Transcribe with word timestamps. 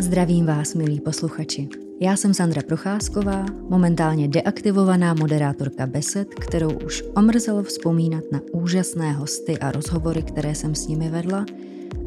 Zdravím 0.00 0.46
vás, 0.46 0.74
milí 0.74 1.00
posluchači. 1.00 1.68
Já 2.00 2.16
jsem 2.16 2.34
Sandra 2.34 2.62
Procházková, 2.62 3.46
momentálně 3.68 4.28
deaktivovaná 4.28 5.14
moderátorka 5.14 5.86
Besed, 5.86 6.34
kterou 6.34 6.72
už 6.78 7.04
omrzelo 7.16 7.62
vzpomínat 7.62 8.24
na 8.32 8.40
úžasné 8.52 9.12
hosty 9.12 9.58
a 9.58 9.72
rozhovory, 9.72 10.22
které 10.22 10.54
jsem 10.54 10.74
s 10.74 10.86
nimi 10.86 11.08
vedla 11.10 11.46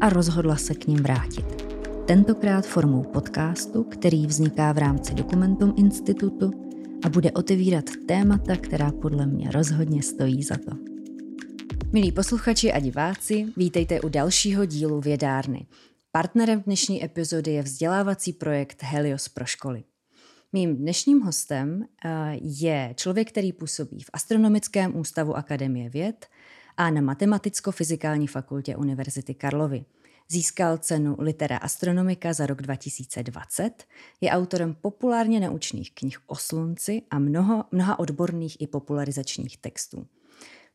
a 0.00 0.08
rozhodla 0.08 0.56
se 0.56 0.74
k 0.74 0.86
ním 0.86 0.98
vrátit. 0.98 1.64
Tentokrát 2.06 2.66
formou 2.66 3.02
podcastu, 3.02 3.84
který 3.84 4.26
vzniká 4.26 4.72
v 4.72 4.78
rámci 4.78 5.14
Dokumentum 5.14 5.74
Institutu 5.76 6.50
a 7.04 7.08
bude 7.08 7.32
otevírat 7.32 7.84
témata, 8.06 8.56
která 8.56 8.92
podle 8.92 9.26
mě 9.26 9.50
rozhodně 9.50 10.02
stojí 10.02 10.42
za 10.42 10.56
to. 10.56 10.76
Milí 11.92 12.12
posluchači 12.12 12.72
a 12.72 12.80
diváci, 12.80 13.46
vítejte 13.56 14.00
u 14.00 14.08
dalšího 14.08 14.64
dílu 14.64 15.00
Vědárny. 15.00 15.66
Partnerem 16.12 16.62
dnešní 16.62 17.04
epizody 17.04 17.50
je 17.50 17.62
vzdělávací 17.62 18.32
projekt 18.32 18.82
Helios 18.82 19.28
pro 19.28 19.44
školy. 19.44 19.84
Mým 20.52 20.76
dnešním 20.76 21.20
hostem 21.20 21.84
eh, 22.04 22.36
je 22.42 22.94
člověk, 22.96 23.28
který 23.28 23.52
působí 23.52 24.02
v 24.02 24.10
Astronomickém 24.12 24.96
ústavu 24.96 25.36
Akademie 25.36 25.90
věd 25.90 26.26
a 26.76 26.90
na 26.90 27.00
Matematicko-fyzikální 27.00 28.26
fakultě 28.26 28.76
Univerzity 28.76 29.34
Karlovy. 29.34 29.84
Získal 30.28 30.78
cenu 30.78 31.16
Litera 31.18 31.56
Astronomika 31.56 32.32
za 32.32 32.46
rok 32.46 32.62
2020, 32.62 33.84
je 34.20 34.30
autorem 34.30 34.76
populárně 34.80 35.40
naučných 35.40 35.94
knih 35.94 36.18
o 36.26 36.36
slunci 36.36 37.02
a 37.10 37.18
mnoho, 37.18 37.64
mnoha 37.72 37.98
odborných 37.98 38.60
i 38.60 38.66
popularizačních 38.66 39.56
textů. 39.56 40.06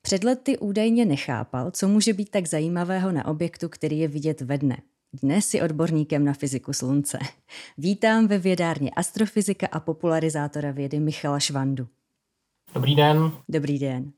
Před 0.02 0.24
lety 0.24 0.58
údajně 0.58 1.06
nechápal, 1.06 1.72
co 1.72 1.88
může 1.88 2.14
být 2.14 2.30
tak 2.30 2.48
zajímavého 2.48 3.12
na 3.12 3.26
objektu, 3.26 3.70
který 3.70 4.00
je 4.00 4.08
vidět 4.08 4.42
ve 4.42 4.58
dne. 4.58 4.78
Dnes 5.22 5.54
je 5.54 5.64
odborníkem 5.64 6.26
na 6.26 6.34
fyziku 6.34 6.74
slunce. 6.74 7.20
Vítám 7.78 8.28
ve 8.28 8.38
vědárně 8.38 8.92
astrofyzika 8.92 9.68
a 9.72 9.80
popularizátora 9.80 10.72
vědy 10.72 11.00
Michala 11.00 11.40
Švandu. 11.40 11.88
Dobrý 12.74 12.96
den. 12.96 13.32
Dobrý 13.50 13.80
den. 13.80 14.12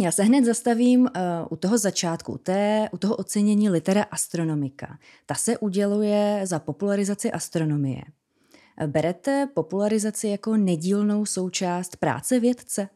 Já 0.00 0.12
se 0.12 0.22
hned 0.22 0.44
zastavím 0.44 1.00
uh, 1.00 1.08
u 1.50 1.56
toho 1.56 1.78
začátku, 1.78 2.32
u, 2.32 2.38
té, 2.38 2.88
u 2.92 2.98
toho 2.98 3.16
ocenění 3.16 3.70
litera 3.70 4.02
astronomika. 4.02 4.98
Ta 5.26 5.34
se 5.34 5.58
uděluje 5.58 6.40
za 6.44 6.58
popularizaci 6.58 7.32
astronomie. 7.32 8.02
Berete 8.86 9.48
popularizaci 9.54 10.28
jako 10.28 10.56
nedílnou 10.56 11.26
součást 11.26 11.96
práce 11.96 12.40
vědce? 12.40 12.88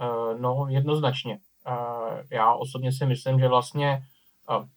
Uh, 0.00 0.40
no, 0.40 0.66
jednoznačně. 0.68 1.38
Uh, 1.68 1.74
já 2.30 2.54
osobně 2.54 2.92
si 2.92 3.06
myslím, 3.06 3.40
že 3.40 3.48
vlastně 3.48 4.02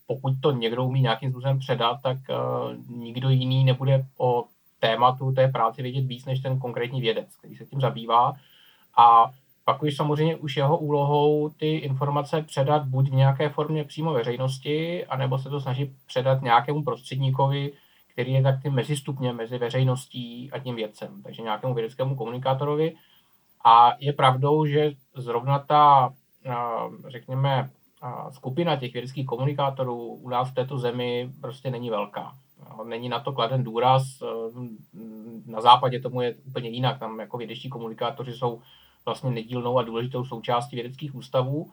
pokud 0.07 0.33
to 0.41 0.51
někdo 0.51 0.85
umí 0.85 1.01
nějakým 1.01 1.31
způsobem 1.31 1.59
předat, 1.59 2.01
tak 2.03 2.17
uh, 2.29 2.97
nikdo 2.97 3.29
jiný 3.29 3.63
nebude 3.63 4.05
o 4.17 4.45
tématu 4.79 5.31
té 5.31 5.47
práce 5.47 5.81
vědět 5.81 6.05
víc 6.05 6.25
než 6.25 6.39
ten 6.39 6.59
konkrétní 6.59 7.01
vědec, 7.01 7.35
který 7.35 7.55
se 7.55 7.65
tím 7.65 7.81
zabývá. 7.81 8.33
A 8.97 9.31
pak 9.65 9.83
už 9.83 9.95
samozřejmě 9.95 10.35
už 10.35 10.57
jeho 10.57 10.77
úlohou 10.77 11.49
ty 11.49 11.75
informace 11.75 12.41
předat 12.41 12.85
buď 12.85 13.09
v 13.09 13.13
nějaké 13.13 13.49
formě 13.49 13.83
přímo 13.83 14.13
veřejnosti, 14.13 15.05
anebo 15.05 15.39
se 15.39 15.49
to 15.49 15.61
snaží 15.61 15.95
předat 16.07 16.41
nějakému 16.41 16.83
prostředníkovi, 16.83 17.71
který 18.13 18.33
je 18.33 18.43
tak 18.43 18.61
tím 18.61 18.73
mezistupněm 18.73 19.35
mezi 19.35 19.57
veřejností 19.57 20.51
a 20.51 20.59
tím 20.59 20.75
vědcem, 20.75 21.21
takže 21.23 21.41
nějakému 21.41 21.73
vědeckému 21.73 22.15
komunikátorovi. 22.15 22.95
A 23.65 23.91
je 23.99 24.13
pravdou, 24.13 24.65
že 24.65 24.91
zrovna 25.15 25.59
ta, 25.59 26.13
řekněme, 27.07 27.69
skupina 28.31 28.75
těch 28.75 28.93
vědeckých 28.93 29.25
komunikátorů 29.25 29.97
u 30.05 30.29
nás 30.29 30.49
v 30.49 30.53
této 30.53 30.77
zemi 30.77 31.29
prostě 31.41 31.71
není 31.71 31.89
velká. 31.89 32.35
Není 32.83 33.09
na 33.09 33.19
to 33.19 33.31
kladen 33.31 33.63
důraz. 33.63 34.03
Na 35.45 35.61
západě 35.61 35.99
tomu 35.99 36.21
je 36.21 36.35
úplně 36.47 36.69
jinak. 36.69 36.99
Tam 36.99 37.19
jako 37.19 37.37
vědečtí 37.37 37.69
komunikátoři 37.69 38.33
jsou 38.33 38.61
vlastně 39.05 39.31
nedílnou 39.31 39.77
a 39.77 39.83
důležitou 39.83 40.25
součástí 40.25 40.75
vědeckých 40.75 41.15
ústavů. 41.15 41.71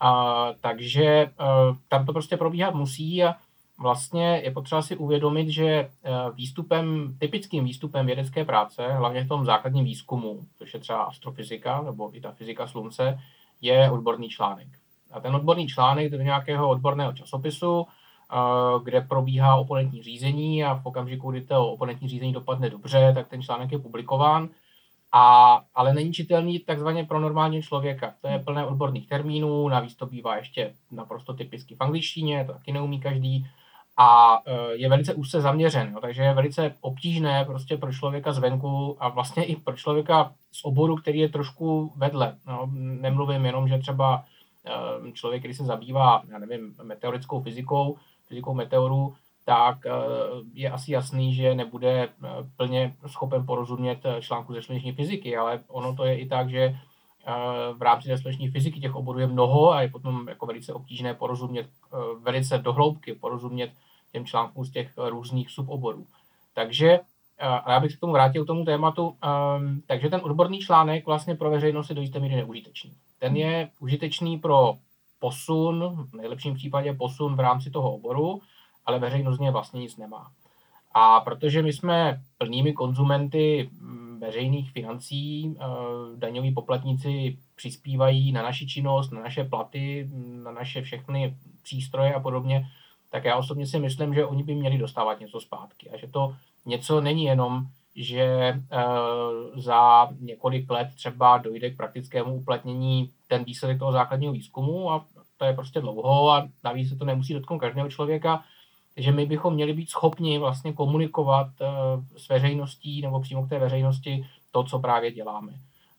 A, 0.00 0.46
takže 0.60 1.30
a, 1.38 1.70
e, 1.70 1.74
tam 1.88 2.06
to 2.06 2.12
prostě 2.12 2.36
probíhat 2.36 2.74
musí 2.74 3.24
a 3.24 3.34
vlastně 3.78 4.40
je 4.44 4.50
potřeba 4.50 4.82
si 4.82 4.96
uvědomit, 4.96 5.48
že 5.48 5.66
e, 5.66 5.90
výstupem, 6.34 7.16
typickým 7.18 7.64
výstupem 7.64 8.06
vědecké 8.06 8.44
práce, 8.44 8.92
hlavně 8.92 9.24
v 9.24 9.28
tom 9.28 9.44
základním 9.44 9.84
výzkumu, 9.84 10.40
což 10.58 10.74
je 10.74 10.80
třeba 10.80 11.02
astrofyzika 11.02 11.82
nebo 11.82 12.16
i 12.16 12.20
ta 12.20 12.32
fyzika 12.32 12.66
slunce, 12.66 13.18
je 13.60 13.90
odborný 13.90 14.28
článek. 14.28 14.68
A 15.14 15.20
ten 15.20 15.34
odborný 15.34 15.66
článek 15.66 16.12
do 16.12 16.16
nějakého 16.16 16.68
odborného 16.68 17.12
časopisu, 17.12 17.86
e, 17.86 17.86
kde 18.84 19.00
probíhá 19.00 19.56
oponentní 19.56 20.02
řízení 20.02 20.64
a 20.64 20.74
v 20.74 20.86
okamžiku, 20.86 21.30
kdy 21.30 21.40
to 21.40 21.68
oponentní 21.68 22.08
řízení 22.08 22.32
dopadne 22.32 22.70
dobře, 22.70 23.12
tak 23.14 23.28
ten 23.28 23.42
článek 23.42 23.72
je 23.72 23.78
publikován 23.78 24.48
a, 25.12 25.60
ale 25.74 25.94
není 25.94 26.12
čitelný 26.12 26.58
takzvaně 26.58 27.04
pro 27.04 27.20
normálního 27.20 27.62
člověka. 27.62 28.14
To 28.20 28.28
je 28.28 28.38
plné 28.38 28.66
odborných 28.66 29.08
termínů, 29.08 29.68
navíc 29.68 29.94
to 29.94 30.06
bývá 30.06 30.36
ještě 30.36 30.74
naprosto 30.90 31.34
typicky 31.34 31.74
v 31.74 31.80
angličtině, 31.80 32.44
to 32.44 32.52
taky 32.52 32.72
neumí 32.72 33.00
každý 33.00 33.46
a 33.96 34.38
e, 34.46 34.74
je 34.74 34.88
velice 34.88 35.14
úzce 35.14 35.40
zaměřen, 35.40 35.90
jo, 35.92 36.00
takže 36.00 36.22
je 36.22 36.34
velice 36.34 36.74
obtížné 36.80 37.44
prostě 37.44 37.76
pro 37.76 37.92
člověka 37.92 38.32
zvenku 38.32 38.96
a 39.00 39.08
vlastně 39.08 39.44
i 39.44 39.56
pro 39.56 39.76
člověka 39.76 40.32
z 40.52 40.64
oboru, 40.64 40.96
který 40.96 41.18
je 41.18 41.28
trošku 41.28 41.92
vedle. 41.96 42.36
No, 42.46 42.68
nemluvím 42.72 43.46
jenom, 43.46 43.68
že 43.68 43.78
třeba 43.78 44.24
člověk, 45.12 45.42
který 45.42 45.54
se 45.54 45.64
zabývá, 45.64 46.22
já 46.28 46.38
nevím, 46.38 46.74
meteorickou 46.82 47.40
fyzikou, 47.40 47.98
fyzikou 48.28 48.54
meteorů, 48.54 49.14
tak 49.44 49.86
eh, 49.86 49.90
je 50.54 50.70
asi 50.70 50.92
jasný, 50.92 51.34
že 51.34 51.54
nebude 51.54 52.02
eh, 52.02 52.28
plně 52.56 52.94
schopen 53.06 53.46
porozumět 53.46 54.00
eh, 54.04 54.22
článku 54.22 54.54
ze 54.54 54.62
sluneční 54.62 54.92
fyziky, 54.92 55.36
ale 55.36 55.60
ono 55.68 55.94
to 55.94 56.04
je 56.04 56.18
i 56.18 56.28
tak, 56.28 56.50
že 56.50 56.76
v 57.72 57.82
rámci 57.82 58.08
té 58.08 58.18
sluneční 58.18 58.48
fyziky 58.48 58.80
těch 58.80 58.94
oborů 58.94 59.18
je 59.18 59.26
mnoho 59.26 59.72
a 59.72 59.82
je 59.82 59.88
potom 59.88 60.28
jako 60.28 60.46
velice 60.46 60.72
obtížné 60.72 61.14
porozumět 61.14 61.68
velice 62.22 62.58
dohloubky, 62.58 63.14
porozumět 63.14 63.72
těm 64.12 64.26
článkům 64.26 64.64
z 64.64 64.70
těch 64.70 64.92
různých 64.96 65.50
suboborů. 65.50 66.06
Takže, 66.54 67.00
a 67.38 67.72
já 67.72 67.80
bych 67.80 67.90
se 67.90 67.96
k 67.96 68.00
tomu 68.00 68.12
vrátil 68.12 68.44
k 68.44 68.46
tomu 68.46 68.64
tématu, 68.64 69.16
takže 69.86 70.08
ten 70.08 70.20
odborný 70.24 70.58
článek 70.58 71.06
vlastně 71.06 71.34
pro 71.34 71.50
veřejnost 71.50 71.88
je 71.88 71.94
do 71.94 72.02
jisté 72.02 72.20
míry 72.20 72.36
neužitečný. 72.36 72.92
Ten 73.24 73.36
je 73.36 73.70
užitečný 73.80 74.38
pro 74.38 74.74
posun, 75.18 76.06
v 76.10 76.14
nejlepším 76.14 76.54
případě 76.54 76.92
posun 76.92 77.36
v 77.36 77.40
rámci 77.40 77.70
toho 77.70 77.92
oboru, 77.92 78.40
ale 78.86 78.98
veřejnost 78.98 79.40
něj 79.40 79.50
vlastně 79.50 79.80
nic 79.80 79.96
nemá. 79.96 80.32
A 80.94 81.20
protože 81.20 81.62
my 81.62 81.72
jsme 81.72 82.22
plnými 82.38 82.72
konzumenty 82.72 83.70
mm, 83.72 84.20
veřejných 84.20 84.70
financí, 84.70 85.56
eh, 85.56 85.64
daňoví 86.16 86.52
poplatníci 86.52 87.38
přispívají 87.54 88.32
na 88.32 88.42
naši 88.42 88.66
činnost, 88.66 89.10
na 89.10 89.20
naše 89.20 89.44
platy, 89.44 90.08
na 90.44 90.50
naše 90.50 90.82
všechny 90.82 91.36
přístroje 91.62 92.14
a 92.14 92.20
podobně, 92.20 92.66
tak 93.10 93.24
já 93.24 93.36
osobně 93.36 93.66
si 93.66 93.78
myslím, 93.78 94.14
že 94.14 94.26
oni 94.26 94.42
by 94.42 94.54
měli 94.54 94.78
dostávat 94.78 95.20
něco 95.20 95.40
zpátky 95.40 95.90
a 95.90 95.96
že 95.96 96.06
to 96.06 96.36
něco 96.66 97.00
není 97.00 97.24
jenom, 97.24 97.66
že 97.96 98.22
eh, 98.22 98.60
za 99.56 100.08
několik 100.20 100.70
let 100.70 100.88
třeba 100.94 101.38
dojde 101.38 101.70
k 101.70 101.76
praktickému 101.76 102.34
uplatnění 102.34 103.10
ten 103.28 103.44
výsledek 103.44 103.78
toho 103.78 103.92
základního 103.92 104.32
výzkumu 104.32 104.90
a 104.90 105.04
to 105.36 105.44
je 105.44 105.52
prostě 105.52 105.80
dlouho 105.80 106.30
a 106.30 106.48
navíc 106.64 106.88
se 106.88 106.96
to 106.96 107.04
nemusí 107.04 107.34
dotknout 107.34 107.60
každého 107.60 107.90
člověka, 107.90 108.44
že 108.96 109.12
my 109.12 109.26
bychom 109.26 109.54
měli 109.54 109.72
být 109.72 109.90
schopni 109.90 110.38
vlastně 110.38 110.72
komunikovat 110.72 111.46
uh, 111.60 111.68
s 112.16 112.28
veřejností 112.28 113.02
nebo 113.02 113.20
přímo 113.20 113.46
k 113.46 113.48
té 113.48 113.58
veřejnosti 113.58 114.26
to, 114.50 114.64
co 114.64 114.78
právě 114.78 115.12
děláme. 115.12 115.52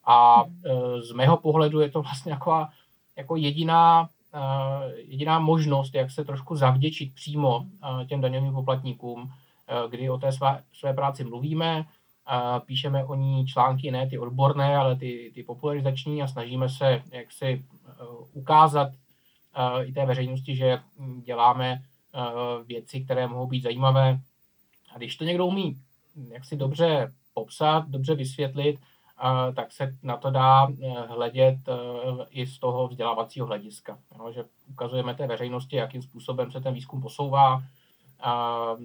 A 0.05 0.43
uh, 0.43 0.51
z 0.99 1.11
mého 1.11 1.37
pohledu 1.37 1.79
je 1.79 1.91
to 1.91 2.01
vlastně 2.01 2.31
jako, 2.31 2.67
jako 3.17 3.35
jediná, 3.35 4.09
jediná 4.95 5.39
možnost, 5.39 5.95
jak 5.95 6.11
se 6.11 6.25
trošku 6.25 6.55
zavděčit 6.55 7.15
přímo 7.15 7.65
těm 8.07 8.21
daňovým 8.21 8.53
poplatníkům, 8.53 9.31
kdy 9.89 10.09
o 10.09 10.17
té 10.17 10.31
své, 10.31 10.63
své 10.73 10.93
práci 10.93 11.23
mluvíme, 11.23 11.85
píšeme 12.65 13.05
o 13.05 13.15
ní 13.15 13.45
články, 13.45 13.91
ne 13.91 14.09
ty 14.09 14.17
odborné, 14.17 14.77
ale 14.77 14.95
ty, 14.95 15.31
ty 15.35 15.43
popularizační 15.43 16.21
a 16.21 16.27
snažíme 16.27 16.69
se 16.69 17.03
jak 17.11 17.31
si 17.31 17.65
uh, 18.09 18.27
ukázat 18.33 18.87
uh, 18.87 19.89
i 19.89 19.93
té 19.93 20.05
veřejnosti, 20.05 20.55
že 20.55 20.79
děláme 21.23 21.81
Eh, 22.15 22.63
věci, 22.63 23.01
které 23.01 23.27
mohou 23.27 23.47
být 23.47 23.63
zajímavé. 23.63 24.19
A 24.93 24.97
když 24.97 25.15
to 25.15 25.23
někdo 25.23 25.45
umí 25.45 25.81
jak 26.33 26.45
si 26.45 26.55
dobře 26.55 27.11
popsat, 27.33 27.89
dobře 27.89 28.15
vysvětlit, 28.15 28.79
eh, 28.79 29.53
tak 29.53 29.71
se 29.71 29.91
na 30.03 30.17
to 30.17 30.31
dá 30.31 30.67
eh, 30.67 30.89
hledět 31.07 31.57
i 32.29 32.47
z 32.47 32.59
toho 32.59 32.87
vzdělávacího 32.87 33.45
hlediska. 33.45 33.99
že 34.33 34.43
ukazujeme 34.67 35.15
té 35.15 35.27
veřejnosti, 35.27 35.75
jakým 35.75 36.01
způsobem 36.01 36.51
se 36.51 36.61
ten 36.61 36.73
výzkum 36.73 37.01
posouvá, 37.01 37.63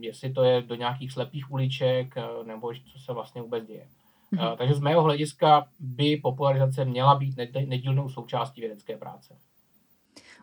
jestli 0.00 0.32
to 0.32 0.42
je 0.42 0.62
do 0.62 0.74
nějakých 0.74 1.12
slepých 1.12 1.50
uliček, 1.50 2.14
nebo 2.44 2.72
co 2.92 2.98
se 2.98 3.12
vlastně 3.12 3.42
vůbec 3.42 3.66
děje. 3.66 3.86
Mm-hmm. 4.32 4.56
Takže 4.56 4.74
z 4.74 4.80
mého 4.80 5.02
hlediska 5.02 5.66
by 5.80 6.16
popularizace 6.16 6.84
měla 6.84 7.14
být 7.14 7.36
nedílnou 7.66 8.08
součástí 8.08 8.60
vědecké 8.60 8.96
práce. 8.96 9.36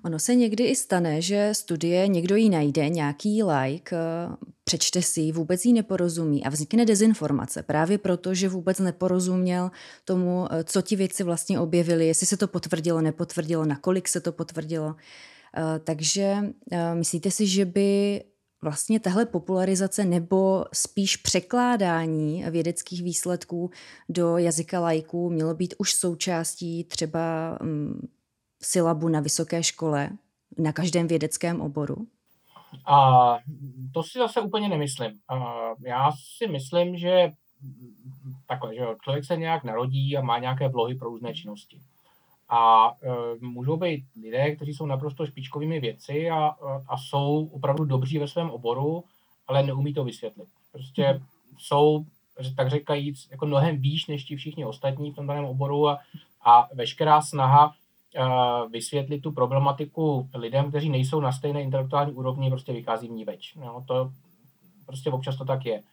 Ono 0.06 0.20
se 0.20 0.36
někdy 0.36 0.64
i 0.64 0.76
stane, 0.76 1.22
že 1.22 1.50
studie 1.54 2.08
někdo 2.08 2.36
ji 2.36 2.50
najde, 2.50 2.90
nějaký 2.90 3.44
like, 3.44 3.96
eh, 3.96 4.36
přečte 4.64 5.02
si 5.02 5.22
ji, 5.22 5.32
vůbec 5.32 5.66
jí 5.66 5.74
neporozumí 5.74 6.44
a 6.44 6.50
vznikne 6.50 6.86
dezinformace. 6.86 7.64
Právě 7.64 7.98
proto, 7.98 8.34
že 8.34 8.50
vůbec 8.50 8.80
neporozuměl 8.80 9.72
tomu, 10.06 10.48
eh, 10.52 10.64
co 10.64 10.82
ti 10.82 10.96
věci 10.96 11.24
vlastně 11.24 11.60
objevili, 11.60 12.08
jestli 12.08 12.28
se 12.28 12.38
to 12.38 12.48
potvrdilo, 12.48 13.02
nepotvrdilo, 13.02 13.66
nakolik 13.66 14.08
se 14.08 14.22
to 14.22 14.32
potvrdilo. 14.32 14.96
Eh, 15.58 15.80
takže 15.80 16.38
myslíte 16.94 17.32
si, 17.32 17.48
že 17.48 17.66
by 17.66 18.22
vlastně 18.62 19.00
tahle 19.00 19.26
popularizace 19.26 20.06
nebo 20.06 20.66
spíš 20.74 21.18
překládání 21.18 22.44
vědeckých 22.50 23.04
výsledků 23.04 23.70
do 24.10 24.38
jazyka 24.38 24.80
lajků 24.80 25.30
mělo 25.30 25.54
být 25.54 25.74
už 25.78 25.94
součástí 25.94 26.84
třeba 26.84 27.58
mm, 27.62 28.08
syllabu 28.64 29.10
na 29.10 29.20
vysoké 29.20 29.64
škole, 29.64 30.10
na 30.58 30.74
každém 30.74 31.08
vědeckém 31.08 31.62
oboru? 31.62 32.08
A 32.86 33.38
to 33.94 34.04
si 34.04 34.20
zase 34.20 34.42
úplně 34.42 34.70
nemyslím. 34.70 35.12
A 35.28 35.58
já 35.86 36.12
si 36.38 36.48
myslím, 36.48 36.98
že 36.98 37.32
takhle, 38.48 38.76
že 38.76 38.82
člověk 39.02 39.26
se 39.26 39.38
nějak 39.38 39.64
narodí 39.64 40.18
a 40.18 40.22
má 40.22 40.40
nějaké 40.40 40.70
vlohy 40.70 40.96
pro 40.96 41.10
různé 41.10 41.34
činnosti. 41.34 41.80
A 42.50 42.92
e, 43.04 43.10
můžou 43.46 43.78
být 43.78 44.06
lidé, 44.24 44.56
kteří 44.56 44.74
jsou 44.74 44.86
naprosto 44.86 45.26
špičkovými 45.26 45.80
věci 45.80 46.30
a, 46.30 46.56
a 46.88 46.98
jsou 46.98 47.50
opravdu 47.52 47.86
dobří 47.86 48.18
ve 48.18 48.28
svém 48.28 48.50
oboru, 48.50 49.04
ale 49.48 49.64
neumí 49.64 49.94
to 49.94 50.04
vysvětlit. 50.04 50.48
Prostě 50.72 51.14
mm. 51.14 51.26
jsou, 51.58 52.06
tak 52.56 52.70
říkajíc, 52.70 53.28
jako 53.32 53.46
mnohem 53.46 53.78
výš 53.78 54.08
než 54.08 54.24
ti 54.24 54.36
všichni 54.36 54.66
ostatní 54.66 55.12
v 55.12 55.16
tom 55.16 55.28
daném 55.28 55.46
oboru 55.46 55.88
a, 55.88 56.00
a 56.42 56.70
veškerá 56.74 57.22
snaha 57.22 57.74
uh, 58.20 58.72
vysvětlit 58.72 59.20
tu 59.20 59.32
problematiku 59.32 60.30
lidem, 60.34 60.70
kteří 60.70 60.90
nejsou 60.90 61.20
na 61.20 61.32
stejné 61.32 61.62
intelektuální 61.62 62.14
úrovni, 62.14 62.50
prostě 62.50 62.74
vychází 62.74 63.08
v 63.08 63.12
ní 63.12 63.26
več. 63.26 63.56
No, 63.56 63.84
to 63.88 64.12
prostě 64.86 65.12
občas 65.12 65.38
to 65.38 65.46
tak 65.46 65.66
je. 65.66 65.84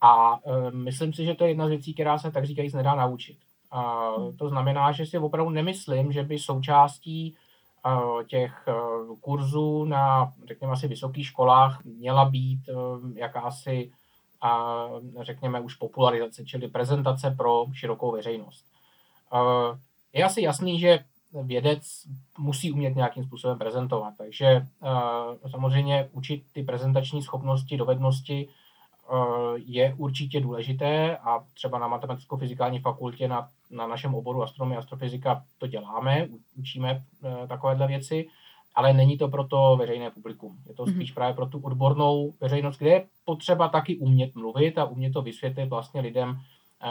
A 0.00 0.44
uh, 0.44 0.70
myslím 0.70 1.12
si, 1.12 1.24
že 1.24 1.34
to 1.34 1.44
je 1.44 1.50
jedna 1.50 1.66
z 1.66 1.68
věcí, 1.68 1.94
která 1.94 2.18
se 2.18 2.30
tak 2.30 2.46
říkajíc 2.46 2.74
nedá 2.74 2.94
naučit. 2.94 3.38
Uh, 3.74 4.36
to 4.36 4.48
znamená, 4.48 4.92
že 4.92 5.06
si 5.06 5.18
opravdu 5.18 5.50
nemyslím, 5.50 6.12
že 6.12 6.22
by 6.22 6.38
součástí 6.38 7.36
uh, 7.86 8.22
těch 8.22 8.68
uh, 8.68 9.16
kurzů 9.20 9.84
na, 9.84 10.32
řekněme, 10.46 10.72
asi 10.72 10.88
vysokých 10.88 11.26
školách 11.26 11.84
měla 11.84 12.24
být 12.24 12.68
uh, 12.68 13.16
jakási, 13.16 13.92
řekněme, 15.20 15.60
už 15.60 15.74
popularizace, 15.74 16.44
čili 16.44 16.68
prezentace 16.68 17.30
pro 17.30 17.64
širokou 17.72 18.12
veřejnost. 18.12 18.64
Je 20.12 20.24
asi 20.24 20.42
jasný, 20.42 20.80
že 20.80 21.04
vědec 21.42 21.82
musí 22.38 22.72
umět 22.72 22.96
nějakým 22.96 23.24
způsobem 23.24 23.58
prezentovat. 23.58 24.14
Takže 24.18 24.66
samozřejmě 25.50 26.08
učit 26.12 26.42
ty 26.52 26.62
prezentační 26.62 27.22
schopnosti, 27.22 27.76
dovednosti 27.76 28.48
je 29.56 29.94
určitě 29.98 30.40
důležité 30.40 31.16
a 31.16 31.44
třeba 31.54 31.78
na 31.78 31.88
matematicko-fyzikální 31.88 32.80
fakultě 32.80 33.28
na, 33.28 33.48
na 33.70 33.86
našem 33.86 34.14
oboru 34.14 34.42
astronomie 34.42 34.76
a 34.76 34.80
astrofyzika 34.80 35.44
to 35.58 35.66
děláme, 35.66 36.28
učíme 36.56 37.02
uh, 37.22 37.46
takovéhle 37.46 37.86
věci, 37.86 38.28
ale 38.74 38.92
není 38.92 39.18
to 39.18 39.28
pro 39.28 39.44
to 39.44 39.76
veřejné 39.76 40.10
publikum. 40.10 40.56
Je 40.68 40.74
to 40.74 40.84
mhm. 40.84 40.94
spíš 40.94 41.10
mm-hmm. 41.10 41.14
právě 41.14 41.34
pro 41.34 41.46
tu 41.46 41.58
odbornou 41.58 42.32
veřejnost, 42.40 42.78
kde 42.78 42.90
je 42.90 43.06
potřeba 43.24 43.68
taky 43.68 43.98
umět 43.98 44.34
mluvit 44.34 44.78
a 44.78 44.84
umět 44.84 45.12
to 45.12 45.22
vysvětlit 45.22 45.66
vlastně 45.66 46.00
lidem, 46.00 46.40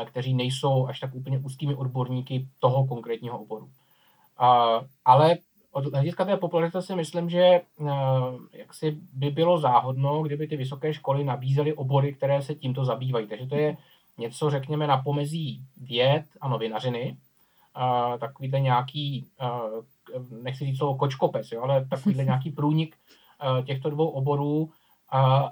kteří 0.06 0.34
nejsou 0.34 0.88
až 0.88 1.00
tak 1.00 1.16
úplně 1.16 1.40
úzkými 1.40 1.76
odborníky 1.76 2.48
toho 2.60 2.88
konkrétního 2.88 3.40
oboru. 3.40 3.70
Ale 5.06 5.38
od 5.72 5.94
hlediska 5.94 6.26
té 6.26 6.38
popularizace 6.38 6.88
si 6.88 6.96
myslím, 6.96 7.30
že 7.30 7.62
uh, 7.80 7.90
jaksi 8.54 8.98
by 9.14 9.30
bylo 9.30 9.60
záhodno, 9.60 10.24
kdyby 10.24 10.48
ty 10.48 10.58
vysoké 10.58 10.94
školy 10.94 11.24
nabízely 11.24 11.74
obory, 11.74 12.14
které 12.14 12.42
se 12.42 12.56
tímto 12.56 12.86
zabývají. 12.86 13.28
Takže 13.28 13.46
to 13.46 13.56
je 13.56 13.78
něco, 14.18 14.50
řekněme, 14.50 14.88
na 14.88 14.98
pomezí 14.98 15.62
věd 15.78 16.26
a 16.42 16.48
novinařiny. 16.48 17.18
Uh, 17.78 18.20
takovýhle 18.20 18.60
nějaký, 18.60 19.28
uh, 19.42 20.44
nechci 20.44 20.66
říct 20.66 20.78
slovo 20.78 20.96
kočkopes, 20.96 21.52
jo, 21.52 21.62
ale 21.62 21.86
takovýhle 21.86 22.24
nějaký 22.32 22.52
průnik 22.52 22.96
uh, 23.60 23.66
těchto 23.66 23.90
dvou 23.90 24.10
oborů 24.10 24.58
uh, 24.64 24.70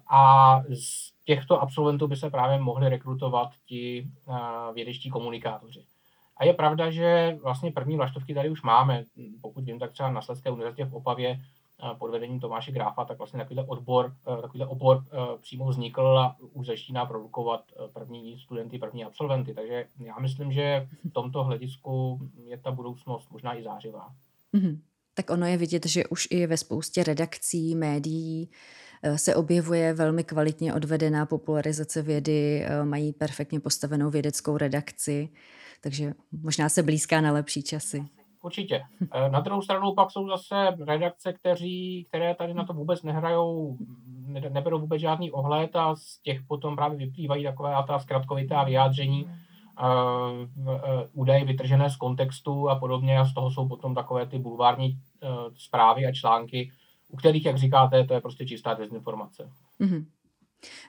a 0.09 0.61
z 0.73 1.11
těchto 1.25 1.61
absolventů 1.61 2.07
by 2.07 2.15
se 2.15 2.29
právě 2.29 2.59
mohli 2.59 2.89
rekrutovat 2.89 3.49
ti 3.65 4.07
uh, 4.25 4.37
vědečtí 4.73 5.09
komunikátoři. 5.09 5.85
A 6.37 6.45
je 6.45 6.53
pravda, 6.53 6.91
že 6.91 7.37
vlastně 7.43 7.71
první 7.71 7.97
vlaštovky 7.97 8.33
tady 8.33 8.49
už 8.49 8.61
máme. 8.61 9.03
Pokud 9.41 9.63
vím, 9.63 9.79
tak 9.79 9.91
třeba 9.91 10.11
na 10.11 10.21
Sleské 10.21 10.51
univerzitě 10.51 10.85
v 10.85 10.93
Opavě 10.93 11.39
pod 11.99 12.11
vedením 12.11 12.39
Tomáše 12.39 12.71
Gráfa, 12.71 13.05
tak 13.05 13.17
vlastně 13.17 13.39
takovýhle 13.39 13.65
odbor, 13.67 14.15
eh, 14.37 14.41
takovýhle 14.41 14.67
obor 14.67 15.03
eh, 15.05 15.17
přímo 15.41 15.65
vznikl 15.65 16.01
a 16.01 16.35
už 16.53 16.67
začíná 16.67 17.05
produkovat 17.05 17.63
první 17.93 18.39
studenty, 18.39 18.79
první 18.79 19.03
absolventy. 19.05 19.53
Takže 19.53 19.85
já 19.99 20.19
myslím, 20.19 20.51
že 20.51 20.87
v 21.05 21.13
tomto 21.13 21.43
hledisku 21.43 22.19
je 22.47 22.57
ta 22.57 22.71
budoucnost 22.71 23.31
možná 23.31 23.57
i 23.57 23.63
zářivá. 23.63 24.09
Mm-hmm. 24.53 24.79
Tak 25.13 25.29
ono 25.29 25.45
je 25.45 25.57
vidět, 25.57 25.85
že 25.85 26.07
už 26.07 26.27
i 26.31 26.47
ve 26.47 26.57
spoustě 26.57 27.03
redakcí, 27.03 27.75
médií 27.75 28.49
se 29.15 29.35
objevuje 29.35 29.93
velmi 29.93 30.23
kvalitně 30.23 30.73
odvedená 30.73 31.25
popularizace 31.25 32.01
vědy, 32.01 32.65
mají 32.83 33.13
perfektně 33.13 33.59
postavenou 33.59 34.09
vědeckou 34.09 34.57
redakci 34.57 35.29
takže 35.85 36.13
možná 36.31 36.69
se 36.69 36.83
blízká 36.83 37.21
na 37.21 37.31
lepší 37.31 37.63
časy. 37.63 38.05
Určitě. 38.45 38.83
Eh, 39.13 39.29
na 39.29 39.39
druhou 39.39 39.61
stranu 39.61 39.93
pak 39.95 40.11
jsou 40.11 40.27
zase 40.27 40.55
redakce, 40.87 41.33
kteří, 41.33 42.05
které 42.07 42.35
tady 42.35 42.53
na 42.53 42.65
to 42.65 42.73
vůbec 42.73 43.03
nehrajou, 43.03 43.77
ne, 44.27 44.49
neberou 44.49 44.79
vůbec 44.79 45.01
žádný 45.01 45.31
ohled 45.31 45.75
a 45.75 45.95
z 45.95 46.21
těch 46.21 46.41
potom 46.47 46.75
právě 46.75 46.97
vyplývají 46.97 47.43
takové 47.43 47.75
ta 47.87 47.99
zkratkovitá 47.99 48.63
vyjádření, 48.63 49.23
uh, 49.23 49.31
uh, 50.67 50.73
údaje 51.13 51.45
vytržené 51.45 51.89
z 51.89 51.95
kontextu 51.95 52.69
a 52.69 52.79
podobně 52.79 53.19
a 53.19 53.25
z 53.25 53.33
toho 53.33 53.51
jsou 53.51 53.67
potom 53.67 53.95
takové 53.95 54.25
ty 54.25 54.39
bulvární 54.39 54.97
zprávy 55.55 56.05
a 56.05 56.11
články, 56.11 56.71
u 57.09 57.17
kterých, 57.17 57.45
jak 57.45 57.57
říkáte, 57.57 58.03
to 58.03 58.13
je 58.13 58.21
prostě 58.21 58.45
čistá 58.45 58.73
dezinformace. 58.73 59.49
Mm-hmm. 59.81 60.05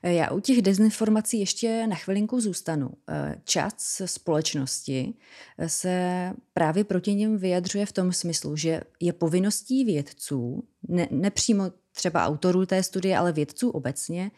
Já 0.02 0.30
u 0.30 0.40
těch 0.40 0.62
dezinformací 0.62 1.40
ještě 1.40 1.86
na 1.86 1.96
chvilinku 1.96 2.40
zůstanu. 2.40 2.90
Eh, 3.08 3.40
čas 3.44 4.02
společnosti 4.04 5.14
eh, 5.58 5.68
se 5.68 6.32
právě 6.52 6.84
proti 6.84 7.14
něm 7.14 7.38
vyjadřuje 7.38 7.86
v 7.86 7.92
tom 7.92 8.12
smyslu, 8.12 8.56
že 8.56 8.80
je 9.00 9.12
povinností 9.12 9.84
vědců, 9.84 10.64
ne, 10.88 11.08
nepřímo 11.10 11.64
třeba 11.92 12.26
autorů 12.26 12.66
té 12.66 12.82
studie, 12.82 13.18
ale 13.18 13.32
vědců 13.32 13.70
obecně, 13.70 14.30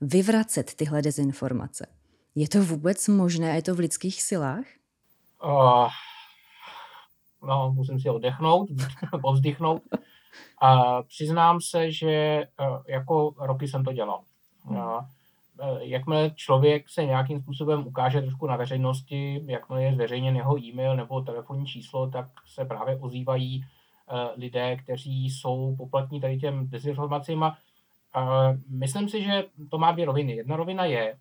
vyvracet 0.00 0.74
tyhle 0.74 1.02
dezinformace. 1.02 1.86
Je 2.34 2.48
to 2.48 2.62
vůbec 2.64 3.08
možné? 3.08 3.56
Je 3.56 3.62
to 3.62 3.74
v 3.74 3.78
lidských 3.78 4.22
silách? 4.22 4.64
Uh, 5.44 5.88
no, 7.48 7.72
musím 7.74 8.00
si 8.00 8.10
oddechnout, 8.10 8.68
povzdychnout. 9.22 9.82
Uh, 10.62 11.02
přiznám 11.08 11.60
se, 11.60 11.92
že 11.92 12.42
jako 12.88 13.34
roky 13.38 13.68
jsem 13.68 13.84
to 13.84 13.92
dělal. 13.92 14.22
A 14.74 15.06
e, 15.60 15.86
jakmile 15.86 16.30
člověk 16.30 16.88
se 16.88 17.04
nějakým 17.04 17.42
způsobem 17.42 17.86
ukáže 17.86 18.22
trošku 18.22 18.46
na 18.46 18.56
veřejnosti, 18.56 19.42
jakmile 19.46 19.82
je 19.82 19.94
zveřejněn 19.94 20.36
jeho 20.36 20.58
e-mail 20.58 20.96
nebo 20.96 21.20
telefonní 21.20 21.66
číslo, 21.66 22.10
tak 22.10 22.26
se 22.46 22.64
právě 22.64 22.96
ozývají 22.96 23.56
e, 23.56 23.64
lidé, 24.36 24.76
kteří 24.76 25.30
jsou 25.30 25.76
poplatní 25.76 26.20
tady 26.20 26.38
těm 26.38 26.68
dezinformacím. 26.70 27.42
A 27.42 27.54
myslím 28.70 29.08
si, 29.08 29.22
že 29.22 29.44
to 29.70 29.78
má 29.78 29.92
dvě 29.92 30.04
roviny. 30.04 30.32
Jedna 30.32 30.56
rovina 30.56 30.84
je, 30.84 31.16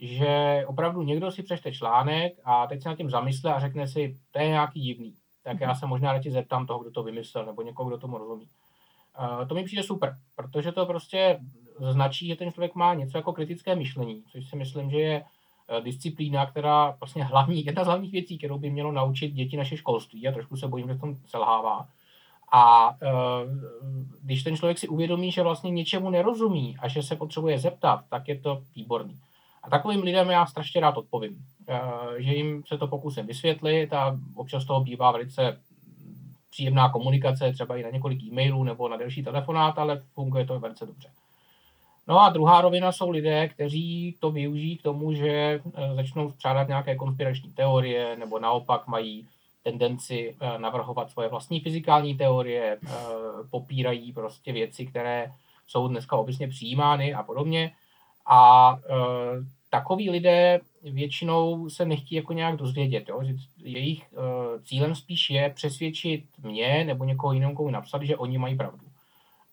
že 0.00 0.64
opravdu 0.66 1.02
někdo 1.02 1.30
si 1.30 1.42
přečte 1.42 1.72
článek 1.72 2.32
a 2.44 2.66
teď 2.66 2.82
se 2.82 2.88
nad 2.88 2.96
tím 2.96 3.10
zamysle 3.10 3.54
a 3.54 3.60
řekne 3.60 3.88
si, 3.88 4.16
to 4.30 4.38
je 4.38 4.48
nějaký 4.48 4.80
divný. 4.80 5.14
Tak 5.44 5.60
já 5.60 5.74
se 5.74 5.86
možná 5.86 6.12
radši 6.12 6.30
zeptám 6.30 6.66
toho, 6.66 6.78
kdo 6.78 6.90
to 6.90 7.02
vymyslel, 7.02 7.46
nebo 7.46 7.62
někoho, 7.62 7.88
kdo 7.88 7.98
tomu 7.98 8.18
rozumí. 8.18 8.48
To 9.48 9.54
mi 9.54 9.64
přijde 9.64 9.82
super, 9.82 10.14
protože 10.36 10.72
to 10.72 10.86
prostě 10.86 11.38
značí, 11.90 12.26
že 12.26 12.36
ten 12.36 12.52
člověk 12.52 12.74
má 12.74 12.94
něco 12.94 13.18
jako 13.18 13.32
kritické 13.32 13.74
myšlení, 13.74 14.22
což 14.32 14.48
si 14.48 14.56
myslím, 14.56 14.90
že 14.90 14.98
je 14.98 15.24
eh, 15.68 15.80
disciplína, 15.80 16.46
která 16.46 16.96
vlastně 17.00 17.24
hlavní, 17.24 17.64
jedna 17.66 17.84
z 17.84 17.86
hlavních 17.86 18.12
věcí, 18.12 18.38
kterou 18.38 18.58
by 18.58 18.70
mělo 18.70 18.92
naučit 18.92 19.32
děti 19.32 19.56
naše 19.56 19.76
školství 19.76 20.28
a 20.28 20.32
trošku 20.32 20.56
se 20.56 20.68
bojím, 20.68 20.88
že 20.88 20.94
v 20.94 21.00
tom 21.00 21.16
selhává. 21.26 21.88
A 22.52 22.96
e, 23.02 23.08
když 24.22 24.42
ten 24.42 24.56
člověk 24.56 24.78
si 24.78 24.88
uvědomí, 24.88 25.32
že 25.32 25.42
vlastně 25.42 25.70
něčemu 25.70 26.10
nerozumí 26.10 26.76
a 26.78 26.88
že 26.88 27.02
se 27.02 27.16
potřebuje 27.16 27.58
zeptat, 27.58 28.04
tak 28.10 28.28
je 28.28 28.38
to 28.38 28.62
výborný. 28.76 29.18
A 29.62 29.70
takovým 29.70 30.02
lidem 30.02 30.30
já 30.30 30.46
strašně 30.46 30.80
rád 30.80 30.96
odpovím, 30.96 31.44
e, 31.68 32.22
že 32.22 32.34
jim 32.34 32.62
se 32.66 32.78
to 32.78 32.86
pokusím 32.86 33.26
vysvětlit 33.26 33.92
a 33.92 34.18
občas 34.34 34.64
toho 34.64 34.80
bývá 34.80 35.12
velice 35.12 35.60
příjemná 36.50 36.88
komunikace, 36.88 37.52
třeba 37.52 37.76
i 37.76 37.82
na 37.82 37.90
několik 37.90 38.22
e-mailů 38.22 38.64
nebo 38.64 38.88
na 38.88 38.96
delší 38.96 39.22
telefonát, 39.22 39.78
ale 39.78 40.02
funguje 40.14 40.46
to 40.46 40.60
velice 40.60 40.86
dobře. 40.86 41.08
No 42.08 42.20
a 42.20 42.28
druhá 42.28 42.60
rovina 42.60 42.92
jsou 42.92 43.10
lidé, 43.10 43.48
kteří 43.48 44.16
to 44.20 44.30
využijí 44.30 44.76
k 44.76 44.82
tomu, 44.82 45.12
že 45.12 45.28
eh, 45.28 45.94
začnou 45.94 46.32
střádat 46.32 46.68
nějaké 46.68 46.96
konspirační 46.96 47.52
teorie 47.52 48.16
nebo 48.16 48.38
naopak 48.38 48.86
mají 48.86 49.28
tendenci 49.62 50.36
navrhovat 50.58 51.10
svoje 51.10 51.28
vlastní 51.28 51.60
fyzikální 51.60 52.14
teorie, 52.16 52.78
popírají 53.50 54.12
prostě 54.12 54.52
věci, 54.52 54.86
které 54.86 55.32
jsou 55.66 55.88
dneska 55.88 56.16
obecně 56.16 56.48
přijímány 56.48 57.14
a 57.14 57.22
podobně. 57.22 57.72
A 58.26 58.78
takoví 59.70 60.10
lidé 60.10 60.60
většinou 60.82 61.70
se 61.70 61.84
nechtí 61.84 62.14
jako 62.14 62.32
nějak 62.32 62.56
dozvědět. 62.56 63.08
Jo? 63.08 63.20
Že 63.24 63.34
jejich 63.62 64.04
cílem 64.64 64.94
spíš 64.94 65.30
je 65.30 65.50
přesvědčit 65.50 66.24
mě 66.42 66.84
nebo 66.84 67.04
někoho 67.04 67.32
jiného, 67.32 67.54
komu 67.54 67.70
napsat, 67.70 68.02
že 68.02 68.16
oni 68.16 68.38
mají 68.38 68.56
pravdu. 68.56 68.87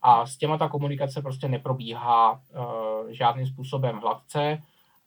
A 0.05 0.25
s 0.25 0.37
těma 0.37 0.57
ta 0.57 0.69
komunikace 0.69 1.21
prostě 1.21 1.47
neprobíhá 1.47 2.31
uh, 2.31 3.09
žádným 3.09 3.47
způsobem 3.47 3.97
hladce. 3.97 4.61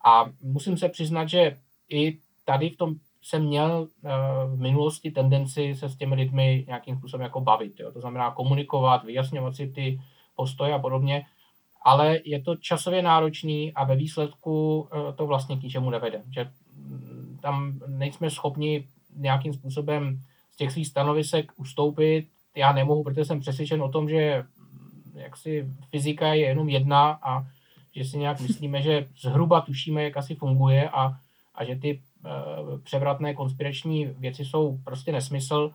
A 0.05 0.25
musím 0.43 0.77
se 0.77 0.89
přiznat, 0.89 1.29
že 1.29 1.57
i 1.89 2.19
tady 2.45 2.71
v 2.71 2.77
tom 2.77 2.95
jsem 3.23 3.45
měl 3.45 3.89
uh, 4.03 4.11
v 4.57 4.61
minulosti 4.61 5.11
tendenci 5.11 5.75
se 5.75 5.89
s 5.89 5.97
těmi 5.97 6.15
lidmi 6.15 6.65
nějakým 6.67 6.97
způsobem 6.97 7.25
jako 7.25 7.41
bavit. 7.41 7.81
Jo? 7.81 7.93
To 7.93 8.01
znamená 8.01 8.31
komunikovat, 8.31 9.05
vyjasňovat 9.05 9.57
si 9.57 9.67
ty 9.67 10.01
postoje 10.37 10.75
a 10.75 10.79
podobně 10.79 11.25
ale 11.83 12.19
je 12.25 12.43
to 12.43 12.57
časově 12.57 13.03
náročný 13.03 13.75
a 13.75 13.85
ve 13.85 13.97
výsledku 13.97 14.89
eh, 14.93 15.13
to 15.13 15.27
vlastně 15.27 15.57
k 15.57 15.63
ničemu 15.63 15.91
nevede. 15.91 16.23
Že 16.31 16.51
mm, 16.77 17.39
tam 17.43 17.81
nejsme 17.87 18.31
schopni 18.31 18.89
nějakým 19.17 19.53
způsobem 19.53 20.21
z 20.53 20.57
těch 20.57 20.73
svých 20.73 20.87
stanovisek 20.87 21.53
ustoupit. 21.57 22.29
Já 22.57 22.73
nemohu, 22.73 23.05
protože 23.05 23.25
jsem 23.25 23.41
přesvědčen 23.41 23.83
o 23.83 23.89
tom, 23.89 24.09
že 24.09 24.45
jaksi 25.19 25.69
fyzika 25.91 26.27
je 26.27 26.47
jenom 26.47 26.69
jedna 26.69 27.19
a 27.23 27.47
že 27.95 28.05
si 28.05 28.19
nějak 28.19 28.41
myslíme, 28.41 28.83
že 28.83 29.07
zhruba 29.21 29.61
tušíme, 29.61 30.03
jak 30.03 30.17
asi 30.17 30.35
funguje 30.35 30.91
a, 30.91 31.17
a 31.55 31.65
že 31.65 31.77
ty 31.77 32.01
uh, 32.25 32.81
převratné 32.81 33.35
konspirační 33.35 34.07
věci 34.07 34.45
jsou 34.45 34.79
prostě 34.85 35.13
nesmysl. 35.13 35.73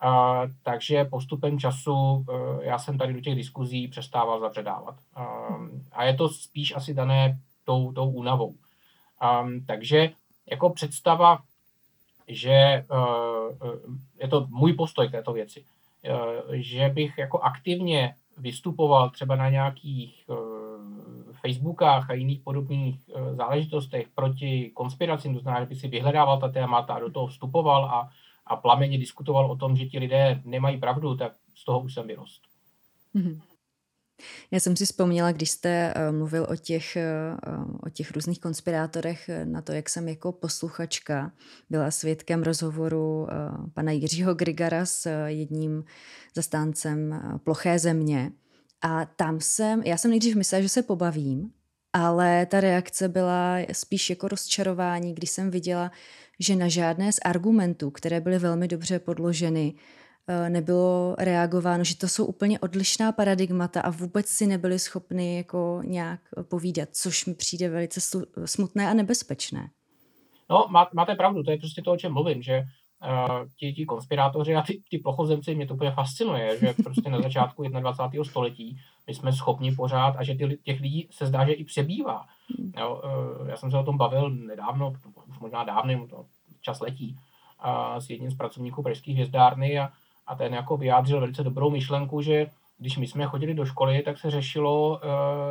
A, 0.00 0.42
takže 0.62 1.04
postupem 1.04 1.58
času 1.58 2.24
e, 2.28 2.66
já 2.66 2.78
jsem 2.78 2.98
tady 2.98 3.12
do 3.12 3.20
těch 3.20 3.34
diskuzí 3.34 3.88
přestával 3.88 4.40
zabředávat. 4.40 4.96
A, 5.14 5.24
a 5.92 6.04
je 6.04 6.14
to 6.14 6.28
spíš 6.28 6.76
asi 6.76 6.94
dané 6.94 7.38
tou, 7.64 7.92
tou 7.92 8.10
únavou. 8.10 8.54
A, 9.20 9.46
takže 9.66 10.10
jako 10.50 10.70
představa, 10.70 11.38
že 12.28 12.84
uh, 12.90 13.70
je 14.20 14.28
to 14.28 14.46
můj 14.50 14.72
postoj 14.72 15.08
k 15.08 15.12
této 15.12 15.32
věci, 15.32 15.64
uh, 16.10 16.54
že 16.54 16.88
bych 16.88 17.18
jako 17.18 17.38
aktivně 17.38 18.14
vystupoval 18.36 19.10
třeba 19.10 19.36
na 19.36 19.50
nějakých 19.50 20.24
uh, 20.26 20.36
Facebookách 21.32 22.10
a 22.10 22.14
jiných 22.14 22.40
podobných 22.40 23.00
uh, 23.08 23.34
záležitostech 23.34 24.08
proti 24.14 24.70
konspiracím, 24.74 25.34
to 25.34 25.40
znamená, 25.40 25.64
že 25.64 25.68
bych 25.68 25.80
si 25.80 25.88
vyhledával 25.88 26.40
ta 26.40 26.48
témata 26.48 26.94
a 26.94 27.00
do 27.00 27.10
toho 27.10 27.26
vstupoval 27.26 27.84
a 27.84 28.10
a 28.46 28.56
plameně 28.56 28.98
diskutoval 28.98 29.50
o 29.50 29.56
tom, 29.56 29.76
že 29.76 29.86
ti 29.86 29.98
lidé 29.98 30.42
nemají 30.44 30.78
pravdu, 30.78 31.16
tak 31.16 31.32
z 31.54 31.64
toho 31.64 31.80
už 31.80 31.94
jsem 31.94 32.06
vyrost. 32.06 32.42
Mm-hmm. 33.14 33.40
Já 34.50 34.60
jsem 34.60 34.76
si 34.76 34.86
vzpomněla, 34.86 35.32
když 35.32 35.50
jste 35.50 35.94
uh, 35.96 36.16
mluvil 36.16 36.46
o 36.50 36.56
těch, 36.56 36.96
uh, 37.46 37.76
o 37.86 37.90
těch 37.90 38.10
různých 38.10 38.40
konspirátorech, 38.40 39.30
na 39.44 39.62
to, 39.62 39.72
jak 39.72 39.88
jsem 39.88 40.08
jako 40.08 40.32
posluchačka 40.32 41.32
byla 41.70 41.90
svědkem 41.90 42.42
rozhovoru 42.42 43.26
pana 43.74 43.92
Jiřího 43.92 44.34
Grigara 44.34 44.86
s 44.86 45.26
jedním 45.26 45.84
zastáncem 46.34 47.22
ploché 47.44 47.78
země. 47.78 48.32
A 48.82 49.04
tam 49.04 49.40
jsem, 49.40 49.82
já 49.82 49.96
jsem 49.96 50.10
nejdřív 50.10 50.36
myslela, 50.36 50.62
že 50.62 50.68
se 50.68 50.82
pobavím, 50.82 51.50
ale 51.92 52.46
ta 52.46 52.60
reakce 52.60 53.08
byla 53.08 53.56
spíš 53.72 54.10
jako 54.10 54.28
rozčarování, 54.28 55.14
když 55.14 55.30
jsem 55.30 55.50
viděla, 55.50 55.90
že 56.40 56.56
na 56.56 56.68
žádné 56.68 57.12
z 57.12 57.18
argumentů, 57.24 57.90
které 57.90 58.20
byly 58.20 58.38
velmi 58.38 58.68
dobře 58.68 58.98
podloženy, 58.98 59.74
eh, 59.76 60.05
nebylo 60.48 61.14
reagováno, 61.18 61.84
že 61.84 61.96
to 61.96 62.08
jsou 62.08 62.26
úplně 62.26 62.60
odlišná 62.60 63.12
paradigmata 63.12 63.80
a 63.80 63.90
vůbec 63.90 64.26
si 64.26 64.46
nebyli 64.46 64.78
schopni 64.78 65.36
jako 65.36 65.80
nějak 65.84 66.20
povídat, 66.48 66.88
což 66.92 67.26
mi 67.26 67.34
přijde 67.34 67.68
velice 67.68 68.00
smutné 68.44 68.90
a 68.90 68.94
nebezpečné. 68.94 69.70
No, 70.50 70.66
má, 70.70 70.88
máte 70.94 71.14
pravdu, 71.14 71.42
to 71.42 71.50
je 71.50 71.58
prostě 71.58 71.82
to, 71.82 71.92
o 71.92 71.96
čem 71.96 72.12
mluvím, 72.12 72.42
že 72.42 72.62
uh, 73.02 73.48
ti, 73.56 73.72
ti 73.72 73.84
konspirátoři 73.86 74.54
a 74.54 74.62
ty, 74.62 74.82
ty 74.90 74.98
plochozemci, 74.98 75.54
mě 75.54 75.66
to 75.66 75.74
úplně 75.74 75.90
fascinuje, 75.90 76.58
že 76.58 76.74
prostě 76.84 77.10
na 77.10 77.20
začátku 77.20 77.62
21. 77.62 78.24
století 78.24 78.78
my 79.06 79.14
jsme 79.14 79.32
schopni 79.32 79.74
pořád 79.74 80.16
a 80.16 80.24
že 80.24 80.34
ty, 80.34 80.58
těch 80.62 80.80
lidí 80.80 81.08
se 81.10 81.26
zdá, 81.26 81.46
že 81.46 81.52
i 81.52 81.64
přebývá. 81.64 82.26
Hmm. 82.58 82.72
Jo, 82.78 83.02
uh, 83.04 83.48
já 83.48 83.56
jsem 83.56 83.70
se 83.70 83.78
o 83.78 83.84
tom 83.84 83.96
bavil 83.96 84.30
nedávno, 84.30 84.92
už 85.28 85.38
možná 85.38 85.64
dávným, 85.64 86.08
to 86.08 86.26
čas 86.60 86.80
letí, 86.80 87.16
uh, 87.64 87.96
s 87.96 88.10
jedním 88.10 88.30
z 88.30 88.36
pracovníků 88.36 88.82
pražské 88.82 89.12
hvězdárny 89.12 89.78
a, 89.78 89.92
a 90.26 90.34
ten 90.34 90.54
jako 90.54 90.76
vyjádřil 90.76 91.20
velice 91.20 91.42
dobrou 91.42 91.70
myšlenku, 91.70 92.22
že 92.22 92.46
když 92.78 92.98
my 92.98 93.06
jsme 93.06 93.26
chodili 93.26 93.54
do 93.54 93.64
školy, 93.64 94.02
tak 94.02 94.18
se 94.18 94.30
řešilo, 94.30 94.90
uh, 94.90 95.00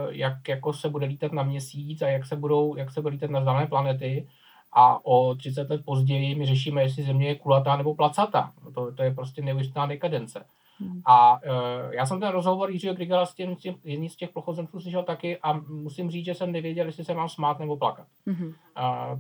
jak 0.10 0.48
jako 0.48 0.74
se 0.74 0.90
bude 0.90 1.06
lítat 1.06 1.32
na 1.32 1.44
měsíc 1.44 2.02
a 2.02 2.08
jak 2.08 2.26
se 2.26 2.36
budou, 2.36 2.76
jak 2.76 2.92
se 2.92 3.02
bude 3.02 3.14
lítat 3.14 3.30
na 3.30 3.40
vzdálené 3.40 3.68
planety 3.68 4.28
a 4.74 5.06
o 5.06 5.36
30 5.36 5.70
let 5.70 5.82
později 5.86 6.36
my 6.36 6.46
řešíme, 6.46 6.82
jestli 6.82 7.04
Země 7.04 7.28
je 7.28 7.36
kulatá 7.36 7.78
nebo 7.78 7.96
placatá. 7.96 8.52
To, 8.74 8.92
to 8.92 9.04
je 9.04 9.14
prostě 9.14 9.42
neuvěřitelná 9.42 9.86
dekadence. 9.86 10.46
Hmm. 10.80 11.02
A 11.06 11.34
uh, 11.34 11.94
já 11.94 12.06
jsem 12.06 12.20
ten 12.20 12.30
rozhovor 12.30 12.72
Jiřího 12.72 12.94
Grigala 12.94 13.26
s 13.26 13.34
tím, 13.34 13.56
tím 13.56 13.76
jedním 13.84 14.10
z 14.10 14.16
těch 14.16 14.30
plochozemců 14.30 14.80
slyšel 14.80 15.04
taky 15.04 15.38
a 15.38 15.54
musím 15.54 16.12
říct, 16.12 16.26
že 16.26 16.36
jsem 16.36 16.52
nevěděl, 16.52 16.86
jestli 16.86 17.06
se 17.06 17.14
mám 17.14 17.30
smát 17.30 17.60
nebo 17.60 17.78
plakat. 17.78 18.08
Hmm. 18.26 18.48
Uh, 18.48 18.54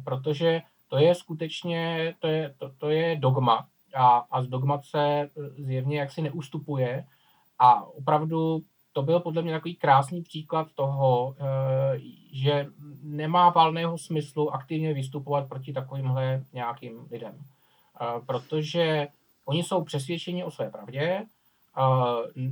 protože 0.03 0.61
to 0.89 0.97
je 0.97 1.15
skutečně, 1.15 2.13
to 2.19 2.27
je, 2.27 2.53
to, 2.57 2.71
to 2.77 2.89
je 2.89 3.15
dogma 3.15 3.65
a, 3.95 4.17
a 4.31 4.43
z 4.43 4.47
dogmat 4.47 4.85
se 4.85 5.29
zjevně 5.57 5.99
jaksi 5.99 6.21
neustupuje 6.21 7.05
a 7.59 7.83
opravdu 7.83 8.61
to 8.95 9.01
byl 9.01 9.19
podle 9.19 9.41
mě 9.41 9.51
takový 9.51 9.75
krásný 9.75 10.21
příklad 10.21 10.67
toho, 10.75 11.35
eh, 11.39 11.99
že 12.33 12.67
nemá 13.03 13.49
valného 13.49 13.97
smyslu 13.97 14.53
aktivně 14.53 14.93
vystupovat 14.93 15.49
proti 15.49 15.73
takovýmhle 15.73 16.43
nějakým 16.53 17.07
lidem. 17.11 17.35
Eh, 17.35 18.05
protože 18.25 19.07
oni 19.45 19.63
jsou 19.63 19.83
přesvědčeni 19.83 20.43
o 20.43 20.51
své 20.51 20.69
pravdě, 20.69 21.01
eh, 21.01 21.23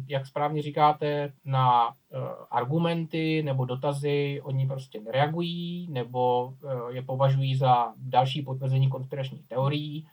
jak 0.07 0.27
správně 0.27 0.61
říkáte, 0.61 1.33
na 1.45 1.93
argumenty 2.51 3.43
nebo 3.43 3.65
dotazy 3.65 4.41
oni 4.43 4.67
prostě 4.67 5.01
nereagují 5.01 5.87
nebo 5.91 6.53
je 6.89 7.01
považují 7.01 7.55
za 7.55 7.93
další 7.97 8.41
potvrzení 8.41 8.89
konspiračních 8.89 9.47
teorií 9.47 10.07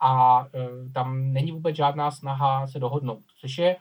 a 0.00 0.46
tam 0.94 1.32
není 1.32 1.52
vůbec 1.52 1.76
žádná 1.76 2.10
snaha 2.10 2.66
se 2.66 2.78
dohodnout, 2.78 3.22
což 3.40 3.58
je 3.58 3.76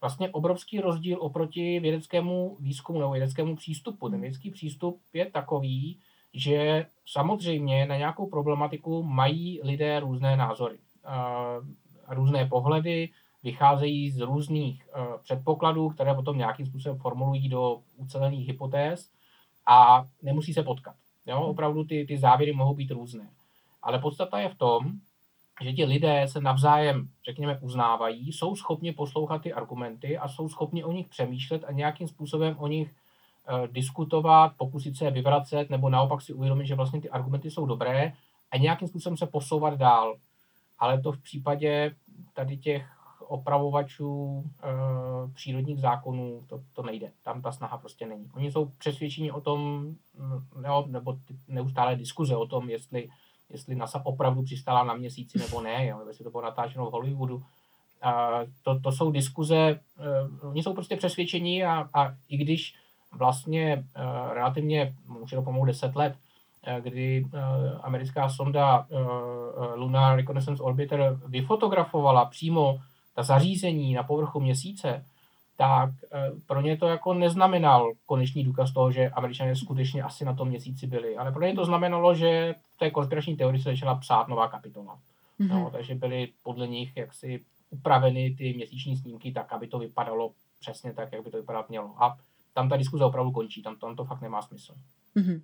vlastně 0.00 0.30
obrovský 0.30 0.80
rozdíl 0.80 1.18
oproti 1.20 1.80
vědeckému 1.80 2.56
výzkumu 2.60 2.98
nebo 2.98 3.12
vědeckému 3.12 3.56
přístupu. 3.56 4.08
Ten 4.08 4.20
vědecký 4.20 4.50
přístup 4.50 5.00
je 5.12 5.26
takový, 5.26 5.98
že 6.34 6.86
samozřejmě 7.06 7.86
na 7.86 7.96
nějakou 7.96 8.26
problematiku 8.26 9.02
mají 9.02 9.60
lidé 9.62 10.00
různé 10.00 10.36
názory, 10.36 10.76
různé 12.08 12.46
pohledy, 12.46 13.08
vycházejí 13.42 14.10
z 14.10 14.20
různých 14.20 14.88
předpokladů, 15.22 15.88
které 15.88 16.14
potom 16.14 16.38
nějakým 16.38 16.66
způsobem 16.66 16.98
formulují 16.98 17.48
do 17.48 17.78
ucelených 17.96 18.48
hypotéz 18.48 19.10
a 19.66 20.04
nemusí 20.22 20.54
se 20.54 20.62
potkat. 20.62 20.94
Jo? 21.26 21.40
Opravdu 21.40 21.84
ty, 21.84 22.04
ty 22.08 22.18
závěry 22.18 22.52
mohou 22.52 22.74
být 22.74 22.90
různé. 22.90 23.28
Ale 23.82 23.98
podstata 23.98 24.38
je 24.38 24.48
v 24.48 24.58
tom, 24.58 24.92
že 25.62 25.72
ti 25.72 25.84
lidé 25.84 26.28
se 26.28 26.40
navzájem, 26.40 27.08
řekněme, 27.24 27.58
uznávají, 27.58 28.32
jsou 28.32 28.56
schopni 28.56 28.92
poslouchat 28.92 29.42
ty 29.42 29.52
argumenty 29.52 30.18
a 30.18 30.28
jsou 30.28 30.48
schopni 30.48 30.84
o 30.84 30.92
nich 30.92 31.08
přemýšlet 31.08 31.64
a 31.64 31.72
nějakým 31.72 32.08
způsobem 32.08 32.56
o 32.58 32.66
nich 32.66 32.90
uh, 32.90 33.66
diskutovat, 33.66 34.52
pokusit 34.56 34.96
se 34.96 35.04
je 35.04 35.10
vyvracet, 35.10 35.70
nebo 35.70 35.88
naopak 35.88 36.22
si 36.22 36.32
uvědomit, 36.32 36.66
že 36.66 36.74
vlastně 36.74 37.00
ty 37.00 37.10
argumenty 37.10 37.50
jsou 37.50 37.66
dobré 37.66 38.12
a 38.50 38.56
nějakým 38.56 38.88
způsobem 38.88 39.16
se 39.16 39.26
posouvat 39.26 39.74
dál. 39.74 40.16
Ale 40.78 41.00
to 41.00 41.12
v 41.12 41.22
případě 41.22 41.94
tady 42.34 42.56
těch 42.56 42.86
opravovačů 43.28 44.14
uh, 44.14 44.42
přírodních 45.34 45.80
zákonů 45.80 46.40
to, 46.48 46.60
to 46.72 46.82
nejde. 46.82 47.10
Tam 47.24 47.42
ta 47.42 47.52
snaha 47.52 47.78
prostě 47.78 48.06
není. 48.06 48.30
Oni 48.34 48.52
jsou 48.52 48.64
přesvědčeni 48.78 49.32
o 49.32 49.40
tom, 49.40 49.90
no, 50.62 50.84
nebo 50.86 51.12
ty 51.12 51.36
neustále 51.48 51.96
diskuze 51.96 52.36
o 52.36 52.46
tom, 52.46 52.70
jestli 52.70 53.08
jestli 53.52 53.74
NASA 53.74 54.06
opravdu 54.06 54.42
přistála 54.42 54.84
na 54.84 54.94
měsíci 54.94 55.38
nebo 55.38 55.60
ne, 55.60 55.86
jo, 55.86 56.00
jestli 56.08 56.24
to 56.24 56.30
bylo 56.30 56.42
natáčeno 56.42 56.86
v 56.86 56.92
Hollywoodu. 56.92 57.42
A 58.02 58.30
to, 58.62 58.80
to 58.80 58.92
jsou 58.92 59.10
diskuze, 59.10 59.80
uh, 60.40 60.50
oni 60.50 60.62
jsou 60.62 60.74
prostě 60.74 60.96
přesvědčení 60.96 61.64
a, 61.64 61.88
a 61.94 62.14
i 62.28 62.36
když 62.36 62.74
vlastně 63.12 63.84
uh, 63.96 64.32
relativně, 64.32 64.94
je 65.30 65.36
to 65.36 65.42
pomalu 65.42 65.64
10 65.64 65.96
let, 65.96 66.14
uh, 66.68 66.84
kdy 66.84 67.26
americká 67.82 68.28
sonda 68.28 68.86
Lunar 69.74 70.16
Reconnaissance 70.16 70.62
Orbiter 70.62 71.18
vyfotografovala 71.26 72.24
přímo 72.24 72.78
ta 73.14 73.22
zařízení 73.22 73.94
na 73.94 74.02
povrchu 74.02 74.40
měsíce, 74.40 75.04
tak 75.62 75.90
eh, 76.12 76.30
pro 76.46 76.60
ně 76.60 76.76
to 76.76 76.86
jako 76.86 77.14
neznamenal 77.14 77.92
konečný 78.06 78.44
důkaz 78.44 78.72
toho, 78.72 78.92
že 78.92 79.10
američané 79.10 79.56
skutečně 79.56 80.02
asi 80.02 80.24
na 80.24 80.34
tom 80.34 80.48
měsíci 80.48 80.86
byli, 80.86 81.16
ale 81.16 81.32
pro 81.32 81.42
ně 81.42 81.54
to 81.54 81.64
znamenalo, 81.64 82.14
že 82.14 82.54
v 82.74 82.78
té 82.78 82.90
konspirační 82.90 83.36
teorii 83.36 83.62
se 83.62 83.70
začala 83.70 83.94
psát 83.94 84.28
nová 84.28 84.48
kapitola. 84.48 84.98
Mm-hmm. 85.40 85.48
No, 85.48 85.70
takže 85.70 85.94
byly 85.94 86.28
podle 86.42 86.68
nich 86.68 86.96
jaksi 86.96 87.44
upraveny 87.70 88.34
ty 88.38 88.54
měsíční 88.54 88.96
snímky 88.96 89.32
tak, 89.32 89.52
aby 89.52 89.66
to 89.66 89.78
vypadalo 89.78 90.32
přesně 90.60 90.92
tak, 90.92 91.12
jak 91.12 91.24
by 91.24 91.30
to 91.30 91.36
vypadat 91.36 91.68
mělo. 91.68 92.02
A 92.02 92.16
tam 92.54 92.68
ta 92.68 92.76
diskuze 92.76 93.04
opravdu 93.04 93.30
končí, 93.30 93.62
tam, 93.62 93.76
tam 93.76 93.96
to 93.96 94.04
fakt 94.04 94.20
nemá 94.20 94.42
smysl. 94.42 94.74
Mm-hmm. 95.16 95.40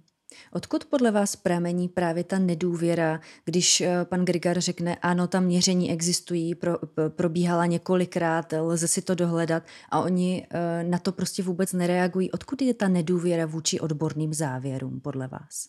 Odkud 0.53 0.85
podle 0.85 1.11
vás 1.11 1.37
pramení 1.37 1.89
právě 1.89 2.25
ta 2.25 2.39
nedůvěra, 2.39 3.21
když 3.45 3.81
eh, 3.81 4.05
pan 4.05 4.25
Grigar 4.25 4.61
řekne, 4.61 4.97
ano, 4.97 5.29
tam 5.29 5.45
měření 5.45 5.91
existují, 5.91 6.55
pro, 6.55 6.73
probíhala 7.09 7.67
několikrát, 7.67 8.53
lze 8.53 8.89
si 8.89 9.03
to 9.03 9.15
dohledat 9.15 9.63
a 9.91 10.01
oni 10.01 10.47
eh, 10.51 10.85
na 10.85 10.99
to 10.99 11.13
prostě 11.13 11.43
vůbec 11.43 11.73
nereagují. 11.73 12.31
Odkud 12.31 12.63
je 12.63 12.75
ta 12.75 12.89
nedůvěra 12.89 13.47
vůči 13.47 13.81
odborným 13.81 14.35
závěrům 14.35 15.01
podle 15.01 15.29
vás? 15.29 15.69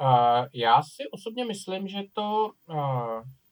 Uh, 0.00 0.46
já 0.54 0.82
si 0.82 1.10
osobně 1.10 1.44
myslím, 1.44 1.88
že 1.88 1.98
to, 2.12 2.50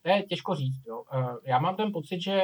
to 0.03 0.09
je 0.11 0.23
těžko 0.23 0.55
říct. 0.55 0.87
Jo. 0.87 1.03
Já 1.45 1.59
mám 1.59 1.77
ten 1.77 1.93
pocit, 1.93 2.21
že 2.21 2.43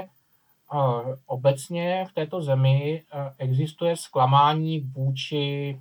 obecně 1.27 2.07
v 2.11 2.12
této 2.12 2.43
zemi 2.43 3.03
existuje 3.39 3.97
zklamání 3.97 4.81
vůči 4.81 5.79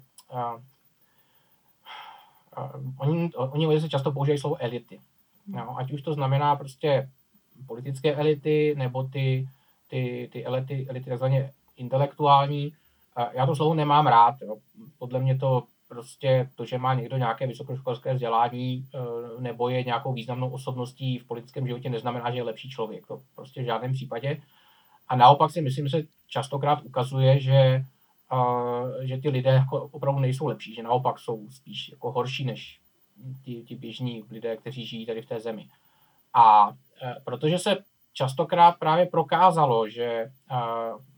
oni, 2.97 3.31
oni 3.33 3.81
se 3.81 3.89
často 3.89 4.11
používají 4.11 4.39
slovo 4.39 4.57
elity. 4.59 4.99
No, 5.47 5.77
ať 5.77 5.91
už 5.91 6.01
to 6.01 6.13
znamená 6.13 6.55
prostě 6.55 7.09
politické 7.67 8.15
elity, 8.15 8.75
nebo 8.77 9.03
ty, 9.03 9.47
ty, 9.87 10.29
ty 10.31 10.45
elity, 10.45 10.87
elity 10.89 11.09
takzvaně 11.09 11.51
intelektuální. 11.77 12.73
Já 13.33 13.45
to 13.45 13.55
slovo 13.55 13.73
nemám 13.73 14.07
rád. 14.07 14.35
Jo. 14.41 14.57
Podle 14.99 15.19
mě 15.19 15.37
to 15.37 15.63
prostě 15.87 16.49
to, 16.55 16.65
že 16.65 16.77
má 16.77 16.93
někdo 16.93 17.17
nějaké 17.17 17.47
vysokoškolské 17.47 18.13
vzdělání 18.13 18.73
e, 18.73 19.41
nebo 19.41 19.69
je 19.69 19.83
nějakou 19.83 20.13
významnou 20.13 20.49
osobností 20.49 21.19
v 21.19 21.25
politickém 21.25 21.67
životě, 21.67 21.89
neznamená, 21.89 22.31
že 22.31 22.37
je 22.37 22.43
lepší 22.43 22.69
člověk. 22.69 23.07
To 23.07 23.21
prostě 23.35 23.61
v 23.61 23.65
žádném 23.65 23.93
případě. 23.93 24.41
A 25.07 25.15
naopak 25.15 25.51
si 25.51 25.61
myslím, 25.61 25.87
že 25.87 25.97
se 25.97 26.07
častokrát 26.27 26.83
ukazuje, 26.83 27.39
že 27.39 27.83
že 29.01 29.17
ty 29.17 29.29
lidé 29.29 29.49
jako 29.49 29.89
opravdu 29.91 30.19
nejsou 30.19 30.47
lepší, 30.47 30.75
že 30.75 30.83
naopak 30.83 31.19
jsou 31.19 31.49
spíš 31.49 31.89
jako 31.89 32.11
horší 32.11 32.45
než 32.45 32.79
ti, 33.45 33.63
ti 33.63 33.75
běžní 33.75 34.23
lidé, 34.29 34.57
kteří 34.57 34.85
žijí 34.85 35.05
tady 35.05 35.21
v 35.21 35.25
té 35.25 35.39
zemi. 35.39 35.67
A 36.33 36.69
e, 37.03 37.15
protože 37.23 37.59
se 37.59 37.77
častokrát 38.13 38.79
právě 38.79 39.05
prokázalo, 39.05 39.89
že 39.89 40.05
e, 40.05 40.31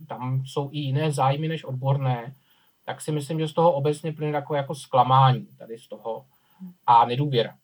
tam 0.08 0.46
jsou 0.46 0.70
i 0.72 0.80
jiné 0.80 1.12
zájmy 1.12 1.48
než 1.48 1.64
odborné, 1.64 2.34
tak 2.86 3.02
si 3.02 3.12
myslím, 3.12 3.40
že 3.40 3.48
z 3.48 3.54
toho 3.54 3.74
obecně 3.74 4.14
plyne 4.14 4.32
takové 4.32 4.60
jako 4.60 4.76
zklamání 4.76 5.48
tady 5.58 5.78
z 5.78 5.88
toho 5.88 6.26
a 6.88 7.06
nedůvěra. 7.06 7.56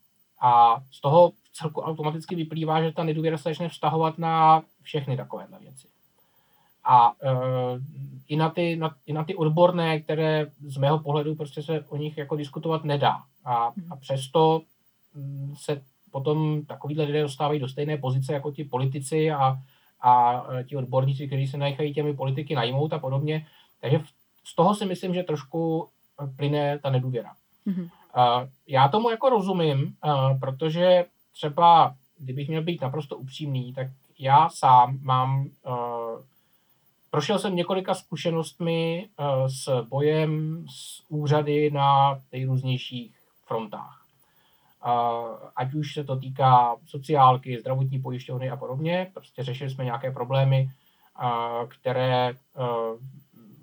A 0.41 0.82
z 0.91 1.01
toho 1.01 1.32
celku 1.53 1.82
automaticky 1.82 2.36
vyplývá, 2.36 2.82
že 2.82 2.91
ta 2.91 3.03
nedůvěra 3.03 3.38
se 3.38 3.44
začne 3.44 3.70
vztahovat 3.70 4.18
na 4.18 4.63
všechny 4.82 5.18
takovéhle 5.18 5.60
věci. 5.60 5.88
A 6.89 7.12
uh, 7.12 7.79
i, 8.27 8.36
na 8.36 8.50
ty, 8.50 8.75
na, 8.75 8.96
i 9.05 9.13
na 9.13 9.24
ty 9.24 9.36
odborné, 9.36 10.00
které 10.00 10.48
z 10.62 10.77
mého 10.77 11.00
pohledu 11.00 11.36
prostě 11.36 11.63
se 11.63 11.86
o 11.89 11.98
nich 11.98 12.17
jako 12.17 12.36
diskutovat 12.36 12.84
nedá. 12.84 13.15
A, 13.46 13.55
a 13.89 13.96
přesto 14.00 14.62
um, 15.15 15.55
se 15.58 15.81
potom 16.12 16.65
takovýhle 16.65 17.05
lidé 17.05 17.22
dostávají 17.22 17.60
do 17.60 17.67
stejné 17.67 17.98
pozice 17.98 18.34
jako 18.34 18.51
ti 18.51 18.63
politici 18.63 19.31
a, 19.31 19.58
a 20.01 20.43
ti 20.67 20.77
odborníci, 20.77 21.27
kteří 21.27 21.48
se 21.48 21.58
nechají 21.58 21.93
těmi 21.93 22.13
politiky 22.13 22.55
najmout 22.55 22.93
a 22.93 23.00
podobně. 23.00 23.46
Takže 23.81 24.00
z 24.43 24.55
toho 24.55 24.75
si 24.75 24.86
myslím, 24.86 25.13
že 25.13 25.24
trošku 25.24 25.88
plyne 26.36 26.79
ta 26.79 26.89
nedůvěra. 26.89 27.34
Mm-hmm. 27.67 27.89
Uh, 28.17 28.50
já 28.67 28.88
tomu 28.88 29.10
jako 29.10 29.29
rozumím, 29.29 29.93
uh, 30.05 30.39
protože 30.39 31.05
třeba, 31.34 31.96
kdybych 32.17 32.48
měl 32.48 32.63
být 32.63 32.81
naprosto 32.81 33.17
upřímný, 33.17 33.74
tak 33.74 33.88
já 34.19 34.50
sám 34.50 35.00
mám 35.01 35.39
uh, 35.39 35.74
Prošel 37.12 37.39
jsem 37.39 37.56
několika 37.56 37.94
zkušenostmi 37.94 39.10
eh, 39.20 39.24
s 39.50 39.82
bojem 39.89 40.66
s 40.70 41.04
úřady 41.10 41.72
na 41.72 42.20
nejrůznějších 42.32 43.16
frontách. 43.46 43.96
Ať 45.56 45.74
už 45.74 45.94
se 45.94 46.04
to 46.04 46.16
týká 46.16 46.76
sociálky, 46.86 47.60
zdravotní 47.60 48.00
pojišťovny 48.00 48.50
a 48.50 48.58
podobně, 48.58 49.12
prostě 49.13 49.43
řešili 49.43 49.69
jsme 49.69 49.86
nějaké 49.86 50.12
problémy, 50.12 50.69
které 51.67 52.30
eh, 52.30 53.19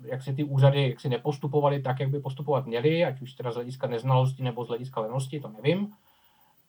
jak 0.07 0.23
si 0.23 0.33
ty 0.33 0.43
úřady 0.43 0.89
jak 0.89 0.99
si 0.99 1.09
nepostupovaly 1.09 1.81
tak, 1.81 1.99
jak 1.99 2.09
by 2.09 2.19
postupovat 2.19 2.65
měly, 2.65 3.05
ať 3.05 3.21
už 3.21 3.33
teda 3.33 3.51
z 3.51 3.55
hlediska 3.55 3.87
neznalosti 3.87 4.43
nebo 4.43 4.65
z 4.65 4.67
hlediska 4.67 5.01
lenosti, 5.01 5.39
to 5.39 5.47
nevím. 5.47 5.93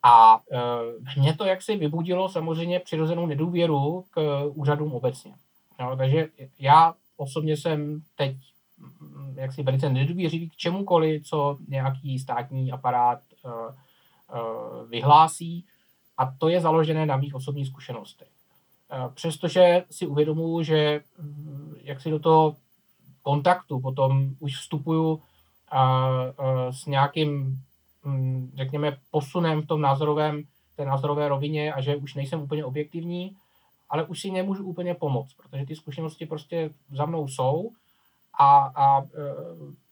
A 0.03 0.41
e, 1.17 1.21
mě 1.21 1.35
to 1.35 1.45
jaksi 1.45 1.77
vybudilo 1.77 2.29
samozřejmě 2.29 2.81
přirozenou 2.81 3.27
nedůvěru 3.27 4.05
k 4.11 4.45
úřadům 4.55 4.93
obecně. 4.93 5.35
Jo, 5.81 5.97
takže 5.97 6.29
já 6.59 6.95
osobně 7.17 7.57
jsem 7.57 8.03
teď 8.17 8.37
mm, 8.79 9.35
jaksi 9.38 9.62
velice 9.62 9.91
nedůvěřivý 9.91 10.51
k 10.51 10.57
čemukoliv, 10.57 11.25
co 11.25 11.59
nějaký 11.69 12.19
státní 12.19 12.73
aparát 12.73 13.21
uh, 13.45 13.53
uh, 13.53 14.88
vyhlásí 14.88 15.64
a 16.17 16.35
to 16.38 16.49
je 16.49 16.61
založené 16.61 17.07
na 17.07 17.17
mých 17.17 17.35
osobních 17.35 17.67
zkušenostech. 17.67 18.29
Uh, 18.29 19.14
přestože 19.14 19.85
si 19.91 20.07
uvědomuji, 20.07 20.62
že 20.62 21.01
um, 21.19 21.75
jak 21.83 22.01
si 22.01 22.11
do 22.11 22.19
toho 22.19 22.57
kontaktu 23.23 23.81
potom 23.81 24.31
už 24.38 24.57
vstupuju 24.57 25.23
s 26.71 26.87
nějakým, 26.87 27.62
um, 28.05 28.53
řekněme, 28.55 28.97
posunem 29.11 29.62
v 29.62 29.67
tom 29.67 29.81
názorovém, 29.81 30.43
té 30.77 30.85
názorové 30.85 31.29
rovině 31.29 31.73
a 31.73 31.81
že 31.81 31.97
už 31.97 32.14
nejsem 32.14 32.43
úplně 32.43 32.64
objektivní, 32.64 33.37
ale 33.90 34.05
už 34.05 34.20
si 34.20 34.31
nemůžu 34.31 34.64
úplně 34.64 34.94
pomoct, 34.94 35.35
protože 35.35 35.66
ty 35.66 35.77
zkušenosti 35.77 36.27
prostě 36.27 36.70
za 36.92 37.07
mnou 37.07 37.29
jsou 37.29 37.70
a, 38.38 38.72
a 38.74 39.03
e, 39.03 39.07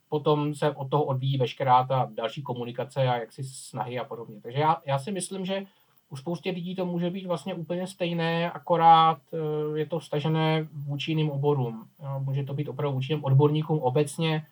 potom 0.08 0.54
se 0.54 0.70
od 0.70 0.90
toho 0.90 1.04
odvíjí 1.04 1.38
veškerá 1.38 1.84
ta 1.84 2.10
další 2.14 2.42
komunikace 2.42 3.08
a 3.08 3.16
jaksi 3.16 3.44
snahy 3.44 3.98
a 3.98 4.04
podobně. 4.04 4.40
Takže 4.42 4.58
já, 4.58 4.76
já 4.86 4.98
si 4.98 5.12
myslím, 5.12 5.46
že 5.46 5.66
u 6.10 6.16
spoustě 6.16 6.50
lidí 6.50 6.74
to 6.74 6.86
může 6.86 7.10
být 7.10 7.26
vlastně 7.26 7.54
úplně 7.54 7.86
stejné, 7.86 8.50
akorát 8.50 9.18
e, 9.32 9.78
je 9.78 9.86
to 9.86 9.98
vstažené 9.98 10.68
vůči 10.72 11.10
jiným 11.10 11.30
oborům. 11.30 11.86
Může 12.18 12.44
to 12.44 12.54
být 12.54 12.68
opravdu 12.68 12.94
vůči 12.94 13.14
odborníkům 13.14 13.78
obecně 13.78 14.46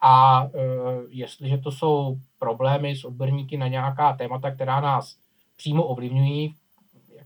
a 0.00 0.44
e, 0.44 0.48
jestliže 1.08 1.58
to 1.58 1.72
jsou 1.72 2.18
problémy 2.38 2.96
s 2.96 3.04
odborníky 3.04 3.56
na 3.56 3.68
nějaká 3.68 4.12
témata, 4.12 4.50
která 4.50 4.80
nás 4.80 5.16
přímo 5.56 5.84
ovlivňují, 5.84 6.54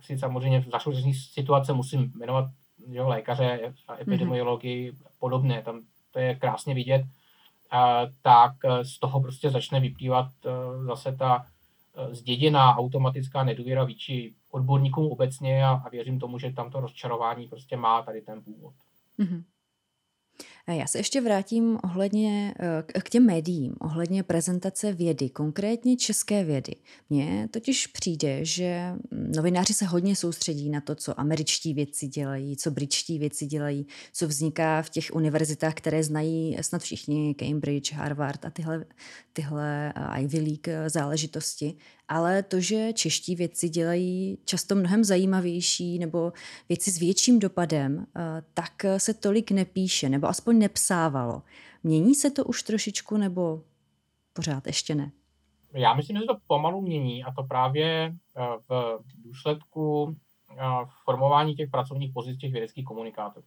si 0.02 0.18
samozřejmě 0.18 0.60
v 0.60 0.68
zašluzní 0.68 1.14
situace 1.14 1.72
musím 1.72 2.12
jmenovat 2.16 2.44
jo, 2.88 3.08
lékaře 3.08 3.74
a 3.88 4.00
epidemiologii 4.00 4.92
mm-hmm. 4.92 5.06
podobné, 5.18 5.62
tam 5.62 5.80
to 6.10 6.18
je 6.18 6.34
krásně 6.34 6.74
vidět, 6.74 7.06
a, 7.70 8.06
tak 8.22 8.52
e, 8.64 8.84
z 8.84 8.98
toho 8.98 9.20
prostě 9.20 9.50
začne 9.50 9.80
vyplývat 9.80 10.26
uh, 10.44 10.84
zase 10.84 11.12
ta 11.12 11.38
uh, 11.38 12.14
zděděná 12.14 12.76
automatická 12.76 13.44
nedůvěra 13.44 13.84
vůči 13.84 14.34
odborníkům 14.50 15.06
obecně 15.12 15.64
a, 15.64 15.70
a 15.70 15.88
věřím 15.88 16.20
tomu, 16.20 16.38
že 16.38 16.52
tam 16.52 16.70
to 16.70 16.80
rozčarování 16.80 17.48
prostě 17.48 17.76
má 17.76 18.02
tady 18.02 18.20
ten 18.20 18.42
původ. 18.42 18.74
Mm-hmm. 19.18 19.44
Já 20.66 20.86
se 20.86 20.98
ještě 20.98 21.20
vrátím 21.20 21.78
ohledně 21.84 22.54
eh, 22.94 23.00
k 23.00 23.10
těm 23.10 23.26
médiím, 23.26 23.74
ohledně 23.80 24.22
prezentace 24.22 24.92
vědy, 24.92 25.30
konkrétně 25.30 25.96
české 25.96 26.44
vědy. 26.44 26.76
Mně 27.10 27.48
totiž 27.50 27.86
přijde, 27.86 28.44
že 28.44 28.92
novináři 29.36 29.74
se 29.74 29.84
hodně 29.84 30.16
soustředí 30.16 30.70
na 30.70 30.80
to, 30.80 30.94
co 30.94 31.20
američtí 31.20 31.74
vědci 31.74 32.06
dělají, 32.06 32.56
co 32.56 32.70
britští 32.70 33.18
vědci 33.18 33.46
dělají, 33.46 33.86
co 34.12 34.28
vzniká 34.28 34.82
v 34.82 34.90
těch 34.90 35.10
univerzitách, 35.14 35.74
které 35.74 36.04
znají 36.04 36.56
snad 36.60 36.82
všichni, 36.82 37.34
Cambridge, 37.34 37.92
Harvard 37.92 38.44
a 38.44 38.50
tyhle, 38.50 38.84
tyhle 39.32 39.92
eh, 39.96 40.22
Ivy 40.22 40.38
League 40.38 40.68
eh, 40.68 40.90
záležitosti 40.90 41.76
ale 42.12 42.42
to, 42.42 42.60
že 42.60 42.92
čeští 42.92 43.36
vědci 43.36 43.68
dělají 43.68 44.38
často 44.44 44.74
mnohem 44.74 45.04
zajímavější 45.04 45.98
nebo 45.98 46.32
věci 46.68 46.90
s 46.90 46.98
větším 46.98 47.38
dopadem, 47.38 48.06
eh, 48.16 48.42
tak 48.54 48.72
se 48.98 49.14
tolik 49.14 49.50
nepíše, 49.50 50.08
nebo 50.08 50.28
aspoň 50.28 50.51
nepsávalo. 50.52 51.42
Mění 51.82 52.14
se 52.14 52.30
to 52.30 52.44
už 52.44 52.62
trošičku, 52.62 53.16
nebo 53.16 53.62
pořád 54.32 54.66
ještě 54.66 54.94
ne? 54.94 55.10
Já 55.74 55.94
myslím, 55.94 56.16
že 56.16 56.22
to 56.22 56.36
pomalu 56.46 56.80
mění 56.80 57.24
a 57.24 57.32
to 57.32 57.42
právě 57.42 58.14
eh, 58.36 58.42
v 58.68 58.98
důsledku 59.24 60.16
eh, 60.50 60.62
formování 61.04 61.54
těch 61.54 61.70
pracovních 61.70 62.12
pozic 62.12 62.38
těch 62.38 62.52
vědeckých 62.52 62.84
komunikátorů. 62.84 63.46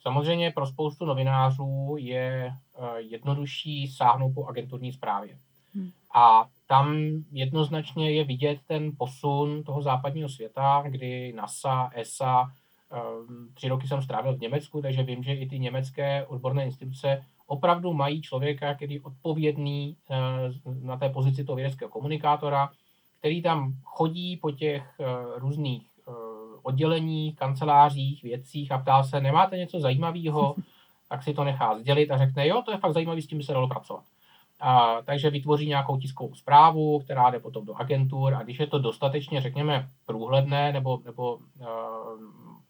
Samozřejmě 0.00 0.50
pro 0.50 0.66
spoustu 0.66 1.04
novinářů 1.04 1.96
je 1.98 2.52
jednodušší 2.96 3.88
sáhnout 3.88 4.34
po 4.34 4.46
agenturní 4.46 4.92
zprávě. 4.92 5.38
Hmm. 5.74 5.90
A 6.14 6.48
tam 6.66 6.96
jednoznačně 7.32 8.10
je 8.10 8.24
vidět 8.24 8.58
ten 8.66 8.92
posun 8.98 9.62
toho 9.64 9.82
západního 9.82 10.28
světa, 10.28 10.84
kdy 10.86 11.32
NASA, 11.32 11.90
ESA, 11.94 12.52
tři 13.54 13.68
roky 13.68 13.88
jsem 13.88 14.02
strávil 14.02 14.36
v 14.36 14.40
Německu, 14.40 14.82
takže 14.82 15.02
vím, 15.02 15.22
že 15.22 15.34
i 15.34 15.48
ty 15.48 15.58
německé 15.58 16.26
odborné 16.26 16.64
instituce 16.64 17.24
opravdu 17.46 17.92
mají 17.92 18.22
člověka, 18.22 18.74
který 18.74 18.94
je 18.94 19.00
odpovědný 19.00 19.96
eh, 20.10 20.16
na 20.82 20.96
té 20.96 21.08
pozici 21.08 21.44
toho 21.44 21.56
vědeckého 21.56 21.90
komunikátora, 21.90 22.70
který 23.18 23.42
tam 23.42 23.72
chodí 23.84 24.36
po 24.36 24.50
těch 24.50 25.00
eh, 25.00 25.04
různých 25.38 25.88
odděleních, 26.68 27.36
kancelářích, 27.36 28.22
věcích 28.22 28.72
a 28.72 28.78
ptá 28.78 29.02
se, 29.02 29.20
nemáte 29.20 29.56
něco 29.56 29.80
zajímavého, 29.80 30.54
tak 31.08 31.22
si 31.22 31.34
to 31.34 31.44
nechá 31.44 31.78
sdělit 31.78 32.10
a 32.10 32.18
řekne, 32.18 32.48
jo, 32.48 32.62
to 32.64 32.70
je 32.70 32.78
fakt 32.78 32.92
zajímavý, 32.92 33.22
s 33.22 33.26
tím 33.26 33.38
by 33.38 33.44
se 33.44 33.52
dalo 33.52 33.68
pracovat. 33.68 34.04
A, 34.60 35.02
takže 35.02 35.30
vytvoří 35.30 35.68
nějakou 35.68 35.96
tiskovou 35.96 36.34
zprávu, 36.34 37.00
která 37.00 37.30
jde 37.30 37.40
potom 37.40 37.64
do 37.64 37.74
agentur 37.74 38.34
a 38.34 38.42
když 38.42 38.60
je 38.60 38.66
to 38.66 38.78
dostatečně, 38.78 39.40
řekněme, 39.40 39.88
průhledné 40.06 40.72
nebo, 40.72 41.00
nebo 41.04 41.34
uh, 41.34 41.66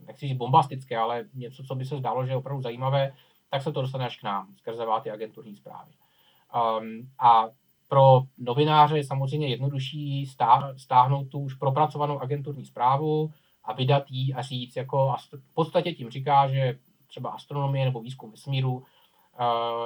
nechci 0.08 0.28
říct 0.28 0.36
bombastické, 0.36 0.98
ale 0.98 1.24
něco, 1.34 1.62
co 1.62 1.74
by 1.74 1.84
se 1.84 1.96
zdálo, 1.96 2.26
že 2.26 2.32
je 2.32 2.36
opravdu 2.36 2.62
zajímavé, 2.62 3.12
tak 3.50 3.62
se 3.62 3.72
to 3.72 3.82
dostane 3.82 4.06
až 4.06 4.16
k 4.16 4.22
nám, 4.22 4.54
skrze 4.56 4.84
ty 5.02 5.10
agenturní 5.10 5.56
zprávy. 5.56 5.92
Um, 6.80 7.08
a 7.18 7.48
pro 7.88 8.20
novináře 8.38 8.96
je 8.96 9.04
samozřejmě 9.04 9.48
jednodušší 9.48 10.26
stáhnout 10.76 11.28
tu 11.28 11.38
už 11.38 11.54
propracovanou 11.54 12.18
agenturní 12.18 12.66
zprávu 12.66 13.32
a 13.64 13.72
vydat 13.72 14.04
ji 14.10 14.34
a 14.34 14.42
říct, 14.42 14.76
jako 14.76 15.16
v 15.32 15.54
podstatě 15.54 15.92
tím 15.92 16.10
říká, 16.10 16.48
že 16.48 16.78
třeba 17.06 17.30
astronomie 17.30 17.84
nebo 17.84 18.00
výzkum 18.00 18.30
vesmíru 18.30 18.72
uh, 18.72 18.84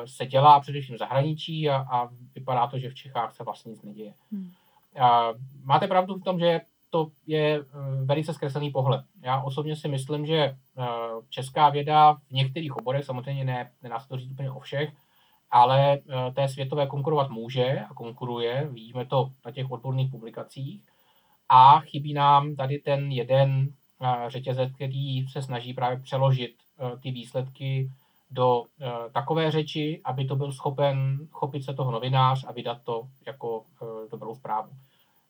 se 0.04 0.26
dělá 0.26 0.61
především 0.61 0.94
v 0.94 0.98
zahraničí 0.98 1.70
a, 1.70 1.76
a 1.76 2.08
vypadá 2.35 2.66
to, 2.66 2.78
že 2.78 2.90
v 2.90 2.94
Čechách 2.94 3.35
se 3.35 3.44
vlastně 3.44 3.70
nic 3.70 3.82
neděje. 3.82 4.14
Hmm. 4.32 4.50
Uh, 4.96 5.38
máte 5.64 5.87
pravdu 5.87 6.14
v 6.14 6.24
tom, 6.24 6.38
že 6.38 6.61
to 6.92 7.11
je 7.26 7.61
uh, 7.61 7.66
velice 8.05 8.35
zkreslený 8.35 8.70
pohled. 8.70 9.05
Já 9.22 9.42
osobně 9.42 9.76
si 9.76 9.88
myslím, 9.88 10.26
že 10.26 10.57
uh, 10.76 10.85
česká 11.31 11.68
věda 11.68 12.14
v 12.14 12.31
některých 12.31 12.76
oborech, 12.76 13.05
samozřejmě 13.05 13.44
ne, 13.44 13.70
nená 13.83 13.98
to 14.09 14.16
říct 14.16 14.31
úplně 14.31 14.50
o 14.50 14.61
všech, 14.61 14.92
ale 15.50 15.98
uh, 15.98 16.35
té 16.35 16.48
světové 16.48 16.87
konkurovat 16.87 17.31
může 17.31 17.81
a 17.90 17.94
konkuruje, 17.94 18.68
vidíme 18.72 19.07
to 19.07 19.31
na 19.44 19.52
těch 19.52 19.70
odborných 19.70 20.11
publikacích 20.11 20.83
a 21.48 21.81
chybí 21.81 22.14
nám 22.14 22.57
tady 22.57 22.78
ten 22.78 23.12
jeden 23.12 23.68
řetězec, 24.28 24.72
který 24.72 25.28
se 25.28 25.42
snaží 25.42 25.74
právě 25.74 25.98
přeložit 25.98 26.55
Eh, 26.83 26.96
ty 27.02 27.11
výsledky 27.11 27.90
do 28.31 28.64
eh, 28.81 29.11
takové 29.12 29.50
řeči, 29.50 30.00
aby 30.05 30.24
to 30.24 30.37
byl 30.37 30.52
schopen 30.52 31.28
chopit 31.31 31.64
se 31.64 31.74
toho 31.74 31.90
novinář 31.90 32.44
a 32.48 32.52
vydat 32.52 32.78
to 32.85 33.09
jako 33.26 33.62
eh, 33.83 34.09
dobrou 34.11 34.35
zprávu. 34.35 34.68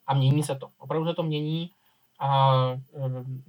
A 0.06 0.14
mění 0.14 0.42
se 0.42 0.54
to. 0.54 0.68
Opravdu 0.78 1.06
se 1.06 1.14
to 1.14 1.22
mění 1.22 1.70
a 2.20 2.52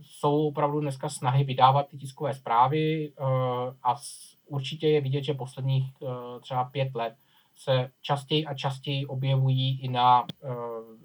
jsou 0.01 0.47
opravdu 0.47 0.79
dneska 0.79 1.09
snahy 1.09 1.43
vydávat 1.43 1.87
ty 1.87 1.97
tiskové 1.97 2.33
zprávy 2.33 3.11
a 3.83 3.95
určitě 4.47 4.87
je 4.87 5.01
vidět, 5.01 5.23
že 5.23 5.33
posledních 5.33 5.93
třeba 6.41 6.63
pět 6.63 6.95
let 6.95 7.15
se 7.55 7.89
častěji 8.01 8.45
a 8.45 8.53
častěji 8.53 9.05
objevují 9.05 9.79
i 9.81 9.87
na 9.87 10.25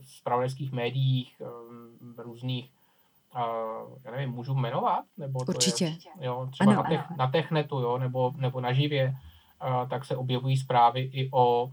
spravodajských 0.06 0.72
médiích 0.72 1.42
různých 2.18 2.70
já 4.04 4.10
nevím, 4.10 4.30
můžu 4.30 4.54
jmenovat? 4.54 5.04
Nebo 5.18 5.40
Určitě. 5.48 5.84
je, 5.84 5.96
jo, 6.20 6.48
třeba 6.52 6.72
ano, 6.72 6.82
na, 6.82 6.88
tech, 6.88 7.00
ano. 7.06 7.16
na 7.18 7.26
Technetu, 7.26 7.80
jo, 7.80 7.98
nebo, 7.98 8.32
nebo 8.36 8.60
na 8.60 8.72
živě, 8.72 9.14
tak 9.90 10.04
se 10.04 10.16
objevují 10.16 10.56
zprávy 10.56 11.00
i 11.00 11.28
o 11.32 11.70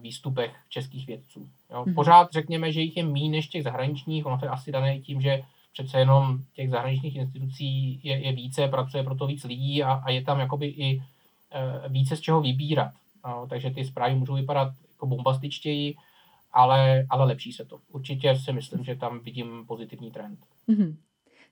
výstupech 0.00 0.56
českých 0.68 1.06
vědců. 1.06 1.48
Jo. 1.74 1.84
Mm-hmm. 1.84 1.94
Pořád 1.94 2.32
řekněme, 2.32 2.72
že 2.72 2.80
jich 2.80 2.96
je 2.96 3.04
méně 3.04 3.30
než 3.30 3.48
těch 3.48 3.62
zahraničních, 3.62 4.26
ono 4.26 4.38
to 4.38 4.44
je 4.44 4.50
asi 4.50 4.72
dané 4.72 5.00
tím, 5.00 5.20
že 5.20 5.42
přece 5.72 5.98
jenom 5.98 6.38
těch 6.54 6.70
zahraničních 6.70 7.16
institucí 7.16 8.00
je, 8.02 8.18
je 8.18 8.32
více, 8.32 8.68
pracuje 8.68 9.02
proto 9.02 9.26
víc 9.26 9.44
lidí 9.44 9.82
a, 9.82 9.92
a 9.92 10.10
je 10.10 10.22
tam 10.22 10.40
jakoby 10.40 10.66
i 10.66 10.96
uh, 10.96 11.92
více 11.92 12.16
z 12.16 12.20
čeho 12.20 12.40
vybírat. 12.40 12.92
Uh, 13.26 13.48
takže 13.48 13.70
ty 13.70 13.84
zprávy 13.84 14.14
můžou 14.14 14.34
vypadat 14.34 14.72
jako 14.92 15.06
bombastičtěji, 15.06 15.94
ale, 16.52 17.06
ale 17.10 17.24
lepší 17.24 17.52
se 17.52 17.64
to. 17.64 17.78
Určitě 17.92 18.36
si 18.36 18.52
myslím, 18.52 18.84
že 18.84 18.94
tam 18.94 19.20
vidím 19.20 19.66
pozitivní 19.66 20.10
trend. 20.10 20.38
Mm-hmm. 20.68 20.96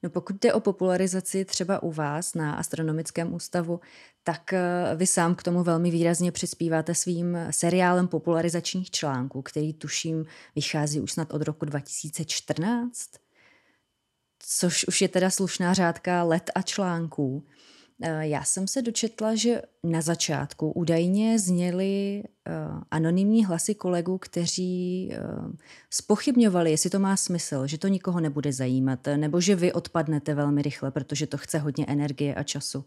No 0.02 0.10
pokud 0.10 0.36
jde 0.36 0.52
o 0.52 0.60
popularizaci 0.60 1.44
třeba 1.44 1.82
u 1.82 1.92
vás 1.92 2.34
na 2.34 2.54
Astronomickém 2.54 3.34
ústavu, 3.34 3.80
tak 4.22 4.52
eh, 4.52 4.60
vy 4.96 5.06
sám 5.06 5.34
k 5.34 5.42
tomu 5.42 5.62
velmi 5.62 5.90
výrazně 5.90 6.32
přispíváte 6.32 6.94
svým 6.94 7.38
seriálem 7.50 8.08
popularizačních 8.08 8.90
článků, 8.90 9.42
který 9.42 9.72
tuším 9.72 10.24
vychází 10.56 11.00
už 11.00 11.12
snad 11.12 11.32
od 11.32 11.42
roku 11.42 11.64
2014, 11.64 13.10
což 14.38 14.84
už 14.84 15.02
je 15.02 15.08
teda 15.08 15.30
slušná 15.30 15.74
řádka 15.74 16.22
let 16.22 16.50
a 16.54 16.62
článků. 16.62 17.46
Eh, 18.04 18.28
já 18.28 18.44
jsem 18.44 18.68
se 18.68 18.82
dočetla, 18.82 19.34
že 19.34 19.62
na 19.84 20.00
začátku 20.00 20.72
údajně 20.72 21.38
zněly 21.38 22.22
eh, 22.46 22.52
anonymní 22.90 23.44
hlasy 23.44 23.74
kolegů, 23.74 24.18
kteří 24.18 25.10
eh, 25.12 25.18
spochybňovali, 25.90 26.70
jestli 26.70 26.90
to 26.90 26.98
má 26.98 27.16
smysl, 27.16 27.66
že 27.66 27.78
to 27.78 27.88
nikoho 27.88 28.20
nebude 28.20 28.52
zajímat, 28.52 29.08
nebo 29.16 29.40
že 29.40 29.56
vy 29.56 29.72
odpadnete 29.72 30.34
velmi 30.34 30.62
rychle, 30.62 30.90
protože 30.90 31.26
to 31.26 31.38
chce 31.38 31.58
hodně 31.58 31.86
energie 31.88 32.34
a 32.34 32.42
času. 32.42 32.84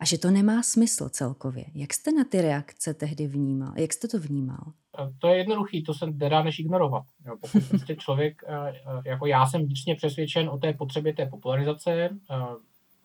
A 0.00 0.04
že 0.04 0.18
to 0.18 0.30
nemá 0.30 0.62
smysl 0.62 1.08
celkově. 1.08 1.64
Jak 1.74 1.94
jste 1.94 2.12
na 2.12 2.24
ty 2.24 2.42
reakce 2.42 2.94
tehdy 2.94 3.26
vnímal? 3.26 3.72
Jak 3.76 3.92
jste 3.92 4.08
to 4.08 4.18
vnímal? 4.18 4.72
To 5.18 5.28
je 5.28 5.36
jednoduchý, 5.36 5.82
to 5.82 5.94
se 5.94 6.06
nedá 6.06 6.42
než 6.42 6.58
ignorovat. 6.58 7.04
Jo, 7.26 7.36
pokud 7.40 7.68
prostě 7.68 7.96
člověk, 7.96 8.42
jako 9.04 9.26
já 9.26 9.46
jsem 9.46 9.64
vnitřně 9.64 9.94
přesvědčen 9.94 10.48
o 10.48 10.58
té 10.58 10.72
potřebě 10.72 11.12
té 11.14 11.26
popularizace, 11.26 12.08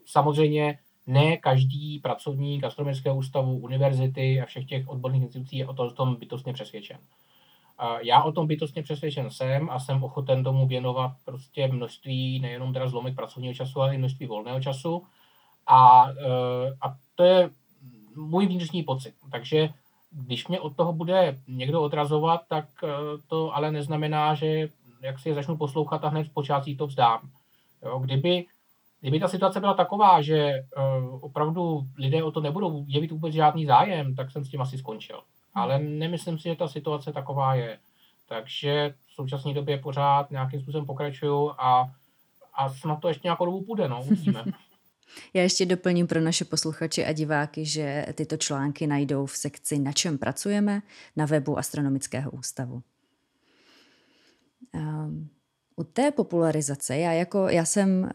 samozřejmě 0.05 0.77
ne 1.07 1.37
každý 1.37 1.99
pracovník 1.99 2.63
astronomického 2.63 3.15
ústavu, 3.15 3.57
univerzity 3.57 4.41
a 4.41 4.45
všech 4.45 4.65
těch 4.65 4.87
odborných 4.87 5.23
institucí 5.23 5.57
je 5.57 5.67
o 5.67 5.91
tom 5.91 6.15
bytostně 6.15 6.53
přesvědčen. 6.53 6.97
Já 8.01 8.23
o 8.23 8.31
tom 8.31 8.47
bytostně 8.47 8.83
přesvědčen 8.83 9.29
jsem 9.29 9.69
a 9.69 9.79
jsem 9.79 10.03
ochoten 10.03 10.43
tomu 10.43 10.67
věnovat 10.67 11.11
prostě 11.25 11.67
množství, 11.67 12.39
nejenom 12.39 12.73
teda 12.73 12.87
zlomek 12.87 13.15
pracovního 13.15 13.53
času, 13.53 13.81
ale 13.81 13.95
i 13.95 13.97
množství 13.97 14.25
volného 14.25 14.61
času. 14.61 15.03
A, 15.67 16.05
e, 16.09 16.23
a 16.81 16.95
to 17.15 17.23
je 17.23 17.49
můj 18.15 18.47
vnitřní 18.47 18.83
pocit. 18.83 19.13
Takže 19.31 19.69
když 20.11 20.47
mě 20.47 20.59
od 20.59 20.75
toho 20.75 20.93
bude 20.93 21.39
někdo 21.47 21.81
odrazovat, 21.81 22.41
tak 22.47 22.65
e, 22.83 22.87
to 23.27 23.55
ale 23.55 23.71
neznamená, 23.71 24.35
že 24.35 24.69
jak 25.01 25.19
si 25.19 25.29
je 25.29 25.35
začnu 25.35 25.57
poslouchat 25.57 26.05
a 26.05 26.09
hned 26.09 26.27
v 26.27 26.33
počátku 26.33 26.75
to 26.77 26.87
vzdám. 26.87 27.29
Jo, 27.85 27.99
kdyby 27.99 28.45
Kdyby 29.05 29.19
ta 29.19 29.27
situace 29.27 29.59
byla 29.59 29.73
taková, 29.73 30.21
že 30.21 30.53
uh, 30.77 31.23
opravdu 31.23 31.81
lidé 31.97 32.23
o 32.23 32.31
to 32.31 32.41
nebudou 32.41 32.85
jevit 32.87 33.11
vůbec 33.11 33.33
žádný 33.33 33.65
zájem, 33.65 34.15
tak 34.15 34.31
jsem 34.31 34.45
s 34.45 34.49
tím 34.49 34.61
asi 34.61 34.77
skončil. 34.77 35.21
Ale 35.53 35.79
nemyslím 35.79 36.37
si, 36.37 36.43
že 36.43 36.55
ta 36.55 36.67
situace 36.67 37.13
taková 37.13 37.55
je. 37.55 37.77
Takže 38.29 38.93
v 39.07 39.13
současné 39.13 39.53
době 39.53 39.77
pořád 39.77 40.31
nějakým 40.31 40.61
způsobem 40.61 40.85
pokračuju 40.85 41.51
a, 41.57 41.89
a 42.53 42.69
snad 42.69 42.95
to 42.95 43.07
ještě 43.07 43.27
nějakou 43.27 43.45
dobu 43.45 43.61
půjde, 43.61 43.87
no, 43.87 44.03
uvidíme. 44.03 44.43
Já 45.33 45.41
ještě 45.41 45.65
doplním 45.65 46.07
pro 46.07 46.21
naše 46.21 46.45
posluchače 46.45 47.05
a 47.05 47.11
diváky, 47.11 47.65
že 47.65 48.05
tyto 48.13 48.37
články 48.37 48.87
najdou 48.87 49.25
v 49.25 49.37
sekci 49.37 49.79
Na 49.79 49.91
čem 49.91 50.17
pracujeme 50.17 50.81
na 51.15 51.25
webu 51.25 51.57
Astronomického 51.57 52.31
ústavu. 52.31 52.83
Um, 54.73 55.29
u 55.75 55.83
té 55.83 56.11
popularizace, 56.11 56.97
já, 56.97 57.11
jako, 57.11 57.49
já 57.49 57.65
jsem 57.65 58.01
uh, 58.03 58.09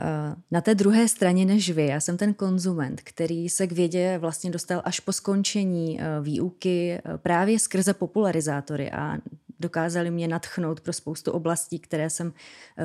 na 0.50 0.60
té 0.60 0.74
druhé 0.74 1.08
straně 1.08 1.44
než 1.44 1.70
vy, 1.70 1.86
já 1.86 2.00
jsem 2.00 2.16
ten 2.16 2.34
konzument, 2.34 3.00
který 3.04 3.48
se 3.48 3.66
k 3.66 3.72
vědě 3.72 4.18
vlastně 4.18 4.50
dostal 4.50 4.82
až 4.84 5.00
po 5.00 5.12
skončení 5.12 5.98
uh, 5.98 6.24
výuky 6.24 6.98
uh, 7.04 7.16
právě 7.16 7.58
skrze 7.58 7.94
popularizátory 7.94 8.90
a 8.90 9.18
dokázali 9.60 10.10
mě 10.10 10.28
natchnout 10.28 10.80
pro 10.80 10.92
spoustu 10.92 11.32
oblastí, 11.32 11.78
které 11.78 12.10
jsem 12.10 12.32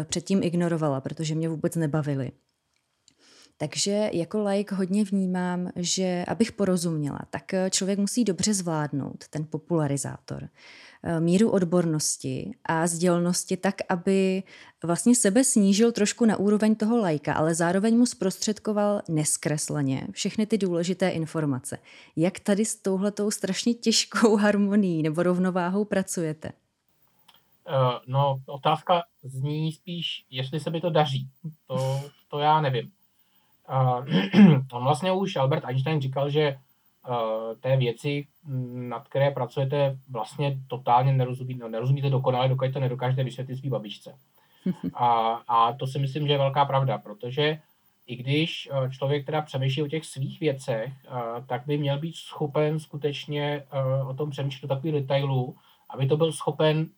předtím 0.04 0.44
ignorovala, 0.44 1.02
protože 1.02 1.36
mě 1.36 1.50
vůbec 1.50 1.76
nebavily. 1.76 2.32
Takže 3.58 4.10
jako 4.14 4.44
like 4.44 4.76
hodně 4.76 5.04
vnímám, 5.04 5.72
že 5.76 6.26
abych 6.28 6.52
porozuměla, 6.52 7.20
tak 7.30 7.44
člověk 7.70 8.00
musí 8.00 8.24
dobře 8.24 8.54
zvládnout 8.54 9.28
ten 9.30 9.46
popularizátor. 9.46 10.50
Eh, 11.08 11.20
míru 11.20 11.52
odbornosti 11.52 12.52
a 12.66 12.88
sdělnosti 12.88 13.58
tak, 13.58 13.76
aby 13.90 14.44
vlastně 14.84 15.16
sebe 15.16 15.44
snížil 15.44 15.92
trošku 15.92 16.26
na 16.26 16.38
úroveň 16.38 16.76
toho 16.76 16.98
lajka, 16.98 17.34
ale 17.34 17.56
zároveň 17.56 17.98
mu 17.98 18.06
zprostředkoval 18.06 19.02
neskresleně 19.10 20.08
všechny 20.12 20.46
ty 20.46 20.58
důležité 20.58 21.10
informace. 21.10 21.78
Jak 22.16 22.40
tady 22.40 22.66
s 22.66 22.76
touhletou 22.76 23.32
strašně 23.32 23.74
těžkou 23.74 24.36
harmonií 24.42 25.04
nebo 25.04 25.24
rovnováhou 25.24 25.86
pracujete? 25.86 26.52
Uh, 27.68 27.74
no, 28.08 28.40
otázka 28.46 29.04
zní 29.24 29.72
spíš, 29.72 30.26
jestli 30.30 30.60
se 30.60 30.70
mi 30.70 30.82
to 30.82 30.90
daří. 30.90 31.30
To, 31.68 32.02
to 32.28 32.40
já 32.40 32.62
nevím. 32.62 32.92
Uh, 33.70 34.56
on 34.72 34.84
vlastně 34.84 35.12
už 35.12 35.36
Albert 35.36 35.66
Einstein 35.66 36.02
říkal, 36.02 36.30
že 36.30 36.58
té 37.60 37.78
věci, 37.78 38.28
nad 38.74 39.08
které 39.08 39.32
pracujete, 39.32 39.98
vlastně 40.10 40.60
totálně 40.68 41.14
nerozumíte, 41.14 41.60
no, 41.64 41.70
nerozumíte 41.70 42.10
dokonale, 42.10 42.50
dokud 42.50 42.74
to 42.74 42.80
nedokážete 42.80 43.24
vysvětlit 43.24 43.58
svý 43.58 43.70
babičce. 43.70 44.16
A, 44.94 45.32
a 45.48 45.74
to 45.74 45.88
si 45.88 46.00
myslím, 46.00 46.28
že 46.28 46.34
je 46.34 46.38
velká 46.38 46.66
pravda, 46.66 46.98
protože 46.98 47.60
i 48.08 48.16
když 48.16 48.70
eh, 48.72 48.90
člověk 48.90 49.26
teda 49.26 49.42
přemýšlí 49.42 49.84
o 49.84 49.88
těch 49.88 50.06
svých 50.06 50.40
věcech, 50.40 50.94
eh, 51.06 51.12
tak 51.48 51.66
by 51.66 51.78
měl 51.78 52.00
být 52.00 52.16
schopen 52.16 52.80
skutečně 52.80 53.64
o 54.08 54.14
tom 54.14 54.30
přemýšlet 54.30 54.68
do 54.68 54.76
takových 54.76 54.96
detailů, 54.96 55.56
aby 55.90 56.08
to 56.08 56.18
byl 56.18 56.32
schopen 56.32 56.90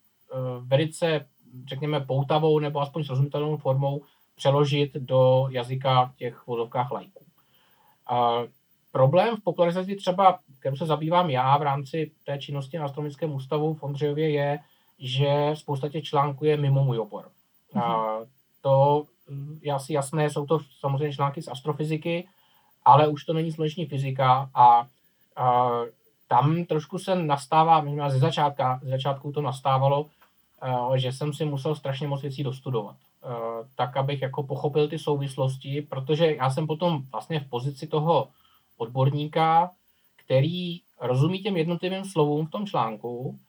velice, 0.59 1.25
řekněme, 1.67 1.99
poutavou 1.99 2.59
nebo 2.59 2.81
aspoň 2.81 3.03
srozumitelnou 3.03 3.57
formou 3.57 4.01
přeložit 4.35 4.93
do 4.93 5.47
jazyka 5.51 6.13
těch 6.17 6.47
vodovkách 6.47 6.91
lajků. 6.91 7.25
Problém 8.91 9.35
v 9.35 9.43
popularizaci 9.43 9.95
třeba, 9.95 10.39
kterou 10.59 10.75
se 10.75 10.85
zabývám 10.85 11.29
já 11.29 11.57
v 11.57 11.61
rámci 11.61 12.11
té 12.25 12.37
činnosti 12.37 12.77
na 12.77 12.85
Astronomickém 12.85 13.33
ústavu 13.33 13.73
v 13.73 13.83
Ondřejově 13.83 14.29
je, 14.29 14.59
že 14.99 15.51
spousta 15.53 15.89
těch 15.89 16.03
článků 16.03 16.45
je 16.45 16.57
mimo 16.57 16.83
můj 16.83 16.99
obor. 16.99 17.29
Mm-hmm. 17.73 17.81
A 17.81 18.19
to 18.61 19.05
je 19.61 19.73
asi 19.73 19.93
jasné, 19.93 20.29
jsou 20.29 20.45
to 20.45 20.59
samozřejmě 20.79 21.13
články 21.13 21.41
z 21.41 21.47
astrofyziky, 21.47 22.27
ale 22.85 23.07
už 23.07 23.25
to 23.25 23.33
není 23.33 23.51
sluneční 23.51 23.85
fyzika 23.85 24.49
a, 24.53 24.87
a 25.35 25.69
tam 26.27 26.65
trošku 26.65 26.99
se 26.99 27.15
nastává, 27.15 27.81
minimálně 27.81 28.13
ze, 28.13 28.19
začátka, 28.19 28.79
ze 28.83 28.89
začátku 28.89 29.31
to 29.31 29.41
nastávalo, 29.41 30.05
a, 30.61 30.97
že 30.97 31.11
jsem 31.11 31.33
si 31.33 31.45
musel 31.45 31.75
strašně 31.75 32.07
moc 32.07 32.21
věcí 32.21 32.43
dostudovat. 32.43 32.95
A, 33.23 33.35
tak, 33.75 33.97
abych 33.97 34.21
jako 34.21 34.43
pochopil 34.43 34.87
ty 34.87 34.99
souvislosti, 34.99 35.81
protože 35.81 36.35
já 36.35 36.49
jsem 36.49 36.67
potom 36.67 37.03
vlastně 37.11 37.39
v 37.39 37.49
pozici 37.49 37.87
toho 37.87 38.27
odborníka, 38.77 39.71
který 40.15 40.81
rozumí 41.01 41.39
těm 41.39 41.57
jednotlivým 41.57 42.05
slovům 42.05 42.45
v 42.45 42.51
tom 42.51 42.67
článku, 42.67 43.39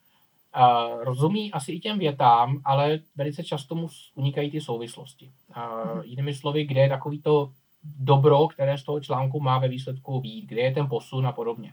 a 0.52 0.88
rozumí 1.04 1.52
asi 1.52 1.72
i 1.72 1.80
těm 1.80 1.98
větám, 1.98 2.60
ale 2.64 2.98
velice 3.16 3.44
často 3.44 3.74
mu 3.74 3.88
unikají 4.14 4.50
ty 4.50 4.60
souvislosti. 4.60 5.30
A 5.54 5.84
jinými 6.04 6.34
slovy, 6.34 6.64
kde 6.64 6.80
je 6.80 6.88
takový 6.88 7.22
to 7.22 7.52
dobro, 7.84 8.48
které 8.48 8.78
z 8.78 8.82
toho 8.82 9.00
článku 9.00 9.40
má 9.40 9.58
ve 9.58 9.68
výsledku 9.68 10.20
být, 10.20 10.46
kde 10.46 10.60
je 10.60 10.74
ten 10.74 10.88
posun 10.88 11.26
a 11.26 11.32
podobně. 11.32 11.72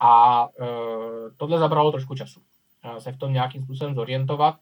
A 0.00 0.46
e, 0.60 0.66
tohle 1.36 1.58
zabralo 1.58 1.92
trošku 1.92 2.14
času. 2.14 2.40
Se 2.98 3.12
v 3.12 3.18
tom 3.18 3.32
nějakým 3.32 3.64
způsobem 3.64 3.94
zorientovat. 3.94 4.56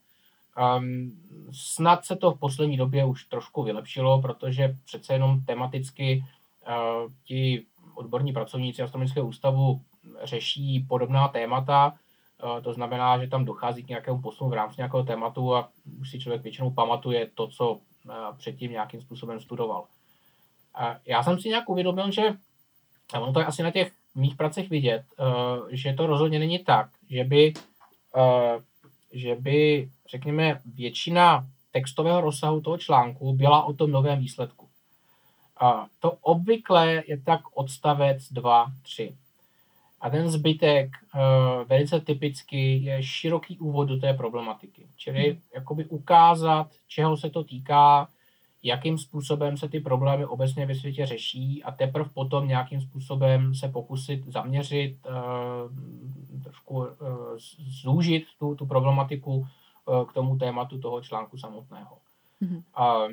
Um, 0.77 1.11
snad 1.51 2.05
se 2.05 2.15
to 2.15 2.31
v 2.31 2.39
poslední 2.39 2.77
době 2.77 3.05
už 3.05 3.25
trošku 3.25 3.63
vylepšilo, 3.63 4.21
protože 4.21 4.75
přece 4.85 5.13
jenom 5.13 5.41
tematicky 5.41 6.23
uh, 6.67 7.11
ti 7.25 7.65
odborní 7.95 8.33
pracovníci 8.33 8.81
Astronomického 8.81 9.27
ústavu 9.27 9.81
řeší 10.23 10.85
podobná 10.89 11.27
témata, 11.27 11.93
uh, 12.43 12.61
to 12.61 12.73
znamená, 12.73 13.17
že 13.17 13.27
tam 13.27 13.45
dochází 13.45 13.83
k 13.83 13.89
nějakému 13.89 14.21
posunu 14.21 14.49
v 14.49 14.53
rámci 14.53 14.75
nějakého 14.77 15.03
tématu 15.03 15.55
a 15.55 15.69
už 16.01 16.09
si 16.11 16.19
člověk 16.19 16.43
většinou 16.43 16.71
pamatuje 16.71 17.29
to, 17.35 17.47
co 17.47 17.71
uh, 17.71 17.79
předtím 18.37 18.71
nějakým 18.71 19.01
způsobem 19.01 19.39
studoval. 19.39 19.85
Já 21.05 21.23
jsem 21.23 21.39
si 21.39 21.49
nějak 21.49 21.69
uvědomil, 21.69 22.11
že 22.11 22.21
a 23.13 23.19
ono 23.19 23.33
to 23.33 23.39
je 23.39 23.45
asi 23.45 23.63
na 23.63 23.71
těch 23.71 23.91
mých 24.15 24.35
pracech 24.35 24.69
vidět, 24.69 25.03
uh, 25.19 25.67
že 25.71 25.93
to 25.93 26.07
rozhodně 26.07 26.39
není 26.39 26.59
tak, 26.59 26.89
že 27.09 27.23
by, 27.23 27.53
že 29.13 29.35
by, 29.35 29.89
řekněme, 30.11 30.61
většina 30.65 31.47
textového 31.71 32.21
rozsahu 32.21 32.61
toho 32.61 32.77
článku 32.77 33.33
byla 33.33 33.63
o 33.63 33.73
tom 33.73 33.91
novém 33.91 34.19
výsledku. 34.19 34.64
A 35.57 35.87
to 35.99 36.11
obvykle 36.11 37.03
je 37.07 37.21
tak 37.21 37.41
odstavec 37.53 38.31
2, 38.31 38.71
3. 38.81 39.15
A 40.01 40.09
ten 40.09 40.29
zbytek 40.29 40.89
uh, 41.15 41.21
velice 41.67 41.99
typicky 41.99 42.77
je 42.77 43.03
široký 43.03 43.59
úvod 43.59 43.89
do 43.89 43.97
té 43.97 44.13
problematiky. 44.13 44.87
Čili 44.97 45.31
hmm. 45.31 45.39
jakoby 45.55 45.85
ukázat, 45.85 46.67
čeho 46.87 47.17
se 47.17 47.29
to 47.29 47.43
týká, 47.43 48.07
jakým 48.63 48.97
způsobem 48.97 49.57
se 49.57 49.69
ty 49.69 49.79
problémy 49.79 50.25
obecně 50.25 50.65
ve 50.65 50.75
světě 50.75 51.05
řeší 51.05 51.63
a 51.63 51.71
teprve 51.71 52.09
potom 52.13 52.47
nějakým 52.47 52.81
způsobem 52.81 53.55
se 53.55 53.67
pokusit 53.67 54.25
zaměřit, 54.25 54.97
uh, 55.05 56.43
trošku 56.43 56.73
uh, 56.77 56.87
zúžit 57.83 58.25
tu, 58.39 58.55
tu 58.55 58.65
problematiku 58.65 59.35
uh, 59.37 60.05
k 60.05 60.13
tomu 60.13 60.37
tématu 60.37 60.79
toho 60.79 61.01
článku 61.01 61.37
samotného. 61.37 61.97
Mm-hmm. 62.41 62.61
Uh, 62.79 63.11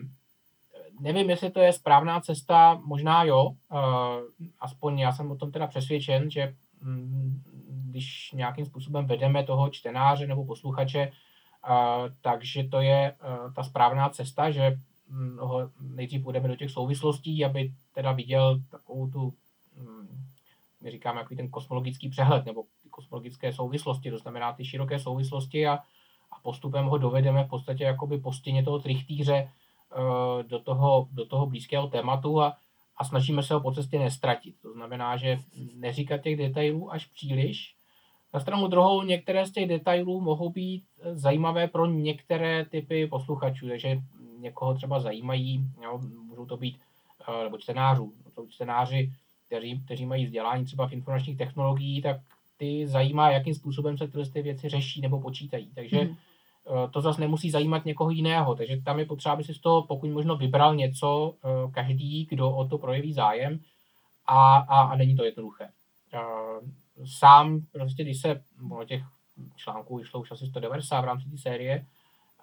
nevím, 1.02 1.30
jestli 1.30 1.50
to 1.50 1.60
je 1.60 1.72
správná 1.72 2.20
cesta, 2.20 2.80
možná 2.84 3.24
jo, 3.24 3.44
uh, 3.44 3.78
aspoň 4.60 4.98
já 4.98 5.12
jsem 5.12 5.30
o 5.30 5.36
tom 5.36 5.52
teda 5.52 5.66
přesvědčen, 5.66 6.30
že 6.30 6.54
um, 6.82 7.42
když 7.90 8.32
nějakým 8.32 8.66
způsobem 8.66 9.06
vedeme 9.06 9.44
toho 9.44 9.70
čtenáře 9.70 10.26
nebo 10.26 10.44
posluchače, 10.44 11.12
uh, 11.68 12.08
takže 12.20 12.64
to 12.64 12.80
je 12.80 13.12
uh, 13.12 13.54
ta 13.54 13.62
správná 13.62 14.08
cesta, 14.08 14.50
že 14.50 14.76
ho 15.38 15.70
nejdřív 15.80 16.22
půjdeme 16.22 16.48
do 16.48 16.56
těch 16.56 16.70
souvislostí, 16.70 17.44
aby 17.44 17.72
teda 17.94 18.12
viděl 18.12 18.60
takovou 18.70 19.10
tu, 19.10 19.34
mm, 19.76 20.08
my 20.82 20.90
říkáme, 20.90 21.20
jaký 21.20 21.36
ten 21.36 21.50
kosmologický 21.50 22.08
přehled 22.08 22.46
nebo 22.46 22.62
ty 22.82 22.88
kosmologické 22.88 23.52
souvislosti, 23.52 24.10
to 24.10 24.18
znamená 24.18 24.52
ty 24.52 24.64
široké 24.64 24.98
souvislosti 24.98 25.66
a, 25.66 25.74
a 26.30 26.40
postupem 26.42 26.86
ho 26.86 26.98
dovedeme 26.98 27.44
v 27.44 27.48
podstatě 27.48 27.84
jakoby 27.84 28.18
po 28.18 28.32
stěně 28.32 28.62
toho 28.62 28.78
trichtýře 28.78 29.48
do 30.42 30.58
toho, 30.58 31.08
do 31.12 31.26
toho 31.26 31.46
blízkého 31.46 31.86
tématu 31.86 32.40
a, 32.40 32.56
a 32.96 33.04
snažíme 33.04 33.42
se 33.42 33.54
ho 33.54 33.60
po 33.60 33.72
cestě 33.72 33.98
nestratit. 33.98 34.54
To 34.62 34.72
znamená, 34.72 35.16
že 35.16 35.38
neříkat 35.76 36.20
těch 36.22 36.36
detailů 36.36 36.92
až 36.92 37.06
příliš. 37.06 37.74
Na 38.34 38.40
stranu 38.40 38.68
druhou 38.68 39.02
některé 39.02 39.46
z 39.46 39.52
těch 39.52 39.68
detailů 39.68 40.20
mohou 40.20 40.50
být 40.50 40.84
zajímavé 41.12 41.68
pro 41.68 41.86
některé 41.86 42.64
typy 42.64 43.06
posluchačů, 43.06 43.68
takže 43.68 43.98
někoho 44.38 44.74
třeba 44.74 45.00
zajímají, 45.00 45.64
jo, 45.82 46.00
můžou 46.28 46.46
to 46.46 46.56
být, 46.56 46.76
uh, 47.28 47.42
nebo 47.42 47.58
čtenářů, 47.58 48.12
jsou 48.34 48.46
čtenáři, 48.46 49.12
kteří, 49.46 49.80
kteří 49.84 50.06
mají 50.06 50.26
vzdělání 50.26 50.64
třeba 50.64 50.88
v 50.88 50.92
informačních 50.92 51.38
technologiích, 51.38 52.02
tak 52.02 52.20
ty 52.56 52.86
zajímá, 52.86 53.30
jakým 53.30 53.54
způsobem 53.54 53.98
se 53.98 54.08
tyhle 54.08 54.26
ty 54.26 54.42
věci 54.42 54.68
řeší 54.68 55.00
nebo 55.00 55.20
počítají. 55.20 55.70
Takže 55.74 56.04
mm. 56.04 56.16
To 56.90 57.00
zase 57.00 57.20
nemusí 57.20 57.50
zajímat 57.50 57.84
někoho 57.84 58.10
jiného. 58.10 58.54
Takže 58.54 58.82
tam 58.84 58.98
je 58.98 59.06
potřeba, 59.06 59.32
aby 59.32 59.44
si 59.44 59.54
z 59.54 59.60
toho 59.60 59.82
pokud 59.82 60.10
možno 60.10 60.36
vybral 60.36 60.74
něco, 60.74 61.34
uh, 61.44 61.72
každý, 61.72 62.26
kdo 62.26 62.50
o 62.50 62.68
to 62.68 62.78
projeví 62.78 63.12
zájem 63.12 63.60
a, 64.26 64.56
a, 64.56 64.80
a 64.82 64.96
není 64.96 65.16
to 65.16 65.24
jednoduché. 65.24 65.68
Uh, 66.14 66.68
sám, 67.18 67.60
prostě 67.72 68.04
když 68.04 68.20
se, 68.20 68.42
o 68.70 68.84
těch 68.84 69.02
článků 69.56 69.96
vyšlo 69.96 70.20
už 70.20 70.30
asi 70.30 70.46
190 70.46 71.00
v 71.00 71.04
rámci 71.04 71.30
té 71.30 71.38
série, 71.38 71.86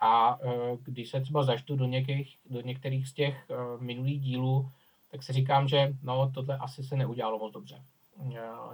a 0.02 0.38
když 0.84 1.10
se 1.10 1.22
třeba 1.22 1.44
zaštu 1.44 1.76
do, 1.76 1.86
někých, 1.86 2.38
do 2.50 2.62
některých 2.62 3.08
z 3.08 3.14
těch 3.14 3.46
minulých 3.80 4.22
dílů, 4.22 4.70
tak 5.12 5.24
si 5.24 5.34
říkám, 5.34 5.68
že 5.68 5.94
no, 6.04 6.32
tohle 6.34 6.58
asi 6.58 6.84
se 6.84 6.96
neudělalo 6.96 7.40
moc 7.40 7.54
dobře. 7.54 7.82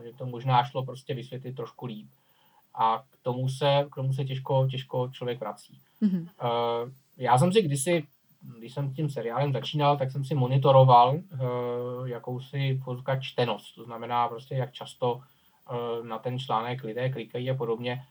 Že 0.04 0.18
to 0.18 0.26
možná 0.26 0.64
šlo 0.64 0.86
prostě 0.86 1.14
vysvětlit 1.14 1.56
trošku 1.56 1.86
líp. 1.86 2.08
A 2.78 3.04
k 3.12 3.18
tomu 3.24 3.50
se, 3.50 3.86
k 3.92 3.96
tomu 3.96 4.14
se 4.14 4.26
těžko, 4.26 4.68
těžko 4.72 5.10
člověk 5.12 5.40
vrací. 5.40 5.80
Mm-hmm. 6.02 6.28
Já 7.18 7.38
jsem 7.38 7.52
si 7.52 7.62
kdysi, 7.62 8.04
když 8.58 8.74
jsem 8.74 8.94
tím 8.94 9.10
seriálem 9.10 9.54
začínal, 9.54 9.98
tak 9.98 10.12
jsem 10.12 10.26
si 10.26 10.36
monitoroval 10.36 11.20
jakousi 12.06 12.82
čtenost. 13.20 13.76
To 13.76 13.84
znamená 13.84 14.28
prostě, 14.28 14.56
jak 14.56 14.72
často 14.72 15.22
na 16.04 16.20
ten 16.20 16.40
článek 16.40 16.84
lidé 16.84 17.10
klikají 17.10 17.50
a 17.50 17.56
podobně. 17.56 18.04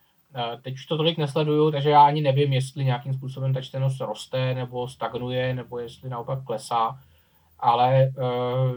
Teď 0.63 0.75
už 0.75 0.87
to 0.87 0.97
tolik 0.97 1.19
nesleduju, 1.19 1.71
takže 1.71 1.91
já 1.91 2.03
ani 2.03 2.21
nevím, 2.21 2.53
jestli 2.53 2.85
nějakým 2.85 3.15
způsobem 3.15 3.55
ta 3.55 3.61
čtenost 3.61 4.01
roste 4.01 4.55
nebo 4.55 4.89
stagnuje, 4.89 5.55
nebo 5.55 5.79
jestli 5.79 6.09
naopak 6.09 6.45
klesá. 6.45 6.99
Ale 7.59 8.13
uh, 8.17 8.73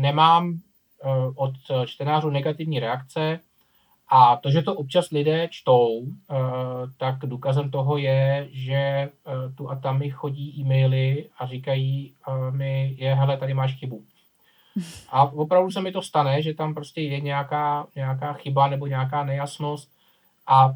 nemám 0.00 0.48
uh, 0.48 1.32
od 1.36 1.52
čtenářů 1.86 2.30
negativní 2.30 2.80
reakce 2.80 3.40
a 4.16 4.36
to, 4.36 4.50
že 4.50 4.62
to 4.62 4.74
občas 4.74 5.10
lidé 5.10 5.48
čtou, 5.50 5.98
uh, 5.98 6.08
tak 6.98 7.18
důkazem 7.18 7.70
toho 7.70 7.98
je, 7.98 8.48
že 8.52 9.10
uh, 9.26 9.54
tu 9.54 9.70
a 9.70 9.76
tam 9.76 9.98
mi 9.98 10.10
chodí 10.10 10.60
e-maily 10.60 11.26
a 11.38 11.46
říkají 11.46 12.12
uh, 12.28 12.54
mi, 12.54 12.94
je, 12.98 13.14
hele, 13.14 13.36
tady 13.36 13.54
máš 13.54 13.78
chybu. 13.78 14.02
A 15.10 15.22
opravdu 15.22 15.70
se 15.70 15.80
mi 15.80 15.92
to 15.92 16.02
stane, 16.02 16.42
že 16.42 16.54
tam 16.54 16.74
prostě 16.74 17.00
je 17.00 17.20
nějaká, 17.20 17.86
nějaká 17.96 18.32
chyba 18.32 18.68
nebo 18.68 18.86
nějaká 18.86 19.24
nejasnost 19.24 19.90
a 20.46 20.74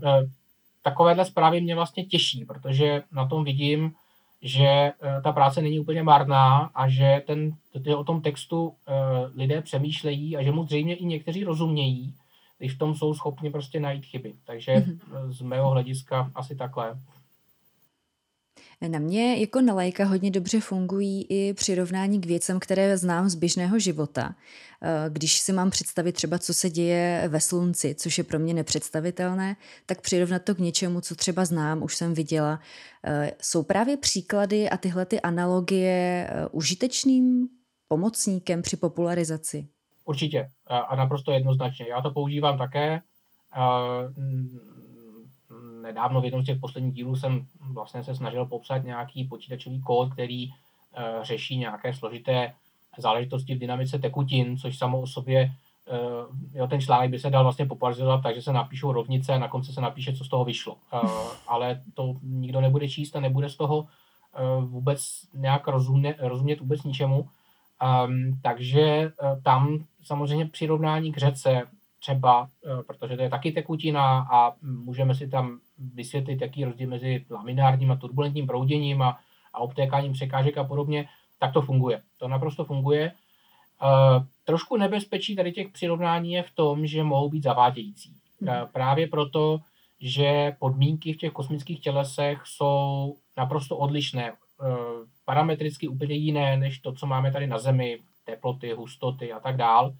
takovéhle 0.83 1.25
zprávy 1.25 1.61
mě 1.61 1.75
vlastně 1.75 2.05
těší, 2.05 2.45
protože 2.45 3.03
na 3.13 3.27
tom 3.27 3.45
vidím, 3.45 3.93
že 4.43 4.93
ta 5.25 5.33
práce 5.33 5.63
není 5.63 5.81
úplně 5.81 6.03
marná 6.03 6.71
a 6.75 6.89
že 6.89 7.23
ten, 7.27 7.53
že 7.85 7.97
o 7.97 8.05
tom 8.05 8.23
textu 8.23 8.75
lidé 9.35 9.63
přemýšlejí 9.63 10.37
a 10.37 10.43
že 10.43 10.53
mu 10.53 10.65
zřejmě 10.65 10.95
i 10.95 11.05
někteří 11.05 11.45
rozumějí, 11.45 12.15
když 12.59 12.75
v 12.75 12.79
tom 12.79 12.95
jsou 12.95 13.15
schopni 13.15 13.51
prostě 13.51 13.81
najít 13.81 14.07
chyby. 14.07 14.35
Takže 14.45 14.73
mm-hmm. 14.73 15.31
z 15.31 15.41
mého 15.41 15.71
hlediska 15.71 16.31
asi 16.35 16.57
takhle. 16.57 16.99
Na 18.89 18.99
mě 18.99 19.37
jako 19.37 19.61
na 19.61 19.75
lajka 19.75 20.05
hodně 20.05 20.31
dobře 20.31 20.61
fungují 20.61 21.27
i 21.29 21.55
přirovnání 21.55 22.21
k 22.21 22.27
věcem, 22.27 22.61
které 22.61 22.99
znám 22.99 23.29
z 23.29 23.35
běžného 23.35 23.79
života. 23.79 24.35
Eh, 24.83 25.11
když 25.11 25.39
si 25.39 25.53
mám 25.53 25.71
představit 25.71 26.13
třeba, 26.13 26.39
co 26.39 26.55
se 26.55 26.71
děje 26.71 27.25
ve 27.29 27.41
slunci, 27.41 27.95
což 27.95 28.19
je 28.19 28.25
pro 28.25 28.39
mě 28.39 28.55
nepředstavitelné, 28.55 29.57
tak 29.87 30.01
přirovnat 30.01 30.45
to 30.45 30.55
k 30.55 30.59
něčemu, 30.59 31.01
co 31.01 31.15
třeba 31.15 31.45
znám, 31.45 31.83
už 31.83 31.97
jsem 31.97 32.15
viděla. 32.15 32.61
Eh, 33.05 33.33
jsou 33.43 33.63
právě 33.63 33.97
příklady 33.97 34.71
a 34.71 34.77
tyhle 34.77 35.07
ty 35.07 35.21
analogie 35.21 36.29
eh, 36.31 36.47
užitečným 36.53 37.49
pomocníkem 37.89 38.63
při 38.63 38.77
popularizaci? 38.77 39.69
Určitě 40.09 40.49
a 40.89 40.97
naprosto 40.97 41.33
jednoznačně. 41.33 41.87
Já 41.89 42.01
to 42.03 42.11
používám 42.11 42.59
také 42.59 43.03
nedávno 45.83 46.21
v 46.21 46.25
jednom 46.25 46.43
z 46.43 46.47
těch 46.47 46.61
posledních 46.61 46.95
dílů 46.95 47.17
jsem 47.17 47.47
vlastně 47.73 48.05
se 48.05 48.15
snažil 48.15 48.47
popsat 48.47 48.85
nějaký 48.85 49.25
počítačový 49.25 49.81
kód, 49.81 50.13
který 50.13 50.49
řeší 51.23 51.57
nějaké 51.57 51.95
složité 51.95 52.55
záležitosti 52.99 53.55
v 53.55 53.59
dynamice 53.59 53.99
tekutin, 53.99 54.59
což 54.59 54.79
samo 54.79 55.01
o 55.01 55.07
sobě 55.07 55.51
jo, 56.55 56.67
ten 56.67 56.81
článek 56.81 57.11
by 57.11 57.19
se 57.19 57.31
dal 57.31 57.43
vlastně 57.43 57.67
popularizovat 57.67 58.23
tak, 58.23 58.35
že 58.35 58.43
se 58.43 58.53
napíšou 58.53 58.93
rovnice 58.93 59.35
a 59.35 59.39
na 59.39 59.49
konci 59.49 59.73
se 59.73 59.81
napíše, 59.81 60.13
co 60.13 60.25
z 60.25 60.29
toho 60.29 60.45
vyšlo. 60.45 60.77
Ale 61.47 61.83
to 61.95 62.15
nikdo 62.23 62.61
nebude 62.61 62.89
číst 62.89 63.17
a 63.17 63.21
nebude 63.21 63.49
z 63.49 63.57
toho 63.57 63.87
vůbec 64.61 65.01
nějak 65.35 65.69
rozumě, 65.69 66.15
rozumět 66.19 66.61
vůbec 66.61 66.83
ničemu. 66.83 67.29
Um, 67.79 68.41
takže 68.43 69.13
uh, 69.23 69.43
tam 69.43 69.85
samozřejmě 70.03 70.47
přirovnání 70.47 71.13
k 71.13 71.17
řece 71.17 71.63
třeba, 72.01 72.41
uh, 72.41 72.83
protože 72.87 73.17
to 73.17 73.23
je 73.23 73.31
taky 73.31 73.53
tekutina 73.53 74.27
a 74.33 74.53
můžeme 74.63 75.15
si 75.15 75.29
tam 75.29 75.59
vysvětlit, 75.95 76.41
jaký 76.41 76.65
rozdíl 76.65 76.89
mezi 76.89 77.25
laminárním 77.31 77.91
a 77.91 77.97
turbulentním 77.97 78.47
prouděním 78.47 79.03
a, 79.03 79.19
a 79.55 79.59
obtékáním 79.59 80.13
překážek 80.13 80.59
a 80.59 80.65
podobně, 80.65 81.09
tak 81.39 81.53
to 81.53 81.63
funguje. 81.63 82.03
To 82.19 82.29
naprosto 82.29 82.65
funguje. 82.65 83.13
Uh, 83.83 84.25
trošku 84.45 84.77
nebezpečí 84.77 85.37
tady 85.37 85.53
těch 85.53 85.69
přirovnání 85.69 86.33
je 86.33 86.43
v 86.43 86.51
tom, 86.51 86.87
že 86.87 87.05
mohou 87.05 87.29
být 87.31 87.43
zavádějící. 87.43 88.13
Uh, 88.41 88.49
právě 88.73 89.07
proto, 89.07 89.59
že 90.01 90.57
podmínky 90.59 91.13
v 91.13 91.17
těch 91.17 91.33
kosmických 91.33 91.81
tělesech 91.81 92.43
jsou 92.45 93.17
naprosto 93.37 93.77
odlišné 93.77 94.33
parametricky 95.25 95.89
úplně 95.89 96.15
jiné 96.15 96.57
než 96.57 96.79
to, 96.79 96.93
co 96.93 97.07
máme 97.07 97.33
tady 97.33 97.47
na 97.47 97.59
Zemi, 97.59 97.99
teploty, 98.25 98.73
hustoty 98.73 99.33
a 99.33 99.41
tak 99.41 99.57
dál. 99.57 99.95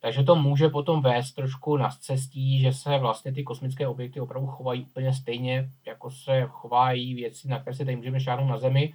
Takže 0.00 0.22
to 0.22 0.36
může 0.36 0.68
potom 0.68 1.02
vést 1.02 1.32
trošku 1.32 1.76
na 1.76 1.90
cestí, 2.00 2.60
že 2.60 2.72
se 2.72 2.98
vlastně 2.98 3.32
ty 3.32 3.42
kosmické 3.42 3.88
objekty 3.88 4.20
opravdu 4.20 4.46
chovají 4.46 4.82
úplně 4.82 5.14
stejně, 5.14 5.70
jako 5.86 6.10
se 6.10 6.46
chovají 6.48 7.14
věci, 7.14 7.48
na 7.48 7.60
které 7.60 7.76
se 7.76 7.84
tady 7.84 7.96
můžeme 7.96 8.20
šáhnout 8.20 8.48
na 8.48 8.58
Zemi. 8.58 8.94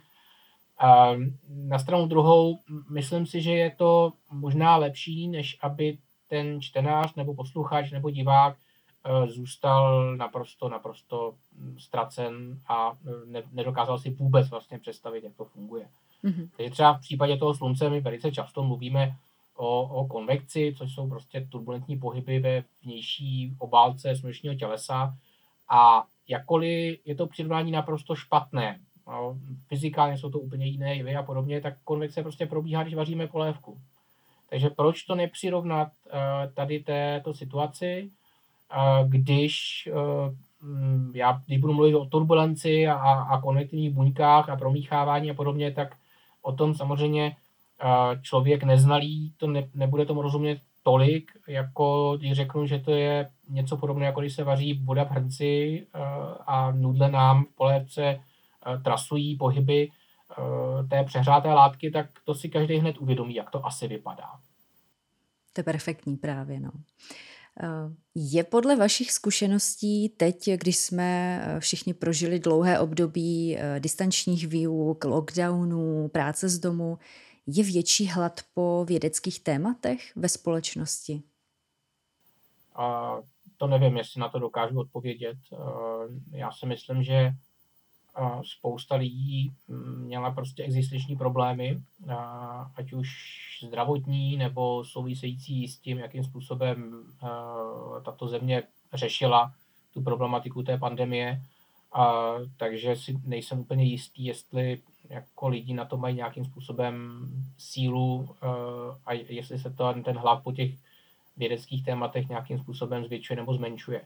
A 0.79 1.12
na 1.49 1.79
stranu 1.79 2.08
druhou, 2.08 2.60
myslím 2.89 3.25
si, 3.25 3.41
že 3.41 3.51
je 3.51 3.71
to 3.71 4.13
možná 4.32 4.77
lepší, 4.77 5.27
než 5.27 5.58
aby 5.62 5.97
ten 6.27 6.62
čtenář 6.62 7.15
nebo 7.15 7.34
posluchač 7.34 7.91
nebo 7.91 8.10
divák 8.10 8.58
Eh, 8.58 8.68
zůstal 9.27 10.15
naprosto, 10.15 10.69
naprosto 10.69 11.35
ztracen 11.77 12.59
a 12.67 12.91
eh, 12.91 13.25
ne, 13.25 13.43
nedokázal 13.51 13.99
si 13.99 14.09
vůbec 14.09 14.49
vlastně 14.49 14.79
představit, 14.79 15.23
jak 15.23 15.35
to 15.35 15.45
funguje. 15.45 15.88
Mm-hmm. 16.23 16.49
Takže 16.57 16.71
třeba 16.71 16.93
v 16.93 17.01
případě 17.01 17.38
toho 17.38 17.55
slunce 17.55 17.89
my 17.89 18.01
velice 18.01 18.31
často 18.31 18.63
mluvíme 18.63 19.15
o, 19.55 19.81
o 19.81 20.07
konvekci, 20.07 20.73
což 20.77 20.93
jsou 20.93 21.09
prostě 21.09 21.47
turbulentní 21.51 21.97
pohyby 21.97 22.39
ve 22.39 22.63
vnější 22.83 23.55
obálce 23.59 24.15
slunečního 24.15 24.55
tělesa 24.55 25.17
a 25.69 26.03
jakkoliv 26.27 26.99
je 27.05 27.15
to 27.15 27.27
přirovnání 27.27 27.71
naprosto 27.71 28.15
špatné, 28.15 28.79
no, 29.07 29.38
fyzikálně 29.67 30.17
jsou 30.17 30.29
to 30.29 30.39
úplně 30.39 30.65
jiné 30.65 30.95
jevy 30.95 31.15
a 31.15 31.23
podobně, 31.23 31.62
tak 31.62 31.73
konvekce 31.83 32.21
prostě 32.23 32.45
probíhá, 32.45 32.83
když 32.83 32.95
vaříme 32.95 33.27
polévku. 33.27 33.77
Takže 34.49 34.69
proč 34.69 35.03
to 35.03 35.15
nepřirovnat 35.15 35.88
uh, 35.88 36.53
tady 36.53 36.79
této 36.79 37.33
situaci 37.33 38.09
když 39.08 39.89
eh, 39.91 40.36
mm, 40.62 41.12
já, 41.15 41.41
když 41.45 41.60
budu 41.60 41.73
mluvit 41.73 41.95
o 41.95 42.05
turbulenci 42.05 42.88
a, 42.88 42.95
a 43.12 43.41
konektivních 43.41 43.93
buňkách 43.93 44.49
a 44.49 44.55
promíchávání 44.55 45.32
a 45.32 45.34
podobně, 45.34 45.71
tak 45.71 45.95
o 46.41 46.53
tom 46.53 46.75
samozřejmě 46.75 47.36
eh, 47.82 48.21
člověk 48.21 48.63
neznalý 48.63 49.34
to 49.38 49.47
ne, 49.47 49.69
nebude 49.73 50.05
tomu 50.05 50.21
rozumět 50.21 50.60
tolik, 50.84 51.32
jako 51.47 52.17
když 52.17 52.34
řeknu, 52.34 52.67
že 52.67 52.79
to 52.79 52.91
je 52.91 53.29
něco 53.49 53.77
podobného, 53.77 54.05
jako 54.05 54.21
když 54.21 54.36
se 54.36 54.43
vaří 54.43 54.73
voda 54.73 55.03
v 55.05 55.12
hrnci 55.12 55.84
eh, 55.93 55.99
a 56.47 56.71
nudle 56.71 57.12
nám 57.12 57.45
v 57.45 57.55
polévce 57.55 58.19
trasují 58.84 59.38
pohyby 59.38 59.91
té 60.89 61.03
přehřáté 61.03 61.53
látky, 61.53 61.91
tak 61.91 62.05
to 62.25 62.36
si 62.36 62.49
každý 62.49 62.75
hned 62.75 62.97
uvědomí, 62.97 63.36
jak 63.36 63.49
to 63.49 63.65
asi 63.65 63.88
vypadá. 63.88 64.29
To 65.53 65.60
je 65.60 65.63
perfektní 65.63 66.17
právě, 66.17 66.60
no. 66.60 66.71
Eh, 66.71 67.38
je 68.15 68.43
podle 68.43 68.75
vašich 68.75 69.11
zkušeností 69.11 70.09
teď, 70.09 70.49
když 70.49 70.77
jsme 70.77 71.41
eh, 71.43 71.59
všichni 71.59 71.93
prožili 71.93 72.39
dlouhé 72.39 72.79
období 72.79 73.57
eh, 73.57 73.79
distančních 73.79 74.47
výuk, 74.47 75.05
lockdownů, 75.05 76.07
práce 76.07 76.49
z 76.49 76.59
domu, 76.59 76.97
je 77.47 77.63
větší 77.63 78.07
hlad 78.07 78.41
po 78.53 78.85
vědeckých 78.87 79.43
tématech 79.43 80.15
ve 80.15 80.29
společnosti? 80.29 81.23
A 82.75 83.17
to 83.57 83.67
nevím, 83.67 83.97
jestli 83.97 84.21
na 84.21 84.29
to 84.29 84.39
dokážu 84.39 84.79
odpovědět. 84.79 85.37
Já 86.31 86.51
si 86.51 86.65
myslím, 86.65 87.03
že 87.03 87.31
spousta 88.43 88.95
lidí 88.95 89.53
mm, 89.67 90.05
měla 90.05 90.32
prostě 90.32 90.63
existenční 90.63 91.15
problémy, 91.15 91.82
ať 92.75 92.93
už 92.93 93.10
zdravotní 93.67 94.38
nebo 94.38 94.86
související 94.86 95.67
s 95.67 95.77
tím, 95.77 95.97
jakým 95.97 96.23
způsobem 96.23 97.03
tato 98.05 98.27
země 98.27 98.63
řešila 98.93 99.53
tu 99.93 100.01
problematiku 100.01 100.63
té 100.63 100.77
pandemie. 100.77 101.41
A, 101.93 102.34
takže 102.58 102.95
si 102.95 103.19
nejsem 103.25 103.60
úplně 103.60 103.84
jistý, 103.84 104.25
jestli 104.25 104.82
jako 105.10 105.47
lidi 105.47 105.73
na 105.73 105.86
to 105.86 105.97
mají 105.97 106.15
nějakým 106.15 106.45
způsobem 106.45 107.25
sílu 107.58 108.36
a 109.05 109.13
jestli 109.13 109.60
se 109.60 109.69
to, 109.69 109.93
ten 110.03 110.17
hlad 110.17 110.43
po 110.43 110.51
těch 110.51 110.71
vědeckých 111.38 111.86
tématech 111.86 112.29
nějakým 112.29 112.60
způsobem 112.60 113.05
zvětšuje 113.05 113.38
nebo 113.38 113.53
zmenšuje. 113.53 114.01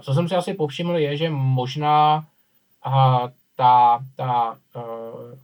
Co 0.00 0.14
jsem 0.14 0.28
si 0.28 0.34
asi 0.34 0.54
povšiml, 0.54 0.96
je, 0.96 1.16
že 1.16 1.30
možná 1.30 2.26
a 2.84 3.28
ta, 3.56 4.04
ta 4.16 4.58
uh, 4.76 5.38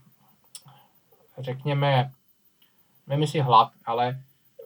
řekněme, 1.37 2.11
nevím 3.07 3.27
si 3.27 3.39
hlad, 3.39 3.71
ale 3.85 4.19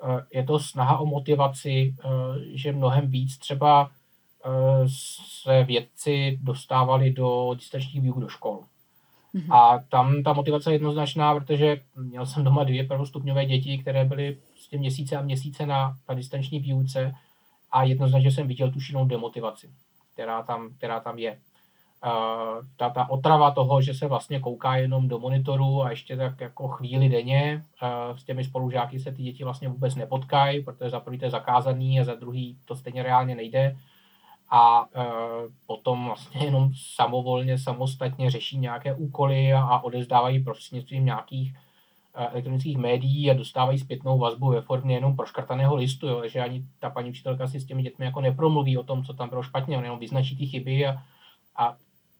uh, 0.03 0.19
je 0.33 0.43
to 0.43 0.59
snaha 0.59 0.97
o 0.97 1.05
motivaci, 1.05 1.95
uh, 2.05 2.11
že 2.53 2.71
mnohem 2.71 3.07
víc 3.07 3.37
třeba 3.37 3.91
se 5.41 5.63
vědci 5.63 6.39
dostávali 6.41 7.11
do 7.11 7.53
distančních 7.53 8.01
výuk 8.01 8.19
do 8.19 8.29
škol. 8.29 8.63
Mm-hmm. 9.35 9.55
A 9.55 9.79
tam 9.89 10.23
ta 10.23 10.33
motivace 10.33 10.71
je 10.71 10.75
jednoznačná, 10.75 11.33
protože 11.33 11.81
měl 11.95 12.25
jsem 12.25 12.43
doma 12.43 12.63
dvě 12.63 12.83
prvostupňové 12.83 13.45
děti, 13.45 13.77
které 13.77 14.05
byly 14.05 14.37
prostě 14.51 14.77
měsíce 14.77 15.17
a 15.17 15.21
měsíce 15.21 15.65
na, 15.65 15.97
na 16.09 16.15
distanční 16.15 16.59
výuce 16.59 17.15
a 17.71 17.83
jednoznačně 17.83 18.31
jsem 18.31 18.47
viděl 18.47 18.71
tu 18.71 18.79
šílenou 18.79 19.07
demotivaci, 19.07 19.69
která 20.13 20.43
tam, 20.43 20.69
která 20.77 20.99
tam 20.99 21.19
je 21.19 21.39
ta, 22.77 22.89
ta 22.89 23.09
otrava 23.09 23.51
toho, 23.51 23.81
že 23.81 23.93
se 23.93 24.07
vlastně 24.07 24.39
kouká 24.39 24.75
jenom 24.75 25.07
do 25.07 25.19
monitoru 25.19 25.83
a 25.83 25.89
ještě 25.89 26.17
tak 26.17 26.41
jako 26.41 26.67
chvíli 26.67 27.09
denně 27.09 27.63
s 28.15 28.23
těmi 28.23 28.43
spolužáky 28.43 28.99
se 28.99 29.11
ty 29.11 29.23
děti 29.23 29.43
vlastně 29.43 29.69
vůbec 29.69 29.95
nepotkají, 29.95 30.63
protože 30.63 30.89
za 30.89 30.99
prvý 30.99 31.19
to 31.19 31.25
je 31.25 31.31
zakázaný 31.31 31.99
a 31.99 32.03
za 32.03 32.15
druhý 32.15 32.57
to 32.65 32.75
stejně 32.75 33.03
reálně 33.03 33.35
nejde. 33.35 33.77
A 34.49 34.85
e, 34.95 35.05
potom 35.67 36.05
vlastně 36.05 36.45
jenom 36.45 36.71
samovolně, 36.95 37.59
samostatně 37.59 38.31
řeší 38.31 38.57
nějaké 38.57 38.95
úkoly 38.95 39.53
a, 39.53 39.79
odezdávají 39.79 40.43
prostřednictvím 40.43 41.05
nějakých 41.05 41.55
e, 42.15 42.27
elektronických 42.27 42.77
médií 42.77 43.31
a 43.31 43.33
dostávají 43.33 43.79
zpětnou 43.79 44.19
vazbu 44.19 44.49
ve 44.49 44.61
formě 44.61 44.95
jenom 44.95 45.15
proškrtaného 45.15 45.75
listu, 45.75 46.07
jo, 46.07 46.27
že 46.27 46.41
ani 46.41 46.63
ta 46.79 46.89
paní 46.89 47.09
učitelka 47.09 47.47
si 47.47 47.59
s 47.59 47.65
těmi 47.65 47.83
dětmi 47.83 48.05
jako 48.05 48.21
nepromluví 48.21 48.77
o 48.77 48.83
tom, 48.83 49.03
co 49.03 49.13
tam 49.13 49.29
bylo 49.29 49.43
špatně, 49.43 49.77
on 49.77 49.83
jenom 49.83 49.99
vyznačí 49.99 50.37
ty 50.37 50.45
chyby 50.45 50.87
a, 50.87 50.95
a 51.55 51.75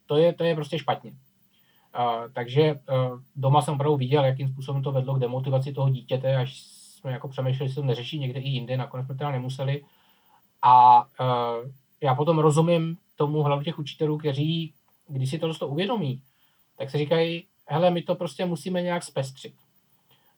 to 0.05 0.17
je, 0.17 0.33
to 0.33 0.43
je 0.43 0.55
prostě 0.55 0.79
špatně. 0.79 1.11
Uh, 1.11 2.31
takže 2.33 2.73
uh, 2.73 3.19
doma 3.35 3.61
jsem 3.61 3.73
opravdu 3.73 3.97
viděl, 3.97 4.25
jakým 4.25 4.47
způsobem 4.47 4.83
to 4.83 4.91
vedlo 4.91 5.15
k 5.15 5.19
demotivaci 5.19 5.73
toho 5.73 5.89
dítěte, 5.89 6.35
až 6.35 6.59
jsme 6.61 7.11
jako 7.11 7.27
přemýšleli, 7.27 7.69
že 7.69 7.75
to 7.75 7.83
neřeší 7.83 8.19
někde 8.19 8.39
i 8.39 8.49
jinde, 8.49 8.77
nakonec 8.77 9.05
jsme 9.05 9.15
teda 9.15 9.31
nemuseli. 9.31 9.83
A 10.61 11.01
uh, 11.03 11.69
já 12.01 12.15
potom 12.15 12.39
rozumím 12.39 12.97
tomu 13.15 13.43
hlavu 13.43 13.63
těch 13.63 13.79
učitelů, 13.79 14.17
kteří, 14.17 14.73
když 15.07 15.29
si 15.29 15.39
to 15.39 15.47
dost 15.47 15.61
uvědomí, 15.61 16.21
tak 16.77 16.89
se 16.89 16.97
říkají, 16.97 17.43
hele, 17.67 17.91
my 17.91 18.01
to 18.01 18.15
prostě 18.15 18.45
musíme 18.45 18.81
nějak 18.81 19.03
zpestřit. 19.03 19.53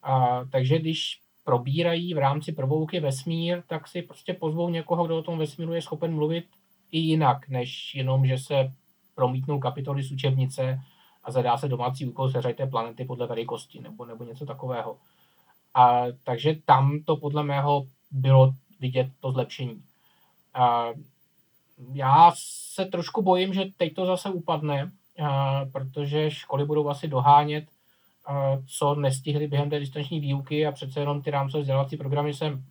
A, 0.04 0.44
takže 0.52 0.80
když 0.80 1.20
probírají 1.44 2.14
v 2.14 2.18
rámci 2.18 2.52
provouky 2.52 3.00
vesmír, 3.00 3.64
tak 3.68 3.88
si 3.88 4.02
prostě 4.02 4.34
pozvou 4.34 4.70
někoho, 4.70 5.06
kdo 5.06 5.18
o 5.18 5.24
tom 5.24 5.38
vesmíru 5.38 5.74
je 5.74 5.82
schopen 5.82 6.16
mluvit 6.16 6.46
i 6.92 7.00
jinak, 7.00 7.50
než 7.50 7.96
jenom, 7.96 8.26
že 8.26 8.38
se 8.38 8.72
promítnou 9.18 9.60
kapitoly 9.60 10.04
z 10.04 10.12
učebnice 10.12 10.80
a 11.24 11.32
zadá 11.32 11.58
se 11.58 11.68
domácí 11.68 12.06
úkol 12.06 12.30
seřajte 12.30 12.68
planety 12.68 13.06
podle 13.06 13.28
velikosti 13.28 13.82
nebo, 13.82 14.06
nebo 14.06 14.24
něco 14.24 14.46
takového. 14.46 14.98
A, 15.74 16.04
takže 16.24 16.56
tam 16.66 17.00
to 17.06 17.18
podle 17.18 17.44
mého 17.44 17.86
bylo 18.12 18.54
vidět 18.80 19.08
to 19.20 19.32
zlepšení. 19.32 19.82
A, 20.54 20.88
já 21.94 22.32
se 22.36 22.86
trošku 22.86 23.22
bojím, 23.22 23.54
že 23.54 23.66
teď 23.78 23.94
to 23.94 24.06
zase 24.06 24.30
upadne, 24.30 24.92
a, 25.24 25.66
protože 25.66 26.32
školy 26.32 26.66
budou 26.66 26.90
asi 26.90 27.08
dohánět, 27.08 27.66
a, 28.26 28.58
co 28.78 28.96
nestihli 28.96 29.48
během 29.48 29.70
té 29.70 29.80
distanční 29.80 30.20
výuky 30.20 30.68
a 30.68 30.72
přece 30.72 31.00
jenom 31.00 31.22
ty 31.22 31.32
rámcové 31.32 31.62
vzdělávací 31.62 31.98
programy 31.98 32.34
se, 32.34 32.62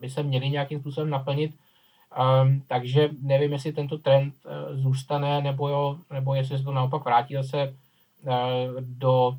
by 0.00 0.10
se 0.10 0.22
měly 0.22 0.50
nějakým 0.50 0.80
způsobem 0.80 1.10
naplnit 1.10 1.54
Um, 2.16 2.62
takže 2.66 3.08
nevím, 3.22 3.52
jestli 3.52 3.72
tento 3.72 3.98
trend 3.98 4.34
uh, 4.44 4.76
zůstane, 4.76 5.42
nebo, 5.42 5.68
jo, 5.68 5.98
nebo 6.12 6.34
jestli 6.34 6.58
se 6.58 6.64
to 6.64 6.72
naopak 6.72 7.04
vrátí 7.04 7.34
zase 7.34 7.74
uh, 8.22 8.80
do 8.80 9.38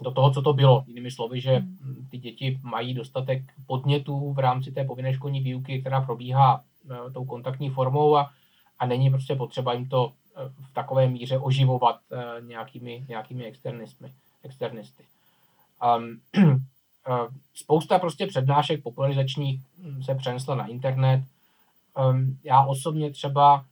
do 0.00 0.10
toho, 0.10 0.30
co 0.30 0.42
to 0.42 0.52
bylo. 0.52 0.84
Jinými 0.86 1.10
slovy, 1.10 1.40
že 1.40 1.50
hmm. 1.50 2.06
ty 2.10 2.18
děti 2.18 2.60
mají 2.62 2.94
dostatek 2.94 3.42
podnětů 3.66 4.32
v 4.32 4.38
rámci 4.38 4.72
té 4.72 4.84
povinné 4.84 5.14
školní 5.14 5.40
výuky, 5.40 5.80
která 5.80 6.00
probíhá 6.00 6.64
tou 7.14 7.24
kontaktní 7.24 7.70
formou 7.70 8.16
a, 8.16 8.30
a 8.78 8.86
není 8.86 9.10
prostě 9.10 9.34
potřeba 9.34 9.72
jim 9.72 9.88
to 9.88 10.12
v 10.36 10.74
takové 10.74 11.08
míře 11.08 11.38
oživovat 11.38 12.00
nějakými, 12.46 13.04
nějakými 13.08 13.44
externismy, 13.44 14.12
externisty. 14.42 15.04
Um, 15.98 16.20
spousta 17.54 17.98
prostě 17.98 18.26
přednášek 18.26 18.82
popularizačních 18.82 19.60
hm, 19.78 20.02
se 20.02 20.14
přenesla 20.14 20.54
na 20.54 20.66
internet. 20.66 21.24
Um, 21.98 22.38
já 22.44 22.64
osobně 22.64 23.10
třeba 23.10 23.64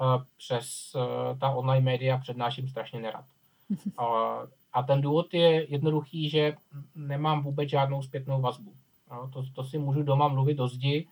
uh, 0.00 0.22
přes 0.36 0.92
uh, 0.94 1.38
ta 1.38 1.50
online 1.50 1.84
média 1.84 2.18
přednáším 2.18 2.68
strašně 2.68 3.00
nerad. 3.00 3.24
Uh, 3.70 4.06
a 4.72 4.82
ten 4.82 5.00
důvod 5.00 5.34
je 5.34 5.70
jednoduchý, 5.70 6.30
že 6.30 6.56
nemám 6.94 7.42
vůbec 7.42 7.68
žádnou 7.68 8.02
zpětnou 8.02 8.40
vazbu. 8.40 8.72
No, 9.10 9.30
to, 9.32 9.42
to 9.54 9.64
si 9.64 9.78
můžu 9.78 10.02
doma 10.02 10.28
mluvit 10.28 10.54
do 10.54 10.68
zdi 10.68 11.06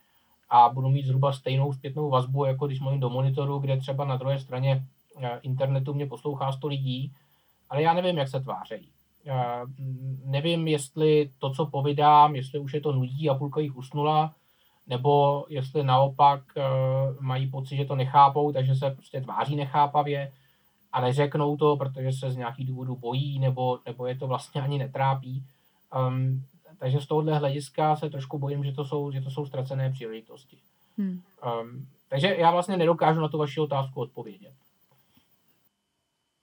a 0.50 0.68
budu 0.68 0.88
mít 0.88 1.06
zhruba 1.06 1.32
stejnou 1.32 1.72
zpětnou 1.72 2.10
vazbu, 2.10 2.44
jako 2.44 2.66
když 2.66 2.80
mluvím 2.80 3.00
do 3.00 3.10
monitoru, 3.10 3.58
kde 3.58 3.76
třeba 3.76 4.04
na 4.04 4.16
druhé 4.16 4.38
straně 4.38 4.84
internetu 5.42 5.94
mě 5.94 6.06
poslouchá 6.06 6.52
100 6.52 6.66
lidí, 6.66 7.12
ale 7.70 7.82
já 7.82 7.94
nevím, 7.94 8.18
jak 8.18 8.28
se 8.28 8.40
tvářejí. 8.40 8.88
Nevím, 10.24 10.68
jestli 10.68 11.30
to, 11.38 11.50
co 11.50 11.66
povídám, 11.66 12.36
jestli 12.36 12.58
už 12.58 12.74
je 12.74 12.80
to 12.80 12.92
nudí 12.92 13.30
a 13.30 13.34
půlka 13.34 13.60
jich 13.60 13.76
usnula, 13.76 14.34
nebo 14.86 15.44
jestli 15.48 15.84
naopak 15.84 16.40
eh, 16.56 16.62
mají 17.20 17.46
pocit, 17.46 17.76
že 17.76 17.84
to 17.84 17.96
nechápou, 17.96 18.52
takže 18.52 18.74
se 18.74 18.90
prostě 18.90 19.20
tváří 19.20 19.56
nechápavě 19.56 20.32
a 20.92 21.00
neřeknou 21.00 21.56
to, 21.56 21.76
protože 21.76 22.12
se 22.12 22.30
z 22.30 22.36
nějakých 22.36 22.66
důvodů 22.66 22.96
bojí, 22.96 23.38
nebo, 23.38 23.78
nebo 23.86 24.06
je 24.06 24.14
to 24.14 24.26
vlastně 24.26 24.62
ani 24.62 24.78
netrápí. 24.78 25.44
Um, 26.08 26.44
takže 26.78 27.00
z 27.00 27.06
tohohle 27.06 27.38
hlediska 27.38 27.96
se 27.96 28.10
trošku 28.10 28.38
bojím, 28.38 28.64
že 28.64 28.72
to 28.72 28.84
jsou, 28.84 29.10
že 29.10 29.20
to 29.20 29.30
jsou 29.30 29.46
ztracené 29.46 29.90
příležitosti. 29.90 30.56
Hmm. 30.98 31.20
Um, 31.60 31.86
takže 32.08 32.36
já 32.38 32.50
vlastně 32.50 32.76
nedokážu 32.76 33.20
na 33.20 33.28
tu 33.28 33.38
vaši 33.38 33.60
otázku 33.60 34.00
odpovědět. 34.00 34.52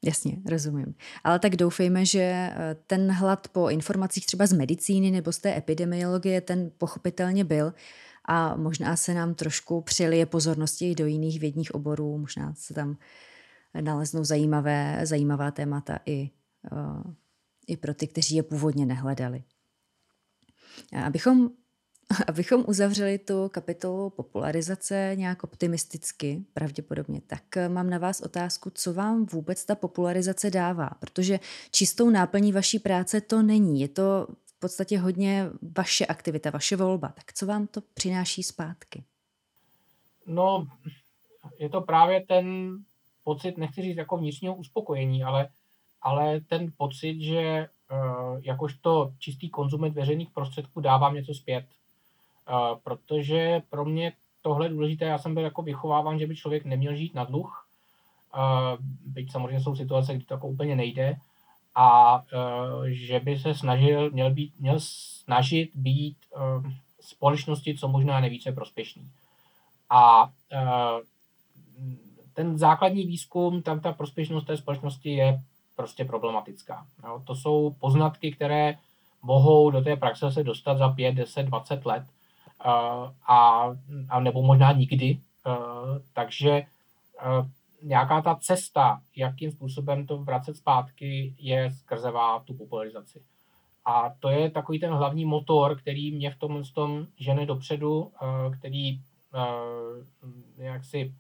Jasně, 0.04 0.38
rozumím. 0.46 0.96
Ale 1.24 1.39
tak 1.39 1.56
doufejme, 1.56 2.06
že 2.06 2.20
eh, 2.22 2.76
ten 2.88 3.12
hlad 3.12 3.48
po 3.48 3.70
informacích 3.70 4.26
třeba 4.26 4.46
z 4.46 4.54
medicíny 4.54 5.12
nebo 5.12 5.32
z 5.32 5.38
té 5.38 5.58
epidemiologie, 5.58 6.42
ten 6.42 6.72
pochopitelně 6.78 7.44
byl 7.44 7.74
a 8.26 8.55
možná 8.55 8.95
se 8.95 9.13
nám 9.13 9.34
trošku 9.34 9.82
přilije 9.82 10.26
pozornosti 10.26 10.91
i 10.91 10.95
do 10.95 11.05
jiných 11.05 11.39
vědních 11.39 11.76
oborů, 11.76 12.17
možná 12.17 12.53
se 12.53 12.74
tam 12.74 12.97
naleznou 13.82 14.24
zajímavé, 14.24 15.01
zajímavá 15.03 15.51
témata 15.51 15.99
i, 16.05 16.30
uh, 16.72 17.13
i 17.67 17.78
pro 17.78 17.93
ty, 17.93 18.07
kteří 18.07 18.36
je 18.36 18.43
původně 18.43 18.86
nehledali. 18.86 19.43
Abychom 21.05 21.49
Abychom 22.28 22.63
uzavřeli 22.67 23.17
tu 23.17 23.49
kapitolu 23.49 24.09
popularizace 24.09 25.11
nějak 25.15 25.43
optimisticky, 25.43 26.45
pravděpodobně, 26.53 27.22
tak 27.28 27.57
eh, 27.57 27.69
mám 27.69 27.89
na 27.89 27.97
vás 27.97 28.22
otázku, 28.22 28.69
co 28.74 28.93
vám 28.93 29.26
vůbec 29.26 29.65
ta 29.65 29.76
popularizace 29.76 30.49
dává, 30.49 30.89
protože 30.99 31.39
čistou 31.72 32.09
náplní 32.09 32.51
vaší 32.51 32.80
práce 32.80 33.22
to 33.22 33.41
není, 33.41 33.82
je 33.82 33.88
to 33.88 34.28
podstatě 34.62 34.99
hodně 34.99 35.49
vaše 35.78 36.05
aktivita, 36.05 36.49
vaše 36.49 36.76
volba, 36.76 37.07
tak 37.07 37.34
co 37.34 37.45
vám 37.45 37.68
to 37.68 37.82
přináší 37.93 38.43
zpátky? 38.43 39.03
No, 40.26 40.68
je 41.59 41.70
to 41.70 41.82
právě 41.82 42.26
ten 42.26 42.78
pocit, 43.24 43.57
nechci 43.57 43.82
říct 43.82 43.97
jako 43.97 44.18
vnitřního 44.18 44.55
uspokojení, 44.55 45.24
ale, 45.24 45.49
ale 46.01 46.39
ten 46.41 46.72
pocit, 46.78 47.22
že 47.22 47.68
uh, 47.91 48.39
jakožto 48.43 49.14
čistý 49.20 49.49
konzument 49.49 49.95
veřejných 49.95 50.30
prostředků 50.30 50.82
dávám 50.82 51.16
něco 51.16 51.34
zpět 51.34 51.66
protože 52.84 53.62
pro 53.70 53.86
mě 53.86 54.14
tohle 54.41 54.66
je 54.66 54.70
důležité. 54.70 55.05
Já 55.05 55.18
jsem 55.18 55.34
byl 55.34 55.43
jako 55.43 55.62
vychováván, 55.62 56.20
že 56.20 56.28
by 56.28 56.36
člověk 56.36 56.66
neměl 56.66 56.95
žít 56.95 57.16
na 57.16 57.24
dluh, 57.24 57.68
byť 59.05 59.32
samozřejmě 59.32 59.62
jsou 59.62 59.76
situace, 59.76 60.16
kdy 60.16 60.26
to 60.26 60.34
jako 60.34 60.47
úplně 60.47 60.76
nejde, 60.76 61.16
a 61.76 62.22
že 62.86 63.19
by 63.19 63.39
se 63.39 63.53
snažil, 63.53 64.11
měl, 64.11 64.34
být, 64.34 64.59
měl 64.59 64.76
snažit 64.80 65.72
být 65.76 66.17
společnosti 67.01 67.78
co 67.78 67.88
možná 67.88 68.19
nejvíce 68.19 68.51
prospěšný. 68.51 69.11
A 69.89 70.30
ten 72.34 72.57
základní 72.57 73.05
výzkum, 73.05 73.61
tam 73.61 73.80
ta 73.80 73.91
prospěšnost 73.91 74.47
té 74.47 74.57
společnosti 74.57 75.09
je 75.09 75.41
prostě 75.76 76.05
problematická. 76.05 76.88
To 77.24 77.36
jsou 77.36 77.76
poznatky, 77.80 78.32
které 78.32 78.78
mohou 79.22 79.72
do 79.72 79.82
té 79.82 79.95
praxe 79.95 80.32
se 80.32 80.43
dostat 80.43 80.78
za 80.78 80.89
5, 80.89 81.15
10, 81.15 81.43
20 81.43 81.86
let 81.86 82.03
a, 83.28 83.65
a 84.09 84.19
nebo 84.19 84.41
možná 84.41 84.72
nikdy. 84.72 85.19
Takže 86.13 86.65
nějaká 87.82 88.21
ta 88.21 88.36
cesta, 88.36 89.01
jakým 89.15 89.51
způsobem 89.51 90.07
to 90.07 90.17
vracet 90.17 90.57
zpátky, 90.57 91.36
je 91.38 91.71
skrzevá 91.71 92.39
tu 92.39 92.53
popularizaci. 92.53 93.21
A 93.86 94.13
to 94.19 94.29
je 94.29 94.51
takový 94.51 94.79
ten 94.79 94.93
hlavní 94.93 95.25
motor, 95.25 95.77
který 95.77 96.11
mě 96.11 96.32
v 96.32 96.36
tom, 96.36 96.63
tom 96.63 97.07
žene 97.17 97.45
dopředu, 97.45 98.11
který 98.59 98.99
jak 100.57 100.86
si 100.86 101.13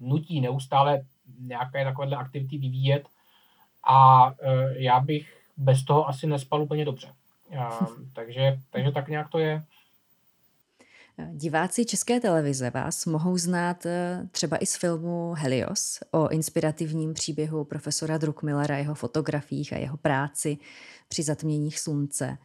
nutí 0.00 0.40
neustále 0.40 1.02
nějaké 1.40 1.84
takovéhle 1.84 2.16
aktivity 2.16 2.58
vyvíjet 2.58 3.08
a 3.88 4.30
já 4.72 5.00
bych 5.00 5.40
bez 5.56 5.84
toho 5.84 6.08
asi 6.08 6.26
nespal 6.26 6.62
úplně 6.62 6.84
dobře. 6.84 7.12
takže, 8.14 8.58
takže 8.70 8.92
tak 8.92 9.08
nějak 9.08 9.28
to 9.28 9.38
je. 9.38 9.62
Diváci 11.24 11.84
České 11.84 12.20
televize 12.20 12.70
vás 12.70 13.06
mohou 13.06 13.36
znát 13.36 13.86
eh, 13.86 14.28
třeba 14.30 14.56
i 14.56 14.66
z 14.66 14.76
filmu 14.76 15.34
Helios 15.38 16.00
o 16.10 16.28
inspirativním 16.28 17.14
příběhu 17.14 17.64
profesora 17.64 18.18
Druckmillera, 18.18 18.78
jeho 18.78 18.94
fotografiích 18.94 19.72
a 19.72 19.76
jeho 19.76 19.96
práci 19.96 20.58
při 21.08 21.22
zatměních 21.22 21.78
slunce. 21.78 22.38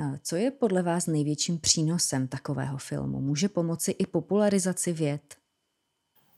Eh, 0.00 0.18
co 0.22 0.36
je 0.36 0.50
podle 0.50 0.82
vás 0.82 1.06
největším 1.06 1.58
přínosem 1.58 2.28
takového 2.28 2.78
filmu? 2.78 3.20
Může 3.20 3.48
pomoci 3.48 3.90
i 3.90 4.06
popularizaci 4.06 4.92
věd? 4.92 5.36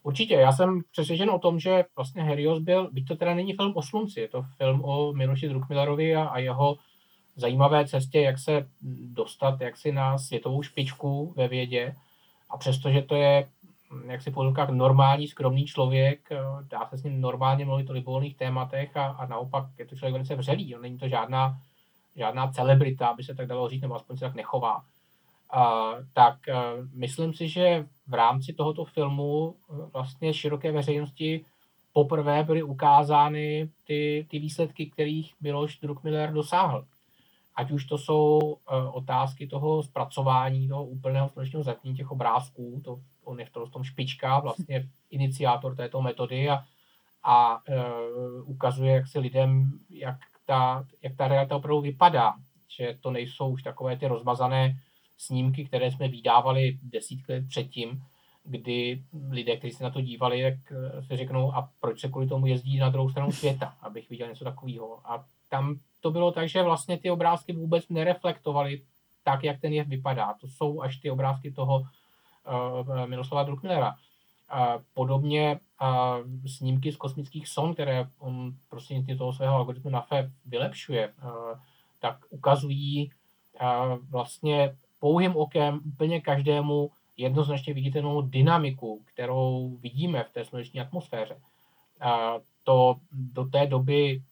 Určitě, 0.02 0.34
já 0.34 0.52
jsem 0.52 0.80
přesvědčen 0.92 1.30
o 1.30 1.38
tom, 1.38 1.60
že 1.60 1.84
vlastně 1.96 2.22
Helios 2.22 2.58
byl, 2.58 2.90
byť 2.92 3.08
to 3.08 3.16
teda 3.16 3.34
není 3.34 3.52
film 3.52 3.72
o 3.76 3.82
slunci, 3.82 4.20
je 4.20 4.28
to 4.28 4.42
film 4.56 4.84
o 4.84 5.12
Miloši 5.12 5.48
Druckmillerovi 5.48 6.16
a, 6.16 6.24
a 6.24 6.38
jeho 6.38 6.76
zajímavé 7.36 7.86
cestě, 7.86 8.20
jak 8.20 8.38
se 8.38 8.66
dostat 9.12 9.60
jaksi 9.60 9.92
na 9.92 10.18
světovou 10.18 10.62
špičku 10.62 11.32
ve 11.36 11.48
vědě. 11.48 11.94
A 12.50 12.56
přestože 12.56 13.02
to 13.02 13.14
je, 13.14 13.48
jak 14.06 14.22
si 14.22 14.30
podlukách, 14.30 14.68
normální, 14.68 15.28
skromný 15.28 15.64
člověk, 15.64 16.32
eh, 16.32 16.38
dá 16.70 16.86
se 16.86 16.96
s 16.96 17.02
ním 17.02 17.20
normálně 17.20 17.64
mluvit 17.64 17.90
o 17.90 17.92
libovolných 17.92 18.36
tématech 18.36 18.96
a, 18.96 19.06
a 19.06 19.26
naopak 19.26 19.64
je 19.78 19.86
to 19.86 19.96
člověk 19.96 20.12
velice 20.12 20.34
vřelý. 20.34 20.74
On 20.74 20.82
není 20.82 20.98
to 20.98 21.08
žádná, 21.08 21.58
žádná 22.16 22.48
celebrita, 22.48 23.06
aby 23.08 23.24
se 23.24 23.34
tak 23.34 23.46
dalo 23.46 23.68
říct, 23.68 23.82
nebo 23.82 23.94
aspoň 23.94 24.16
se 24.16 24.24
tak 24.24 24.34
nechová. 24.34 24.84
A, 25.50 25.92
tak 26.12 26.48
a, 26.48 26.62
eh, 26.62 26.76
myslím 26.94 27.34
si, 27.34 27.48
že 27.48 27.86
v 28.06 28.14
rámci 28.14 28.52
tohoto 28.52 28.84
filmu 28.84 29.54
eh, 29.54 29.72
vlastně 29.92 30.34
široké 30.34 30.72
veřejnosti 30.72 31.44
poprvé 31.92 32.44
byly 32.44 32.62
ukázány 32.62 33.70
ty, 33.86 34.26
ty 34.30 34.38
výsledky, 34.38 34.86
kterých 34.86 35.34
Miloš 35.40 35.78
Druckmiller 35.78 36.32
dosáhl 36.32 36.84
ať 37.56 37.70
už 37.70 37.84
to 37.84 37.98
jsou 37.98 38.38
uh, 38.38 38.96
otázky 38.96 39.46
toho 39.46 39.82
zpracování, 39.82 40.68
toho 40.68 40.84
úplného 40.84 41.28
slunečního 41.28 41.62
zatmění 41.62 41.96
těch 41.96 42.10
obrázků, 42.10 42.80
to, 42.84 43.00
on 43.24 43.40
je 43.40 43.46
v 43.46 43.70
tom 43.70 43.84
špička, 43.84 44.40
vlastně 44.40 44.88
iniciátor 45.10 45.76
této 45.76 46.02
metody 46.02 46.50
a, 46.50 46.64
a 47.22 47.58
uh, 47.68 48.50
ukazuje 48.50 48.94
jak 48.94 49.08
si 49.08 49.18
lidem, 49.18 49.72
jak 49.90 50.18
ta, 50.46 50.86
jak 51.02 51.16
ta 51.16 51.28
realita 51.28 51.56
opravdu 51.56 51.80
vypadá, 51.80 52.34
že 52.68 52.98
to 53.00 53.10
nejsou 53.10 53.48
už 53.48 53.62
takové 53.62 53.96
ty 53.96 54.06
rozmazané 54.06 54.76
snímky, 55.18 55.64
které 55.64 55.92
jsme 55.92 56.08
vydávali 56.08 56.78
desítky 56.82 57.32
let 57.32 57.44
předtím, 57.48 58.02
kdy 58.44 59.02
lidé, 59.30 59.56
kteří 59.56 59.72
se 59.72 59.84
na 59.84 59.90
to 59.90 60.00
dívali, 60.00 60.42
tak 60.42 60.72
eh, 60.72 61.02
si 61.02 61.16
řeknou, 61.16 61.54
a 61.54 61.70
proč 61.80 62.00
se 62.00 62.08
kvůli 62.08 62.26
tomu 62.26 62.46
jezdí 62.46 62.78
na 62.78 62.88
druhou 62.88 63.10
stranu 63.10 63.32
světa, 63.32 63.74
abych 63.82 64.10
viděl 64.10 64.28
něco 64.28 64.44
takového. 64.44 65.00
A 65.04 65.24
tam 65.48 65.78
to 66.04 66.10
bylo 66.10 66.32
tak, 66.32 66.48
že 66.48 66.62
vlastně 66.62 66.98
ty 66.98 67.10
obrázky 67.10 67.52
vůbec 67.52 67.88
nereflektovaly 67.88 68.82
tak, 69.22 69.44
jak 69.44 69.60
ten 69.60 69.72
jev 69.72 69.88
vypadá. 69.88 70.34
To 70.40 70.48
jsou 70.48 70.80
až 70.82 70.96
ty 70.96 71.10
obrázky 71.10 71.52
toho 71.52 71.80
uh, 71.80 73.06
Miroslava 73.06 73.42
Druckmillera. 73.42 73.94
Uh, 73.94 74.82
podobně 74.94 75.60
uh, 75.82 76.46
snímky 76.46 76.92
z 76.92 76.96
kosmických 76.96 77.48
son, 77.48 77.74
které 77.74 78.06
on 78.18 78.52
prostřednictvím 78.68 79.18
toho 79.18 79.32
svého 79.32 79.54
algoritmu 79.54 79.90
NAFE 79.90 80.30
vylepšuje, 80.46 81.08
uh, 81.08 81.30
tak 82.00 82.16
ukazují 82.30 83.10
uh, 83.60 83.98
vlastně 84.10 84.76
pouhým 85.00 85.36
okem 85.36 85.80
úplně 85.86 86.20
každému 86.20 86.90
jednoznačně 87.16 87.74
viditelnou 87.74 88.22
dynamiku, 88.22 89.02
kterou 89.04 89.76
vidíme 89.80 90.24
v 90.24 90.32
té 90.32 90.44
sluneční 90.44 90.80
atmosféře. 90.80 91.34
Uh, 91.34 92.42
to 92.64 92.96
do 93.12 93.44
té 93.44 93.66
doby 93.66 94.22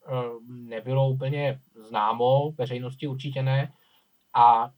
nebylo 0.48 1.08
úplně 1.08 1.60
známo, 1.88 2.52
veřejnosti 2.58 3.06
určitě 3.06 3.42
ne. 3.42 3.72
A 4.34 4.70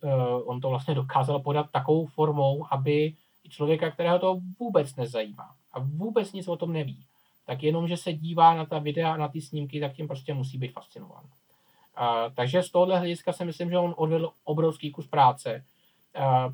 on 0.45 0.61
to 0.61 0.69
vlastně 0.69 0.95
dokázal 0.95 1.41
podat 1.41 1.71
takovou 1.71 2.07
formou, 2.07 2.67
aby 2.71 3.15
člověka, 3.49 3.91
kterého 3.91 4.19
to 4.19 4.41
vůbec 4.61 4.97
nezajímá 4.97 5.51
a 5.73 5.79
vůbec 5.79 6.33
nic 6.33 6.49
o 6.49 6.57
tom 6.57 6.73
neví, 6.73 7.05
tak 7.47 7.63
jenom, 7.63 7.89
že 7.89 7.97
se 7.97 8.13
dívá 8.13 8.55
na 8.55 8.67
ta 8.67 8.79
videa, 8.79 9.17
na 9.17 9.29
ty 9.29 9.41
snímky, 9.41 9.81
tak 9.81 9.93
tím 9.93 10.09
prostě 10.09 10.35
musí 10.35 10.59
být 10.59 10.73
fascinován. 10.73 11.25
Uh, 11.25 12.35
takže 12.35 12.63
z 12.63 12.71
tohohle 12.71 12.99
hlediska 12.99 13.33
si 13.33 13.45
myslím, 13.45 13.71
že 13.71 13.79
on 13.79 13.95
odvedl 13.97 14.31
obrovský 14.45 14.91
kus 14.91 15.07
práce. 15.07 15.65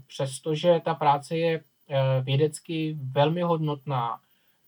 Přestože 0.07 0.81
ta 0.85 0.95
práce 0.95 1.37
je 1.37 1.61
vědecky 2.21 2.97
velmi 3.13 3.43
hodnotná, 3.43 4.19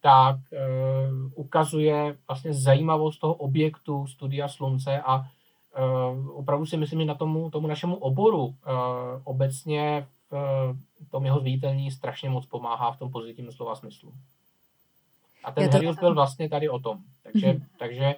tak 0.02 0.36
uh, 0.36 1.30
ukazuje 1.34 2.16
vlastně 2.28 2.54
zajímavost 2.54 3.18
toho 3.18 3.34
objektu 3.34 4.06
studia 4.06 4.48
slunce 4.48 5.02
a 5.02 5.18
uh, 5.18 6.28
opravdu 6.30 6.66
si 6.66 6.76
myslím, 6.76 7.00
že 7.00 7.06
na 7.06 7.14
tomu, 7.14 7.50
tomu 7.50 7.66
našemu 7.66 7.96
oboru 7.96 8.44
uh, 8.44 8.54
obecně 9.24 10.06
v 11.00 11.10
tom 11.10 11.24
jeho 11.24 11.40
zviditelní 11.40 11.90
strašně 11.90 12.30
moc 12.30 12.46
pomáhá 12.46 12.92
v 12.92 12.98
tom 12.98 13.10
pozitivním 13.10 13.52
slova 13.52 13.74
smyslu. 13.74 14.12
A 15.44 15.52
ten 15.52 15.70
to... 15.70 15.76
Helios 15.76 15.98
byl 15.98 16.14
vlastně 16.14 16.48
tady 16.48 16.68
o 16.68 16.78
tom. 16.78 16.98
Takže, 17.22 17.52
mm-hmm. 17.52 17.62
takže 17.78 18.14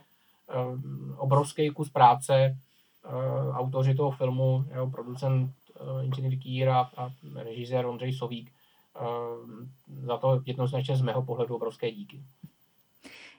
um, 0.72 1.14
obrovský 1.18 1.70
kus 1.70 1.91
práce 1.91 2.59
uh, 3.05 3.57
autoři 3.57 3.95
toho 3.95 4.11
filmu, 4.11 4.64
jeho 4.70 4.91
producent 4.91 5.51
uh, 5.80 6.05
inženýr 6.05 6.39
Kýr 6.39 6.68
a, 6.68 6.91
a 6.97 7.11
režisér 7.35 7.87
Ondřej 7.87 8.12
Sovík, 8.12 8.51
uh, 8.51 8.64
za 10.03 10.16
to 10.16 10.42
jednoznačně 10.47 10.97
z 10.97 11.03
mého 11.03 11.22
pohledu 11.22 11.55
obrovské 11.55 11.90
díky. 11.90 12.22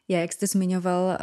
Já, 0.07 0.19
jak 0.19 0.33
jste 0.33 0.47
zmiňoval 0.47 1.05
uh, 1.05 1.15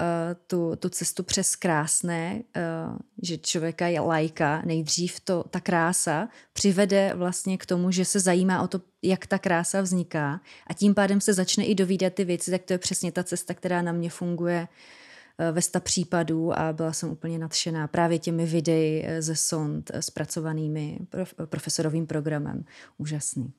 tu, 0.46 0.76
tu 0.76 0.88
cestu 0.88 1.22
přes 1.22 1.56
krásné, 1.56 2.42
uh, 2.56 2.96
že 3.22 3.38
člověka 3.38 3.86
je 3.86 4.00
lajka, 4.00 4.62
nejdřív 4.64 5.20
to, 5.20 5.44
ta 5.50 5.60
krása 5.60 6.28
přivede 6.52 7.14
vlastně 7.14 7.58
k 7.58 7.66
tomu, 7.66 7.90
že 7.90 8.04
se 8.04 8.20
zajímá 8.20 8.62
o 8.62 8.68
to, 8.68 8.80
jak 9.02 9.26
ta 9.26 9.38
krása 9.38 9.80
vzniká 9.80 10.40
a 10.66 10.74
tím 10.74 10.94
pádem 10.94 11.20
se 11.20 11.34
začne 11.34 11.64
i 11.64 11.74
dovídat 11.74 12.12
ty 12.12 12.24
věci, 12.24 12.50
tak 12.50 12.62
to 12.62 12.72
je 12.72 12.78
přesně 12.78 13.12
ta 13.12 13.24
cesta, 13.24 13.54
která 13.54 13.82
na 13.82 13.92
mě 13.92 14.10
funguje 14.10 14.68
uh, 14.68 15.54
ve 15.54 15.62
sta 15.62 15.80
případů 15.80 16.58
a 16.58 16.72
byla 16.72 16.92
jsem 16.92 17.10
úplně 17.10 17.38
nadšená 17.38 17.88
právě 17.88 18.18
těmi 18.18 18.46
videi 18.46 19.06
ze 19.18 19.36
sond 19.36 19.90
zpracovanými 20.00 20.98
prof, 21.08 21.34
profesorovým 21.46 22.06
programem. 22.06 22.64
Úžasný. 22.98 23.52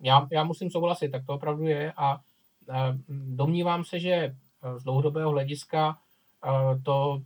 Já, 0.00 0.28
já 0.32 0.44
musím 0.44 0.70
souhlasit, 0.70 1.08
tak 1.08 1.26
to 1.26 1.34
opravdu 1.34 1.66
je 1.66 1.92
a 1.96 2.20
domnívám 3.08 3.84
se, 3.84 3.98
že 3.98 4.34
z 4.76 4.82
dlouhodobého 4.82 5.30
hlediska 5.30 5.98
eh, 6.44 6.78
to 6.82 7.22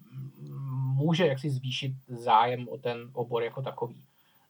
může 0.95 1.27
jaksi 1.27 1.51
zvýšit 1.51 1.93
zájem 2.09 2.68
o 2.68 2.79
ten 2.79 3.11
obor 3.12 3.43
jako 3.43 3.62
takový. 3.62 3.97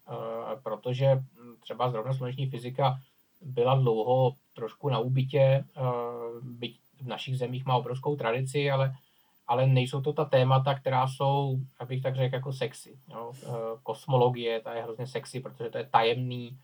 Eh, 0.09 0.61
protože 0.63 1.23
třeba 1.61 1.91
zrovna 1.91 2.15
sluneční 2.15 2.47
fyzika 2.47 3.01
byla 3.43 3.75
dlouho 3.75 4.33
trošku 4.55 4.89
na 4.89 4.99
úbytě, 4.99 5.41
eh, 5.41 5.83
byť 6.43 6.79
v 7.03 7.07
našich 7.07 7.39
zemích 7.39 7.67
má 7.67 7.77
obrovskou 7.77 8.17
tradici, 8.17 8.71
ale, 8.71 8.95
ale 9.47 9.67
nejsou 9.67 10.01
to 10.01 10.13
ta 10.13 10.25
témata, 10.25 10.75
která 10.75 11.09
jsou, 11.09 11.59
abych 11.79 12.03
tak 12.03 12.17
řekl, 12.17 12.35
jako 12.35 12.53
sexy. 12.53 12.99
Jo? 13.11 13.33
Kosmologie, 13.83 14.61
ta 14.61 14.75
je 14.75 14.83
hrozně 14.83 15.07
sexy, 15.07 15.41
protože 15.41 15.71
to 15.71 15.79
je 15.79 15.85
tajemný, 15.85 16.51
Eh, 16.51 16.59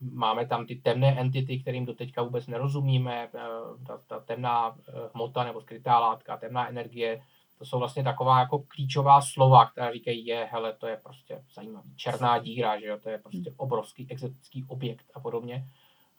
máme 0.00 0.46
tam 0.46 0.66
ty 0.66 0.76
temné 0.76 1.20
entity, 1.20 1.58
kterým 1.60 1.84
doteďka 1.84 2.22
vůbec 2.22 2.46
nerozumíme, 2.46 3.28
eh, 3.34 3.38
ta, 3.86 3.98
ta 4.06 4.20
temná 4.20 4.76
eh, 4.88 4.92
hmota 5.14 5.44
nebo 5.44 5.60
skrytá 5.60 5.98
látka, 5.98 6.36
temná 6.36 6.68
energie, 6.68 7.22
to 7.58 7.64
jsou 7.64 7.78
vlastně 7.78 8.04
taková 8.04 8.40
jako 8.40 8.58
klíčová 8.58 9.20
slova, 9.20 9.70
která 9.70 9.92
říkají, 9.92 10.26
je, 10.26 10.48
hele, 10.52 10.72
to 10.72 10.86
je 10.86 10.96
prostě 10.96 11.44
zajímavý, 11.54 11.96
černá 11.96 12.38
díra, 12.38 12.80
že 12.80 12.86
jo, 12.86 12.98
to 13.02 13.10
je 13.10 13.18
prostě 13.18 13.52
obrovský 13.56 14.06
exotický 14.10 14.64
objekt 14.68 15.06
a 15.14 15.20
podobně. 15.20 15.64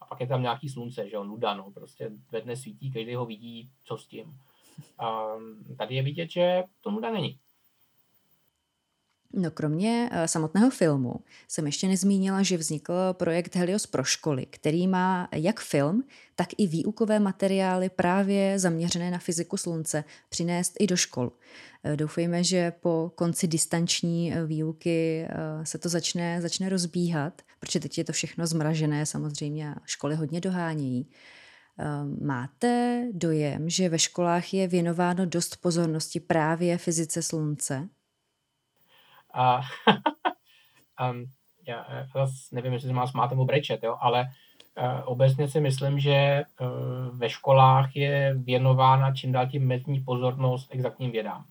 A 0.02 0.06
pak 0.06 0.20
je 0.20 0.28
tam 0.28 0.42
nějaký 0.42 0.70
slunce, 0.70 1.10
že 1.10 1.16
jo, 1.16 1.24
nuda, 1.24 1.54
no, 1.54 1.72
prostě 1.72 2.12
ve 2.32 2.42
dne 2.42 2.56
svítí, 2.56 2.92
každý 2.92 3.16
ho 3.16 3.26
vidí, 3.26 3.70
co 3.84 3.98
s 3.98 4.08
tím. 4.08 4.26
Um, 4.26 5.76
tady 5.78 5.96
je 5.96 6.04
vidět, 6.04 6.30
že 6.32 6.64
to 6.82 6.92
nuda 6.92 7.12
není. 7.12 7.40
No 9.34 9.52
kromě 9.52 10.10
uh, 10.12 10.26
samotného 10.26 10.70
filmu 10.70 11.16
jsem 11.48 11.66
ještě 11.66 11.88
nezmínila, 11.88 12.44
že 12.44 12.58
vznikl 12.58 12.94
projekt 13.14 13.56
Helios 13.56 13.86
pro 13.86 14.04
školy, 14.04 14.46
který 14.46 14.88
má 14.88 15.30
jak 15.36 15.60
film, 15.60 16.04
tak 16.36 16.48
i 16.58 16.68
výukové 16.68 17.20
materiály 17.20 17.90
právě 17.90 18.60
zaměřené 18.60 19.12
na 19.12 19.18
fyziku 19.18 19.58
slunce 19.58 20.04
přinést 20.30 20.74
i 20.80 20.88
do 20.88 20.96
škol. 20.96 21.32
Uh, 21.84 21.96
doufejme, 21.96 22.44
že 22.44 22.72
po 22.72 23.12
konci 23.16 23.48
distanční 23.48 24.32
uh, 24.32 24.48
výuky 24.48 25.28
se 25.64 25.78
to 25.78 25.90
začne, 25.90 26.42
začne 26.42 26.70
rozbíhat, 26.70 27.42
protože 27.60 27.80
teď 27.80 27.98
je 27.98 28.04
to 28.04 28.14
všechno 28.14 28.48
zmražené 28.48 29.06
samozřejmě 29.06 29.72
a 29.72 29.76
školy 29.86 30.16
hodně 30.16 30.42
dohánějí. 30.42 31.10
Máte 32.22 33.04
dojem, 33.12 33.70
že 33.70 33.90
ve 33.90 34.00
školách 34.00 34.54
je 34.54 34.68
věnováno 34.68 35.26
dost 35.26 35.58
pozornosti 35.62 36.20
právě 36.20 36.78
fyzice 36.78 37.22
slunce? 37.22 37.90
A 39.38 39.62
um, 41.12 41.26
já, 41.68 41.86
já 41.94 42.08
zase 42.14 42.56
nevím, 42.56 42.74
jestli 42.74 42.94
má 42.94 43.08
smát 43.08 43.30
nebo 43.30 43.46
brečet, 43.46 43.84
jo, 43.84 43.98
ale 44.00 44.26
uh, 44.78 45.02
obecně 45.06 45.48
si 45.48 45.60
myslím, 45.60 46.00
že 46.00 46.44
uh, 46.60 47.18
ve 47.18 47.30
školách 47.30 47.96
je 47.96 48.36
věnována 48.38 49.14
čím 49.14 49.32
dál 49.32 49.48
tím 49.48 49.68
metní 49.68 50.00
pozornost 50.00 50.68
exaktním 50.72 51.12
vědám. 51.12 51.46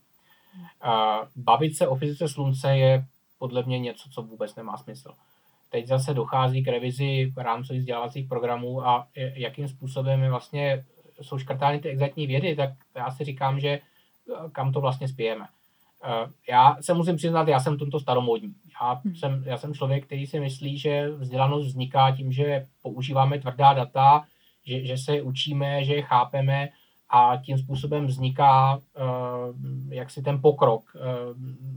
Uh, 0.86 1.28
bavit 1.36 1.76
se 1.76 1.88
o 1.88 1.96
fyzice 1.96 2.28
slunce 2.28 2.76
je 2.76 3.06
podle 3.38 3.62
mě 3.62 3.78
něco, 3.78 4.08
co 4.10 4.22
vůbec 4.22 4.54
nemá 4.56 4.76
smysl. 4.76 5.14
Teď 5.70 5.86
zase 5.86 6.14
dochází 6.14 6.64
k 6.64 6.68
revizi 6.68 7.32
rámcových 7.36 7.80
vzdělávacích 7.80 8.28
programů 8.28 8.86
a 8.86 9.08
jakým 9.14 9.68
způsobem 9.68 10.22
je 10.22 10.30
vlastně 10.30 10.84
jsou 11.20 11.38
škrtány 11.38 11.78
ty 11.78 11.88
exaktní 11.88 12.26
vědy, 12.26 12.56
tak 12.56 12.70
já 12.94 13.10
si 13.10 13.24
říkám, 13.24 13.60
že 13.60 13.80
kam 14.52 14.72
to 14.72 14.80
vlastně 14.80 15.08
spějeme. 15.08 15.46
Eh, 16.06 16.26
já 16.48 16.76
se 16.80 16.94
musím 16.94 17.16
přiznat, 17.16 17.48
já 17.48 17.60
jsem 17.60 17.78
tomto 17.78 18.00
staromodní. 18.00 18.54
Já 18.80 19.00
hmm. 19.04 19.14
jsem, 19.14 19.42
já 19.46 19.58
jsem 19.58 19.74
člověk, 19.74 20.06
který 20.06 20.26
si 20.26 20.40
myslí, 20.40 20.78
že 20.78 21.08
vzdělanost 21.10 21.66
vzniká 21.66 22.16
tím, 22.16 22.32
že 22.32 22.66
používáme 22.82 23.38
tvrdá 23.38 23.72
data, 23.72 24.24
že, 24.64 24.84
že 24.86 24.98
se 24.98 25.14
je 25.14 25.22
učíme, 25.22 25.84
že 25.84 25.94
je 25.94 26.02
chápeme 26.02 26.68
a 27.10 27.36
tím 27.36 27.58
způsobem 27.58 28.06
vzniká 28.06 28.76
uh, 28.76 28.82
jaksi 29.92 30.22
ten 30.22 30.40
pokrok. 30.40 30.82
Uh, 30.94 31.02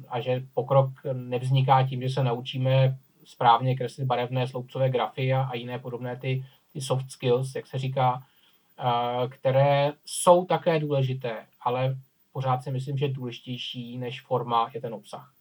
a 0.10 0.20
že 0.20 0.44
pokrok 0.54 0.90
nevzniká 1.14 1.88
tím, 1.88 2.02
že 2.02 2.10
se 2.10 2.24
naučíme 2.24 2.98
správně 3.26 3.76
kreslit 3.76 4.08
barevné 4.08 4.48
sloupcové 4.48 4.90
grafy 4.90 5.34
a, 5.34 5.42
a 5.42 5.56
jiné 5.56 5.80
podobné 5.80 6.16
ty, 6.16 6.46
ty 6.74 6.82
soft 6.82 7.12
skills, 7.12 7.56
jak 7.56 7.68
se 7.68 7.78
říká, 7.78 8.14
uh, 8.14 9.30
které 9.30 9.94
jsou 10.06 10.46
také 10.46 10.80
důležité, 10.80 11.46
ale 11.62 11.98
pořád 12.40 12.64
si 12.64 12.72
myslím, 12.72 12.98
že 12.98 13.08
důležitější 13.08 13.98
než 13.98 14.22
forma 14.22 14.70
je 14.74 14.82
ten 14.82 14.94
obsah. 14.94 15.34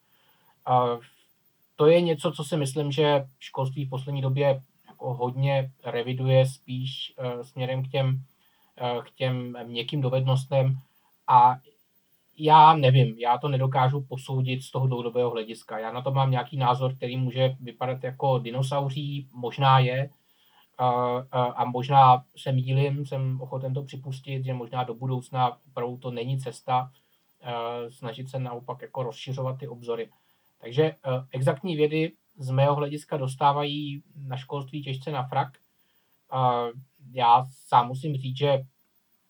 To 1.77 1.87
je 1.87 2.01
něco, 2.01 2.33
co 2.33 2.45
si 2.45 2.57
myslím, 2.57 2.93
že 2.93 3.25
školství 3.39 3.85
v 3.85 3.91
poslední 3.91 4.23
době 4.23 4.61
jako 4.89 5.15
hodně 5.15 5.71
reviduje 5.85 6.47
spíš 6.47 7.15
e, 7.19 7.45
směrem 7.45 7.85
k 7.85 7.89
těm, 7.89 8.23
e, 8.77 9.03
k 9.03 9.11
těm 9.11 9.57
měkkým 9.67 10.01
dovednostem 10.01 10.79
a 11.29 11.57
já 12.39 12.75
nevím, 12.75 13.19
já 13.19 13.39
to 13.39 13.49
nedokážu 13.49 14.01
posoudit 14.01 14.63
z 14.63 14.71
toho 14.71 14.87
dlouhodobého 14.87 15.31
hlediska. 15.31 15.79
Já 15.79 15.93
na 15.93 16.03
to 16.03 16.11
mám 16.11 16.31
nějaký 16.31 16.57
názor, 16.57 16.95
který 16.95 17.17
může 17.17 17.57
vypadat 17.61 18.05
jako 18.05 18.39
dinosauří, 18.39 19.29
možná 19.33 19.79
je, 19.79 20.11
a, 20.79 20.87
a, 21.33 21.64
možná 21.64 22.24
se 22.37 22.53
mýlim, 22.53 23.07
jsem 23.07 23.41
ochoten 23.41 23.74
to 23.74 23.83
připustit, 23.83 24.45
že 24.45 24.55
možná 24.55 24.85
do 24.85 24.95
budoucna 24.95 25.59
opravdu 25.70 25.97
to 25.97 26.11
není 26.11 26.41
cesta 26.41 26.91
snažit 27.89 28.29
se 28.29 28.39
naopak 28.39 28.83
jako 28.83 29.03
rozšiřovat 29.03 29.59
ty 29.59 29.68
obzory. 29.68 30.11
Takže 30.61 30.93
uh, 30.93 31.24
exaktní 31.33 31.76
vědy 31.76 32.12
z 32.39 32.51
mého 32.51 32.74
hlediska 32.74 33.16
dostávají 33.16 34.03
na 34.26 34.37
školství 34.37 34.83
těžce 34.83 35.11
na 35.11 35.22
frak. 35.22 35.59
Já 37.12 37.47
sám 37.66 37.89
musím 37.89 38.16
říct, 38.16 38.37
že 38.37 38.62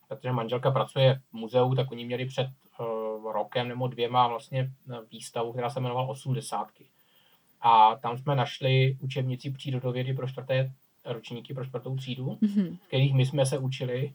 protože 0.08 0.32
manželka 0.32 0.70
pracuje 0.70 1.20
v 1.30 1.32
muzeu, 1.32 1.74
tak 1.74 1.90
oni 1.90 2.04
měli 2.04 2.26
před 2.26 2.48
uh, 2.80 3.32
rokem 3.32 3.68
nebo 3.68 3.88
dvěma 3.88 4.28
vlastně 4.28 4.72
výstavu, 5.10 5.52
která 5.52 5.70
se 5.70 5.80
jmenovala 5.80 6.08
osmdesátky. 6.08 6.86
A 7.60 7.96
tam 7.96 8.18
jsme 8.18 8.36
našli 8.36 8.96
učebnici 9.00 9.50
přírodovědy 9.50 10.14
pro 10.14 10.28
čtvrté 10.28 10.72
ročníky 11.12 11.54
pro 11.54 11.64
čtvrtou 11.64 11.96
třídu, 11.96 12.38
mm-hmm. 12.42 12.76
v 12.76 12.86
kterých 12.86 13.14
my 13.14 13.26
jsme 13.26 13.46
se 13.46 13.58
učili. 13.58 14.12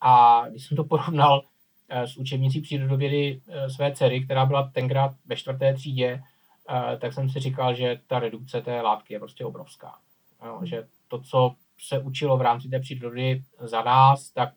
A 0.00 0.44
když 0.48 0.66
jsem 0.66 0.76
to 0.76 0.84
porovnal 0.84 1.42
eh, 1.88 2.06
s 2.06 2.16
učebnicí 2.16 2.60
přírodovědy 2.60 3.40
eh, 3.48 3.70
své 3.70 3.92
dcery, 3.92 4.24
která 4.24 4.46
byla 4.46 4.70
tenkrát 4.74 5.14
ve 5.26 5.36
čtvrté 5.36 5.74
třídě, 5.74 6.22
eh, 6.70 6.96
tak 6.96 7.12
jsem 7.12 7.30
si 7.30 7.40
říkal, 7.40 7.74
že 7.74 8.00
ta 8.06 8.18
redukce 8.18 8.60
té 8.60 8.80
látky 8.80 9.12
je 9.12 9.18
prostě 9.18 9.44
obrovská. 9.44 9.98
Jo, 10.46 10.60
že 10.64 10.86
to, 11.08 11.20
co 11.20 11.54
se 11.78 11.98
učilo 11.98 12.36
v 12.36 12.40
rámci 12.40 12.68
té 12.68 12.80
přírody 12.80 13.42
za 13.60 13.82
nás, 13.82 14.30
tak 14.30 14.52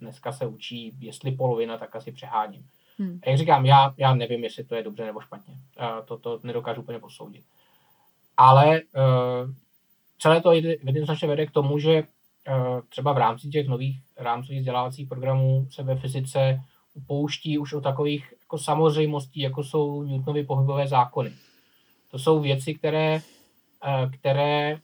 dneska 0.00 0.32
se 0.32 0.46
učí, 0.46 0.96
jestli 1.00 1.32
polovina, 1.32 1.78
tak 1.78 1.96
asi 1.96 2.12
přeháním. 2.12 2.66
Hmm. 2.98 3.20
A 3.22 3.30
jak 3.30 3.38
říkám, 3.38 3.66
já, 3.66 3.94
já 3.96 4.14
nevím, 4.14 4.44
jestli 4.44 4.64
to 4.64 4.74
je 4.74 4.82
dobře 4.82 5.04
nebo 5.04 5.20
špatně. 5.20 5.54
To, 6.04 6.18
to 6.18 6.40
nedokážu 6.42 6.82
úplně 6.82 6.98
posoudit. 6.98 7.44
Ale 8.36 8.80
celé 10.18 10.40
to 10.40 10.52
jednoznačně 10.52 11.28
vede 11.28 11.46
k 11.46 11.50
tomu, 11.50 11.78
že 11.78 12.02
uh, 12.02 12.80
třeba 12.88 13.12
v 13.12 13.18
rámci 13.18 13.48
těch 13.48 13.68
nových 13.68 14.00
rámcových 14.16 14.58
vzdělávacích 14.58 15.08
programů 15.08 15.66
se 15.70 15.82
ve 15.82 15.96
fyzice 15.96 16.60
upouští 16.94 17.58
už 17.58 17.72
o 17.72 17.80
takových 17.80 18.34
jako 18.40 18.58
samozřejmostí, 18.58 19.40
jako 19.40 19.64
jsou 19.64 20.02
Newtonovy 20.02 20.44
pohybové 20.44 20.88
zákony. 20.88 21.32
To 22.10 22.18
jsou 22.18 22.40
věci, 22.40 22.74
které, 22.74 23.20
které 24.12 24.78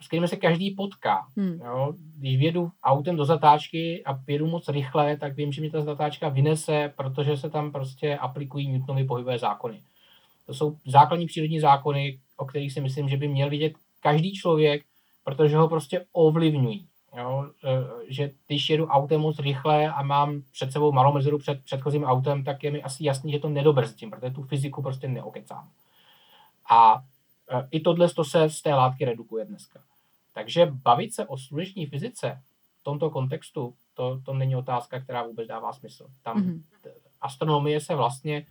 s 0.00 0.06
kterými 0.06 0.28
se 0.28 0.36
každý 0.36 0.70
potká. 0.70 1.26
Hmm. 1.36 1.60
Jo? 1.64 1.94
Když 2.18 2.38
vědu 2.38 2.70
autem 2.84 3.16
do 3.16 3.24
zatáčky 3.24 4.02
a 4.04 4.20
jedu 4.26 4.46
moc 4.46 4.68
rychle, 4.68 5.16
tak 5.16 5.36
vím, 5.36 5.52
že 5.52 5.62
mi 5.62 5.70
ta 5.70 5.80
zatáčka 5.80 6.28
vynese, 6.28 6.92
protože 6.96 7.36
se 7.36 7.50
tam 7.50 7.72
prostě 7.72 8.16
aplikují 8.16 8.68
Newtonovy 8.68 9.04
pohybové 9.04 9.38
zákony. 9.38 9.80
To 10.46 10.54
jsou 10.54 10.76
základní 10.86 11.26
přírodní 11.26 11.60
zákony, 11.60 12.18
o 12.36 12.44
kterých 12.44 12.72
si 12.72 12.80
myslím, 12.80 13.08
že 13.08 13.16
by 13.16 13.28
měl 13.28 13.50
vidět 13.50 13.72
každý 14.02 14.34
člověk, 14.34 14.84
protože 15.24 15.56
ho 15.56 15.68
prostě 15.68 16.06
ovlivňují. 16.12 16.88
Jo? 17.16 17.50
E, 17.64 17.68
že 18.08 18.30
když 18.46 18.70
jedu 18.70 18.86
autem 18.86 19.20
moc 19.20 19.38
rychle 19.38 19.88
a 19.88 20.02
mám 20.02 20.42
před 20.52 20.72
sebou 20.72 20.92
malou 20.92 21.12
mezeru 21.12 21.38
před 21.38 21.64
předchozím 21.64 22.04
autem, 22.04 22.44
tak 22.44 22.62
je 22.62 22.70
mi 22.70 22.82
asi 22.82 23.04
jasný, 23.04 23.32
že 23.32 23.38
to 23.38 23.48
nedobrzdím, 23.48 24.10
protože 24.10 24.30
tu 24.30 24.42
fyziku 24.42 24.82
prostě 24.82 25.08
neokecám. 25.08 25.68
A 26.70 27.02
i 27.70 27.80
tohle 27.80 28.08
to 28.08 28.24
se 28.24 28.50
z 28.50 28.62
té 28.62 28.74
látky 28.74 29.04
redukuje 29.04 29.44
dneska. 29.44 29.80
Takže 30.34 30.66
bavit 30.66 31.14
se 31.14 31.26
o 31.26 31.38
sluneční 31.38 31.86
fyzice 31.86 32.42
v 32.80 32.84
tomto 32.84 33.10
kontextu, 33.10 33.74
to, 33.94 34.20
to 34.24 34.34
není 34.34 34.56
otázka, 34.56 35.00
která 35.00 35.22
vůbec 35.22 35.48
dává 35.48 35.72
smysl. 35.72 36.06
Tam 36.22 36.42
mm-hmm. 36.42 36.62
astronomie 37.20 37.80
se 37.80 37.94
vlastně 37.94 38.46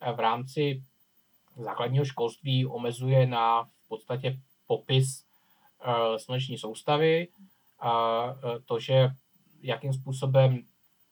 eh, 0.00 0.12
v 0.12 0.20
rámci 0.20 0.82
základního 1.56 2.04
školství 2.04 2.66
omezuje 2.66 3.26
na 3.26 3.64
v 3.64 3.88
podstatě 3.88 4.38
popis 4.66 5.24
uh, 5.86 6.16
sluneční 6.16 6.58
soustavy 6.58 7.28
a 7.78 8.24
uh, 8.24 8.32
to, 8.64 8.80
že 8.80 9.08
jakým 9.62 9.92
způsobem 9.92 10.62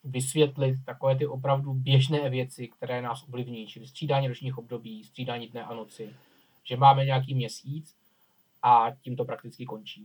vysvětlit 0.05 0.76
takové 0.86 1.16
ty 1.16 1.26
opravdu 1.26 1.74
běžné 1.74 2.30
věci, 2.30 2.68
které 2.68 3.02
nás 3.02 3.24
ovlivní, 3.28 3.66
čili 3.66 3.86
střídání 3.86 4.28
ročních 4.28 4.59
období, 4.59 5.05
střídání 5.05 5.48
dne 5.48 5.64
a 5.64 5.74
noci, 5.74 6.14
že 6.64 6.76
máme 6.76 7.05
nějaký 7.05 7.34
měsíc 7.34 7.96
a 8.62 8.86
tím 9.02 9.16
to 9.16 9.24
prakticky 9.24 9.66
končí. 9.66 10.05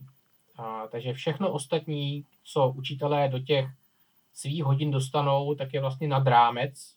A, 0.56 0.88
takže 0.88 1.14
všechno 1.14 1.52
ostatní, 1.52 2.26
co 2.44 2.74
učitelé 2.78 3.28
do 3.28 3.40
těch 3.40 3.70
svých 4.34 4.64
hodin 4.64 4.92
dostanou, 4.92 5.56
tak 5.56 5.74
je 5.74 5.82
vlastně 5.82 6.08
nad 6.08 6.28
rámec 6.28 6.96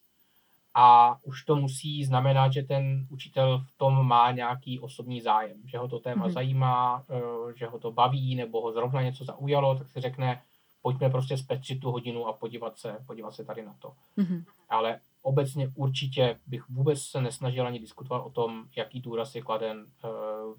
a 0.75 1.17
už 1.23 1.45
to 1.45 1.57
musí 1.57 2.05
znamenat, 2.05 2.53
že 2.53 2.63
ten 2.63 3.07
učitel 3.11 3.65
v 3.75 3.79
tom 3.79 4.07
má 4.07 4.31
nějaký 4.31 4.81
osobní 4.81 5.21
zájem, 5.21 5.57
že 5.65 5.79
ho 5.79 5.89
to 5.89 5.99
téma 5.99 6.27
mm-hmm. 6.27 6.33
zajímá, 6.33 7.05
e, 7.11 7.59
že 7.59 7.67
ho 7.67 7.79
to 7.79 7.93
baví 7.93 8.35
nebo 8.35 8.61
ho 8.61 8.73
zrovna 8.73 9.03
něco 9.03 9.25
zaujalo, 9.25 9.79
tak 9.79 9.91
si 9.91 10.01
řekne, 10.01 10.43
pojďme 10.83 11.11
prostě 11.11 11.37
zpestřit 11.37 11.81
tu 11.81 11.91
hodinu 11.91 12.27
a 12.27 12.33
podívat 12.33 12.79
se, 12.79 12.99
podívat 13.07 13.35
se 13.35 13.45
tady 13.45 13.63
na 13.63 13.75
to. 13.79 13.93
Mm-hmm. 14.19 14.45
Ale 14.69 15.01
obecně 15.23 15.73
určitě 15.75 16.39
bych 16.47 16.69
vůbec 16.69 17.03
se 17.03 17.21
nesnažil 17.21 17.67
ani 17.67 17.79
diskutovat 17.79 18.27
o 18.27 18.31
tom, 18.31 18.65
jaký 18.77 19.01
důraz 19.01 19.35
je 19.35 19.43
kladen 19.43 19.79
uh, 19.79 20.11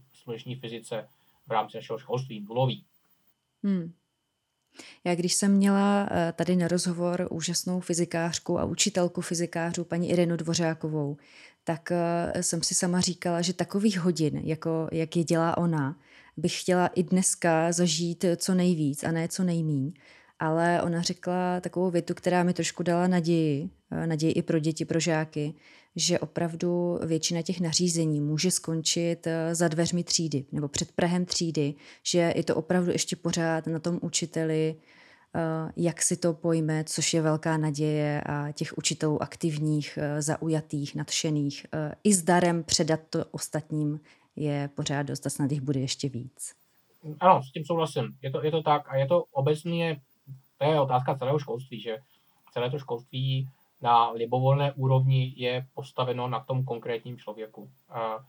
v 0.10 0.18
sluneční 0.18 0.56
fyzice 0.56 1.08
v 1.48 1.52
rámci 1.52 1.78
našeho 1.78 2.00
školství, 2.00 2.46
nulový. 2.50 2.86
Hmm. 3.64 3.94
Já 5.04 5.16
když 5.16 5.34
jsem 5.34 5.52
měla 5.52 6.10
eh, 6.12 6.34
tady 6.36 6.56
na 6.56 6.68
rozhovor 6.68 7.28
úžasnou 7.32 7.80
fyzikářku 7.80 8.60
a 8.60 8.66
učitelku 8.66 9.22
fyzikářů, 9.22 9.84
paní 9.84 10.10
Irenu 10.10 10.38
Dvořákovou, 10.38 11.18
tak 11.64 11.92
eh, 11.92 12.44
jsem 12.44 12.64
si 12.64 12.76
sama 12.76 13.00
říkala, 13.00 13.42
že 13.42 13.54
takových 13.54 14.00
hodin, 14.00 14.42
jako 14.44 14.88
jak 14.92 15.16
je 15.16 15.24
dělá 15.24 15.58
ona, 15.58 15.96
bych 16.38 16.62
chtěla 16.62 16.88
i 16.88 17.04
dneska 17.04 17.72
zažít 17.72 18.26
co 18.38 18.54
nejvíc 18.54 19.04
a 19.04 19.12
ne 19.12 19.28
co 19.28 19.44
nejmíň 19.44 19.94
ale 20.40 20.82
ona 20.82 21.02
řekla 21.02 21.60
takovou 21.62 21.92
větu, 21.92 22.14
která 22.14 22.44
mi 22.44 22.54
trošku 22.54 22.84
dala 22.84 23.08
naději, 23.08 23.70
eh, 23.92 24.08
naději 24.08 24.34
i 24.34 24.42
pro 24.42 24.60
děti, 24.60 24.86
pro 24.86 25.00
žáky, 25.00 25.54
že 25.96 26.20
opravdu 26.20 27.00
většina 27.06 27.42
těch 27.42 27.60
nařízení 27.60 28.22
může 28.22 28.52
skončit 28.52 29.28
eh, 29.28 29.56
za 29.56 29.68
dveřmi 29.68 30.04
třídy 30.04 30.46
nebo 30.52 30.68
před 30.68 30.92
Prahem 30.92 31.26
třídy, 31.26 31.74
že 32.04 32.34
je 32.36 32.44
to 32.44 32.56
opravdu 32.56 32.92
ještě 32.92 33.16
pořád 33.16 33.68
na 33.68 33.80
tom 33.80 34.00
učiteli, 34.02 34.76
eh, 35.36 35.72
jak 35.76 36.02
si 36.02 36.18
to 36.18 36.34
pojme, 36.34 36.84
což 36.84 37.14
je 37.14 37.22
velká 37.22 37.58
naděje 37.58 38.22
a 38.26 38.52
těch 38.52 38.78
učitelů 38.78 39.24
aktivních, 39.24 40.00
zaujatých, 40.20 40.96
nadšených, 40.96 41.66
i 42.04 42.14
s 42.14 42.24
darem 42.24 42.64
předat 42.64 43.00
to 43.10 43.26
ostatním 43.32 44.00
je 44.36 44.70
pořád 44.76 45.04
dost 45.04 45.26
a 45.26 45.30
snad 45.30 45.52
jich 45.52 45.62
bude 45.62 45.80
ještě 45.80 46.10
víc. 46.10 46.54
Ano, 47.20 47.44
s 47.44 47.52
tím 47.52 47.66
souhlasím. 47.66 48.18
Je 48.22 48.32
to, 48.32 48.44
je 48.44 48.52
to 48.52 48.64
tak 48.64 48.82
a 48.88 48.98
je 48.98 49.08
to 49.08 49.24
obecně 49.32 50.02
to 50.64 50.72
je 50.72 50.80
otázka 50.80 51.16
celého 51.16 51.40
školství, 51.40 51.80
že 51.80 51.98
celé 52.54 52.70
to 52.70 52.80
školství 52.80 53.50
na 53.82 54.12
libovolné 54.12 54.72
úrovni 54.72 55.34
je 55.36 55.66
postaveno 55.74 56.28
na 56.28 56.40
tom 56.40 56.64
konkrétním 56.64 57.18
člověku. 57.18 57.70
A, 57.90 58.20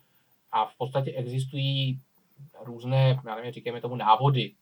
a 0.52 0.64
v 0.66 0.76
podstatě 0.78 1.12
existují 1.12 2.00
různé, 2.64 3.20
já 3.26 3.34
nevím, 3.34 3.52
říkáme 3.52 3.80
tomu 3.80 3.96
návody, 3.96 4.52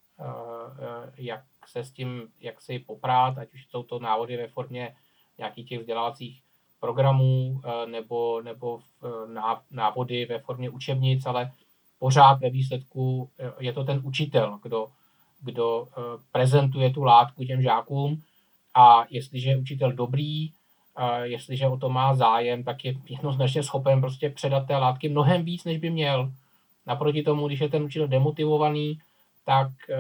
jak 1.17 1.45
se 1.67 1.85
s 1.85 1.91
tím, 1.91 2.29
jak 2.41 2.61
si 2.61 2.79
poprát, 2.79 3.39
ať 3.39 3.55
už 3.55 3.67
jsou 3.67 3.83
to 3.83 3.99
návody 3.99 4.37
ve 4.37 4.49
formě 4.49 4.97
nějakých 5.39 5.69
těch 5.69 5.81
vzdělávacích 5.81 6.43
programů 6.81 7.61
nebo, 7.87 8.43
nebo 8.43 8.81
návody 9.71 10.27
ve 10.27 10.39
formě 10.39 10.71
učebnic, 10.71 11.27
ale 11.27 11.53
pořád 11.99 12.41
ve 12.41 12.51
výsledku 12.51 13.31
je 13.61 13.73
to 13.73 13.85
ten 13.85 14.01
učitel, 14.05 14.59
kdo 14.63 14.87
kdo 15.43 15.87
eh, 15.87 16.01
prezentuje 16.33 16.91
tu 16.91 17.03
látku 17.03 17.45
těm 17.45 17.63
žákům 17.63 18.23
a 18.75 19.05
jestliže 19.11 19.51
je 19.51 19.57
učitel 19.57 19.93
dobrý, 19.93 20.51
jestliže 21.23 21.67
o 21.67 21.77
to 21.77 21.89
má 21.89 22.15
zájem, 22.15 22.65
tak 22.65 22.85
je 22.85 22.95
jednoznačně 23.09 23.63
schopen 23.63 24.01
prostě 24.01 24.31
předat 24.31 24.67
té 24.67 24.77
látky 24.77 25.09
mnohem 25.09 25.45
víc, 25.45 25.65
než 25.65 25.79
by 25.79 25.91
měl. 25.91 26.33
Naproti 26.87 27.23
tomu, 27.23 27.47
když 27.47 27.61
je 27.61 27.69
ten 27.69 27.83
učitel 27.83 28.09
demotivovaný, 28.09 28.99
tak 29.45 29.71
eh, 29.91 29.97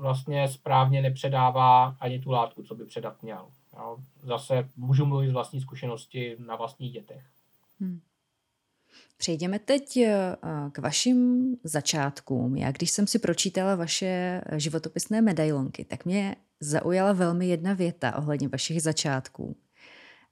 vlastně 0.00 0.48
správně 0.48 1.02
nepředává 1.02 1.96
ani 2.00 2.18
tu 2.18 2.30
látku, 2.30 2.62
co 2.62 2.74
by 2.74 2.84
předat 2.84 3.22
měl. 3.22 3.46
Zase 4.22 4.68
můžu 4.76 5.06
mluvit 5.06 5.28
z 5.28 5.32
vlastní 5.32 5.60
zkušenosti 5.60 6.36
na 6.38 6.56
vlastních 6.56 6.92
dětech. 6.92 7.22
Hmm. 7.80 8.00
Přejdeme 9.16 9.58
teď 9.58 9.96
eh, 9.96 10.36
k 10.72 10.78
vašim 10.78 11.46
začátkům. 11.64 12.56
Já 12.56 12.72
když 12.72 12.90
jsem 12.90 13.06
si 13.06 13.18
pročítala 13.18 13.74
vaše 13.74 14.40
životopisné 14.56 15.20
medailonky, 15.20 15.84
tak 15.84 16.04
mě 16.04 16.36
zaujala 16.60 17.12
velmi 17.12 17.46
jedna 17.46 17.72
věta 17.72 18.16
ohledně 18.18 18.48
vašich 18.48 18.82
začátků. 18.82 19.56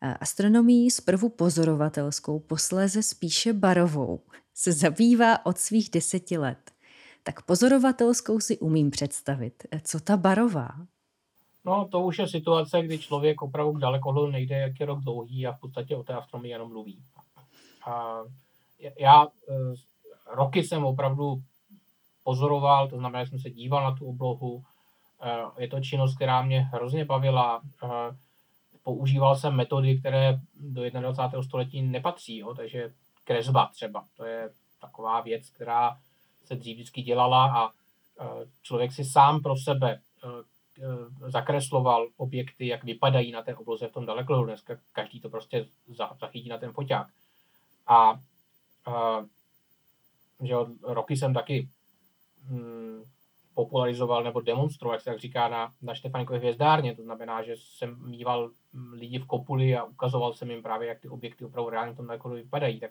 Eh, 0.02 0.14
astronomii 0.20 0.90
zprvu 0.90 1.28
pozorovatelskou, 1.28 2.38
posléze 2.38 3.02
spíše 3.02 3.52
barovou, 3.52 4.20
se 4.54 4.72
zabývá 4.72 5.46
od 5.46 5.58
svých 5.58 5.90
deseti 5.90 6.38
let. 6.38 6.70
Tak 7.22 7.42
pozorovatelskou 7.42 8.40
si 8.40 8.58
umím 8.58 8.90
představit. 8.90 9.66
Eh, 9.70 9.80
co 9.84 10.00
ta 10.00 10.16
barová? 10.16 10.68
No, 11.64 11.88
to 11.90 12.00
už 12.00 12.18
je 12.18 12.28
situace, 12.28 12.82
kdy 12.82 12.98
člověk 12.98 13.42
opravdu 13.42 13.78
daleko 13.78 14.26
nejde, 14.26 14.58
jak 14.58 14.80
je 14.80 14.86
rok 14.86 15.00
dlouhý 15.00 15.46
a 15.46 15.52
v 15.52 15.60
podstatě 15.60 15.96
o 15.96 16.02
té 16.02 16.12
astronomii 16.14 16.52
jenom 16.52 16.68
mluví. 16.68 17.02
A 17.86 18.20
já 18.98 19.26
eh, 19.26 19.54
roky 20.34 20.62
jsem 20.62 20.84
opravdu 20.84 21.42
pozoroval, 22.24 22.88
to 22.88 22.98
znamená, 22.98 23.24
že 23.24 23.30
jsem 23.30 23.38
se 23.38 23.50
díval 23.50 23.84
na 23.84 23.96
tu 23.96 24.06
oblohu. 24.06 24.64
Eh, 25.22 25.62
je 25.62 25.68
to 25.68 25.80
činnost, 25.80 26.14
která 26.14 26.42
mě 26.42 26.60
hrozně 26.60 27.04
bavila. 27.04 27.62
Eh, 27.84 28.16
používal 28.82 29.36
jsem 29.36 29.56
metody, 29.56 29.98
které 29.98 30.38
do 30.60 30.90
21. 30.90 31.42
století 31.42 31.82
nepatří, 31.82 32.38
jo, 32.38 32.54
takže 32.54 32.88
kresba 33.24 33.70
třeba. 33.72 34.04
To 34.16 34.24
je 34.24 34.50
taková 34.80 35.20
věc, 35.20 35.50
která 35.50 35.98
se 36.44 36.56
dřív 36.56 36.76
vždycky 36.76 37.02
dělala 37.02 37.64
a 37.64 37.70
člověk 38.62 38.92
si 38.92 39.04
sám 39.04 39.42
pro 39.42 39.56
sebe 39.56 40.00
zakresloval 41.26 42.08
objekty, 42.16 42.66
jak 42.66 42.84
vypadají 42.84 43.32
na 43.32 43.42
té 43.42 43.54
obloze 43.54 43.88
v 43.88 43.92
tom 43.92 44.06
dalekohledu. 44.06 44.46
Dneska 44.46 44.76
každý 44.92 45.20
to 45.20 45.28
prostě 45.28 45.66
zachytí 46.20 46.48
na 46.48 46.58
ten 46.58 46.72
foťák. 46.72 47.06
A 47.86 48.20
a, 48.96 49.26
že 50.42 50.54
roky 50.82 51.16
jsem 51.16 51.34
taky 51.34 51.68
hm, 52.44 53.02
popularizoval 53.54 54.24
nebo 54.24 54.40
demonstroval, 54.40 54.94
jak 54.94 55.02
se 55.02 55.10
tak 55.10 55.18
říká, 55.18 55.48
na, 55.48 55.72
na 55.82 55.94
Štefanikově 55.94 56.38
hvězdárně. 56.38 56.96
To 56.96 57.02
znamená, 57.02 57.42
že 57.42 57.54
jsem 57.56 58.10
mýval 58.10 58.50
lidi 58.92 59.18
v 59.18 59.26
kopuli 59.26 59.76
a 59.76 59.84
ukazoval 59.84 60.32
jsem 60.32 60.50
jim 60.50 60.62
právě, 60.62 60.88
jak 60.88 61.00
ty 61.00 61.08
objekty 61.08 61.44
opravdu 61.44 61.70
reálně 61.70 61.92
v 61.92 61.96
tom 61.96 62.10
jako 62.10 62.28
vypadají. 62.28 62.80
Tak 62.80 62.90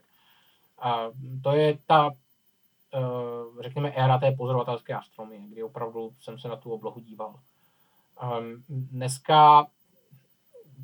a 0.82 1.10
to 1.44 1.52
je 1.52 1.78
ta, 1.88 2.08
uh, 2.08 3.62
řekněme, 3.62 3.92
éra 3.92 4.18
té 4.18 4.32
pozorovatelské 4.32 4.94
astronomie, 4.94 5.42
kdy 5.42 5.64
opravdu 5.64 6.12
jsem 6.22 6.40
se 6.40 6.48
na 6.48 6.56
tu 6.56 6.72
oblohu 6.72 7.00
díval. 7.00 7.40
Dneska 8.70 9.68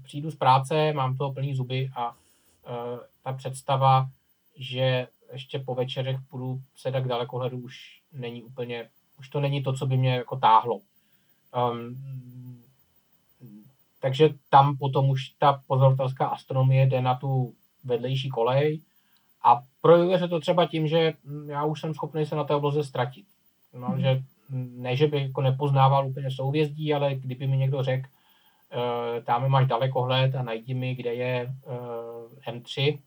přijdu 0.04 0.32
z 0.32 0.36
práce, 0.36 0.94
mám 0.94 1.18
toho 1.18 1.34
plný 1.34 1.56
zuby 1.56 1.90
a 1.96 2.16
ta 3.24 3.34
představa, 3.34 4.10
že 4.56 5.08
ještě 5.34 5.60
po 5.60 5.76
večerech 5.76 6.18
půjdu 6.30 6.62
se 6.76 6.92
tak 6.92 7.08
dalekohledu, 7.08 7.58
už 7.58 8.02
není 8.14 8.44
úplně, 8.44 8.90
už 9.20 9.30
to 9.30 9.40
není 9.40 9.64
to, 9.64 9.74
co 9.74 9.86
by 9.86 9.98
mě 9.98 10.16
jako 10.16 10.36
táhlo. 10.36 10.80
Um, 11.72 11.96
takže 14.00 14.30
tam 14.50 14.78
potom 14.78 15.10
už 15.10 15.30
ta 15.30 15.62
pozorovatelská 15.68 16.28
astronomie 16.28 16.88
jde 16.88 17.02
na 17.02 17.16
tu 17.16 17.54
vedlejší 17.84 18.30
kolej 18.30 18.82
a 19.44 19.62
projevuje 19.82 20.20
se 20.20 20.28
to 20.28 20.40
třeba 20.40 20.66
tím, 20.66 20.88
že 20.88 21.14
já 21.48 21.66
už 21.66 21.82
jsem 21.82 21.94
schopný 21.94 22.26
se 22.26 22.36
na 22.36 22.44
té 22.44 22.56
obloze 22.56 22.84
ztratit. 22.84 23.26
No, 23.74 23.88
hmm. 23.88 24.02
že 24.02 24.24
ne, 24.50 24.96
že 24.96 25.08
bych 25.08 25.24
jako 25.24 25.42
nepoznával 25.42 26.08
úplně 26.08 26.32
souvězdí, 26.32 26.94
ale 26.94 27.16
kdyby 27.16 27.48
mi 27.48 27.58
někdo 27.58 27.84
řekl, 27.84 28.08
uh, 28.08 29.24
tam 29.24 29.50
máš 29.50 29.68
dalekohled 29.68 30.36
a 30.36 30.44
najdi 30.44 30.74
mi, 30.74 30.96
kde 30.96 31.14
je 31.14 31.54
uh, 31.68 32.54
M3, 32.56 33.00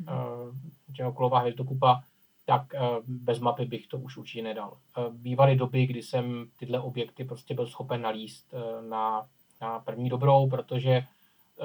uh, 0.00 1.14
kolová 1.14 1.38
hvězdokupa, 1.38 2.02
tak 2.46 2.62
uh, 2.74 2.80
bez 3.06 3.38
mapy 3.38 3.64
bych 3.64 3.86
to 3.86 3.98
už 3.98 4.16
určitě 4.16 4.42
nedal. 4.42 4.72
Uh, 4.98 5.14
bývaly 5.14 5.56
doby, 5.56 5.86
kdy 5.86 6.02
jsem 6.02 6.46
tyhle 6.58 6.80
objekty 6.80 7.24
prostě 7.24 7.54
byl 7.54 7.66
schopen 7.66 8.02
nalíst 8.02 8.52
uh, 8.52 8.88
na, 8.88 9.22
na 9.60 9.80
první 9.80 10.08
dobrou, 10.08 10.48
protože 10.48 11.02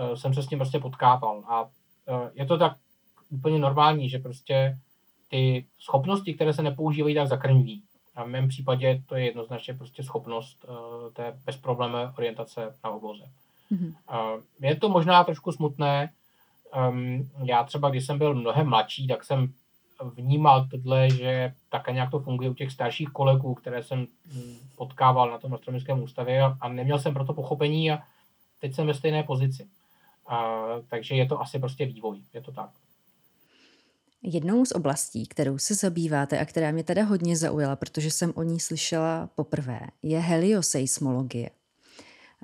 uh, 0.09 0.15
jsem 0.15 0.33
se 0.33 0.43
s 0.43 0.47
tím 0.47 0.59
prostě 0.59 0.79
potkával. 0.79 1.43
A 1.47 1.61
uh, 1.61 1.67
je 2.33 2.45
to 2.45 2.57
tak 2.57 2.77
úplně 3.29 3.59
normální, 3.59 4.09
že 4.09 4.19
prostě 4.19 4.77
ty 5.27 5.65
schopnosti, 5.79 6.33
které 6.33 6.53
se 6.53 6.63
nepoužívají, 6.63 7.15
tak 7.15 7.27
zakrňují. 7.27 7.83
A 8.15 8.23
v 8.23 8.27
mém 8.27 8.47
případě 8.47 9.03
to 9.05 9.15
je 9.15 9.25
jednoznačně 9.25 9.73
prostě 9.73 10.03
schopnost 10.03 10.65
uh, 10.67 10.75
té 11.13 11.39
bezproblémové 11.45 12.13
orientace 12.17 12.75
na 12.83 12.89
obloze. 12.89 13.23
Mm-hmm. 13.71 13.93
Uh, 14.35 14.41
je 14.61 14.75
to 14.75 14.89
možná 14.89 15.23
trošku 15.23 15.51
smutné. 15.51 16.09
Um, 16.89 17.29
já 17.43 17.63
třeba, 17.63 17.89
když 17.89 18.05
jsem 18.05 18.17
byl 18.17 18.35
mnohem 18.35 18.67
mladší, 18.67 19.07
tak 19.07 19.23
jsem 19.23 19.53
vnímal 20.15 20.67
tohle, 20.67 21.09
že 21.09 21.53
také 21.69 21.91
nějak 21.91 22.11
to 22.11 22.19
funguje 22.19 22.49
u 22.49 22.53
těch 22.53 22.71
starších 22.71 23.09
kolegů, 23.09 23.53
které 23.53 23.83
jsem 23.83 24.07
hm, 24.33 24.57
potkával 24.75 25.31
na 25.31 25.37
tom 25.37 25.53
astronomickém 25.53 26.03
ústavě 26.03 26.41
a, 26.41 26.57
a 26.61 26.69
neměl 26.69 26.99
jsem 26.99 27.13
proto 27.13 27.33
pochopení 27.33 27.91
a 27.91 28.03
teď 28.61 28.75
jsem 28.75 28.87
ve 28.87 28.93
stejné 28.93 29.23
pozici. 29.23 29.67
Uh, 30.31 30.85
takže 30.87 31.15
je 31.15 31.25
to 31.25 31.41
asi 31.41 31.59
prostě 31.59 31.85
vývoj, 31.85 32.21
je 32.33 32.41
to 32.41 32.51
tak. 32.51 32.69
Jednou 34.23 34.65
z 34.65 34.71
oblastí, 34.71 35.27
kterou 35.27 35.57
se 35.57 35.75
zabýváte 35.75 36.39
a 36.39 36.45
která 36.45 36.71
mě 36.71 36.83
teda 36.83 37.03
hodně 37.03 37.37
zaujala, 37.37 37.75
protože 37.75 38.11
jsem 38.11 38.33
o 38.35 38.43
ní 38.43 38.59
slyšela 38.59 39.29
poprvé, 39.35 39.79
je 40.03 40.19
helioseismologie. 40.19 41.49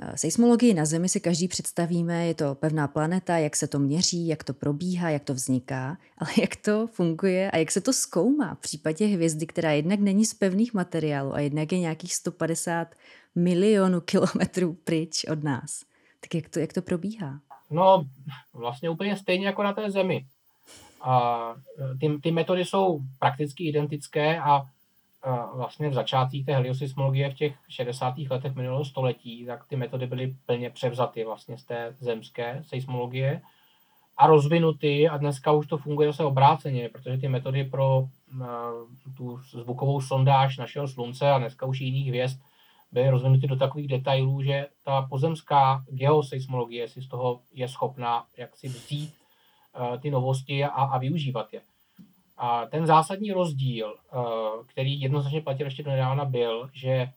Eh, 0.01 0.17
seismologii 0.17 0.73
na 0.73 0.85
Zemi 0.85 1.09
si 1.09 1.19
každý 1.19 1.47
představíme, 1.47 2.27
je 2.27 2.33
to 2.33 2.55
pevná 2.55 2.87
planeta, 2.87 3.37
jak 3.37 3.55
se 3.55 3.67
to 3.67 3.79
měří, 3.79 4.27
jak 4.27 4.43
to 4.43 4.53
probíhá, 4.53 5.09
jak 5.09 5.23
to 5.23 5.33
vzniká, 5.33 5.97
ale 6.17 6.31
jak 6.41 6.55
to 6.55 6.87
funguje 6.87 7.51
a 7.51 7.57
jak 7.57 7.71
se 7.71 7.81
to 7.81 7.93
zkoumá 7.93 8.55
v 8.55 8.59
případě 8.59 9.05
hvězdy, 9.05 9.45
která 9.45 9.71
jednak 9.71 9.99
není 9.99 10.25
z 10.25 10.33
pevných 10.33 10.73
materiálů 10.73 11.33
a 11.33 11.39
jednak 11.39 11.71
je 11.71 11.79
nějakých 11.79 12.15
150 12.15 12.95
milionů 13.35 14.01
kilometrů 14.01 14.73
pryč 14.83 15.25
od 15.31 15.43
nás. 15.43 15.83
Tak 16.19 16.35
jak 16.35 16.49
to, 16.49 16.59
jak 16.59 16.73
to 16.73 16.81
probíhá? 16.81 17.39
No, 17.71 18.05
vlastně 18.53 18.89
úplně 18.89 19.17
stejně 19.17 19.45
jako 19.45 19.63
na 19.63 19.73
té 19.73 19.91
Zemi. 19.91 20.25
A 21.01 21.39
e, 21.79 21.97
ty, 21.97 22.19
ty 22.23 22.31
metody 22.31 22.65
jsou 22.65 22.99
prakticky 23.19 23.67
identické 23.67 24.39
a 24.39 24.61
vlastně 25.55 25.89
v 25.89 25.93
začátcích 25.93 26.45
té 26.45 26.53
heliosysmologie 26.53 27.29
v 27.29 27.33
těch 27.33 27.55
60. 27.69 28.15
letech 28.29 28.55
minulého 28.55 28.85
století, 28.85 29.45
tak 29.45 29.67
ty 29.67 29.75
metody 29.75 30.07
byly 30.07 30.35
plně 30.45 30.69
převzaty 30.69 31.25
vlastně 31.25 31.57
z 31.57 31.63
té 31.63 31.95
zemské 31.99 32.63
seismologie 32.67 33.41
a 34.17 34.27
rozvinuty 34.27 35.09
a 35.09 35.17
dneska 35.17 35.51
už 35.51 35.67
to 35.67 35.77
funguje 35.77 36.09
zase 36.09 36.23
obráceně, 36.23 36.89
protože 36.89 37.17
ty 37.17 37.27
metody 37.27 37.63
pro 37.63 37.99
uh, 37.99 38.07
tu 39.17 39.37
zvukovou 39.37 40.01
sondáž 40.01 40.57
našeho 40.57 40.87
slunce 40.87 41.31
a 41.31 41.39
dneska 41.39 41.65
už 41.65 41.81
jiných 41.81 42.07
hvězd 42.07 42.41
byly 42.91 43.09
rozvinuty 43.09 43.47
do 43.47 43.55
takových 43.55 43.87
detailů, 43.87 44.41
že 44.41 44.67
ta 44.83 45.01
pozemská 45.01 45.83
geoseismologie 45.89 46.87
si 46.87 47.01
z 47.01 47.07
toho 47.07 47.41
je 47.53 47.67
schopna 47.67 48.25
jak 48.37 48.57
si 48.57 48.67
vzít 48.67 49.13
Eh, 49.75 49.97
ty 49.97 50.11
novosti 50.11 50.63
a, 50.63 50.69
a 50.69 50.97
využívat 50.97 51.53
je. 51.53 51.61
A 52.39 52.65
ten 52.65 52.85
zásadní 52.85 53.31
rozdíl, 53.31 53.95
eh, 53.97 54.17
který 54.65 55.01
jednoznačně 55.01 55.41
platil 55.41 55.67
ještě 55.67 55.83
do 55.83 55.91
nedávna, 55.91 56.25
byl, 56.25 56.69
že 56.73 56.89
eh, 56.91 57.09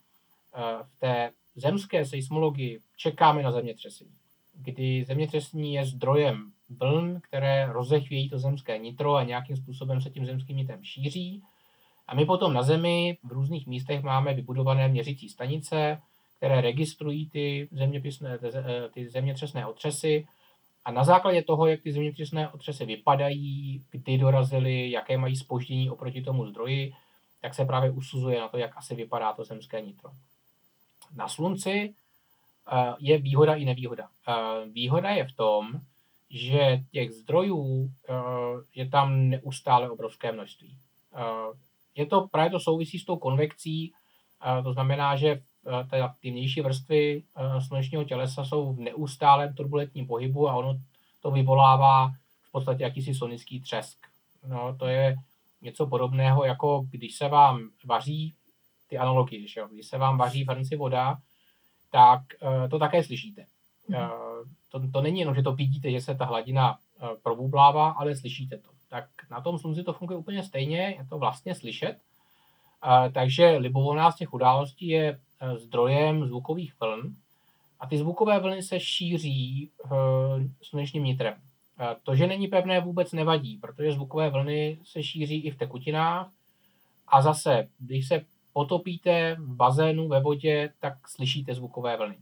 v 0.83 0.99
té 0.99 1.31
zemské 1.55 2.05
seismologii 2.05 2.79
čekáme 2.97 3.43
na 3.43 3.51
zemětřesení, 3.51 4.11
kdy 4.55 5.03
zemětřesení 5.07 5.73
je 5.73 5.85
zdrojem 5.85 6.51
vln, 6.69 7.21
které 7.23 7.65
rozechvějí 7.71 8.29
to 8.29 8.39
zemské 8.39 8.77
nitro 8.77 9.15
a 9.15 9.23
nějakým 9.23 9.57
způsobem 9.57 10.01
se 10.01 10.09
tím 10.09 10.25
zemským 10.25 10.57
nitrem 10.57 10.83
šíří. 10.83 11.43
A 12.07 12.15
my 12.15 12.25
potom 12.25 12.53
na 12.53 12.63
Zemi 12.63 13.17
v 13.23 13.31
různých 13.31 13.67
místech 13.67 14.03
máme 14.03 14.33
vybudované 14.33 14.87
měřící 14.87 15.29
stanice, 15.29 16.01
které 16.37 16.61
registrují 16.61 17.29
ty, 17.29 17.69
zeměpisné, 17.71 18.39
ty 18.93 19.09
zemětřesné 19.09 19.65
otřesy 19.65 20.27
a 20.85 20.91
na 20.91 21.03
základě 21.03 21.43
toho, 21.43 21.67
jak 21.67 21.81
ty 21.81 21.91
zemětřesné 21.91 22.49
otřesy 22.49 22.85
vypadají, 22.85 23.85
kdy 23.91 24.17
dorazily, 24.17 24.91
jaké 24.91 25.17
mají 25.17 25.35
spoždění 25.35 25.89
oproti 25.89 26.21
tomu 26.21 26.45
zdroji, 26.45 26.93
tak 27.41 27.53
se 27.53 27.65
právě 27.65 27.91
usuzuje 27.91 28.39
na 28.39 28.47
to, 28.47 28.57
jak 28.57 28.77
asi 28.77 28.95
vypadá 28.95 29.33
to 29.33 29.43
zemské 29.43 29.81
nitro. 29.81 30.11
Na 31.15 31.27
Slunci 31.27 31.93
eh, 32.71 32.93
je 32.99 33.17
výhoda 33.17 33.55
i 33.55 33.65
nevýhoda. 33.65 34.07
Eh, 34.27 34.69
výhoda 34.69 35.09
je 35.09 35.27
v 35.27 35.35
tom, 35.35 35.71
že 36.29 36.79
těch 36.91 37.11
zdrojů 37.11 37.89
eh, 38.09 38.13
je 38.75 38.89
tam 38.89 39.29
neustále 39.29 39.89
obrovské 39.89 40.31
množství. 40.31 40.77
Je 41.95 42.05
to 42.05 42.27
právě 42.27 42.51
to 42.51 42.59
souvisí 42.59 42.99
s 42.99 43.05
tou 43.05 43.17
konvekcí, 43.17 43.93
to 44.63 44.73
znamená, 44.73 45.15
že 45.15 45.41
Eh, 45.67 46.09
ty 46.19 46.31
vnější 46.31 46.61
vrstvy 46.61 47.23
eh, 47.35 47.61
slunečního 47.61 48.03
tělesa 48.03 48.45
jsou 48.45 48.73
v 48.73 48.79
neustálém 48.79 49.53
turbulentním 49.53 50.07
pohybu 50.07 50.49
a 50.49 50.55
ono 50.55 50.79
to 51.21 51.31
vyvolává 51.31 52.11
v 52.43 52.51
podstatě 52.51 52.83
jakýsi 52.83 53.13
sonický 53.13 53.59
třesk. 53.59 53.97
No, 54.47 54.75
to 54.75 54.87
je 54.87 55.15
něco 55.61 55.87
podobného, 55.87 56.45
jako 56.45 56.85
když 56.89 57.15
se 57.15 57.27
vám 57.27 57.69
vaří, 57.85 58.33
ty 58.87 58.97
analogie, 58.97 59.47
že 59.47 59.59
jo? 59.59 59.67
když 59.71 59.87
se 59.87 59.97
vám 59.97 60.17
vaří 60.17 60.43
v 60.43 60.49
hrnci 60.49 60.75
voda, 60.75 61.17
tak 61.91 62.21
uh, 62.41 62.69
to 62.69 62.79
také 62.79 63.03
slyšíte. 63.03 63.45
Uh, 63.87 63.97
to, 64.71 64.91
to 64.93 65.01
není 65.01 65.19
jenom, 65.19 65.35
že 65.35 65.43
to 65.43 65.55
vidíte, 65.55 65.91
že 65.91 66.01
se 66.01 66.15
ta 66.15 66.25
hladina 66.25 66.77
probublává, 67.23 67.89
ale 67.89 68.15
slyšíte 68.15 68.57
to. 68.57 68.69
Tak 68.89 69.05
na 69.31 69.41
tom 69.41 69.59
slunci 69.59 69.83
to 69.83 69.93
funguje 69.93 70.17
úplně 70.19 70.43
stejně, 70.43 70.95
je 70.99 71.05
to 71.09 71.17
vlastně 71.17 71.55
slyšet. 71.55 71.97
Takže 73.13 73.57
libovolná 73.57 74.11
z 74.11 74.15
těch 74.15 74.33
událostí 74.33 74.87
je 74.87 75.19
Eh, 75.19 75.22
zdrojem 75.57 76.27
zvukových 76.27 76.73
vln 76.79 77.15
a 77.79 77.87
ty 77.87 77.97
zvukové 77.97 78.39
vlny 78.39 78.63
se 78.63 78.79
šíří 78.79 79.69
uh, 79.83 79.91
slunečním 80.61 81.03
nitrem. 81.03 81.33
To, 82.03 82.15
že 82.15 82.27
není 82.27 82.47
pevné, 82.47 82.79
vůbec 82.79 83.11
nevadí, 83.11 83.57
protože 83.57 83.91
zvukové 83.91 84.29
vlny 84.29 84.79
se 84.83 85.03
šíří 85.03 85.45
i 85.45 85.51
v 85.51 85.57
tekutinách 85.57 86.31
a 87.07 87.21
zase, 87.21 87.67
když 87.79 88.07
se 88.07 88.25
potopíte 88.53 89.35
v 89.39 89.55
bazénu 89.55 90.07
ve 90.07 90.21
vodě, 90.21 90.73
tak 90.79 91.07
slyšíte 91.07 91.53
zvukové 91.53 91.97
vlny. 91.97 92.17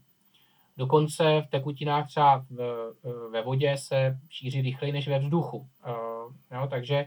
Dokonce 0.77 1.43
v 1.47 1.49
tekutinách 1.49 2.07
třeba 2.07 2.45
v, 2.49 2.93
ve 3.31 3.41
vodě 3.41 3.77
se 3.77 4.17
šíří 4.29 4.61
rychleji 4.61 4.93
než 4.93 5.07
ve 5.07 5.19
vzduchu. 5.19 5.57
Uh, 5.57 6.33
jo, 6.57 6.67
takže 6.69 7.05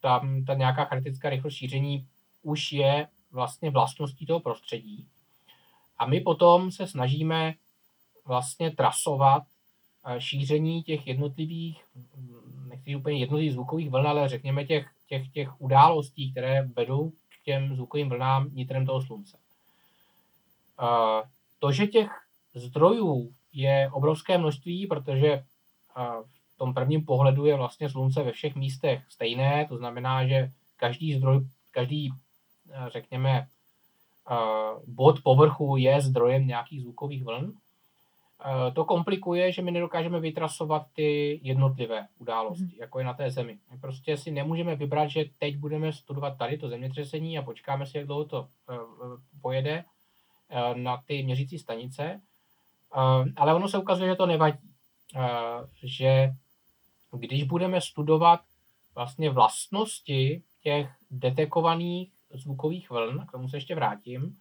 tam 0.00 0.44
ta 0.44 0.54
nějaká 0.54 0.84
charakteristická 0.84 1.30
rychlost 1.30 1.54
šíření 1.54 2.06
už 2.42 2.72
je 2.72 3.06
vlastně 3.36 3.70
vlastností 3.70 4.26
toho 4.26 4.40
prostředí. 4.40 5.06
A 5.98 6.06
my 6.06 6.20
potom 6.20 6.70
se 6.70 6.86
snažíme 6.86 7.54
vlastně 8.24 8.70
trasovat 8.70 9.42
eh, 10.06 10.20
šíření 10.20 10.82
těch 10.82 11.06
jednotlivých, 11.06 11.84
nechci 12.68 12.96
úplně 12.96 13.18
jednotlivých 13.18 13.52
zvukových 13.52 13.90
vln, 13.90 14.06
ale 14.06 14.28
řekněme 14.28 14.64
těch, 14.64 14.86
těch, 15.08 15.28
těch 15.28 15.60
událostí, 15.60 16.30
které 16.32 16.62
vedou 16.62 17.10
k 17.10 17.44
těm 17.44 17.76
zvukovým 17.76 18.08
vlnám 18.08 18.48
nitrem 18.52 18.86
toho 18.86 19.02
slunce. 19.02 19.38
Eh, 20.82 21.22
to, 21.58 21.72
že 21.72 21.86
těch 21.86 22.10
zdrojů 22.54 23.32
je 23.52 23.90
obrovské 23.92 24.38
množství, 24.38 24.86
protože 24.86 25.28
eh, 25.32 25.44
v 26.54 26.58
tom 26.58 26.74
prvním 26.74 27.04
pohledu 27.04 27.46
je 27.46 27.56
vlastně 27.56 27.88
slunce 27.88 28.22
ve 28.22 28.32
všech 28.32 28.54
místech 28.54 29.04
stejné, 29.08 29.66
to 29.68 29.76
znamená, 29.76 30.26
že 30.26 30.50
každý 30.76 31.14
zdroj, 31.14 31.48
každý 31.70 32.10
řekněme, 32.88 33.46
eh, 34.30 34.34
bod 34.86 35.22
povrchu 35.22 35.76
je 35.76 36.00
zdrojem 36.00 36.46
nějakých 36.46 36.82
zvukových 36.82 37.24
vln. 37.24 37.52
Eh, 38.44 38.72
to 38.72 38.84
komplikuje, 38.84 39.52
že 39.52 39.62
my 39.62 39.70
nedokážeme 39.70 40.20
vytrasovat 40.20 40.86
ty 40.94 41.40
jednotlivé 41.42 42.06
události, 42.18 42.64
mm. 42.64 42.80
jako 42.80 42.98
je 42.98 43.04
na 43.04 43.14
té 43.14 43.30
zemi. 43.30 43.58
My 43.70 43.78
prostě 43.78 44.16
si 44.16 44.30
nemůžeme 44.30 44.76
vybrat, 44.76 45.06
že 45.06 45.24
teď 45.38 45.56
budeme 45.56 45.92
studovat 45.92 46.38
tady 46.38 46.58
to 46.58 46.68
zemětřesení 46.68 47.38
a 47.38 47.42
počkáme 47.42 47.86
si, 47.86 47.98
jak 47.98 48.06
dlouho 48.06 48.24
to 48.24 48.48
pojede 49.42 49.84
na 50.74 51.02
ty 51.06 51.22
měřící 51.22 51.58
stanice. 51.58 52.20
Ale 53.36 53.54
ono 53.54 53.68
se 53.68 53.78
ukazuje, 53.78 54.08
že 54.10 54.16
to 54.16 54.26
nevadí. 54.26 54.58
Že 55.82 56.32
když 57.12 57.44
budeme 57.44 57.80
studovat 57.80 58.40
vlastně 58.94 59.30
vlastnosti 59.30 60.42
těch 60.62 60.90
detekovaných 61.10 62.12
zvukových 62.34 62.90
vln, 62.90 63.26
k 63.28 63.32
tomu 63.32 63.48
se 63.48 63.56
ještě 63.56 63.74
vrátím, 63.74 64.36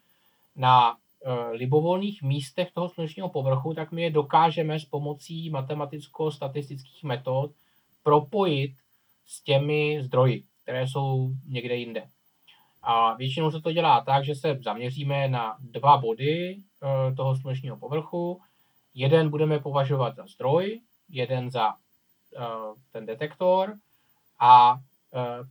na 0.56 0.92
e, 0.92 1.50
libovolných 1.52 2.24
místech 2.24 2.72
toho 2.72 2.90
slunečního 2.90 3.30
povrchu, 3.30 3.74
tak 3.74 3.92
my 3.92 4.02
je 4.02 4.12
dokážeme 4.12 4.80
s 4.80 4.86
pomocí 4.86 5.50
matematicko-statistických 5.50 7.04
metod 7.04 7.52
propojit 8.04 8.72
s 9.28 9.42
těmi 9.42 10.04
zdroji, 10.04 10.44
které 10.64 10.88
jsou 10.88 11.32
někde 11.48 11.76
jinde. 11.76 12.08
A 12.82 13.14
většinou 13.14 13.52
se 13.52 13.62
to 13.62 13.72
dělá 13.72 14.02
tak, 14.02 14.26
že 14.26 14.36
se 14.36 14.60
zaměříme 14.64 15.28
na 15.28 15.58
dva 15.60 15.98
body 15.98 16.58
e, 16.58 17.16
toho 17.16 17.36
slunečního 17.36 17.78
povrchu. 17.78 18.42
Jeden 18.94 19.30
budeme 19.30 19.60
považovat 19.60 20.16
za 20.16 20.26
zdroj, 20.28 20.82
jeden 21.10 21.52
za 21.52 21.70
e, 21.70 21.74
ten 22.92 23.06
detektor 23.06 23.76
a 24.40 24.76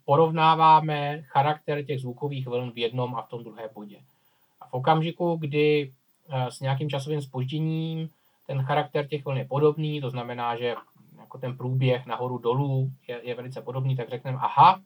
porovnáváme 0.04 1.22
charakter 1.22 1.84
těch 1.84 2.00
zvukových 2.00 2.46
vln 2.46 2.70
v 2.70 2.78
jednom 2.78 3.14
a 3.14 3.22
v 3.22 3.28
tom 3.28 3.44
druhém 3.44 3.68
bodě. 3.74 3.98
A 4.60 4.68
v 4.68 4.74
okamžiku, 4.74 5.36
kdy 5.40 5.92
s 6.48 6.60
nějakým 6.60 6.90
časovým 6.90 7.22
spožděním 7.22 8.08
ten 8.46 8.62
charakter 8.62 9.06
těch 9.06 9.24
vln 9.24 9.36
je 9.36 9.44
podobný, 9.44 10.00
to 10.00 10.10
znamená, 10.10 10.56
že 10.56 10.74
jako 11.18 11.38
ten 11.38 11.56
průběh 11.56 12.06
nahoru 12.06 12.38
dolů 12.38 12.90
je, 13.08 13.20
je 13.22 13.34
velice 13.34 13.62
podobný, 13.62 13.96
tak 13.96 14.08
řekneme, 14.08 14.38
aha, 14.40 14.80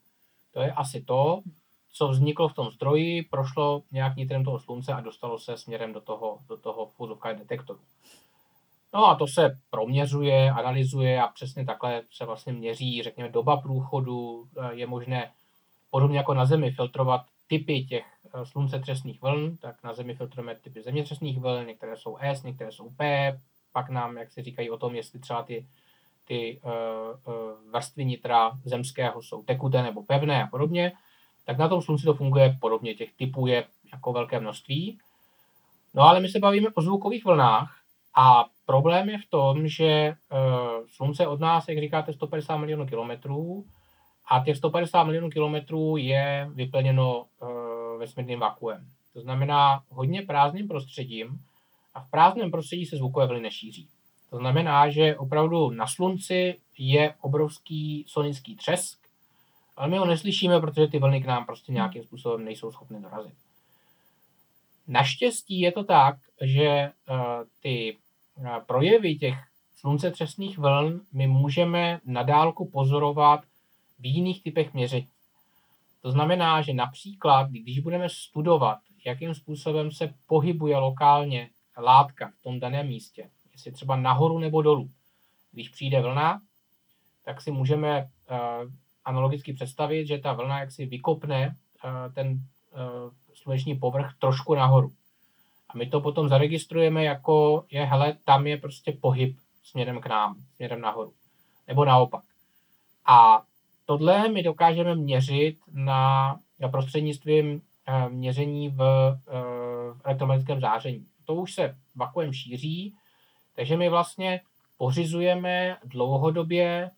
to 0.52 0.60
je 0.60 0.72
asi 0.72 1.00
to, 1.00 1.40
co 1.92 2.08
vzniklo 2.08 2.48
v 2.48 2.54
tom 2.54 2.70
zdroji, 2.70 3.22
prošlo 3.22 3.82
nějak 3.92 4.16
nitrem 4.16 4.44
toho 4.44 4.58
slunce 4.58 4.92
a 4.92 5.00
dostalo 5.00 5.38
se 5.38 5.56
směrem 5.56 5.92
do 5.92 6.00
toho, 6.00 6.38
do 6.48 6.56
toho 6.56 6.86
fuzovka 6.86 7.32
detektoru. 7.32 7.78
No 8.94 9.06
a 9.06 9.14
to 9.14 9.26
se 9.26 9.58
proměřuje, 9.70 10.50
analyzuje 10.50 11.22
a 11.22 11.28
přesně 11.28 11.64
takhle 11.64 12.02
se 12.10 12.24
vlastně 12.24 12.52
měří, 12.52 13.02
řekněme, 13.02 13.30
doba 13.30 13.56
průchodu. 13.56 14.48
Je 14.70 14.86
možné 14.86 15.32
podobně 15.90 16.18
jako 16.18 16.34
na 16.34 16.46
Zemi 16.46 16.70
filtrovat 16.70 17.20
typy 17.46 17.84
těch 17.84 18.04
eh, 18.34 18.46
sluncetřesných 18.46 19.22
vln, 19.22 19.56
tak 19.56 19.76
na 19.84 19.94
Zemi 19.94 20.14
filtrujeme 20.14 20.54
typy 20.54 20.82
zemětřesných 20.82 21.38
vln, 21.38 21.66
některé 21.66 21.96
jsou 21.96 22.16
S, 22.20 22.42
některé 22.42 22.72
jsou 22.72 22.90
P, 22.90 23.32
pak 23.72 23.90
nám, 23.90 24.16
jak 24.16 24.30
se 24.32 24.42
říkají 24.42 24.70
o 24.70 24.78
tom, 24.78 24.94
jestli 24.94 25.18
třeba 25.18 25.42
ty, 25.42 25.66
ty 26.24 26.60
uh, 26.64 27.72
vrstvy 27.72 28.04
nitra 28.04 28.52
zemského 28.64 29.22
jsou 29.22 29.42
tekuté 29.42 29.82
nebo 29.82 30.02
pevné 30.02 30.44
a 30.44 30.46
podobně, 30.46 30.92
tak 31.44 31.58
na 31.58 31.68
tom 31.68 31.82
slunci 31.82 32.04
to 32.04 32.14
funguje 32.14 32.56
podobně. 32.60 32.94
Těch 32.94 33.12
typů 33.12 33.46
je 33.46 33.64
jako 33.92 34.12
velké 34.12 34.40
množství. 34.40 34.98
No 35.94 36.02
ale 36.02 36.20
my 36.20 36.28
se 36.28 36.38
bavíme 36.38 36.68
o 36.74 36.82
zvukových 36.82 37.24
vlnách 37.24 37.76
a 38.16 38.44
problém 38.68 39.08
je 39.08 39.18
v 39.18 39.30
tom, 39.30 39.68
že 39.68 40.14
uh, 40.32 40.86
slunce 40.86 41.26
od 41.26 41.40
nás, 41.40 41.68
jak 41.68 41.78
říkáte, 41.78 42.12
150 42.12 42.56
milionů 42.56 42.86
kilometrů 42.86 43.64
a 44.30 44.44
těch 44.44 44.56
150 44.56 45.04
milionů 45.04 45.30
kilometrů 45.30 45.96
je 45.96 46.50
vyplněno 46.54 47.24
uh, 47.24 47.48
vesmírným 47.98 48.40
vakuem. 48.40 48.86
To 49.14 49.20
znamená 49.20 49.82
hodně 49.90 50.22
prázdným 50.22 50.68
prostředím 50.68 51.40
a 51.94 52.00
v 52.00 52.10
prázdném 52.10 52.50
prostředí 52.50 52.86
se 52.86 52.96
zvukové 52.96 53.26
vlny 53.26 53.40
nešíří. 53.40 53.88
To 54.30 54.36
znamená, 54.36 54.88
že 54.88 55.16
opravdu 55.16 55.70
na 55.70 55.86
slunci 55.86 56.56
je 56.78 57.14
obrovský 57.20 58.04
sonický 58.08 58.56
třesk, 58.56 58.98
ale 59.76 59.88
my 59.88 59.98
ho 59.98 60.06
neslyšíme, 60.06 60.60
protože 60.60 60.86
ty 60.86 60.98
vlny 60.98 61.22
k 61.22 61.26
nám 61.26 61.46
prostě 61.46 61.72
nějakým 61.72 62.02
způsobem 62.02 62.44
nejsou 62.44 62.72
schopny 62.72 63.00
dorazit. 63.00 63.34
Naštěstí 64.88 65.60
je 65.60 65.72
to 65.72 65.84
tak, 65.84 66.16
že 66.40 66.90
uh, 67.10 67.16
ty 67.62 67.96
projevy 68.66 69.14
těch 69.14 69.34
sluncetřesných 69.76 70.58
vln 70.58 71.00
my 71.12 71.26
můžeme 71.26 72.00
nadálku 72.04 72.70
pozorovat 72.70 73.40
v 73.98 74.06
jiných 74.06 74.42
typech 74.42 74.74
měření. 74.74 75.08
To 76.02 76.10
znamená, 76.10 76.62
že 76.62 76.74
například, 76.74 77.50
když 77.50 77.78
budeme 77.80 78.08
studovat, 78.08 78.78
jakým 79.06 79.34
způsobem 79.34 79.90
se 79.90 80.14
pohybuje 80.26 80.76
lokálně 80.76 81.50
látka 81.78 82.32
v 82.38 82.42
tom 82.42 82.60
daném 82.60 82.86
místě, 82.86 83.30
jestli 83.52 83.72
třeba 83.72 83.96
nahoru 83.96 84.38
nebo 84.38 84.62
dolů, 84.62 84.90
když 85.52 85.68
přijde 85.68 86.02
vlna, 86.02 86.40
tak 87.24 87.40
si 87.40 87.50
můžeme 87.50 88.02
uh, 88.02 88.38
analogicky 89.04 89.52
představit, 89.52 90.06
že 90.06 90.18
ta 90.18 90.32
vlna 90.32 90.60
jaksi 90.60 90.86
vykopne 90.86 91.48
uh, 91.84 92.14
ten 92.14 92.38
sluneční 93.34 93.74
povrch 93.74 94.14
trošku 94.18 94.54
nahoru. 94.54 94.90
A 95.68 95.76
my 95.76 95.86
to 95.86 96.00
potom 96.00 96.28
zaregistrujeme 96.28 97.04
jako, 97.04 97.64
je, 97.70 97.84
hele, 97.84 98.16
tam 98.24 98.46
je 98.46 98.56
prostě 98.56 98.92
pohyb 98.92 99.36
směrem 99.62 100.00
k 100.00 100.06
nám, 100.06 100.36
směrem 100.54 100.80
nahoru. 100.80 101.12
Nebo 101.68 101.84
naopak. 101.84 102.24
A 103.06 103.42
tohle 103.84 104.28
my 104.28 104.42
dokážeme 104.42 104.94
měřit 104.94 105.56
na, 105.72 106.36
na 106.60 106.68
prostřednictvím 106.68 107.52
uh, 107.52 108.12
měření 108.12 108.68
v, 108.68 108.80
uh, 108.80 109.98
v 109.98 110.00
elektromagnetickém 110.04 110.60
záření. 110.60 111.06
To 111.24 111.34
už 111.34 111.54
se 111.54 111.74
vakuem 111.96 112.32
šíří, 112.32 112.94
takže 113.56 113.76
my 113.76 113.88
vlastně 113.88 114.40
pořizujeme 114.78 115.76
dlouhodobě 115.84 116.90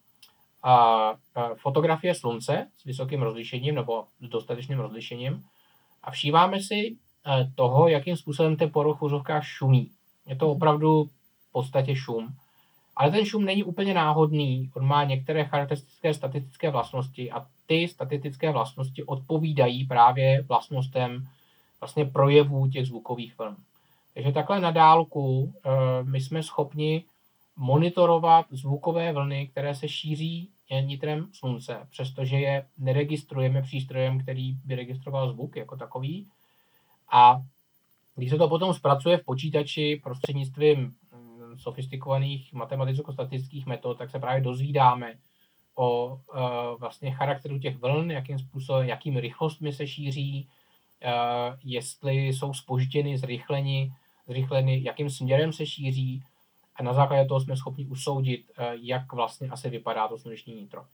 a, 0.62 0.74
a 0.74 1.14
fotografie 1.54 2.14
slunce 2.14 2.70
s 2.78 2.84
vysokým 2.84 3.22
rozlišením 3.22 3.74
nebo 3.74 4.06
s 4.20 4.28
dostatečným 4.28 4.78
rozlišením 4.78 5.44
a 6.02 6.10
všíváme 6.10 6.60
si 6.60 6.96
toho, 7.54 7.88
jakým 7.88 8.16
způsobem 8.16 8.56
ten 8.56 8.70
poruch 8.70 9.02
v 9.02 9.22
šumí. 9.40 9.90
Je 10.26 10.36
to 10.36 10.50
opravdu 10.50 11.04
v 11.48 11.52
podstatě 11.52 11.96
šum. 11.96 12.34
Ale 12.96 13.10
ten 13.10 13.24
šum 13.24 13.44
není 13.44 13.64
úplně 13.64 13.94
náhodný, 13.94 14.70
on 14.76 14.86
má 14.86 15.04
některé 15.04 15.44
charakteristické 15.44 16.14
statistické 16.14 16.70
vlastnosti 16.70 17.32
a 17.32 17.46
ty 17.66 17.88
statistické 17.88 18.52
vlastnosti 18.52 19.04
odpovídají 19.04 19.84
právě 19.84 20.42
vlastnostem 20.42 21.28
vlastně 21.80 22.04
projevů 22.04 22.68
těch 22.68 22.86
zvukových 22.86 23.38
vln. 23.38 23.56
Takže 24.14 24.32
takhle 24.32 24.60
na 24.60 24.70
dálku 24.70 25.52
e, 25.64 25.70
my 26.04 26.20
jsme 26.20 26.42
schopni 26.42 27.04
monitorovat 27.56 28.46
zvukové 28.50 29.12
vlny, 29.12 29.48
které 29.48 29.74
se 29.74 29.88
šíří 29.88 30.48
nitrem 30.80 31.28
slunce, 31.32 31.86
přestože 31.90 32.36
je 32.36 32.66
neregistrujeme 32.78 33.62
přístrojem, 33.62 34.20
který 34.20 34.52
by 34.64 34.74
registroval 34.74 35.32
zvuk 35.32 35.56
jako 35.56 35.76
takový. 35.76 36.26
A 37.10 37.40
když 38.16 38.30
se 38.30 38.36
to 38.36 38.48
potom 38.48 38.74
zpracuje 38.74 39.18
v 39.18 39.24
počítači 39.24 40.00
prostřednictvím 40.02 40.78
mm, 40.78 41.58
sofistikovaných 41.58 42.52
matematicko-statistických 42.52 43.66
metod, 43.66 43.98
tak 43.98 44.10
se 44.10 44.18
právě 44.18 44.42
dozvídáme 44.42 45.14
o 45.74 46.06
uh, 46.06 46.20
vlastně 46.80 47.10
charakteru 47.10 47.58
těch 47.58 47.76
vln, 47.76 48.10
jakým 48.10 48.38
způsobem, 48.38 48.88
jakým 48.88 49.16
rychlostmi 49.16 49.72
se 49.72 49.86
šíří, 49.86 50.48
uh, 51.04 51.56
jestli 51.64 52.26
jsou 52.26 52.54
spožděny, 52.54 53.18
zrychleni, 53.18 53.92
zrychleny, 54.26 54.82
jakým 54.84 55.10
směrem 55.10 55.52
se 55.52 55.66
šíří 55.66 56.22
a 56.76 56.82
na 56.82 56.92
základě 56.92 57.28
toho 57.28 57.40
jsme 57.40 57.56
schopni 57.56 57.86
usoudit, 57.86 58.44
eh, 58.58 58.72
jak 58.80 59.12
vlastně 59.12 59.48
asi 59.48 59.70
vypadá 59.70 60.08
to 60.08 60.18
sluneční 60.18 60.54
nitro. 60.54 60.84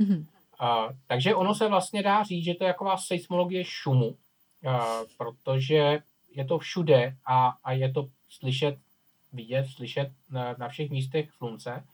Mm-hmm. 0.00 0.24
Takže 1.06 1.34
ono 1.34 1.54
se 1.54 1.68
vlastně 1.68 2.02
dá 2.02 2.22
říct, 2.22 2.44
že 2.44 2.54
to 2.54 2.64
je 2.64 2.72
taková 2.72 2.96
seismologie 2.96 3.64
šumu, 3.64 4.16
protože 5.16 5.98
je 6.34 6.44
to 6.44 6.58
všude 6.58 7.16
a, 7.26 7.54
a 7.64 7.72
je 7.72 7.92
to 7.92 8.06
slyšet, 8.28 8.78
vidět, 9.32 9.66
slyšet 9.68 10.12
na, 10.30 10.54
na 10.58 10.68
všech 10.68 10.90
místech 10.90 11.32
slunce. 11.32 11.84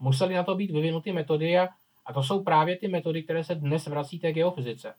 Musely 0.00 0.34
na 0.34 0.42
to 0.42 0.54
být 0.54 0.70
vyvinuty 0.70 1.12
metody 1.12 1.58
a, 1.58 1.68
a 2.06 2.12
to 2.12 2.22
jsou 2.22 2.42
právě 2.42 2.76
ty 2.76 2.88
metody, 2.88 3.22
které 3.22 3.44
se 3.44 3.54
dnes 3.54 3.86
vrací 3.86 4.18
té 4.18 4.32
geofyzice. 4.32 4.94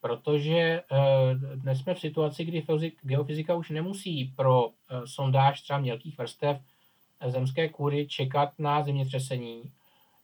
Protože 0.00 0.82
uh, 0.90 1.58
dnes 1.60 1.78
jsme 1.78 1.94
v 1.94 2.00
situaci, 2.00 2.44
kdy 2.44 2.64
geofyzika 3.02 3.54
už 3.54 3.70
nemusí 3.70 4.32
pro 4.36 4.66
uh, 4.66 4.72
sondáž 5.04 5.60
třeba 5.62 5.78
mělkých 5.78 6.18
vrstev 6.18 6.60
zemské 7.26 7.68
kůry 7.68 8.06
čekat 8.06 8.52
na 8.58 8.82
zemětřesení, 8.82 9.62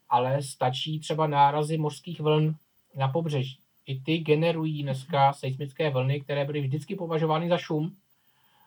ale 0.09 0.43
stačí 0.43 1.01
třeba 1.01 1.27
nárazy 1.27 1.79
mořských 1.79 2.21
vln 2.21 2.55
na 2.95 3.09
pobřeží. 3.09 3.59
I 3.87 4.01
ty 4.01 4.19
generují 4.19 4.83
dneska 4.83 5.33
seismické 5.33 5.91
vlny, 5.91 6.21
které 6.21 6.45
byly 6.45 6.61
vždycky 6.61 6.95
považovány 6.95 7.49
za 7.49 7.59
šum 7.59 7.93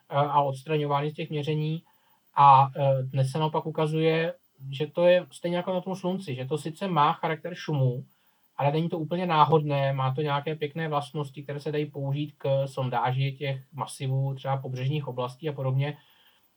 eh, 0.09 0.15
a 0.15 0.41
odstraňovány 0.41 1.11
z 1.11 1.13
těch 1.13 1.29
měření. 1.29 1.83
A 2.35 2.71
eh, 2.75 3.03
dnes 3.03 3.31
se 3.31 3.39
naopak 3.39 3.65
ukazuje, 3.65 4.33
že 4.71 4.87
to 4.87 5.05
je 5.05 5.25
stejně 5.31 5.57
jako 5.57 5.73
na 5.73 5.81
tom 5.81 5.95
slunci, 5.95 6.35
že 6.35 6.45
to 6.45 6.57
sice 6.57 6.87
má 6.87 7.13
charakter 7.13 7.55
šumu, 7.55 8.05
ale 8.57 8.71
není 8.71 8.89
to 8.89 8.99
úplně 8.99 9.25
náhodné, 9.25 9.93
má 9.93 10.13
to 10.13 10.21
nějaké 10.21 10.55
pěkné 10.55 10.87
vlastnosti, 10.87 11.43
které 11.43 11.59
se 11.59 11.71
dají 11.71 11.85
použít 11.85 12.33
k 12.37 12.67
sondáži 12.67 13.31
těch 13.31 13.73
masivů, 13.73 14.35
třeba 14.35 14.57
pobřežních 14.57 15.07
oblastí 15.07 15.49
a 15.49 15.53
podobně. 15.53 15.97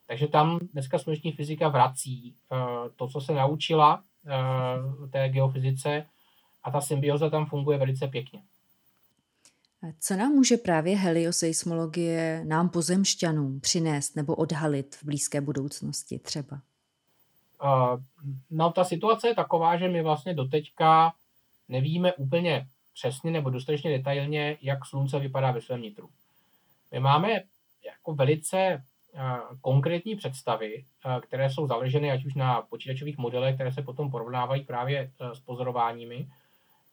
Takže 0.07 0.27
tam 0.27 0.59
dneska 0.73 0.99
sluneční 0.99 1.33
fyzika 1.33 1.69
vrací 1.69 2.35
uh, 2.53 2.59
to, 2.97 3.09
co 3.09 3.21
se 3.21 3.33
naučila 3.33 4.03
té 5.11 5.29
geofyzice 5.29 6.07
a 6.63 6.71
ta 6.71 6.81
symbioza 6.81 7.31
tam 7.31 7.47
funguje 7.47 7.79
velice 7.79 8.09
pěkně. 8.09 8.43
Co 10.01 10.17
nám 10.17 10.33
může 10.33 10.57
právě 10.57 10.97
helioseismologie 10.97 12.45
nám 12.45 12.69
pozemšťanům 12.69 13.61
přinést 13.61 14.17
nebo 14.17 14.35
odhalit 14.35 14.95
v 14.95 15.05
blízké 15.05 15.41
budoucnosti 15.41 16.19
třeba? 16.19 16.61
no 18.51 18.73
ta 18.73 18.85
situace 18.85 19.29
je 19.29 19.35
taková, 19.35 19.77
že 19.77 19.89
my 19.89 20.03
vlastně 20.03 20.35
doteďka 20.35 21.13
nevíme 21.69 22.13
úplně 22.13 22.67
přesně 22.95 23.31
nebo 23.31 23.51
dostatečně 23.51 23.99
detailně, 23.99 24.59
jak 24.63 24.87
slunce 24.87 25.19
vypadá 25.19 25.51
ve 25.51 25.61
svém 25.61 25.83
nitru. 25.83 26.09
My 26.93 27.01
máme 27.01 27.29
jako 27.85 28.15
velice 28.15 28.85
konkrétní 29.61 30.17
představy, 30.17 30.85
které 31.21 31.51
jsou 31.51 31.67
založeny 31.67 32.11
ať 32.11 32.25
už 32.25 32.35
na 32.35 32.63
počítačových 32.63 33.19
modelech, 33.19 33.55
které 33.55 33.73
se 33.73 33.83
potom 33.83 34.11
porovnávají 34.11 34.65
právě 34.65 35.11
s 35.33 35.41
pozorováními, 35.41 36.29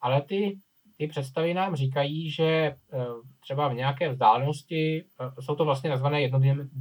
ale 0.01 0.21
ty, 0.21 0.59
ty 0.99 1.07
představy 1.07 1.53
nám 1.53 1.75
říkají, 1.75 2.29
že 2.31 2.75
třeba 3.39 3.67
v 3.67 3.73
nějaké 3.73 4.09
vzdálenosti 4.09 5.05
jsou 5.39 5.55
to 5.55 5.65
vlastně 5.65 5.89
nazvané 5.89 6.21
jedno, 6.21 6.39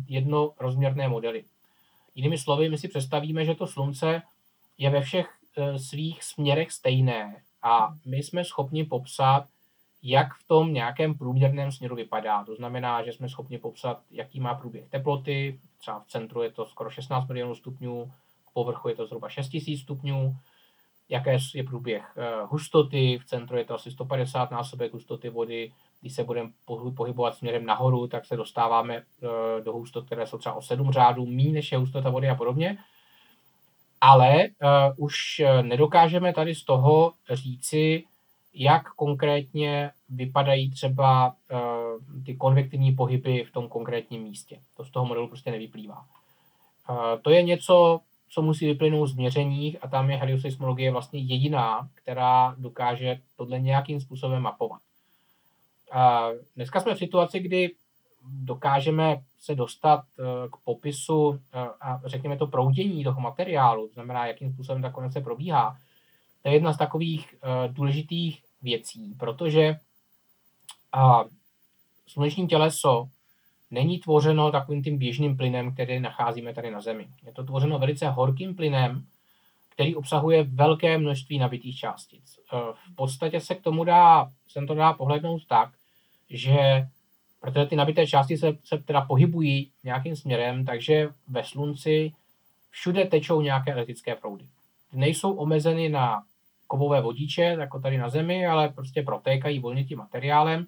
jednorozměrné 0.08 1.08
modely. 1.08 1.44
Jinými 2.14 2.38
slovy, 2.38 2.68
my 2.68 2.78
si 2.78 2.88
představíme, 2.88 3.44
že 3.44 3.54
to 3.54 3.66
slunce 3.66 4.22
je 4.78 4.90
ve 4.90 5.00
všech 5.00 5.28
svých 5.76 6.24
směrech 6.24 6.72
stejné 6.72 7.42
a 7.62 7.94
my 8.06 8.22
jsme 8.22 8.44
schopni 8.44 8.84
popsat, 8.84 9.46
jak 10.02 10.34
v 10.34 10.48
tom 10.48 10.72
nějakém 10.72 11.14
průměrném 11.14 11.72
směru 11.72 11.96
vypadá. 11.96 12.44
To 12.44 12.54
znamená, 12.54 13.04
že 13.04 13.12
jsme 13.12 13.28
schopni 13.28 13.58
popsat, 13.58 14.02
jaký 14.10 14.40
má 14.40 14.54
průběh 14.54 14.88
teploty, 14.88 15.60
třeba 15.78 16.00
v 16.00 16.06
centru 16.06 16.42
je 16.42 16.52
to 16.52 16.66
skoro 16.66 16.90
16 16.90 17.28
milionů 17.28 17.54
stupňů, 17.54 18.12
k 18.50 18.52
povrchu 18.52 18.88
je 18.88 18.94
to 18.94 19.06
zhruba 19.06 19.28
6000 19.28 19.80
stupňů, 19.80 20.36
jaké 21.08 21.38
je 21.54 21.64
průběh 21.64 22.04
eh, 22.16 22.44
hustoty, 22.44 23.18
v 23.18 23.24
centru 23.24 23.56
je 23.56 23.64
to 23.64 23.74
asi 23.74 23.90
150 23.90 24.50
násobek 24.50 24.92
hustoty 24.92 25.28
vody, 25.28 25.72
když 26.00 26.14
se 26.14 26.24
budeme 26.24 26.50
pohybovat 26.96 27.34
směrem 27.34 27.66
nahoru, 27.66 28.06
tak 28.06 28.26
se 28.26 28.36
dostáváme 28.36 28.96
eh, 28.96 29.62
do 29.64 29.72
hustot, 29.72 30.06
které 30.06 30.26
jsou 30.26 30.38
třeba 30.38 30.54
o 30.54 30.62
7 30.62 30.92
řádů, 30.92 31.26
méně 31.26 31.52
než 31.52 31.72
je 31.72 31.78
hustota 31.78 32.10
vody 32.10 32.28
a 32.28 32.34
podobně. 32.34 32.78
Ale 34.00 34.48
uh, 34.48 35.04
už 35.04 35.42
nedokážeme 35.62 36.32
tady 36.32 36.54
z 36.54 36.64
toho 36.64 37.12
říci, 37.30 38.04
jak 38.54 38.94
konkrétně 38.94 39.90
vypadají 40.08 40.70
třeba 40.70 41.34
uh, 41.52 42.24
ty 42.24 42.36
konvektivní 42.36 42.92
pohyby 42.92 43.44
v 43.44 43.52
tom 43.52 43.68
konkrétním 43.68 44.22
místě. 44.22 44.60
To 44.76 44.84
z 44.84 44.90
toho 44.90 45.06
modelu 45.06 45.28
prostě 45.28 45.50
nevyplývá. 45.50 46.04
Uh, 46.90 46.96
to 47.22 47.30
je 47.30 47.42
něco, 47.42 48.00
co 48.28 48.42
musí 48.42 48.66
vyplynout 48.66 49.08
z 49.08 49.16
měření 49.16 49.78
a 49.78 49.88
tam 49.88 50.10
je 50.10 50.16
helioseismologie 50.16 50.90
vlastně 50.90 51.20
jediná, 51.20 51.88
která 51.94 52.54
dokáže 52.58 53.20
tohle 53.36 53.60
nějakým 53.60 54.00
způsobem 54.00 54.42
mapovat. 54.42 54.80
Uh, 55.94 56.38
dneska 56.56 56.80
jsme 56.80 56.94
v 56.94 56.98
situaci, 56.98 57.40
kdy 57.40 57.70
dokážeme 58.30 59.22
se 59.38 59.54
dostat 59.54 60.04
k 60.52 60.56
popisu 60.64 61.40
a 61.80 62.00
řekněme 62.04 62.36
to 62.36 62.46
proudění 62.46 63.04
toho 63.04 63.20
materiálu, 63.20 63.88
to 63.88 63.94
znamená, 63.94 64.26
jakým 64.26 64.52
způsobem 64.52 64.82
ta 64.82 64.92
konekce 64.92 65.20
probíhá, 65.20 65.76
to 66.42 66.48
je 66.48 66.54
jedna 66.54 66.72
z 66.72 66.78
takových 66.78 67.34
důležitých 67.68 68.42
věcí, 68.62 69.14
protože 69.18 69.76
a, 70.92 71.24
sluneční 72.06 72.46
těleso 72.46 73.08
není 73.70 73.98
tvořeno 73.98 74.52
takovým 74.52 74.82
tím 74.82 74.98
běžným 74.98 75.36
plynem, 75.36 75.74
který 75.74 76.00
nacházíme 76.00 76.54
tady 76.54 76.70
na 76.70 76.80
Zemi. 76.80 77.08
Je 77.26 77.32
to 77.32 77.44
tvořeno 77.44 77.78
velice 77.78 78.08
horkým 78.08 78.54
plynem, 78.54 79.04
který 79.68 79.94
obsahuje 79.96 80.42
velké 80.42 80.98
množství 80.98 81.38
nabitých 81.38 81.76
částic. 81.76 82.38
E, 82.38 82.56
v 82.72 82.94
podstatě 82.94 83.40
se 83.40 83.54
k 83.54 83.62
tomu 83.62 83.84
dá, 83.84 84.28
se 84.48 84.60
to 84.66 84.74
dá 84.74 84.92
pohlednout 84.92 85.46
tak, 85.46 85.70
že 86.30 86.86
protože 87.40 87.66
ty 87.66 87.76
nabité 87.76 88.06
části 88.06 88.36
se, 88.36 88.52
se 88.64 88.78
teda 88.78 89.00
pohybují 89.00 89.70
nějakým 89.84 90.16
směrem, 90.16 90.64
takže 90.64 91.08
ve 91.28 91.44
slunci 91.44 92.12
všude 92.70 93.04
tečou 93.04 93.40
nějaké 93.40 93.72
elektrické 93.72 94.14
proudy. 94.14 94.44
Nejsou 94.92 95.32
omezeny 95.32 95.88
na 95.88 96.22
kovové 96.66 97.00
vodiče, 97.00 97.42
jako 97.42 97.80
tady 97.80 97.98
na 97.98 98.08
Zemi, 98.08 98.46
ale 98.46 98.68
prostě 98.68 99.02
protékají 99.02 99.58
volně 99.58 99.84
tím 99.84 99.98
materiálem. 99.98 100.66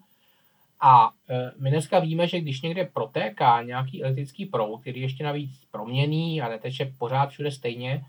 A 0.81 1.11
e, 1.29 1.51
my 1.59 1.71
dneska 1.71 1.99
víme, 1.99 2.29
že 2.29 2.41
když 2.41 2.63
někde 2.63 2.85
protéká 2.85 3.63
nějaký 3.63 4.03
elektrický 4.03 4.47
proud, 4.47 4.79
který 4.79 5.01
ještě 5.01 5.25
navíc 5.25 5.51
proměný 5.71 6.43
a 6.43 6.49
neteče 6.49 6.93
pořád 6.99 7.31
všude 7.31 7.51
stejně, 7.51 8.05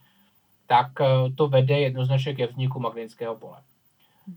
tak 0.68 1.02
e, 1.02 1.06
to 1.38 1.48
vede 1.48 1.80
jednoznačně 1.80 2.36
ke 2.36 2.48
vzniku 2.48 2.80
magnetického 2.80 3.36
pole. 3.36 3.62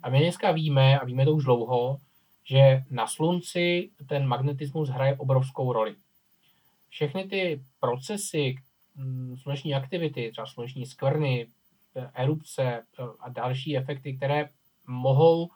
A 0.03 0.11
my 0.11 0.18
dneska 0.18 0.53
víme, 0.53 0.99
a 0.99 1.05
víme 1.05 1.24
to 1.24 1.35
už 1.35 1.45
dlouho, 1.45 1.99
že 2.45 2.82
na 2.91 3.07
Slunci 3.07 3.91
ten 4.09 4.26
magnetismus 4.26 4.89
hraje 4.89 5.16
obrovskou 5.16 5.72
roli. 5.72 5.95
Všechny 6.89 7.24
ty 7.24 7.61
procesy 7.80 8.57
sluneční 9.43 9.74
aktivity, 9.74 10.30
třeba 10.30 10.47
sluneční 10.47 10.87
skvrny, 10.87 11.47
erupce 12.14 12.62
eh, 12.62 13.03
a 13.20 13.28
další 13.28 13.76
efekty, 13.76 14.16
které 14.16 14.49
mohou 14.87 15.49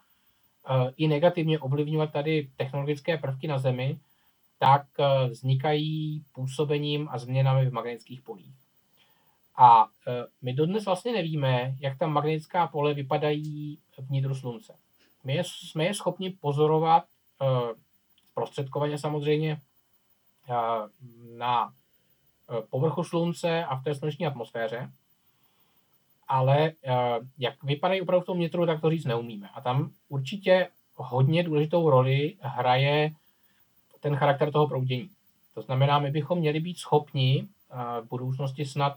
i 0.97 1.07
negativně 1.07 1.59
ovlivňovat 1.59 2.11
tady 2.11 2.49
technologické 2.57 3.17
prvky 3.17 3.47
na 3.47 3.59
Zemi, 3.59 3.99
tak 4.59 4.85
eh, 4.99 5.27
vznikají 5.27 6.23
působením 6.33 7.09
a 7.11 7.17
změnami 7.17 7.69
v 7.69 7.73
magnetických 7.73 8.21
polích. 8.21 8.55
A 9.61 9.87
my 10.41 10.53
dodnes 10.53 10.85
vlastně 10.85 11.13
nevíme, 11.13 11.75
jak 11.79 11.97
ta 11.97 12.07
magnetická 12.07 12.67
pole 12.67 12.93
vypadají 12.93 13.79
vnitru 13.97 14.35
Slunce. 14.35 14.75
My 15.23 15.35
je, 15.35 15.43
jsme 15.43 15.85
je 15.85 15.93
schopni 15.93 16.29
pozorovat 16.29 17.03
zprostředkovaně 18.31 18.97
samozřejmě 18.97 19.59
na 21.37 21.73
povrchu 22.69 23.03
Slunce 23.03 23.65
a 23.65 23.75
v 23.75 23.83
té 23.83 23.95
sluneční 23.95 24.25
atmosféře, 24.25 24.91
ale 26.29 26.71
uh, 26.71 27.25
jak 27.37 27.63
vypadají 27.63 28.01
opravdu 28.01 28.23
v 28.23 28.25
tom 28.25 28.39
nitru, 28.39 28.65
tak 28.65 28.81
to 28.81 28.89
říct 28.89 29.05
neumíme. 29.05 29.49
A 29.53 29.61
tam 29.61 29.91
určitě 30.09 30.67
hodně 30.95 31.43
důležitou 31.43 31.89
roli 31.89 32.37
hraje 32.41 33.11
ten 33.99 34.15
charakter 34.15 34.51
toho 34.51 34.67
proudění. 34.67 35.09
To 35.53 35.61
znamená, 35.61 35.99
my 35.99 36.11
bychom 36.11 36.39
měli 36.39 36.59
být 36.59 36.77
schopni 36.77 37.43
uh, 37.43 38.05
v 38.05 38.09
budoucnosti 38.09 38.65
snad 38.65 38.93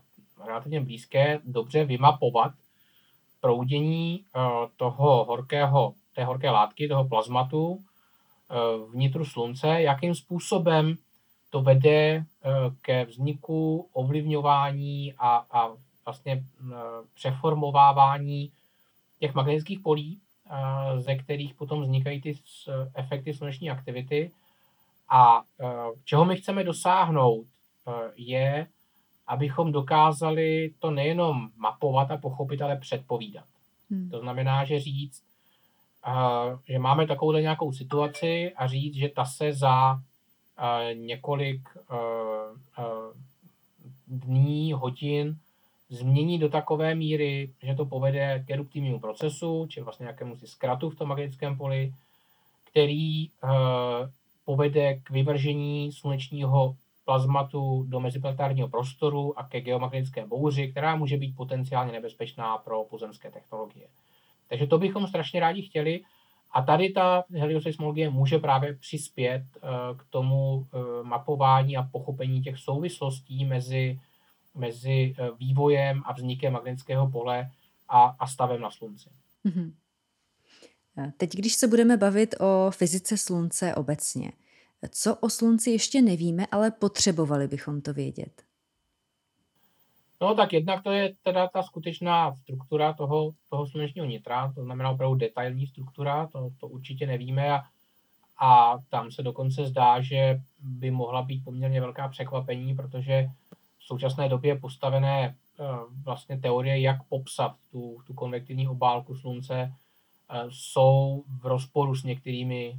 relativně 0.47 0.81
blízké 0.81 1.41
dobře 1.45 1.85
vymapovat 1.85 2.53
proudění 3.41 4.25
uh, 4.37 4.43
toho 4.77 5.25
horkého, 5.25 5.95
té 6.15 6.25
horké 6.25 6.51
látky, 6.51 6.89
toho 6.89 7.09
plazmatu 7.09 7.79
vnitru 8.93 9.25
slunce, 9.25 9.69
jakým 9.69 10.15
způsobem 10.15 10.97
to 11.51 11.63
vede 11.63 12.25
ke 12.83 13.05
vzniku 13.05 13.89
ovlivňování 13.93 15.15
a, 15.19 15.47
a 15.51 15.71
vlastně 16.05 16.45
přeformovávání 17.15 18.53
těch 19.19 19.35
magnetických 19.35 19.81
polí, 19.81 20.21
ze 20.97 21.15
kterých 21.15 21.55
potom 21.55 21.83
vznikají 21.83 22.21
ty 22.21 22.39
efekty 22.95 23.35
sluneční 23.35 23.71
aktivity. 23.71 24.31
A 25.09 25.43
čeho 26.05 26.25
my 26.25 26.37
chceme 26.37 26.65
dosáhnout, 26.65 27.47
je, 28.17 28.67
abychom 29.27 29.73
dokázali 29.73 30.75
to 30.79 30.91
nejenom 30.91 31.51
mapovat 31.57 32.11
a 32.11 32.17
pochopit, 32.17 32.63
ale 32.63 32.77
předpovídat. 32.77 33.45
Hmm. 33.91 34.11
To 34.11 34.21
znamená, 34.21 34.65
že 34.65 34.81
říct, 34.81 35.23
že 36.69 36.79
máme 36.79 37.07
takovou 37.07 37.33
nějakou 37.33 37.73
situaci 37.73 38.53
a 38.57 38.67
říct, 38.67 38.95
že 38.95 39.09
ta 39.09 39.25
se 39.25 39.53
za 39.53 40.01
několik 40.95 41.69
dní, 44.07 44.73
hodin 44.73 45.37
změní 45.97 46.39
do 46.39 46.49
takové 46.49 46.95
míry, 46.95 47.51
že 47.63 47.75
to 47.75 47.87
povede 47.87 48.45
k 48.47 48.51
eruptivnímu 48.51 49.01
procesu, 49.01 49.67
či 49.67 49.81
vlastně 49.81 50.05
nějakému 50.05 50.37
si 50.37 50.47
zkratu 50.47 50.91
v 50.91 50.95
tom 50.95 51.09
magnetickém 51.09 51.57
poli, 51.57 51.93
který 52.71 53.29
uh, 53.29 53.51
povede 54.45 54.95
k 54.95 55.11
vyvržení 55.11 55.93
slunečního 55.93 56.77
plazmatu 57.05 57.85
do 57.89 58.01
meziplanetárního 58.01 58.69
prostoru 58.69 59.39
a 59.39 59.49
ke 59.49 59.61
geomagnetické 59.61 60.27
bouři, 60.27 60.69
která 60.69 60.97
může 60.97 61.17
být 61.17 61.37
potenciálně 61.37 61.93
nebezpečná 61.93 62.59
pro 62.59 62.85
pozemské 62.85 63.31
technologie. 63.31 63.87
Takže 64.49 64.67
to 64.67 64.79
bychom 64.79 65.07
strašně 65.07 65.41
rádi 65.41 65.63
chtěli. 65.63 66.01
A 66.55 66.63
tady 66.63 66.91
ta 66.91 67.25
helioseismologie 67.31 68.11
může 68.11 68.39
právě 68.39 68.75
přispět 68.75 69.43
uh, 69.57 69.99
k 69.99 70.05
tomu 70.11 70.55
uh, 70.55 70.65
mapování 71.03 71.77
a 71.77 71.83
pochopení 71.83 72.43
těch 72.43 72.59
souvislostí 72.59 73.45
mezi 73.45 74.01
mezi 74.55 75.15
eh, 75.19 75.31
vývojem 75.39 76.03
a 76.07 76.13
vznikem 76.13 76.53
magnetického 76.53 77.11
pole 77.11 77.51
a, 77.89 78.17
a 78.19 78.27
stavem 78.27 78.61
na 78.61 78.71
Slunci. 78.71 79.11
Mm-hmm. 79.45 79.73
Teď, 81.17 81.33
když 81.33 81.55
se 81.55 81.69
budeme 81.69 81.97
bavit 81.97 82.35
o 82.41 82.71
fyzice 82.71 83.17
Slunce 83.17 83.75
obecně, 83.75 84.33
co 84.91 85.17
o 85.17 85.31
Slunci 85.31 85.71
ještě 85.71 86.03
nevíme, 86.03 86.47
ale 86.47 86.71
potřebovali 86.71 87.49
bychom 87.49 87.81
to 87.81 87.93
vědět? 87.93 88.43
No 90.21 90.35
tak 90.35 90.53
jednak 90.53 90.83
to 90.83 90.91
je 90.91 91.13
teda 91.23 91.49
ta 91.49 91.63
skutečná 91.63 92.37
struktura 92.37 92.93
toho, 92.93 93.31
toho 93.51 93.67
slunečního 93.67 94.07
nitra, 94.07 94.53
to 94.55 94.65
znamená 94.65 94.91
opravdu 94.91 95.15
detailní 95.15 95.67
struktura, 95.67 96.27
to, 96.27 96.51
to 96.61 96.69
určitě 96.69 97.07
nevíme 97.07 97.51
a, 97.51 97.63
a 98.39 98.79
tam 98.89 99.11
se 99.11 99.23
dokonce 99.23 99.65
zdá, 99.65 100.01
že 100.01 100.41
by 100.59 100.91
mohla 100.91 101.23
být 101.23 101.45
poměrně 101.45 101.81
velká 101.81 102.09
překvapení, 102.09 102.75
protože 102.75 103.29
v 103.83 103.87
současné 103.87 104.29
době 104.29 104.59
postavené 104.59 105.35
vlastně 106.05 106.39
teorie, 106.39 106.81
jak 106.81 107.03
popsat 107.09 107.57
tu, 107.73 107.99
tu 108.07 108.15
konvektivní 108.15 108.69
obálku 108.69 109.15
slunce, 109.15 109.73
jsou 110.49 111.25
v 111.41 111.47
rozporu 111.47 111.95
s 111.95 112.05
některými 112.05 112.77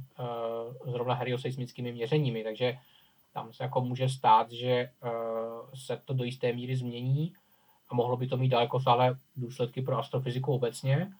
zrovna 0.86 1.14
helioseismickými 1.14 1.92
měřeními, 1.92 2.44
takže 2.44 2.78
tam 3.32 3.52
se 3.52 3.62
jako 3.62 3.80
může 3.80 4.08
stát, 4.08 4.52
že 4.52 4.90
se 5.74 6.00
to 6.04 6.14
do 6.14 6.24
jisté 6.24 6.52
míry 6.52 6.76
změní 6.76 7.32
a 7.90 7.94
mohlo 7.94 8.16
by 8.16 8.26
to 8.26 8.36
mít 8.36 8.48
daleko 8.48 8.80
sáhlé 8.80 9.16
důsledky 9.36 9.82
pro 9.82 9.98
astrofyziku 9.98 10.52
obecně. 10.52 11.12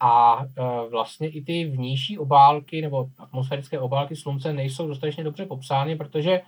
A 0.00 0.44
vlastně 0.90 1.28
i 1.28 1.42
ty 1.42 1.64
vnější 1.64 2.18
obálky 2.18 2.82
nebo 2.82 3.10
atmosférické 3.18 3.78
obálky 3.78 4.16
slunce 4.16 4.52
nejsou 4.52 4.88
dostatečně 4.88 5.24
dobře 5.24 5.46
popsány, 5.46 5.96
protože 5.96 6.40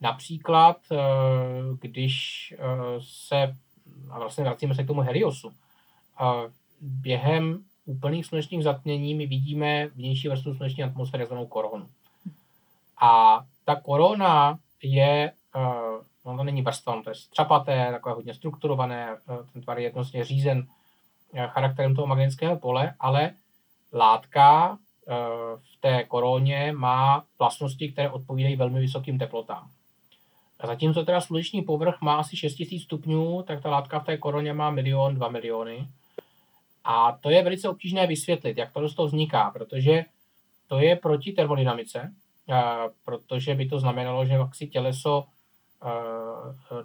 například, 0.00 0.76
když 1.80 2.54
se, 3.00 3.56
a 4.10 4.18
vlastně 4.18 4.44
vracíme 4.44 4.74
se 4.74 4.84
k 4.84 4.86
tomu 4.86 5.00
Heliosu, 5.00 5.52
během 6.80 7.64
úplných 7.84 8.26
slunečních 8.26 8.64
zatmění 8.64 9.14
my 9.14 9.26
vidíme 9.26 9.86
vnější 9.86 10.28
vrstvu 10.28 10.54
sluneční 10.54 10.82
atmosféry, 10.82 11.26
zvanou 11.26 11.46
koronu. 11.46 11.86
A 13.00 13.40
ta 13.64 13.76
korona 13.80 14.58
je, 14.82 15.32
no 16.26 16.36
to 16.36 16.44
není 16.44 16.62
vrstva, 16.62 17.02
to 17.02 17.10
je 17.10 17.14
střapaté, 17.14 17.88
takové 17.92 18.14
hodně 18.14 18.34
strukturované, 18.34 19.16
ten 19.52 19.62
tvar 19.62 19.78
je 19.78 19.84
jednostně 19.84 20.24
řízen 20.24 20.66
charakterem 21.46 21.94
toho 21.94 22.06
magnetického 22.06 22.56
pole, 22.56 22.94
ale 23.00 23.30
látka 23.92 24.78
v 25.56 25.80
té 25.80 26.04
koroně 26.04 26.72
má 26.72 27.24
vlastnosti, 27.38 27.92
které 27.92 28.10
odpovídají 28.10 28.56
velmi 28.56 28.80
vysokým 28.80 29.18
teplotám. 29.18 29.70
A 30.60 30.66
zatímco 30.66 31.04
teda 31.04 31.20
sluneční 31.20 31.62
povrch 31.62 32.00
má 32.00 32.16
asi 32.16 32.36
6000 32.36 32.82
stupňů, 32.82 33.42
tak 33.42 33.62
ta 33.62 33.70
látka 33.70 33.98
v 33.98 34.04
té 34.04 34.16
koroně 34.16 34.52
má 34.52 34.70
milion, 34.70 35.14
dva 35.14 35.28
miliony. 35.28 35.88
A 36.84 37.18
to 37.20 37.30
je 37.30 37.42
velice 37.42 37.68
obtížné 37.68 38.06
vysvětlit, 38.06 38.58
jak 38.58 38.72
to 38.72 38.88
z 38.88 38.94
toho 38.94 39.06
vzniká, 39.06 39.50
protože 39.50 40.04
to 40.66 40.78
je 40.78 40.96
proti 40.96 41.32
termodynamice, 41.32 42.12
protože 43.04 43.54
by 43.54 43.66
to 43.66 43.78
znamenalo, 43.78 44.26
že 44.26 44.38
si 44.52 44.66
těleso 44.66 45.24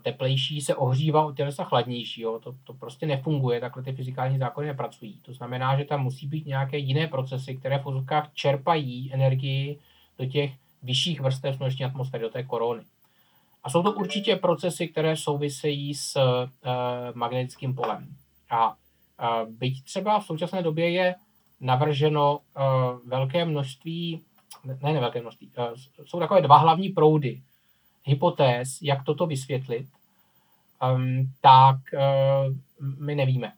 teplejší 0.01 0.61
se 0.61 0.75
ohřívá 0.75 1.25
od 1.25 1.37
tělesa 1.37 1.63
chladnějšího. 1.63 2.39
To, 2.39 2.53
to 2.63 2.73
prostě 2.73 3.05
nefunguje, 3.05 3.59
takhle 3.59 3.83
ty 3.83 3.93
fyzikální 3.93 4.37
zákony 4.37 4.67
nepracují. 4.67 5.19
To 5.21 5.33
znamená, 5.33 5.77
že 5.77 5.85
tam 5.85 6.03
musí 6.03 6.27
být 6.27 6.45
nějaké 6.45 6.77
jiné 6.77 7.07
procesy, 7.07 7.57
které 7.57 7.79
v 7.79 7.83
vozovkách 7.83 8.33
čerpají 8.33 9.13
energii 9.13 9.79
do 10.19 10.25
těch 10.25 10.51
vyšších 10.83 11.21
vrstev 11.21 11.55
sluneční 11.55 11.85
atmosféry, 11.85 12.23
do 12.23 12.29
té 12.29 12.43
korony. 12.43 12.83
A 13.63 13.69
jsou 13.69 13.83
to 13.83 13.91
určitě 13.91 14.35
procesy, 14.35 14.87
které 14.87 15.17
souvisejí 15.17 15.95
s 15.95 16.15
uh, 16.15 16.49
magnetickým 17.13 17.75
polem. 17.75 18.15
A 18.49 18.75
Byť 19.49 19.83
třeba 19.83 20.19
v 20.19 20.25
současné 20.25 20.63
době 20.63 20.89
je 20.89 21.15
navrženo 21.59 22.37
uh, 22.37 23.09
velké 23.09 23.45
množství, 23.45 24.21
ne, 24.63 24.77
ne 24.81 24.99
velké 24.99 25.21
množství, 25.21 25.51
uh, 25.57 26.05
jsou 26.05 26.19
takové 26.19 26.41
dva 26.41 26.57
hlavní 26.57 26.89
proudy 26.89 27.41
hypotéz, 28.03 28.81
jak 28.81 29.03
toto 29.03 29.25
vysvětlit, 29.25 29.87
um, 30.95 31.31
tak 31.41 31.75
uh, 31.93 32.55
my 32.99 33.15
nevíme, 33.15 33.53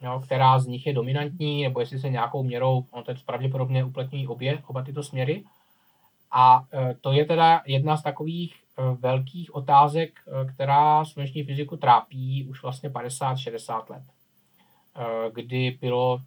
jo, 0.00 0.22
která 0.24 0.58
z 0.58 0.66
nich 0.66 0.86
je 0.86 0.92
dominantní, 0.92 1.62
nebo 1.62 1.80
jestli 1.80 1.98
se 1.98 2.08
nějakou 2.10 2.42
měrou, 2.42 2.84
on 2.90 3.04
je 3.08 3.14
pravděpodobně 3.26 3.84
uplatňují 3.84 4.26
obě, 4.26 4.62
oba 4.66 4.82
tyto 4.82 5.02
směry. 5.02 5.44
A 6.32 6.64
to 7.00 7.12
je 7.12 7.24
teda 7.24 7.62
jedna 7.66 7.96
z 7.96 8.02
takových 8.02 8.54
velkých 9.00 9.54
otázek, 9.54 10.20
uh, 10.26 10.50
která 10.50 11.04
sluneční 11.04 11.44
fyziku 11.44 11.76
trápí 11.76 12.46
už 12.48 12.62
vlastně 12.62 12.90
50-60 12.90 13.90
let. 13.90 14.02
Eh, 14.98 15.30
kdy 15.34 15.78
bylo 15.80 16.20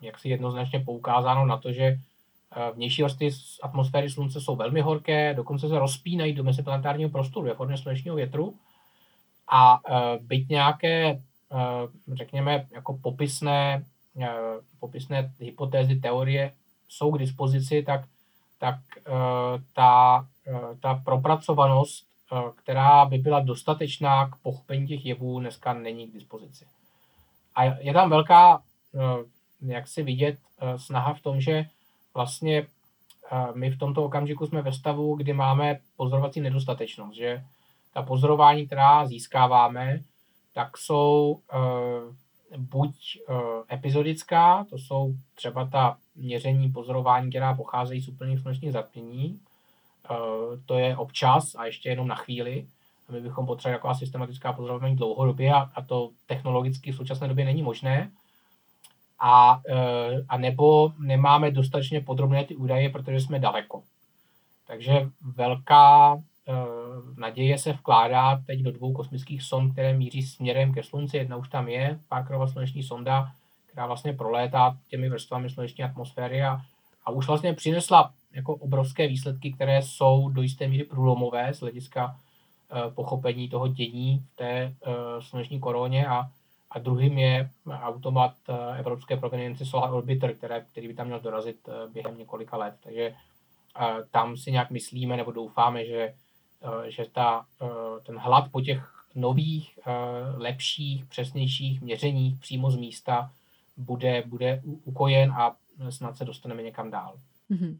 jaksi 0.00 0.28
jednoznačně 0.28 0.80
poukázáno 0.80 1.46
na 1.46 1.56
to, 1.56 1.72
že 1.72 1.84
eh, 1.84 2.70
vnější 2.74 3.02
vrstvy 3.02 3.30
atmosféry 3.62 4.10
Slunce 4.10 4.40
jsou 4.40 4.56
velmi 4.56 4.80
horké, 4.80 5.34
dokonce 5.34 5.68
se 5.68 5.78
rozpínají 5.78 6.32
do 6.32 6.44
meziplanetárního 6.44 7.10
prostoru 7.10 7.46
ve 7.46 7.54
formě 7.54 7.78
slunečního 7.78 8.16
větru. 8.16 8.54
A 9.48 9.80
eh, 9.88 10.18
byť 10.22 10.48
nějaké, 10.48 11.20
řekněme, 12.12 12.66
jako 12.72 12.98
popisné, 13.02 13.84
popisné 14.80 15.32
hypotézy, 15.40 15.96
teorie 15.96 16.52
jsou 16.88 17.12
k 17.12 17.18
dispozici, 17.18 17.82
tak, 17.82 18.04
tak 18.58 18.76
ta, 19.72 20.26
ta 20.80 21.02
propracovanost, 21.04 22.06
která 22.56 23.04
by 23.04 23.18
byla 23.18 23.40
dostatečná 23.40 24.30
k 24.30 24.36
pochopení 24.36 24.86
těch 24.86 25.06
jevů, 25.06 25.40
dneska 25.40 25.72
není 25.72 26.08
k 26.08 26.12
dispozici. 26.12 26.66
A 27.54 27.64
je 27.64 27.92
tam 27.92 28.10
velká, 28.10 28.62
eh, 28.94 29.24
jak 29.60 29.88
si 29.88 30.02
vidět, 30.02 30.38
eh, 30.60 30.78
snaha 30.78 31.14
v 31.14 31.20
tom, 31.20 31.40
že 31.40 31.66
vlastně 32.14 32.66
eh, 33.32 33.46
my 33.54 33.70
v 33.70 33.78
tomto 33.78 34.04
okamžiku 34.04 34.46
jsme 34.46 34.62
ve 34.62 34.72
stavu, 34.72 35.16
kdy 35.16 35.32
máme 35.32 35.80
pozorovací 35.96 36.40
nedostatečnost, 36.40 37.16
že 37.16 37.44
ta 37.92 38.02
pozorování, 38.02 38.66
která 38.66 39.06
získáváme, 39.06 40.00
tak 40.54 40.78
jsou 40.78 41.40
buď 42.56 43.18
epizodická, 43.72 44.66
to 44.70 44.78
jsou 44.78 45.14
třeba 45.34 45.66
ta 45.66 45.98
měření 46.16 46.72
pozorování, 46.72 47.30
která 47.30 47.54
pocházejí 47.54 48.00
z 48.00 48.08
úplných 48.08 48.40
slunečních 48.40 48.72
zatmění, 48.72 49.40
to 50.66 50.78
je 50.78 50.96
občas 50.96 51.54
a 51.54 51.66
ještě 51.66 51.88
jenom 51.88 52.08
na 52.08 52.14
chvíli, 52.14 52.66
a 53.08 53.12
my 53.12 53.20
bychom 53.20 53.46
potřebovali 53.46 53.74
jako 53.74 53.94
systematická 53.94 54.52
pozorování 54.52 54.96
dlouhodobě 54.96 55.52
a, 55.52 55.70
a 55.74 55.82
to 55.82 56.10
technologicky 56.26 56.92
v 56.92 56.96
současné 56.96 57.28
době 57.28 57.44
není 57.44 57.62
možné. 57.62 58.10
A, 59.20 59.60
e, 59.68 59.74
a 60.28 60.38
nebo 60.38 60.92
nemáme 60.98 61.50
dostatečně 61.50 62.00
podrobné 62.00 62.44
ty 62.44 62.56
údaje, 62.56 62.90
protože 62.90 63.20
jsme 63.20 63.38
daleko. 63.38 63.82
Takže 64.66 65.10
velká 65.20 66.16
e, 66.16 66.52
naděje 67.16 67.58
se 67.58 67.72
vkládá 67.72 68.42
teď 68.46 68.60
do 68.60 68.72
dvou 68.72 68.92
kosmických 68.92 69.42
sond, 69.42 69.72
které 69.72 69.92
míří 69.92 70.22
směrem 70.22 70.74
ke 70.74 70.82
Slunci. 70.82 71.16
Jedna 71.16 71.36
už 71.36 71.48
tam 71.48 71.68
je, 71.68 72.00
Parkerova 72.08 72.46
sluneční 72.46 72.82
sonda, 72.82 73.32
která 73.66 73.86
vlastně 73.86 74.12
prolétá 74.12 74.76
těmi 74.88 75.08
vrstvami 75.08 75.50
sluneční 75.50 75.84
atmosféry 75.84 76.42
a, 76.42 76.60
a 77.04 77.10
už 77.10 77.26
vlastně 77.26 77.52
přinesla 77.52 78.12
jako 78.34 78.54
obrovské 78.54 79.08
výsledky, 79.08 79.52
které 79.52 79.82
jsou 79.82 80.28
do 80.28 80.42
jisté 80.42 80.68
míry 80.68 80.84
průlomové 80.84 81.54
z 81.54 81.60
hlediska 81.60 82.16
Eh, 82.70 82.90
pochopení 82.90 83.48
toho 83.48 83.68
dění 83.68 84.18
v 84.18 84.36
té 84.36 84.46
eh, 84.46 84.92
sluneční 85.20 85.60
koroně 85.60 86.06
a, 86.06 86.30
a 86.70 86.78
druhým 86.78 87.18
je 87.18 87.50
automat 87.70 88.34
eh, 88.48 88.78
evropské 88.78 89.16
provenience 89.16 89.64
Solar 89.66 89.94
Orbiter, 89.94 90.34
které, 90.36 90.60
který 90.60 90.88
by 90.88 90.94
tam 90.94 91.06
měl 91.06 91.20
dorazit 91.20 91.68
během 91.92 92.18
několika 92.18 92.56
let. 92.56 92.74
Takže 92.82 93.14
tam 94.10 94.36
si 94.36 94.52
nějak 94.52 94.70
myslíme 94.70 95.16
nebo 95.16 95.32
doufáme, 95.32 95.86
že, 95.86 96.14
že 96.88 97.06
ta, 97.12 97.46
ten 98.06 98.18
hlad 98.18 98.50
po 98.52 98.60
těch 98.60 98.94
nových, 99.14 99.78
lepších, 100.36 101.04
přesnějších 101.04 101.80
měřeních 101.82 102.40
přímo 102.40 102.70
z 102.70 102.76
místa 102.76 103.30
bude, 103.76 104.22
bude 104.26 104.62
ukojen 104.64 105.32
a 105.32 105.56
snad 105.90 106.16
se 106.16 106.24
dostaneme 106.24 106.62
někam 106.62 106.90
dál. 106.90 107.16
Mm-hmm. 107.50 107.78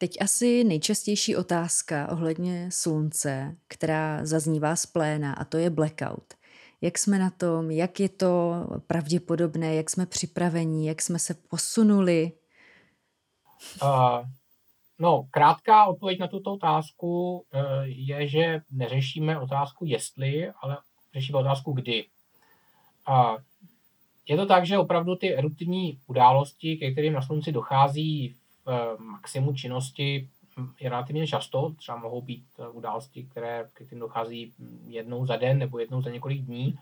Teď 0.00 0.16
asi 0.20 0.64
nejčastější 0.64 1.36
otázka 1.36 2.12
ohledně 2.12 2.68
slunce, 2.72 3.56
která 3.68 4.26
zaznívá 4.26 4.76
z 4.76 4.86
pléna, 4.86 5.32
a 5.32 5.44
to 5.44 5.56
je 5.56 5.70
blackout. 5.70 6.34
Jak 6.80 6.98
jsme 6.98 7.18
na 7.18 7.30
tom, 7.30 7.70
jak 7.70 8.00
je 8.00 8.08
to 8.08 8.52
pravděpodobné, 8.86 9.74
jak 9.74 9.90
jsme 9.90 10.06
připraveni, 10.06 10.88
jak 10.88 11.02
jsme 11.02 11.18
se 11.18 11.34
posunuli? 11.34 12.32
Uh, 13.82 14.28
no, 14.98 15.26
krátká 15.30 15.86
odpověď 15.86 16.18
na 16.18 16.28
tuto 16.28 16.52
otázku 16.52 17.32
uh, 17.32 17.62
je, 17.84 18.28
že 18.28 18.60
neřešíme 18.70 19.40
otázku 19.40 19.84
jestli, 19.84 20.50
ale 20.62 20.78
řešíme 21.14 21.38
otázku 21.38 21.72
kdy. 21.72 22.06
Uh, 23.08 23.36
je 24.28 24.36
to 24.36 24.46
tak, 24.46 24.66
že 24.66 24.78
opravdu 24.78 25.16
ty 25.16 25.36
eruptivní 25.36 26.00
události, 26.06 26.76
ke 26.76 26.90
kterým 26.90 27.12
na 27.12 27.22
slunci 27.22 27.52
dochází 27.52 28.39
maximu 28.98 29.54
činnosti 29.54 30.28
je 30.80 30.90
relativně 30.90 31.26
často, 31.26 31.70
třeba 31.76 31.98
mohou 31.98 32.22
být 32.22 32.44
eh, 32.58 32.68
události, 32.68 33.24
které 33.30 33.68
k 33.74 33.88
tím 33.88 33.98
dochází 33.98 34.52
jednou 34.86 35.26
za 35.26 35.36
den 35.36 35.58
nebo 35.58 35.78
jednou 35.78 36.02
za 36.02 36.10
několik 36.10 36.40
dní, 36.40 36.78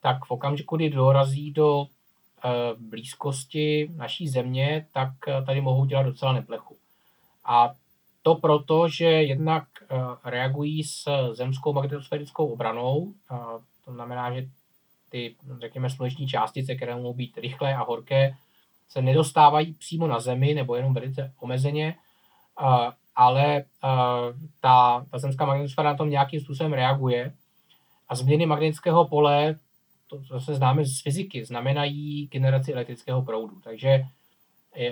tak 0.00 0.24
v 0.24 0.30
okamžiku, 0.30 0.76
kdy 0.76 0.90
dorazí 0.90 1.50
do 1.50 1.86
eh, 1.86 2.48
blízkosti 2.78 3.90
naší 3.96 4.28
země, 4.28 4.86
tak 4.92 5.10
tady 5.46 5.60
mohou 5.60 5.84
dělat 5.84 6.02
docela 6.02 6.32
neplechu. 6.32 6.76
A 7.44 7.74
to 8.22 8.34
proto, 8.34 8.88
že 8.88 9.04
jednak 9.04 9.64
reagují 10.24 10.84
s 10.84 11.04
zemskou 11.32 11.72
magnetosférickou 11.72 12.46
obranou, 12.46 13.12
to 13.84 13.92
znamená, 13.92 14.34
že 14.34 14.48
ty, 15.10 15.34
řekněme, 15.60 15.90
sluneční 15.90 16.28
částice, 16.28 16.74
které 16.74 16.94
mohou 16.94 17.14
být 17.14 17.38
rychlé 17.38 17.74
a 17.74 17.82
horké, 17.82 18.36
se 18.88 19.02
nedostávají 19.02 19.74
přímo 19.74 20.06
na 20.06 20.20
Zemi, 20.20 20.54
nebo 20.54 20.74
jenom 20.76 20.94
velice 20.94 21.32
omezeně, 21.40 21.94
ale 23.16 23.64
ta, 24.60 25.06
ta 25.10 25.18
zemská 25.18 25.46
magnetosféra 25.46 25.90
na 25.90 25.96
tom 25.96 26.10
nějakým 26.10 26.40
způsobem 26.40 26.72
reaguje 26.72 27.32
A 28.08 28.14
změny 28.14 28.46
magnetického 28.46 29.08
pole, 29.08 29.54
to, 30.06 30.22
to 30.28 30.40
se 30.40 30.54
známe 30.54 30.84
z 30.84 31.02
fyziky, 31.02 31.44
znamenají 31.44 32.26
generaci 32.26 32.72
elektrického 32.72 33.22
proudu. 33.22 33.60
Takže 33.64 34.04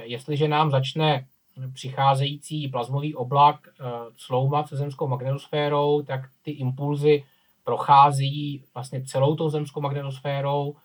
jestliže 0.04 0.48
nám 0.48 0.70
začne 0.70 1.26
přicházející 1.74 2.68
plazmový 2.68 3.14
oblak 3.14 3.56
uh, 3.66 3.86
sloumat 4.16 4.68
se 4.68 4.76
zemskou 4.76 5.08
magnetosférou, 5.08 6.02
tak 6.02 6.20
ty 6.42 6.50
impulzy 6.50 7.24
prochází 7.64 8.64
vlastně 8.74 9.04
celou 9.04 9.36
tou 9.36 9.50
zemskou 9.50 9.80
magnetosférou 9.80 10.76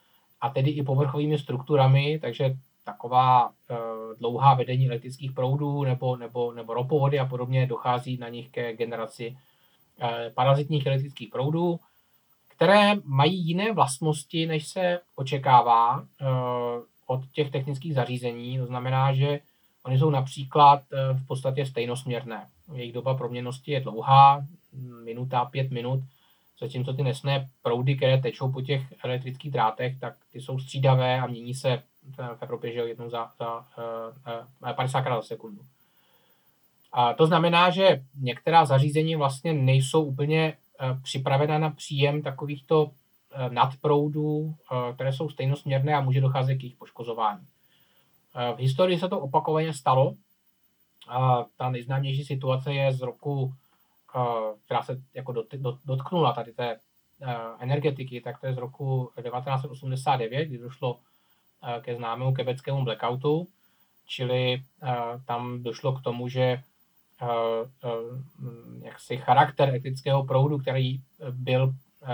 a 0.41 0.49
tedy 0.49 0.71
i 0.71 0.83
povrchovými 0.83 1.39
strukturami, 1.39 2.19
takže 2.19 2.55
taková 2.91 3.47
uh, 3.47 3.77
dlouhá 4.19 4.53
vedení 4.53 4.87
elektrických 4.87 5.31
proudů 5.31 5.83
nebo, 5.83 6.15
nebo, 6.15 6.53
nebo 6.53 6.73
ropovody 6.73 7.19
a 7.19 7.25
podobně 7.25 7.67
dochází 7.67 8.17
na 8.17 8.29
nich 8.29 8.49
ke 8.49 8.73
generaci 8.73 9.37
uh, 10.01 10.09
parazitních 10.33 10.85
elektrických 10.85 11.29
proudů, 11.29 11.79
které 12.47 12.95
mají 13.03 13.47
jiné 13.47 13.71
vlastnosti, 13.73 14.45
než 14.45 14.67
se 14.67 14.99
očekává 15.15 15.99
uh, 15.99 16.05
od 17.07 17.21
těch 17.33 17.51
technických 17.51 17.93
zařízení. 17.93 18.57
To 18.57 18.65
znamená, 18.65 19.13
že 19.13 19.39
oni 19.85 19.99
jsou 19.99 20.09
například 20.09 20.81
v 21.13 21.27
podstatě 21.27 21.65
stejnosměrné. 21.65 22.47
Jejich 22.73 22.93
doba 22.93 23.13
proměnosti 23.13 23.71
je 23.71 23.79
dlouhá, 23.79 24.45
minuta, 25.03 25.45
pět 25.45 25.71
minut, 25.71 25.99
zatímco 26.59 26.93
ty 26.93 27.03
nesné 27.03 27.49
proudy, 27.63 27.95
které 27.95 28.21
tečou 28.21 28.51
po 28.51 28.61
těch 28.61 28.81
elektrických 29.03 29.51
drátech, 29.51 29.99
tak 29.99 30.13
ty 30.31 30.41
jsou 30.41 30.59
střídavé 30.59 31.19
a 31.19 31.27
mění 31.27 31.53
se 31.53 31.83
v 32.17 32.41
Evropě 32.43 32.73
že 32.73 32.79
jednou 32.79 33.09
za, 33.09 33.31
za 33.39 33.65
uh, 34.61 34.73
50 34.73 35.01
krát 35.01 35.15
za 35.15 35.27
sekundu. 35.27 35.61
A 36.93 37.13
to 37.13 37.27
znamená, 37.27 37.69
že 37.69 38.03
některá 38.21 38.65
zařízení 38.65 39.15
vlastně 39.15 39.53
nejsou 39.53 40.03
úplně 40.03 40.57
uh, 40.81 41.01
připravena 41.01 41.57
na 41.57 41.69
příjem 41.69 42.21
takovýchto 42.21 42.91
nadproudů, 43.49 44.55
které 44.95 45.13
jsou 45.13 45.29
stejnosměrné 45.29 45.95
a 45.95 46.01
může 46.01 46.21
docházet 46.21 46.55
k 46.55 46.63
jejich 46.63 46.75
poškozování. 46.75 47.45
V 48.55 48.59
historii 48.59 48.99
se 48.99 49.09
to 49.09 49.19
opakovaně 49.19 49.73
stalo. 49.73 50.09
Uh, 50.09 50.15
ta 51.57 51.69
nejznámější 51.69 52.23
situace 52.23 52.73
je 52.73 52.93
z 52.93 53.01
roku 53.01 53.53
Eh, 54.15 54.53
která 54.65 54.83
se 54.83 54.97
jako 55.13 55.31
dot, 55.31 55.53
dot, 55.53 55.79
dotknula 55.85 56.33
tady 56.33 56.53
té 56.53 56.79
energetiky, 57.59 58.21
tak 58.21 58.39
to 58.39 58.47
je 58.47 58.53
z 58.53 58.57
roku 58.57 59.11
1989, 59.15 60.45
kdy 60.45 60.57
došlo 60.57 60.99
ke 61.81 61.95
známému 61.95 62.33
kebeckému 62.33 62.83
blackoutu, 62.83 63.47
čili 64.07 64.63
tam 65.25 65.63
došlo 65.63 65.93
k 65.93 66.01
tomu, 66.01 66.27
že 66.27 66.61
jaksi 68.81 69.17
charakter 69.17 69.69
elektrického 69.69 70.23
proudu, 70.23 70.57
který 70.57 70.99
byl 71.31 71.73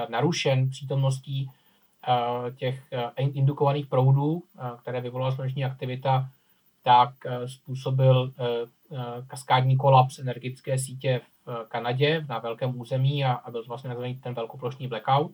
narušen 0.09 0.69
přítomností 0.69 1.51
těch 2.55 2.83
indukovaných 3.17 3.87
proudů, 3.87 4.43
které 4.81 5.01
vyvolala 5.01 5.31
sluneční 5.31 5.65
aktivita, 5.65 6.29
tak 6.83 7.09
způsobil 7.45 8.31
kaskádní 9.27 9.77
kolaps 9.77 10.19
energetické 10.19 10.79
sítě 10.79 11.21
v 11.45 11.65
Kanadě 11.67 12.25
na 12.29 12.39
velkém 12.39 12.79
území 12.79 13.25
a, 13.25 13.51
byl 13.51 13.63
vlastně 13.67 13.87
nazvaný 13.87 14.15
ten 14.15 14.33
velkoplošný 14.33 14.87
blackout. 14.87 15.31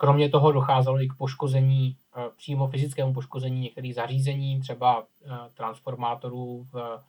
Kromě 0.00 0.28
toho 0.28 0.52
docházelo 0.52 1.02
i 1.02 1.08
k 1.08 1.14
poškození, 1.14 1.96
eh, 2.16 2.30
přímo 2.36 2.68
fyzickému 2.68 3.14
poškození 3.14 3.60
některých 3.60 3.94
zařízení, 3.94 4.60
třeba 4.60 5.04
eh, 5.24 5.28
transformátorů 5.54 6.66
v 6.72 7.02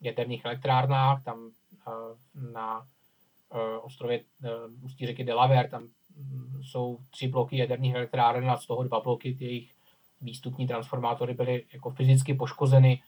jaderných 0.00 0.44
elektrárnách, 0.44 1.24
tam 1.24 1.50
eh, 1.88 1.90
na 2.52 2.86
ostrově 3.82 4.20
ústí 4.82 5.06
řeky 5.06 5.24
Delaware, 5.24 5.68
tam 5.68 5.82
mm, 5.82 6.62
jsou 6.62 6.98
tři 7.10 7.28
bloky 7.28 7.56
jaderných 7.56 7.94
elektráren 7.94 8.50
a 8.50 8.56
z 8.56 8.66
toho 8.66 8.82
dva 8.82 9.00
bloky, 9.00 9.34
ty 9.34 9.44
jejich 9.44 9.72
výstupní 10.20 10.66
transformátory 10.66 11.34
byly 11.34 11.64
jako 11.72 11.90
fyzicky 11.90 12.34
poškozeny, 12.34 13.02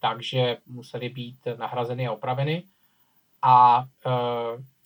takže 0.00 0.56
musely 0.66 1.08
být 1.08 1.38
nahrazeny 1.58 2.06
a 2.06 2.12
opraveny. 2.12 2.62
A 3.42 3.84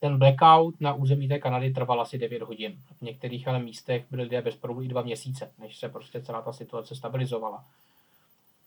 ten 0.08 0.18
blackout 0.18 0.80
na 0.80 0.94
území 0.94 1.28
té 1.28 1.38
Kanady 1.38 1.70
trval 1.70 2.00
asi 2.00 2.18
9 2.18 2.42
hodin. 2.42 2.78
V 2.98 3.02
některých 3.02 3.48
ale 3.48 3.58
místech 3.58 4.04
byly 4.10 4.22
lidé 4.22 4.42
bez 4.42 4.56
proudu 4.56 4.82
i 4.82 4.88
dva 4.88 5.02
měsíce, 5.02 5.50
než 5.58 5.76
se 5.78 5.88
prostě 5.88 6.22
celá 6.22 6.42
ta 6.42 6.52
situace 6.52 6.94
stabilizovala. 6.94 7.64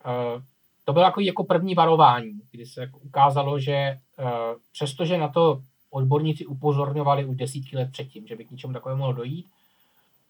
Uh, 0.05 0.41
to 0.85 0.93
bylo 0.93 1.05
jako, 1.05 1.21
jako 1.21 1.43
první 1.43 1.75
varování, 1.75 2.41
kdy 2.51 2.65
se 2.65 2.91
ukázalo, 3.01 3.59
že 3.59 3.97
uh, 4.19 4.25
přestože 4.71 5.17
na 5.17 5.27
to 5.27 5.61
odborníci 5.89 6.45
upozorňovali 6.45 7.25
už 7.25 7.35
desítky 7.35 7.77
let 7.77 7.91
předtím, 7.91 8.27
že 8.27 8.35
by 8.35 8.45
k 8.45 8.51
něčemu 8.51 8.73
takovému 8.73 8.99
mohlo 8.99 9.13
dojít, 9.13 9.45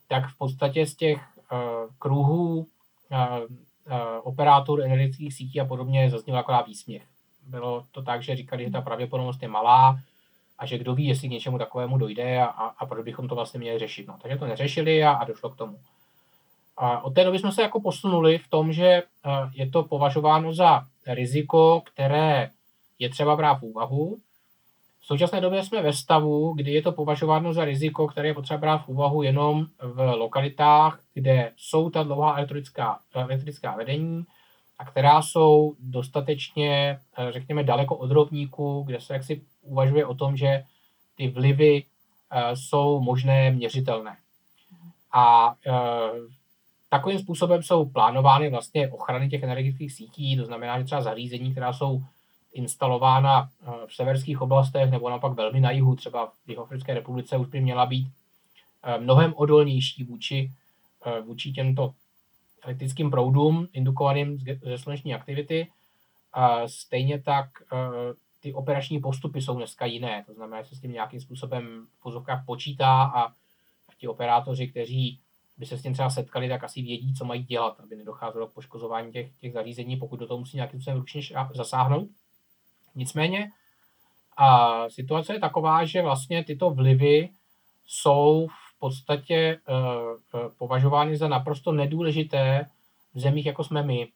tak 0.07 0.29
v 0.29 0.37
podstatě 0.37 0.85
z 0.85 0.95
těch 0.95 1.21
uh, 1.51 1.59
kruhů 1.99 2.57
uh, 2.57 2.65
uh, 2.65 3.47
operátorů 4.23 4.81
energetických 4.81 5.33
sítí 5.33 5.61
a 5.61 5.65
podobně 5.65 6.09
zazněl 6.09 6.37
akorát 6.37 6.67
výsměch 6.67 7.03
bylo 7.49 7.83
to 7.91 8.01
tak, 8.01 8.23
že 8.23 8.35
říkali, 8.35 8.65
že 8.65 8.71
ta 8.71 8.81
pravděpodobnost 8.81 9.41
je 9.41 9.47
malá 9.47 9.99
a 10.59 10.65
že 10.65 10.77
kdo 10.77 10.95
ví, 10.95 11.05
jestli 11.05 11.27
k 11.27 11.31
něčemu 11.31 11.57
takovému 11.57 11.97
dojde 11.97 12.41
a, 12.41 12.45
a, 12.45 12.65
a 12.65 12.85
proč 12.85 13.05
bychom 13.05 13.27
to 13.27 13.35
vlastně 13.35 13.59
měli 13.59 13.79
řešit. 13.79 14.07
No, 14.07 14.15
takže 14.21 14.37
to 14.37 14.47
neřešili 14.47 15.03
a, 15.03 15.11
a 15.11 15.25
došlo 15.25 15.49
k 15.49 15.55
tomu. 15.55 15.79
A 16.77 17.03
od 17.03 17.15
té 17.15 17.23
doby 17.23 17.39
jsme 17.39 17.51
se 17.51 17.61
jako 17.61 17.81
posunuli 17.81 18.37
v 18.37 18.47
tom, 18.47 18.73
že 18.73 18.85
eh, 18.87 19.03
je 19.53 19.69
to 19.69 19.83
považováno 19.83 20.53
za 20.53 20.83
riziko, 21.07 21.81
které 21.85 22.49
je 22.99 23.09
třeba 23.09 23.35
brát 23.35 23.53
v 23.53 23.63
úvahu. 23.63 24.17
V 24.99 25.05
současné 25.05 25.41
době 25.41 25.63
jsme 25.63 25.81
ve 25.81 25.93
stavu, 25.93 26.53
kdy 26.53 26.71
je 26.71 26.81
to 26.81 26.91
považováno 26.91 27.53
za 27.53 27.65
riziko, 27.65 28.07
které 28.07 28.27
je 28.27 28.33
potřeba 28.33 28.57
brát 28.57 28.77
v 28.77 28.89
úvahu 28.89 29.23
jenom 29.23 29.65
v 29.81 30.15
lokalitách, 30.15 30.99
kde 31.13 31.51
jsou 31.57 31.89
ta 31.89 32.03
dlouhá 32.03 32.37
elektrická, 32.37 32.99
elektrická 33.13 33.75
vedení, 33.75 34.25
a 34.79 34.85
která 34.85 35.21
jsou 35.21 35.75
dostatečně, 35.79 36.99
eh, 37.17 37.31
řekněme, 37.31 37.63
daleko 37.63 37.95
od 37.95 38.11
rovníku, 38.11 38.83
kde 38.87 39.01
se 39.01 39.13
jaksi 39.13 39.41
uvažuje 39.61 40.05
o 40.05 40.15
tom, 40.15 40.37
že 40.37 40.63
ty 41.15 41.27
vlivy 41.27 41.83
eh, 42.31 42.55
jsou 42.55 43.01
možné 43.01 43.51
měřitelné. 43.51 44.17
A 45.11 45.55
eh, 45.67 45.71
takovým 46.89 47.19
způsobem 47.19 47.63
jsou 47.63 47.85
plánovány 47.85 48.49
vlastně 48.49 48.91
ochrany 48.91 49.29
těch 49.29 49.43
energetických 49.43 49.93
sítí, 49.93 50.37
to 50.37 50.45
znamená, 50.45 50.79
že 50.79 50.85
třeba 50.85 51.01
zařízení, 51.01 51.51
která 51.51 51.73
jsou 51.73 52.01
instalována 52.53 53.49
v 53.87 53.95
severských 53.95 54.41
oblastech 54.41 54.91
nebo 54.91 55.09
naopak 55.09 55.33
velmi 55.33 55.59
na 55.59 55.71
jihu, 55.71 55.95
třeba 55.95 56.25
v 56.25 56.49
Jihoafrické 56.49 56.93
republice, 56.93 57.37
už 57.37 57.47
by 57.47 57.61
měla 57.61 57.85
být 57.85 58.07
mnohem 58.99 59.33
odolnější 59.35 60.03
vůči, 60.03 60.51
vůči 61.25 61.51
těmto 61.51 61.93
elektrickým 62.63 63.11
proudům 63.11 63.67
indukovaným 63.73 64.37
ze 64.63 64.77
sluneční 64.77 65.13
aktivity. 65.13 65.67
A 66.33 66.67
stejně 66.67 67.21
tak 67.21 67.45
e, 67.61 67.75
ty 68.39 68.53
operační 68.53 68.99
postupy 68.99 69.41
jsou 69.41 69.55
dneska 69.55 69.85
jiné, 69.85 70.23
to 70.27 70.33
znamená, 70.33 70.61
že 70.61 70.69
se 70.69 70.75
s 70.75 70.81
tím 70.81 70.91
nějakým 70.91 71.21
způsobem 71.21 71.85
v 71.99 72.01
pozovkách 72.01 72.45
počítá 72.45 73.03
a 73.03 73.33
ti 73.97 74.07
operátoři, 74.07 74.67
kteří 74.67 75.19
by 75.57 75.65
se 75.65 75.77
s 75.77 75.81
tím 75.81 75.93
třeba 75.93 76.09
setkali, 76.09 76.49
tak 76.49 76.63
asi 76.63 76.81
vědí, 76.81 77.13
co 77.13 77.25
mají 77.25 77.43
dělat, 77.43 77.79
aby 77.79 77.95
nedocházelo 77.95 78.47
k 78.47 78.53
poškozování 78.53 79.11
těch, 79.11 79.37
těch 79.37 79.53
zařízení, 79.53 79.97
pokud 79.97 80.19
do 80.19 80.27
toho 80.27 80.39
musí 80.39 80.57
nějakým 80.57 80.79
způsobem 80.79 80.99
ručně 80.99 81.21
zasáhnout. 81.55 82.09
Nicméně 82.95 83.49
a 84.37 84.89
situace 84.89 85.33
je 85.33 85.39
taková, 85.39 85.85
že 85.85 86.01
vlastně 86.01 86.43
tyto 86.43 86.69
vlivy 86.69 87.29
jsou 87.85 88.47
v 88.47 88.68
podstatě 88.79 89.35
eh, 89.35 89.57
eh, 90.35 90.49
považovány 90.57 91.17
za 91.17 91.27
naprosto 91.27 91.71
nedůležité 91.71 92.65
v 93.13 93.19
zemích, 93.19 93.45
jako 93.45 93.63
jsme 93.63 93.83
my. 93.83 94.07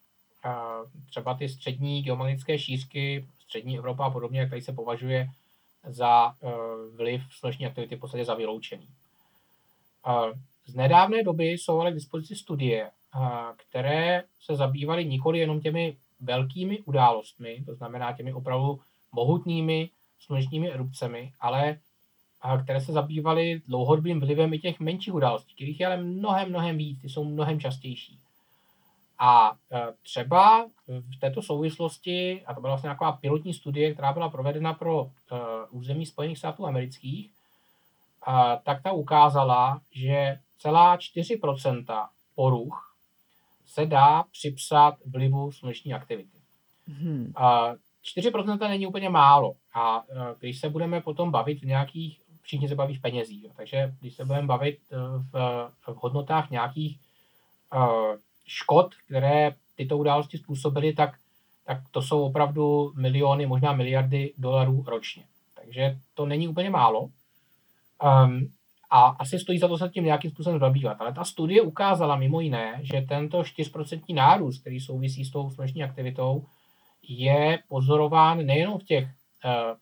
Třeba 1.10 1.34
ty 1.34 1.48
střední 1.48 2.02
geomagnetické 2.02 2.58
šířky, 2.58 3.26
střední 3.38 3.78
Evropa 3.78 4.04
a 4.04 4.10
podobně, 4.10 4.40
jak 4.40 4.50
tady 4.50 4.62
se 4.62 4.72
považuje 4.72 5.28
za 5.88 6.34
eh, 6.42 6.50
vliv 6.96 7.22
sluneční 7.30 7.66
aktivity 7.66 7.96
v 7.96 8.00
podstatě 8.00 8.24
za 8.24 8.34
vyloučený. 8.34 8.88
Z 10.66 10.74
nedávné 10.74 11.22
doby 11.22 11.44
jsou 11.44 11.80
ale 11.80 11.90
k 11.90 11.94
dispozici 11.94 12.36
studie, 12.36 12.90
které 13.56 14.22
se 14.40 14.56
zabývaly 14.56 15.04
nikoli 15.04 15.38
jenom 15.38 15.60
těmi 15.60 15.96
velkými 16.20 16.78
událostmi, 16.78 17.62
to 17.66 17.74
znamená 17.74 18.12
těmi 18.12 18.32
opravdu 18.32 18.80
mohutnými 19.12 19.90
slunečními 20.20 20.72
erupcemi, 20.72 21.32
ale 21.40 21.78
které 22.64 22.80
se 22.80 22.92
zabývaly 22.92 23.62
dlouhodobým 23.68 24.20
vlivem 24.20 24.52
i 24.52 24.58
těch 24.58 24.80
menších 24.80 25.14
událostí, 25.14 25.54
kterých 25.54 25.80
je 25.80 25.86
ale 25.86 25.96
mnohem, 25.96 26.48
mnohem 26.48 26.76
víc, 26.76 27.00
ty 27.00 27.08
jsou 27.08 27.24
mnohem 27.24 27.60
častější. 27.60 28.18
A 29.18 29.52
e, 29.72 29.92
třeba 30.02 30.66
v 30.88 31.20
této 31.20 31.42
souvislosti, 31.42 32.42
a 32.46 32.54
to 32.54 32.60
byla 32.60 32.72
vlastně 32.72 32.86
nějaká 32.86 33.12
pilotní 33.12 33.54
studie, 33.54 33.92
která 33.92 34.12
byla 34.12 34.28
provedena 34.28 34.74
pro 34.74 35.02
uh, 35.02 35.10
území 35.70 36.06
Spojených 36.06 36.38
států 36.38 36.66
amerických, 36.66 37.30
tak 38.62 38.82
ta 38.82 38.92
ukázala, 38.92 39.80
že 39.92 40.38
celá 40.58 40.96
4% 40.96 42.08
poruch 42.34 42.94
se 43.66 43.86
dá 43.86 44.24
připsat 44.32 44.94
vlivu 45.06 45.52
sluneční 45.52 45.94
aktivity. 45.94 46.38
Hmm. 46.86 47.32
Uh, 47.40 47.76
4% 48.04 48.68
není 48.68 48.86
úplně 48.86 49.08
málo. 49.08 49.52
A 49.74 50.02
když 50.38 50.60
se 50.60 50.68
budeme 50.68 51.00
potom 51.00 51.30
bavit 51.30 51.60
v 51.60 51.66
nějakých 51.66 52.20
všichni 52.44 52.68
se 52.68 52.74
baví 52.74 52.94
v 52.94 53.00
penězích. 53.00 53.46
Takže 53.56 53.94
když 54.00 54.14
se 54.14 54.24
budeme 54.24 54.46
bavit 54.46 54.78
v, 55.32 55.70
v 55.86 55.96
hodnotách 55.96 56.50
nějakých 56.50 56.98
uh, 57.74 58.16
škod, 58.46 58.94
které 59.06 59.54
tyto 59.76 59.98
události 59.98 60.38
způsobily, 60.38 60.92
tak, 60.92 61.10
tak 61.66 61.78
to 61.90 62.02
jsou 62.02 62.22
opravdu 62.22 62.92
miliony, 62.96 63.46
možná 63.46 63.72
miliardy 63.72 64.34
dolarů 64.38 64.84
ročně. 64.86 65.24
Takže 65.54 65.98
to 66.14 66.26
není 66.26 66.48
úplně 66.48 66.70
málo. 66.70 67.00
Um, 68.04 68.48
a 68.90 69.00
asi 69.00 69.38
stojí 69.38 69.58
za 69.58 69.68
to 69.68 69.78
se 69.78 69.88
tím 69.88 70.04
nějakým 70.04 70.30
způsobem 70.30 70.58
zabývat. 70.58 70.96
Ale 71.00 71.12
ta 71.12 71.24
studie 71.24 71.62
ukázala 71.62 72.16
mimo 72.16 72.40
jiné, 72.40 72.80
že 72.82 73.06
tento 73.08 73.42
4% 73.42 74.14
nárůst, 74.14 74.60
který 74.60 74.80
souvisí 74.80 75.24
s 75.24 75.30
tou 75.30 75.50
sluneční 75.50 75.84
aktivitou, 75.84 76.44
je 77.08 77.58
pozorován 77.68 78.46
nejenom 78.46 78.78
v 78.78 78.84
těch 78.84 79.04
uh, 79.04 79.76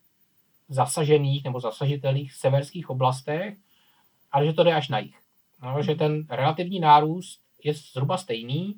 zasažených 0.73 1.43
nebo 1.43 1.59
zasažitelných 1.59 2.33
severských 2.33 2.89
oblastech, 2.89 3.57
ale 4.31 4.45
že 4.45 4.53
to 4.53 4.63
jde 4.63 4.73
až 4.73 4.89
na 4.89 4.99
jich. 4.99 5.15
No, 5.63 5.83
že 5.83 5.95
ten 5.95 6.25
relativní 6.29 6.79
nárůst 6.79 7.39
je 7.63 7.73
zhruba 7.73 8.17
stejný. 8.17 8.75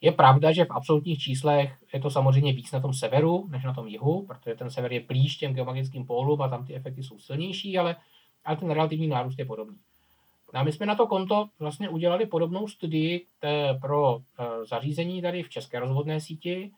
Je 0.00 0.12
pravda, 0.12 0.52
že 0.52 0.64
v 0.64 0.70
absolutních 0.70 1.18
číslech 1.18 1.78
je 1.94 2.00
to 2.00 2.10
samozřejmě 2.10 2.52
víc 2.52 2.72
na 2.72 2.80
tom 2.80 2.94
severu 2.94 3.46
než 3.50 3.64
na 3.64 3.74
tom 3.74 3.88
jihu, 3.88 4.26
protože 4.26 4.54
ten 4.54 4.70
sever 4.70 4.92
je 4.92 5.00
blíž 5.00 5.36
těm 5.36 5.54
geomagnetickým 5.54 6.06
pólům 6.06 6.42
a 6.42 6.48
tam 6.48 6.66
ty 6.66 6.74
efekty 6.74 7.02
jsou 7.02 7.18
silnější, 7.18 7.78
ale, 7.78 7.96
ale 8.44 8.56
ten 8.56 8.70
relativní 8.70 9.08
nárůst 9.08 9.38
je 9.38 9.44
podobný. 9.44 9.76
No 10.54 10.60
a 10.60 10.62
my 10.62 10.72
jsme 10.72 10.86
na 10.86 10.94
to 10.94 11.06
konto 11.06 11.48
vlastně 11.58 11.88
udělali 11.88 12.26
podobnou 12.26 12.68
studii 12.68 13.26
pro 13.80 14.18
eh, 14.18 14.66
zařízení 14.66 15.22
tady 15.22 15.42
v 15.42 15.48
české 15.48 15.80
rozvodné 15.80 16.20
síti. 16.20 16.70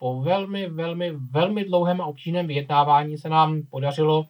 Po 0.00 0.22
velmi, 0.22 0.68
velmi, 0.68 1.10
velmi 1.10 1.64
dlouhém 1.64 2.00
a 2.00 2.06
obtížném 2.06 2.46
vyjednávání 2.46 3.18
se 3.18 3.28
nám 3.28 3.62
podařilo 3.70 4.26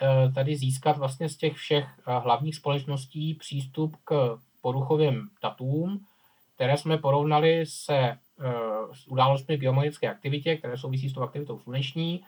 eh, 0.00 0.32
tady 0.32 0.56
získat 0.56 0.96
vlastně 0.96 1.28
z 1.28 1.36
těch 1.36 1.54
všech 1.54 1.84
eh, 1.84 2.18
hlavních 2.18 2.56
společností 2.56 3.34
přístup 3.34 3.96
k 4.04 4.38
poruchovým 4.62 5.28
datům, 5.42 6.00
které 6.54 6.76
jsme 6.76 6.98
porovnali 6.98 7.66
se 7.66 8.18
s 8.92 9.06
událostmi 9.06 9.56
v 9.56 9.60
geomagnetické 9.60 10.10
aktivitě, 10.10 10.56
které 10.56 10.78
souvisí 10.78 11.08
s 11.08 11.12
tou 11.12 11.22
aktivitou 11.22 11.58
sluneční 11.58 12.24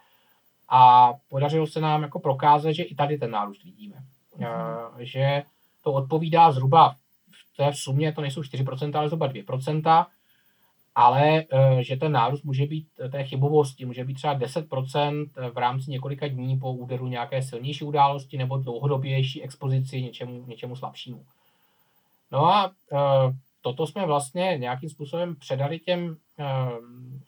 a 0.69 1.13
podařilo 1.29 1.67
se 1.67 1.81
nám 1.81 2.03
jako 2.03 2.21
prokázat, 2.21 2.73
že 2.73 2.83
i 2.83 2.95
tady 2.95 3.19
ten 3.19 3.31
nárůst 3.31 3.65
vidíme. 3.65 3.97
Mm-hmm. 4.39 4.91
Že 4.99 5.43
to 5.85 5.93
odpovídá 5.93 6.53
zhruba, 6.53 6.95
v 7.53 7.57
té 7.57 7.71
sumě 7.75 8.13
to 8.13 8.21
nejsou 8.21 8.41
4%, 8.41 8.99
ale 8.99 9.09
zhruba 9.09 9.29
2%, 9.29 10.07
ale 10.99 11.45
eh, 11.53 11.85
že 11.85 11.97
ten 11.97 12.13
nárůst 12.13 12.43
může 12.43 12.67
být 12.67 12.87
eh, 13.01 13.09
té 13.09 13.25
chybovosti, 13.25 13.85
může 13.85 14.05
být 14.05 14.15
třeba 14.15 14.39
10% 14.39 15.27
v 15.53 15.59
rámci 15.59 15.91
několika 15.91 16.29
dní 16.29 16.59
po 16.59 16.73
úderu 16.73 17.07
nějaké 17.07 17.43
silnější 17.43 17.85
události 17.85 18.39
nebo 18.39 18.57
dlouhodobější 18.57 19.43
expozici 19.43 20.03
něčemu, 20.03 20.45
něčemu 20.47 20.77
slabšímu. 20.77 21.25
No 22.33 22.47
a 22.47 22.73
eh, 22.93 22.97
toto 23.63 23.87
jsme 23.87 24.07
vlastně 24.07 24.57
nějakým 24.59 24.91
způsobem 24.91 25.37
předali 25.37 25.79
těm 25.79 26.17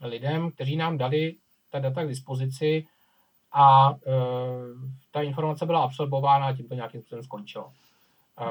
lidem, 0.00 0.50
kteří 0.50 0.76
nám 0.76 0.98
dali 0.98 1.34
ta 1.72 1.78
data 1.78 2.04
k 2.04 2.08
dispozici 2.08 2.86
a 3.52 3.94
ta 5.12 5.22
informace 5.22 5.66
byla 5.66 5.82
absorbována 5.82 6.46
a 6.46 6.52
tím 6.52 6.68
to 6.68 6.74
nějakým 6.74 7.00
způsobem 7.00 7.24
skončilo. 7.24 7.72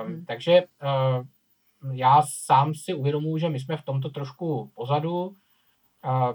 Um, 0.06 0.26
takže 0.26 0.64
já 1.91 2.22
sám 2.45 2.73
si 2.76 2.93
uvědomuji, 2.93 3.38
že 3.38 3.49
my 3.49 3.60
jsme 3.60 3.77
v 3.77 3.85
tomto 3.85 4.10
trošku 4.10 4.72
pozadu, 4.76 5.35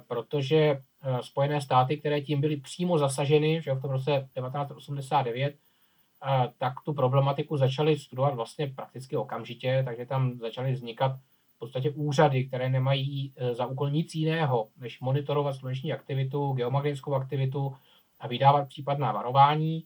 protože 0.09 0.81
uh, 1.07 1.19
Spojené 1.19 1.61
státy, 1.61 1.97
které 1.97 2.21
tím 2.21 2.41
byly 2.41 2.57
přímo 2.57 2.99
zasaženy, 2.99 3.63
že 3.63 3.75
v 3.75 3.81
tom 3.81 3.91
roce 3.91 4.11
1989, 4.11 5.55
uh, 5.55 6.53
tak 6.59 6.73
tu 6.85 6.93
problematiku 6.93 7.57
začaly 7.57 7.99
studovat 7.99 8.35
vlastně 8.35 8.67
prakticky 8.67 9.17
okamžitě, 9.17 9.83
takže 9.85 10.07
tam 10.07 10.39
začaly 10.39 10.73
vznikat 10.73 11.17
v 11.57 11.59
podstatě 11.59 11.91
úřady, 11.91 12.45
které 12.45 12.69
nemají 12.69 13.33
uh, 13.41 13.55
za 13.55 13.67
úkol 13.67 13.91
nic 13.91 14.15
jiného, 14.15 14.69
než 14.81 15.01
monitorovat 15.01 15.57
sluneční 15.57 15.93
aktivitu, 15.93 16.53
geomagnetickou 16.53 17.15
aktivitu 17.15 17.77
a 18.21 18.29
vydávat 18.29 18.69
případná 18.69 19.13
varování. 19.13 19.85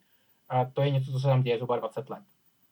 A 0.49 0.65
to 0.65 0.83
je 0.83 0.91
něco, 0.91 1.13
co 1.13 1.21
se 1.21 1.27
tam 1.27 1.43
děje 1.43 1.57
zhruba 1.57 1.77
20 1.77 2.11
let. 2.11 2.23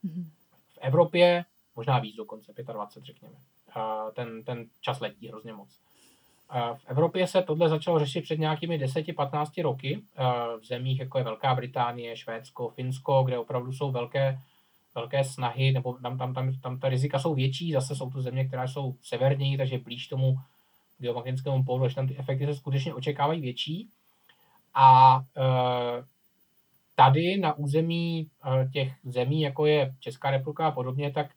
Mm-hmm. 0.05 0.25
V 0.73 0.79
Evropě 0.81 1.45
možná 1.77 1.99
víc 1.99 2.17
dokonce, 2.17 2.53
25 2.73 3.05
řekněme. 3.05 3.35
Ten, 4.15 4.45
ten 4.45 4.67
čas 4.81 5.01
letí 5.01 5.29
hrozně 5.29 5.53
moc. 5.53 5.69
V 6.75 6.85
Evropě 6.87 7.27
se 7.27 7.43
tohle 7.43 7.69
začalo 7.69 7.99
řešit 7.99 8.21
před 8.21 8.39
nějakými 8.39 8.79
10-15 8.85 9.63
roky 9.63 10.03
v 10.61 10.65
zemích, 10.67 11.01
jako 11.01 11.19
je 11.19 11.25
Velká 11.25 11.55
Británie, 11.55 12.17
Švédsko, 12.17 12.69
Finsko, 12.69 13.23
kde 13.23 13.39
opravdu 13.39 13.73
jsou 13.73 13.91
velké, 13.91 14.39
velké 14.95 15.25
snahy, 15.25 15.73
nebo 15.73 15.93
tam, 15.93 16.19
tam, 16.19 16.35
tam, 16.35 16.53
tam 16.61 16.79
ta 16.79 16.89
rizika 16.89 17.19
jsou 17.19 17.35
větší, 17.35 17.73
zase 17.73 17.97
jsou 17.97 18.11
to 18.11 18.23
země, 18.23 18.45
které 18.45 18.69
jsou 18.69 18.95
severněji, 19.03 19.57
takže 19.57 19.79
blíž 19.79 20.09
tomu 20.09 20.37
geomagnetickému 20.99 21.65
pólu, 21.65 21.89
že 21.89 21.95
tam 21.95 22.09
ty 22.09 22.19
efekty 22.19 22.47
se 22.47 22.55
skutečně 22.55 22.95
očekávají 22.95 23.41
větší. 23.41 23.89
A 24.75 25.21
tady 26.97 27.37
na 27.37 27.53
území 27.53 28.27
eh, 28.45 28.69
těch 28.73 28.93
zemí, 29.05 29.41
jako 29.41 29.67
je 29.67 29.95
Česká 30.01 30.31
republika 30.31 30.67
a 30.67 30.71
podobně, 30.71 31.13
tak 31.13 31.31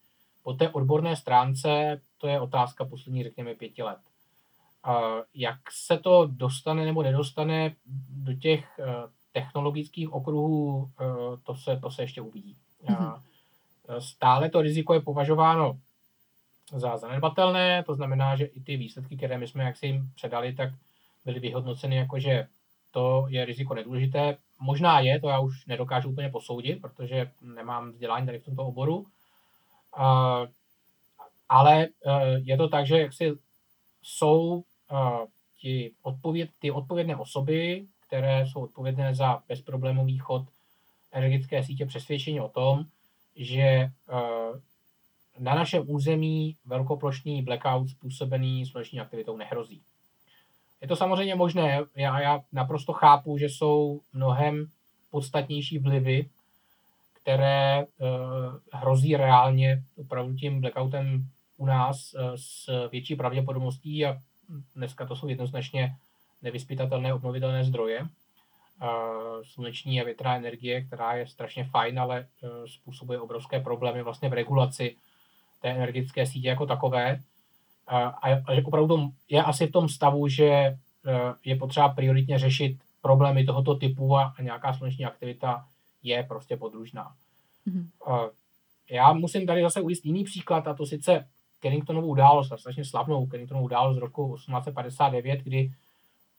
po 0.44 0.53
té 0.53 0.70
odborné 0.70 1.16
stránce 1.16 2.02
to 2.18 2.28
je 2.28 2.40
otázka 2.40 2.86
poslední, 2.86 3.24
řekněme, 3.24 3.56
pěti 3.56 3.84
let. 3.84 3.99
Jak 5.34 5.60
se 5.72 5.98
to 5.98 6.26
dostane 6.32 6.86
nebo 6.86 7.03
nedostane 7.03 7.76
do 8.10 8.34
těch 8.34 8.80
eh, 8.80 8.86
technologických 9.32 10.14
okruhů, 10.14 10.90
eh, 11.02 11.06
to 11.44 11.56
se, 11.56 11.78
to 11.78 11.91
se 11.91 12.02
ještě 12.02 12.22
uvidí. 12.22 12.56
Mm-hmm. 12.86 13.22
Stále 13.99 14.49
to 14.49 14.61
riziko 14.61 14.94
je 14.94 15.02
považováno 15.02 15.80
za 16.74 16.98
zanedbatelné, 16.98 17.84
to 17.84 17.95
znamená, 17.95 18.36
že 18.36 18.45
i 18.45 18.61
ty 18.61 18.78
výsledky, 18.78 19.18
které 19.18 19.38
my 19.38 19.48
jsme 19.48 19.64
jaksi 19.64 19.88
jim 19.88 20.11
předali, 20.16 20.53
tak 20.53 20.70
byly 21.26 21.40
vyhodnoceny 21.40 21.95
jako, 21.95 22.20
že 22.20 22.48
to 22.91 23.26
je 23.30 23.45
riziko 23.45 23.74
nedůležité. 23.74 24.38
Možná 24.60 24.99
je, 24.99 25.20
to 25.20 25.30
já 25.30 25.40
už 25.40 25.66
nedokážu 25.66 26.10
úplně 26.10 26.30
posoudit, 26.30 26.82
protože 26.82 27.32
nemám 27.41 27.91
vzdělání 27.91 28.26
tady 28.26 28.40
v 28.40 28.45
tomto 28.45 28.66
oboru. 28.66 29.06
Ale 31.49 31.84
e, 31.84 31.90
je 32.44 32.57
to 32.57 32.68
tak, 32.68 32.88
že 32.88 32.99
jaksi 32.99 33.32
jsou 34.02 34.64
e, 34.91 34.95
ti 35.57 35.91
odpověd, 36.02 36.49
ty 36.60 36.72
odpovědné 36.72 37.16
osoby, 37.16 37.86
které 38.07 38.48
jsou 38.48 38.61
odpovědné 38.61 39.16
za 39.16 39.44
bezproblémový 39.48 40.18
chod 40.18 40.48
energetické 41.11 41.64
sítě 41.64 41.86
přesvědčení 41.86 42.41
o 42.41 42.49
tom, 42.49 42.86
že 43.36 43.61
e, 43.61 43.91
na 45.40 45.56
našem 45.56 45.84
území 45.88 46.56
velkoplošný 46.66 47.41
blackout 47.41 47.90
způsobený 47.90 48.66
sluneční 48.66 48.99
aktivitou 48.99 49.38
nehrozí. 49.38 49.82
Je 50.82 50.88
to 50.88 50.95
samozřejmě 50.95 51.36
možné, 51.36 51.82
já, 51.95 52.20
já 52.22 52.44
naprosto 52.52 52.94
chápu, 52.94 53.38
že 53.38 53.45
jsou 53.45 54.02
mnohem 54.14 54.66
podstatnější 55.11 55.80
vlivy, 55.80 56.30
které 57.30 57.85
uh, 57.85 58.07
hrozí 58.72 59.15
reálně 59.15 59.84
opravdu 59.97 60.35
tím 60.35 60.61
blackoutem 60.61 61.27
u 61.57 61.65
nás 61.65 62.14
uh, 62.14 62.22
s 62.35 62.89
větší 62.91 63.15
pravděpodobností 63.15 64.06
a 64.06 64.18
dneska 64.76 65.06
to 65.06 65.15
jsou 65.15 65.27
jednoznačně 65.27 65.95
nevyspytatelné 66.41 67.14
obnovitelné 67.14 67.64
zdroje. 67.64 68.01
Uh, 68.01 68.07
sluneční 69.43 70.01
a 70.01 70.03
větrná 70.03 70.35
energie, 70.35 70.81
která 70.81 71.14
je 71.14 71.27
strašně 71.27 71.64
fajn, 71.64 71.99
ale 71.99 72.27
způsobuje 72.65 73.19
obrovské 73.19 73.60
problémy 73.60 74.03
vlastně 74.03 74.30
v 74.30 74.34
regulaci 74.34 74.95
té 75.61 75.69
energetické 75.69 76.26
sítě 76.26 76.47
jako 76.47 76.65
takové 76.65 77.19
a, 77.88 78.19
opravdu 78.65 79.11
je 79.30 79.43
asi 79.43 79.68
v 79.68 79.72
tom 79.72 79.89
stavu, 79.89 80.27
že 80.27 80.77
je 81.45 81.56
potřeba 81.56 81.89
prioritně 81.89 82.39
řešit 82.39 82.77
problémy 83.01 83.43
tohoto 83.43 83.76
typu 83.76 84.18
a 84.18 84.34
nějaká 84.41 84.73
sluneční 84.73 85.06
aktivita 85.06 85.65
je 86.03 86.23
prostě 86.23 86.57
podružná. 86.57 87.15
Mm-hmm. 87.67 88.30
Já 88.91 89.13
musím 89.13 89.47
tady 89.47 89.61
zase 89.61 89.81
ujist 89.81 90.05
jiný 90.05 90.23
příklad, 90.23 90.67
a 90.67 90.73
to 90.73 90.85
sice 90.85 91.27
Kenningtonovu 91.59 92.07
událost, 92.07 92.51
strašně 92.59 92.85
slavnou 92.85 93.26
Kenningtonovu 93.26 93.65
událost 93.65 93.95
z 93.95 93.99
roku 93.99 94.35
1859, 94.35 95.39
kdy 95.43 95.71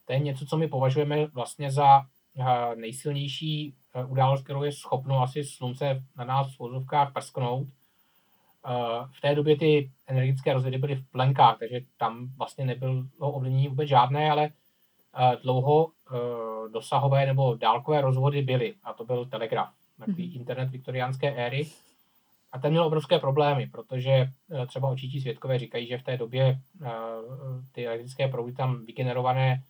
to 0.05 0.13
je 0.13 0.19
něco, 0.19 0.45
co 0.45 0.57
my 0.57 0.67
považujeme 0.67 1.25
vlastně 1.25 1.71
za 1.71 1.99
e, 1.99 2.75
nejsilnější 2.75 3.75
e, 3.93 4.05
událost, 4.05 4.43
kterou 4.43 4.63
je 4.63 4.71
schopno 4.71 5.21
asi 5.21 5.43
slunce 5.43 6.03
na 6.17 6.25
nás 6.25 6.55
v 6.55 6.59
vozovkách 6.59 7.13
prsknout 7.13 7.67
v 9.11 9.21
té 9.21 9.35
době 9.35 9.57
ty 9.57 9.91
energetické 10.07 10.53
rozvědy 10.53 10.77
byly 10.77 10.95
v 10.95 11.11
plenkách, 11.11 11.59
takže 11.59 11.79
tam 11.97 12.29
vlastně 12.37 12.65
nebylo 12.65 13.03
ovlivnění 13.19 13.67
vůbec 13.67 13.89
žádné, 13.89 14.31
ale 14.31 14.49
dlouho 15.43 15.87
dosahové 16.73 17.25
nebo 17.25 17.55
dálkové 17.55 18.01
rozvody 18.01 18.41
byly 18.41 18.73
a 18.83 18.93
to 18.93 19.05
byl 19.05 19.25
telegraf, 19.25 19.73
takový 19.99 20.29
mm-hmm. 20.29 20.39
internet 20.39 20.69
viktoriánské 20.69 21.35
éry. 21.35 21.67
A 22.51 22.59
ten 22.59 22.71
měl 22.71 22.85
obrovské 22.85 23.19
problémy, 23.19 23.67
protože 23.67 24.11
e, 24.11 24.29
třeba 24.67 24.89
očití 24.89 25.21
svědkové 25.21 25.59
říkají, 25.59 25.87
že 25.87 25.97
v 25.97 26.03
té 26.03 26.17
době 26.17 26.43
e, 26.45 26.57
ty 27.71 27.87
elektrické 27.87 28.27
proudy 28.27 28.53
tam 28.53 28.85
vygenerované 28.85 29.63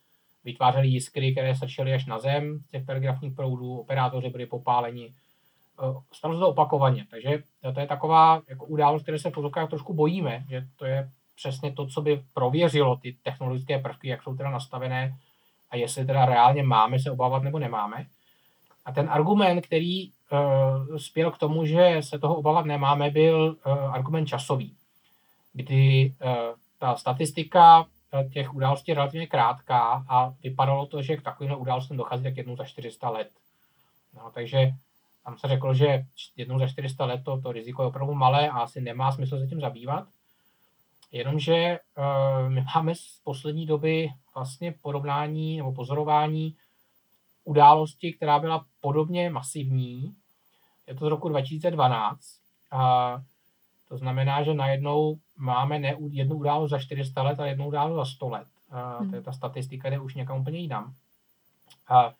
vytvářely 0.43 0.87
jiskry, 0.87 1.31
které 1.31 1.55
srčely 1.55 1.93
až 1.93 2.05
na 2.05 2.19
zem 2.19 2.59
z 2.59 2.67
těch 2.69 2.85
telegrafních 2.85 3.35
proudů, 3.35 3.79
operátoři 3.79 4.29
byli 4.29 4.45
popáleni, 4.45 5.13
stalo 6.13 6.33
se 6.33 6.39
to 6.39 6.49
opakovaně. 6.49 7.05
Takže 7.09 7.43
to 7.73 7.79
je 7.79 7.87
taková 7.87 8.41
jako 8.49 8.65
událost, 8.65 9.01
které 9.01 9.19
se 9.19 9.29
v 9.29 9.33
pozorkách 9.33 9.69
trošku 9.69 9.93
bojíme, 9.93 10.43
že 10.49 10.67
to 10.75 10.85
je 10.85 11.09
přesně 11.35 11.71
to, 11.71 11.87
co 11.87 12.01
by 12.01 12.23
prověřilo 12.33 12.95
ty 12.95 13.17
technologické 13.23 13.79
prvky, 13.79 14.07
jak 14.07 14.23
jsou 14.23 14.35
teda 14.35 14.49
nastavené 14.49 15.13
a 15.71 15.75
jestli 15.75 16.05
teda 16.05 16.25
reálně 16.25 16.63
máme 16.63 16.99
se 16.99 17.11
obávat 17.11 17.43
nebo 17.43 17.59
nemáme. 17.59 18.05
A 18.85 18.91
ten 18.91 19.09
argument, 19.09 19.61
který 19.61 20.09
uh, 20.09 20.97
spěl 20.97 21.31
k 21.31 21.37
tomu, 21.37 21.65
že 21.65 21.97
se 21.99 22.19
toho 22.19 22.35
obávat 22.35 22.65
nemáme, 22.65 23.09
byl 23.09 23.55
uh, 23.65 23.73
argument 23.73 24.25
časový, 24.25 24.75
kdy 25.53 26.13
uh, 26.23 26.31
ta 26.79 26.95
statistika 26.95 27.85
těch 28.33 28.53
událostí 28.53 28.91
je 28.91 28.95
relativně 28.95 29.27
krátká 29.27 30.05
a 30.09 30.33
vypadalo 30.43 30.85
to, 30.85 31.01
že 31.01 31.17
k 31.17 31.21
takovým 31.21 31.61
událostem 31.61 31.97
dochází 31.97 32.23
tak 32.23 32.37
jednou 32.37 32.55
za 32.55 32.63
400 32.63 33.09
let. 33.09 33.29
No, 34.15 34.31
takže 34.33 34.71
tam 35.25 35.37
se 35.37 35.47
řeklo, 35.47 35.73
že 35.73 36.05
jednou 36.35 36.59
za 36.59 36.67
400 36.67 37.05
let 37.05 37.21
to, 37.23 37.41
to 37.41 37.51
riziko 37.51 37.83
je 37.83 37.87
opravdu 37.87 38.13
malé 38.13 38.49
a 38.49 38.59
asi 38.59 38.81
nemá 38.81 39.11
smysl 39.11 39.39
se 39.39 39.47
tím 39.47 39.61
zabývat. 39.61 40.07
Jenomže 41.11 41.79
uh, 41.97 42.49
my 42.49 42.65
máme 42.75 42.95
z 42.95 43.19
poslední 43.23 43.65
doby 43.65 44.09
vlastně 44.35 44.75
porovnání 44.81 45.57
nebo 45.57 45.71
pozorování 45.71 46.55
události, 47.43 48.13
která 48.13 48.39
byla 48.39 48.65
podobně 48.81 49.29
masivní. 49.29 50.15
Je 50.87 50.95
to 50.95 51.05
z 51.05 51.09
roku 51.09 51.29
2012. 51.29 52.19
A 52.71 53.21
to 53.89 53.97
znamená, 53.97 54.43
že 54.43 54.53
najednou 54.53 55.17
máme 55.37 55.79
ne 55.79 55.95
jednu 56.09 56.35
událost 56.35 56.69
za 56.69 56.79
400 56.79 57.23
let, 57.23 57.39
ale 57.39 57.49
jednu 57.49 57.67
událost 57.67 57.95
za 57.95 58.05
100 58.05 58.29
let. 58.29 58.47
A 58.71 58.97
hmm. 58.97 59.09
to 59.09 59.15
je 59.15 59.21
ta 59.21 59.31
statistika 59.31 59.89
jde 59.89 59.99
už 59.99 60.15
někam 60.15 60.41
úplně 60.41 60.59
jinam. 60.59 60.93
A 61.89 62.13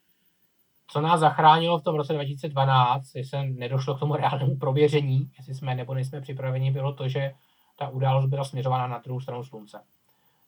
co 0.88 1.02
nás 1.02 1.20
zachránilo 1.20 1.80
v 1.80 1.84
tom 1.84 1.96
roce 1.96 2.14
2012, 2.14 3.16
jestli 3.16 3.30
se 3.30 3.44
nedošlo 3.44 3.96
k 3.96 4.00
tomu 4.00 4.16
reálnému 4.16 4.58
prověření, 4.58 5.32
jestli 5.38 5.56
jsme 5.56 5.76
nebo 5.76 5.94
nejsme 5.94 6.22
připraveni, 6.22 6.72
bylo 6.72 6.94
to, 6.94 7.08
že 7.08 7.34
ta 7.82 7.90
událost 7.90 8.26
byla 8.26 8.44
směřována 8.44 8.88
na 8.88 8.98
druhou 8.98 9.20
stranu 9.20 9.44
slunce. 9.44 9.84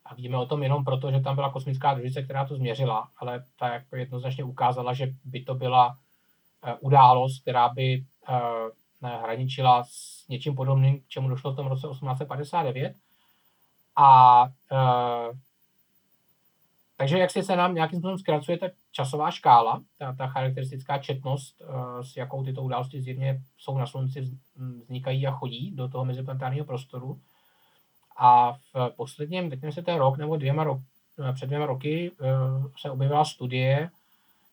A 0.04 0.14
víme 0.14 0.36
o 0.36 0.46
tom 0.46 0.62
jenom 0.62 0.84
proto, 0.84 1.10
že 1.10 1.20
tam 1.20 1.34
byla 1.34 1.50
kosmická 1.50 1.94
družice, 1.94 2.22
která 2.22 2.44
to 2.44 2.56
změřila, 2.56 3.08
ale 3.18 3.44
ta 3.58 3.68
jako 3.74 3.96
jednoznačně 3.96 4.44
ukázala, 4.44 4.94
že 4.94 5.06
by 5.24 5.44
to 5.44 5.54
byla 5.54 5.88
uh, 5.88 6.72
událost, 6.80 7.40
která 7.42 7.68
by 7.68 8.04
uh, 8.28 9.10
hraničila 9.22 9.84
s 9.84 10.28
něčím 10.28 10.54
podobným, 10.54 11.00
k 11.00 11.08
čemu 11.08 11.28
došlo 11.28 11.52
v 11.52 11.56
tom 11.56 11.66
roce 11.66 11.88
1859. 11.88 12.94
A 13.96 14.42
uh, 14.42 15.36
takže 16.96 17.18
jak 17.18 17.30
se 17.30 17.56
nám 17.56 17.74
nějakým 17.74 17.98
způsobem 17.98 18.18
zkracuje 18.18 18.58
ta 18.58 18.66
časová 18.94 19.30
škála, 19.30 19.82
ta, 19.98 20.12
ta 20.12 20.26
charakteristická 20.26 20.98
četnost, 20.98 21.60
uh, 21.60 22.02
s 22.02 22.16
jakou 22.16 22.44
tyto 22.44 22.62
události 22.62 23.02
zjevně 23.02 23.42
jsou 23.58 23.78
na 23.78 23.86
Slunci, 23.86 24.30
vznikají 24.82 25.26
a 25.26 25.30
chodí 25.30 25.70
do 25.70 25.88
toho 25.88 26.04
meziplanetárního 26.04 26.66
prostoru. 26.66 27.20
A 28.16 28.52
v 28.52 28.90
posledním, 28.96 29.50
teď 29.50 29.74
se 29.74 29.82
ten 29.82 29.96
rok 29.96 30.18
nebo 30.18 30.36
dvěma 30.36 30.64
rok, 30.64 30.78
eh, 31.18 31.32
před 31.32 31.46
dvěma 31.46 31.66
roky 31.66 32.10
uh, 32.10 32.66
se 32.78 32.90
objevila 32.90 33.24
studie, 33.24 33.90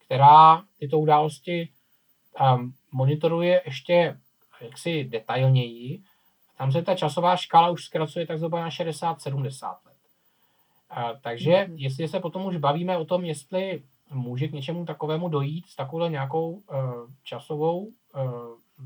která 0.06 0.64
tyto 0.80 1.00
události 1.00 1.70
um, 2.56 2.74
monitoruje 2.92 3.62
ještě 3.66 4.18
jaksi 4.62 5.04
detailněji. 5.04 6.02
Tam 6.58 6.72
se 6.72 6.82
ta 6.82 6.96
časová 6.96 7.36
škála 7.36 7.70
už 7.70 7.86
zkracuje 7.86 8.28
tak 8.28 8.38
zhruba 8.38 8.62
na 8.62 8.70
60-70 8.70 9.76
let. 9.86 9.98
Takže 11.22 11.52
mm-hmm. 11.52 11.76
jestli 11.76 12.08
se 12.08 12.20
potom 12.20 12.46
už 12.46 12.58
bavíme 12.58 12.98
o 12.98 13.06
tom, 13.06 13.26
jestli 13.26 13.84
může 14.14 14.48
k 14.48 14.52
něčemu 14.52 14.86
takovému 14.86 15.30
dojít 15.30 15.66
s 15.68 15.76
takovou 15.76 16.08
nějakou 16.08 16.52
uh, 16.52 16.62
časovou 17.24 17.86
uh, 17.86 17.92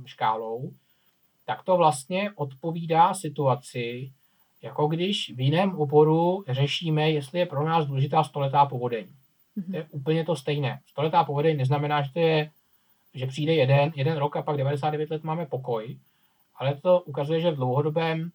škálou, 0.06 0.72
tak 1.46 1.64
to 1.64 1.78
vlastně 1.78 2.32
odpovídá 2.36 3.14
situaci, 3.14 4.12
jako 4.62 4.88
když 4.88 5.34
v 5.36 5.40
jiném 5.40 5.76
oboru 5.76 6.44
řešíme, 6.48 7.12
jestli 7.12 7.40
je 7.40 7.46
pro 7.46 7.66
nás 7.66 7.86
důležitá 7.86 8.24
stoletá 8.24 8.66
povodeň. 8.66 9.06
Mm-hmm. 9.58 9.72
To 9.72 9.78
je 9.78 9.88
úplně 9.92 10.26
to 10.26 10.36
stejné. 10.36 10.80
Stoletá 10.86 11.24
povodeň 11.24 11.58
neznamená, 11.58 12.02
že 12.02 12.14
to 12.14 12.20
je, 12.20 12.52
že 13.14 13.28
přijde 13.28 13.54
jeden, 13.54 13.92
jeden 13.96 14.18
rok 14.18 14.36
a 14.36 14.42
pak 14.42 14.58
99 14.58 15.10
let 15.10 15.24
máme 15.24 15.46
pokoj, 15.46 15.98
ale 16.56 16.76
to 16.76 17.02
ukazuje, 17.02 17.42
že 17.42 17.52
v 17.52 17.56
dlouhodobém 17.56 18.32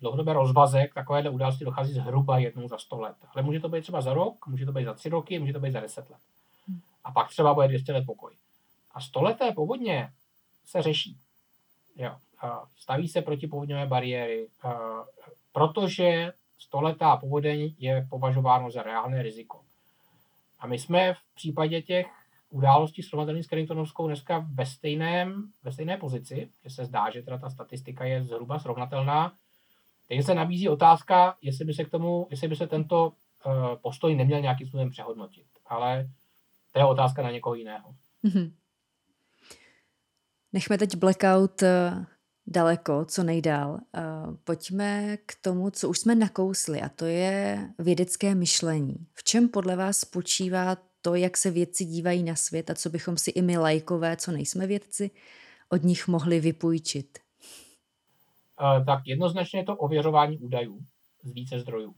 dlouhodobé 0.00 0.32
rozvaze 0.32 0.86
k 0.86 0.94
takovéhle 0.94 1.30
události 1.30 1.64
dochází 1.64 1.92
zhruba 1.92 2.38
jednou 2.38 2.68
za 2.68 2.78
100 2.78 3.00
let. 3.00 3.16
Ale 3.34 3.42
může 3.42 3.60
to 3.60 3.68
být 3.68 3.82
třeba 3.82 4.00
za 4.00 4.14
rok, 4.14 4.46
může 4.46 4.66
to 4.66 4.72
být 4.72 4.84
za 4.84 4.94
tři 4.94 5.08
roky, 5.08 5.38
může 5.38 5.52
to 5.52 5.60
být 5.60 5.72
za 5.72 5.80
10 5.80 6.10
let. 6.10 6.20
Hmm. 6.68 6.80
A 7.04 7.12
pak 7.12 7.28
třeba 7.28 7.54
bude 7.54 7.68
200 7.68 7.92
let 7.92 8.06
pokoj. 8.06 8.32
A 8.94 9.00
stoleté 9.00 9.52
povodně 9.52 10.12
se 10.66 10.82
řeší. 10.82 11.18
Jo. 11.96 12.16
Staví 12.76 13.08
se 13.08 13.22
proti 13.22 13.46
povodňové 13.46 13.86
bariéry, 13.86 14.48
protože 15.52 16.32
stoletá 16.58 17.16
povodeň 17.16 17.74
je 17.78 18.06
považováno 18.10 18.70
za 18.70 18.82
reálné 18.82 19.22
riziko. 19.22 19.60
A 20.60 20.66
my 20.66 20.78
jsme 20.78 21.14
v 21.14 21.34
případě 21.34 21.82
těch 21.82 22.06
události 22.52 23.02
srovnatelný 23.02 23.42
s 23.42 23.46
Carringtonovskou 23.46 24.06
dneska 24.06 24.46
ve, 24.54 24.66
stejném, 24.66 25.50
ve 25.62 25.72
stejné 25.72 25.96
pozici, 25.96 26.50
že 26.64 26.70
se 26.70 26.84
zdá, 26.84 27.10
že 27.10 27.22
teda 27.22 27.38
ta 27.38 27.50
statistika 27.50 28.04
je 28.04 28.24
zhruba 28.24 28.58
srovnatelná. 28.58 29.32
Takže 30.08 30.22
se 30.22 30.34
nabízí 30.34 30.68
otázka, 30.68 31.36
jestli 31.42 31.64
by 31.64 31.74
se 31.74 31.84
k 31.84 31.90
tomu, 31.90 32.26
jestli 32.30 32.48
by 32.48 32.56
se 32.56 32.66
tento 32.66 33.08
uh, 33.08 33.52
postoj 33.82 34.14
neměl 34.14 34.40
nějakým 34.40 34.66
způsobem 34.66 34.90
přehodnotit. 34.90 35.46
Ale 35.66 36.08
to 36.72 36.78
je 36.78 36.84
otázka 36.84 37.22
na 37.22 37.30
někoho 37.30 37.54
jiného. 37.54 37.94
Mm-hmm. 38.24 38.52
Nechme 40.52 40.78
teď 40.78 40.96
blackout 40.96 41.62
eh, 41.62 42.06
daleko, 42.46 43.04
co 43.04 43.22
nejdál. 43.22 43.78
Eh, 43.94 44.02
pojďme 44.44 45.16
k 45.16 45.34
tomu, 45.40 45.70
co 45.70 45.88
už 45.88 45.98
jsme 45.98 46.14
nakousli, 46.14 46.80
a 46.80 46.88
to 46.88 47.04
je 47.04 47.68
vědecké 47.78 48.34
myšlení. 48.34 49.06
V 49.14 49.24
čem 49.24 49.48
podle 49.48 49.76
vás 49.76 49.98
spočívá 49.98 50.76
to, 51.02 51.14
jak 51.14 51.36
se 51.36 51.50
vědci 51.50 51.84
dívají 51.84 52.22
na 52.22 52.34
svět 52.34 52.70
a 52.70 52.74
co 52.74 52.90
bychom 52.90 53.16
si 53.16 53.30
i 53.30 53.42
my 53.42 53.58
lajkové, 53.58 54.16
co 54.16 54.32
nejsme 54.32 54.66
vědci, 54.66 55.10
od 55.68 55.82
nich 55.82 56.08
mohli 56.08 56.40
vypůjčit? 56.40 57.18
Tak 58.86 59.02
jednoznačně 59.06 59.60
je 59.60 59.64
to 59.64 59.76
ověřování 59.76 60.38
údajů 60.38 60.80
z 61.22 61.32
více 61.32 61.60
zdrojů. 61.60 61.94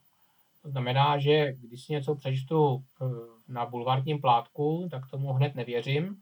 To 0.62 0.70
znamená, 0.70 1.18
že 1.18 1.52
když 1.52 1.84
si 1.84 1.92
něco 1.92 2.14
přečtu 2.14 2.84
eh, 3.02 3.04
na 3.48 3.66
bulvárním 3.66 4.20
plátku, 4.20 4.88
tak 4.90 5.10
tomu 5.10 5.32
hned 5.32 5.54
nevěřím 5.54 6.16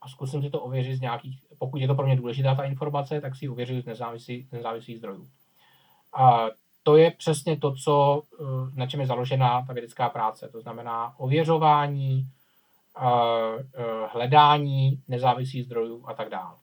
a 0.00 0.08
zkusím 0.08 0.42
si 0.42 0.50
to 0.50 0.60
ověřit 0.60 0.96
z 0.96 1.00
nějakých, 1.00 1.44
pokud 1.58 1.78
je 1.78 1.86
to 1.86 1.94
pro 1.94 2.06
mě 2.06 2.16
důležitá 2.16 2.54
ta 2.54 2.64
informace, 2.64 3.20
tak 3.20 3.36
si 3.36 3.44
ji 3.44 3.48
ověřuji 3.48 3.82
z 3.82 3.86
nezávislých, 3.86 4.52
nezávislých 4.52 4.98
zdrojů. 4.98 5.28
A 6.12 6.46
to 6.82 6.96
je 6.96 7.10
přesně 7.10 7.56
to, 7.56 7.74
co, 7.74 8.22
eh, 8.40 8.44
na 8.74 8.86
čem 8.86 9.00
je 9.00 9.06
založená 9.06 9.64
ta 9.66 9.72
vědecká 9.72 10.08
práce. 10.08 10.48
To 10.48 10.60
znamená 10.60 11.14
ověřování, 11.18 12.26
eh, 12.98 13.04
eh, 13.74 14.08
hledání 14.12 15.02
nezávislých 15.08 15.64
zdrojů 15.64 16.04
a 16.06 16.14
tak 16.14 16.28
dále. 16.28 16.56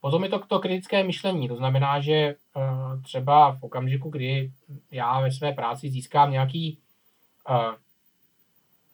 Potom 0.00 0.24
je 0.24 0.30
to 0.30 0.38
to 0.38 0.58
kritické 0.58 1.04
myšlení, 1.04 1.48
to 1.48 1.56
znamená, 1.56 2.00
že 2.00 2.34
třeba 3.04 3.52
v 3.52 3.62
okamžiku, 3.62 4.10
kdy 4.10 4.52
já 4.90 5.20
ve 5.20 5.32
své 5.32 5.52
práci 5.52 5.90
získám 5.90 6.30
nějaký 6.30 6.78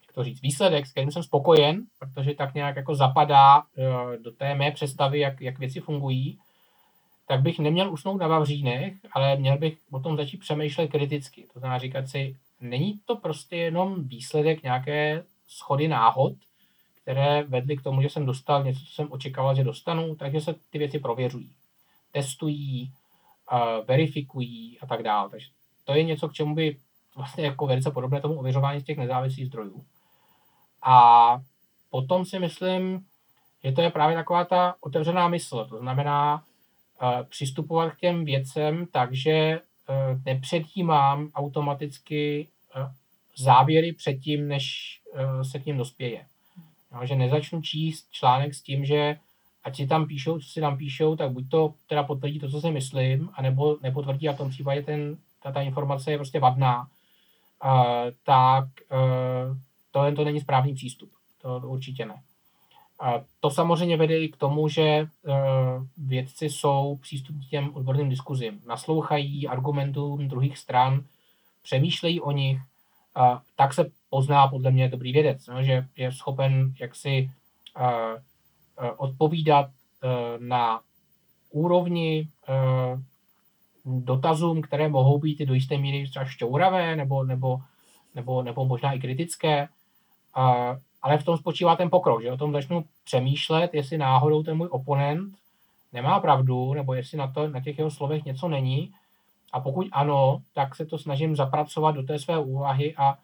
jak 0.06 0.12
to 0.14 0.24
říct, 0.24 0.40
výsledek, 0.40 0.86
s 0.86 0.90
kterým 0.90 1.10
jsem 1.10 1.22
spokojen, 1.22 1.82
protože 1.98 2.34
tak 2.34 2.54
nějak 2.54 2.76
jako 2.76 2.94
zapadá 2.94 3.62
do 4.22 4.30
té 4.30 4.54
mé 4.54 4.70
představy, 4.70 5.20
jak, 5.20 5.40
jak 5.40 5.58
věci 5.58 5.80
fungují, 5.80 6.38
tak 7.26 7.42
bych 7.42 7.58
neměl 7.58 7.92
usnout 7.92 8.20
na 8.20 8.28
Vavřínech, 8.28 8.94
ale 9.12 9.36
měl 9.36 9.58
bych 9.58 9.78
o 9.90 10.00
tom 10.00 10.16
začít 10.16 10.36
přemýšlet 10.36 10.88
kriticky. 10.88 11.46
To 11.52 11.58
znamená 11.58 11.78
říkat 11.78 12.08
si, 12.08 12.36
není 12.60 13.00
to 13.04 13.16
prostě 13.16 13.56
jenom 13.56 14.04
výsledek 14.08 14.62
nějaké 14.62 15.24
schody 15.46 15.88
náhod, 15.88 16.32
které 17.02 17.42
vedly 17.42 17.76
k 17.76 17.82
tomu, 17.82 18.02
že 18.02 18.10
jsem 18.10 18.26
dostal 18.26 18.64
něco, 18.64 18.80
co 18.80 18.92
jsem 18.92 19.12
očekával, 19.12 19.54
že 19.54 19.64
dostanu, 19.64 20.14
takže 20.14 20.40
se 20.40 20.54
ty 20.70 20.78
věci 20.78 20.98
prověřují, 20.98 21.50
testují, 22.12 22.92
uh, 23.52 23.86
verifikují 23.86 24.78
a 24.80 24.86
tak 24.86 25.02
dále. 25.02 25.30
Takže 25.30 25.46
to 25.84 25.92
je 25.92 26.02
něco, 26.02 26.28
k 26.28 26.32
čemu 26.32 26.54
by 26.54 26.76
vlastně 27.16 27.44
jako 27.44 27.66
velice 27.66 27.90
podobné 27.90 28.20
tomu 28.20 28.38
ověřování 28.38 28.80
z 28.80 28.84
těch 28.84 28.98
nezávislých 28.98 29.46
zdrojů. 29.46 29.84
A 30.82 31.38
potom 31.90 32.24
si 32.24 32.38
myslím, 32.38 33.06
že 33.64 33.72
to 33.72 33.80
je 33.80 33.90
právě 33.90 34.16
taková 34.16 34.44
ta 34.44 34.74
otevřená 34.80 35.28
mysl. 35.28 35.64
To 35.64 35.78
znamená, 35.78 36.42
přistupovat 37.28 37.94
k 37.94 37.98
těm 37.98 38.24
věcem 38.24 38.86
tak, 38.86 39.14
že 39.14 39.30
e, 39.30 39.60
nepředjímám 40.24 41.28
automaticky 41.34 42.48
e, 42.76 42.92
závěry 43.36 43.92
předtím, 43.92 44.48
než 44.48 44.96
e, 45.14 45.44
se 45.44 45.58
k 45.58 45.66
ním 45.66 45.76
dospěje. 45.76 46.26
No, 46.92 47.06
že 47.06 47.16
nezačnu 47.16 47.62
číst 47.62 48.06
článek 48.10 48.54
s 48.54 48.62
tím, 48.62 48.84
že 48.84 49.16
ať 49.64 49.76
si 49.76 49.86
tam 49.86 50.06
píšou, 50.06 50.38
co 50.38 50.48
si 50.48 50.60
tam 50.60 50.78
píšou, 50.78 51.16
tak 51.16 51.30
buď 51.30 51.48
to 51.48 51.74
teda 51.88 52.02
potvrdí 52.02 52.38
to, 52.40 52.48
co 52.48 52.60
si 52.60 52.70
myslím, 52.70 53.30
anebo 53.34 53.76
nepotvrdí 53.82 54.28
a 54.28 54.32
v 54.32 54.36
tom 54.36 54.50
případě 54.50 54.82
ten, 54.82 55.16
ta, 55.42 55.52
ta 55.52 55.62
informace 55.62 56.10
je 56.10 56.18
prostě 56.18 56.40
vadná, 56.40 56.88
tak 58.24 58.64
uh, 58.92 59.56
to, 59.90 60.16
to 60.16 60.24
není 60.24 60.40
správný 60.40 60.74
přístup. 60.74 61.10
To, 61.42 61.60
to 61.60 61.68
určitě 61.68 62.06
ne. 62.06 62.22
A 63.00 63.20
to 63.40 63.50
samozřejmě 63.50 63.96
vede 63.96 64.18
i 64.18 64.28
k 64.28 64.36
tomu, 64.36 64.68
že 64.68 65.08
vědci 65.96 66.50
jsou 66.50 66.98
přístupní 67.02 67.46
těm 67.46 67.74
odborným 67.74 68.08
diskuzím. 68.08 68.60
Naslouchají 68.66 69.48
argumentům 69.48 70.28
druhých 70.28 70.58
stran, 70.58 71.04
přemýšlejí 71.62 72.20
o 72.20 72.30
nich, 72.30 72.60
tak 73.56 73.74
se 73.74 73.90
pozná 74.10 74.48
podle 74.48 74.70
mě 74.70 74.88
dobrý 74.88 75.12
vědec, 75.12 75.46
no, 75.46 75.62
že 75.62 75.86
je 75.96 76.12
schopen 76.12 76.74
jaksi 76.80 77.30
odpovídat 78.96 79.70
na 80.38 80.80
úrovni 81.50 82.28
dotazům, 83.84 84.62
které 84.62 84.88
mohou 84.88 85.18
být 85.18 85.38
do 85.38 85.54
jisté 85.54 85.78
míry 85.78 86.08
třeba 86.08 86.24
šťouravé 86.24 86.96
nebo, 86.96 87.24
nebo, 87.24 87.60
nebo, 88.14 88.42
nebo 88.42 88.64
možná 88.64 88.92
i 88.92 89.00
kritické, 89.00 89.68
ale 91.04 91.18
v 91.18 91.24
tom 91.24 91.36
spočívá 91.36 91.76
ten 91.76 91.90
pokrok, 91.90 92.22
že 92.22 92.32
o 92.32 92.36
tom 92.36 92.52
začnu 92.52 92.84
přemýšlet, 93.04 93.74
jestli 93.74 93.98
náhodou 93.98 94.42
ten 94.42 94.56
můj 94.56 94.68
oponent 94.70 95.34
nemá 95.92 96.20
pravdu, 96.20 96.74
nebo 96.74 96.94
jestli 96.94 97.18
na, 97.18 97.32
to, 97.32 97.48
na 97.48 97.60
těch 97.60 97.78
jeho 97.78 97.90
slovech 97.90 98.24
něco 98.24 98.48
není. 98.48 98.92
A 99.52 99.60
pokud 99.60 99.86
ano, 99.92 100.42
tak 100.54 100.74
se 100.74 100.86
to 100.86 100.98
snažím 100.98 101.36
zapracovat 101.36 101.94
do 101.94 102.02
té 102.02 102.18
své 102.18 102.38
úvahy 102.38 102.94
a 102.96 103.12
uh, 103.12 103.18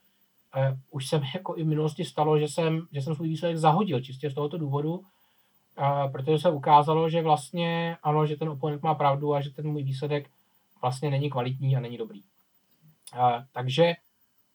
už 0.90 1.08
se 1.08 1.18
mi 1.18 1.26
jako 1.34 1.56
i 1.56 1.62
v 1.62 1.66
minulosti 1.66 2.04
stalo, 2.04 2.38
že 2.38 2.48
jsem, 2.48 2.86
že 2.92 3.02
jsem 3.02 3.14
svůj 3.14 3.28
výsledek 3.28 3.56
zahodil 3.56 4.00
čistě 4.00 4.30
z 4.30 4.34
tohoto 4.34 4.58
důvodu, 4.58 4.94
uh, 4.94 5.04
protože 6.12 6.38
se 6.38 6.50
ukázalo, 6.50 7.10
že 7.10 7.22
vlastně 7.22 7.96
ano, 8.02 8.26
že 8.26 8.36
ten 8.36 8.48
oponent 8.48 8.82
má 8.82 8.94
pravdu 8.94 9.34
a 9.34 9.40
že 9.40 9.50
ten 9.50 9.66
můj 9.66 9.82
výsledek 9.82 10.30
vlastně 10.82 11.10
není 11.10 11.30
kvalitní 11.30 11.76
a 11.76 11.80
není 11.80 11.98
dobrý. 11.98 12.20
Uh, 13.16 13.42
takže 13.52 13.94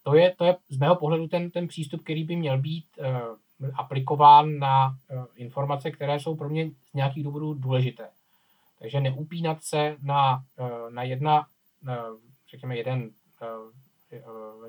to 0.06 0.16
je, 0.16 0.36
to 0.38 0.46
je 0.46 0.56
z 0.70 0.78
mého 0.78 0.96
pohledu 0.96 1.28
ten, 1.28 1.52
ten 1.52 1.68
přístup, 1.68 2.04
který 2.04 2.24
by 2.24 2.36
měl 2.36 2.58
být 2.58 2.86
uh, 2.98 3.70
aplikován 3.76 4.60
na 4.60 4.90
uh, 4.90 5.26
informace, 5.36 5.92
které 5.92 6.20
jsou 6.20 6.36
pro 6.36 6.50
mě 6.50 6.70
z 6.70 6.94
nějakých 6.94 7.24
důvodů 7.24 7.54
důležité. 7.54 8.10
Takže 8.80 9.02
neupínat 9.02 9.64
se 9.64 9.98
na, 10.02 10.44
uh, 10.60 10.94
na 10.94 11.04
jedna, 11.04 11.48
řekněme, 12.52 12.78
jeden, 12.78 13.10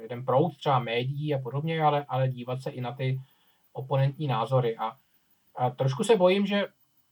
jeden 0.01 0.25
proud 0.25 0.57
třeba 0.57 0.79
médií 0.79 1.35
a 1.35 1.39
podobně, 1.39 1.83
ale, 1.83 2.05
ale 2.09 2.29
dívat 2.29 2.63
se 2.63 2.71
i 2.71 2.81
na 2.81 2.93
ty 2.93 3.21
oponentní 3.73 4.27
názory. 4.27 4.77
A, 4.77 4.93
a 5.57 5.71
trošku 5.71 6.05
se 6.05 6.17
bojím, 6.17 6.47
že 6.47 6.67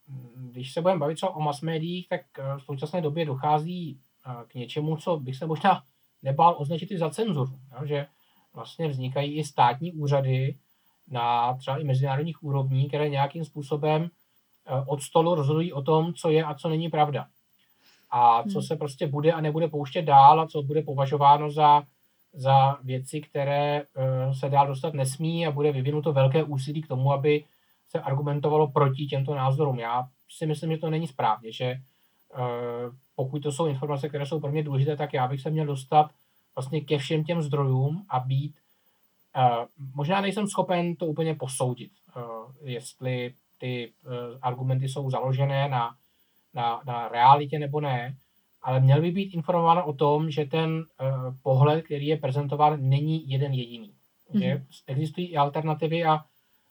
hm, 0.07 0.49
když 0.51 0.73
se 0.73 0.81
budeme 0.81 0.99
bavit 0.99 1.15
třeba 1.15 1.35
o 1.35 1.41
mass 1.41 1.61
médiích, 1.61 2.09
tak 2.09 2.21
v 2.57 2.61
současné 2.61 3.01
době 3.01 3.25
dochází 3.25 3.99
k 4.47 4.55
něčemu, 4.55 4.97
co 4.97 5.17
bych 5.17 5.35
se 5.35 5.45
možná 5.45 5.83
nebál 6.23 6.55
označit 6.57 6.91
i 6.91 6.97
za 6.97 7.09
cenzuru. 7.09 7.59
Že 7.85 8.07
vlastně 8.55 8.87
vznikají 8.87 9.37
i 9.37 9.43
státní 9.43 9.93
úřady 9.93 10.55
na 11.11 11.53
třeba 11.53 11.77
i 11.77 11.83
mezinárodních 11.83 12.43
úrovních, 12.43 12.87
které 12.87 13.09
nějakým 13.09 13.45
způsobem 13.45 14.09
eh, 14.67 14.83
od 14.87 15.01
stolu 15.01 15.35
rozhodují 15.35 15.73
o 15.73 15.81
tom, 15.81 16.13
co 16.13 16.29
je 16.29 16.43
a 16.43 16.53
co 16.53 16.69
není 16.69 16.89
pravda. 16.89 17.27
A 18.11 18.43
co 18.43 18.59
hmm. 18.59 18.61
se 18.61 18.75
prostě 18.75 19.07
bude 19.07 19.31
a 19.31 19.41
nebude 19.41 19.67
pouštět 19.67 20.01
dál 20.01 20.39
a 20.39 20.47
co 20.47 20.61
bude 20.61 20.81
považováno 20.81 21.51
za, 21.51 21.83
za 22.33 22.77
věci, 22.83 23.21
které 23.21 23.83
uh, 23.83 24.33
se 24.33 24.49
dál 24.49 24.67
dostat 24.67 24.93
nesmí 24.93 25.47
a 25.47 25.51
bude 25.51 25.71
vyvinuto 25.71 26.13
velké 26.13 26.43
úsilí 26.43 26.81
k 26.81 26.87
tomu, 26.87 27.13
aby 27.13 27.43
se 27.89 27.99
argumentovalo 27.99 28.67
proti 28.67 29.05
těmto 29.05 29.35
názorům. 29.35 29.79
Já 29.79 30.07
si 30.29 30.45
myslím, 30.45 30.71
že 30.71 30.77
to 30.77 30.89
není 30.89 31.07
správně, 31.07 31.51
že 31.51 31.75
uh, 32.37 32.93
pokud 33.15 33.43
to 33.43 33.51
jsou 33.51 33.65
informace, 33.67 34.09
které 34.09 34.25
jsou 34.25 34.39
pro 34.39 34.51
mě 34.51 34.63
důležité, 34.63 34.97
tak 34.97 35.13
já 35.13 35.27
bych 35.27 35.41
se 35.41 35.49
měl 35.49 35.65
dostat 35.65 36.11
vlastně 36.55 36.81
ke 36.81 36.97
všem 36.97 37.23
těm 37.23 37.41
zdrojům 37.41 38.05
a 38.09 38.19
být, 38.19 38.55
uh, 39.37 39.65
možná 39.95 40.21
nejsem 40.21 40.47
schopen 40.47 40.95
to 40.95 41.05
úplně 41.05 41.35
posoudit, 41.35 41.91
uh, 42.15 42.67
jestli 42.67 43.33
ty 43.57 43.93
uh, 44.05 44.11
argumenty 44.41 44.89
jsou 44.89 45.09
založené 45.09 45.69
na, 45.69 45.95
na, 46.53 46.81
na 46.85 47.07
realitě 47.07 47.59
nebo 47.59 47.81
ne, 47.81 48.17
ale 48.63 48.79
měl 48.79 49.01
by 49.01 49.11
být 49.11 49.33
informován 49.33 49.83
o 49.85 49.93
tom, 49.93 50.31
že 50.31 50.45
ten 50.45 50.75
uh, 50.75 51.35
pohled, 51.43 51.85
který 51.85 52.07
je 52.07 52.17
prezentován, 52.17 52.89
není 52.89 53.29
jeden 53.29 53.53
jediný. 53.53 53.93
Mm-hmm. 54.33 54.39
Že 54.39 54.65
existují 54.87 55.27
i 55.27 55.37
alternativy 55.37 56.05
a, 56.05 56.25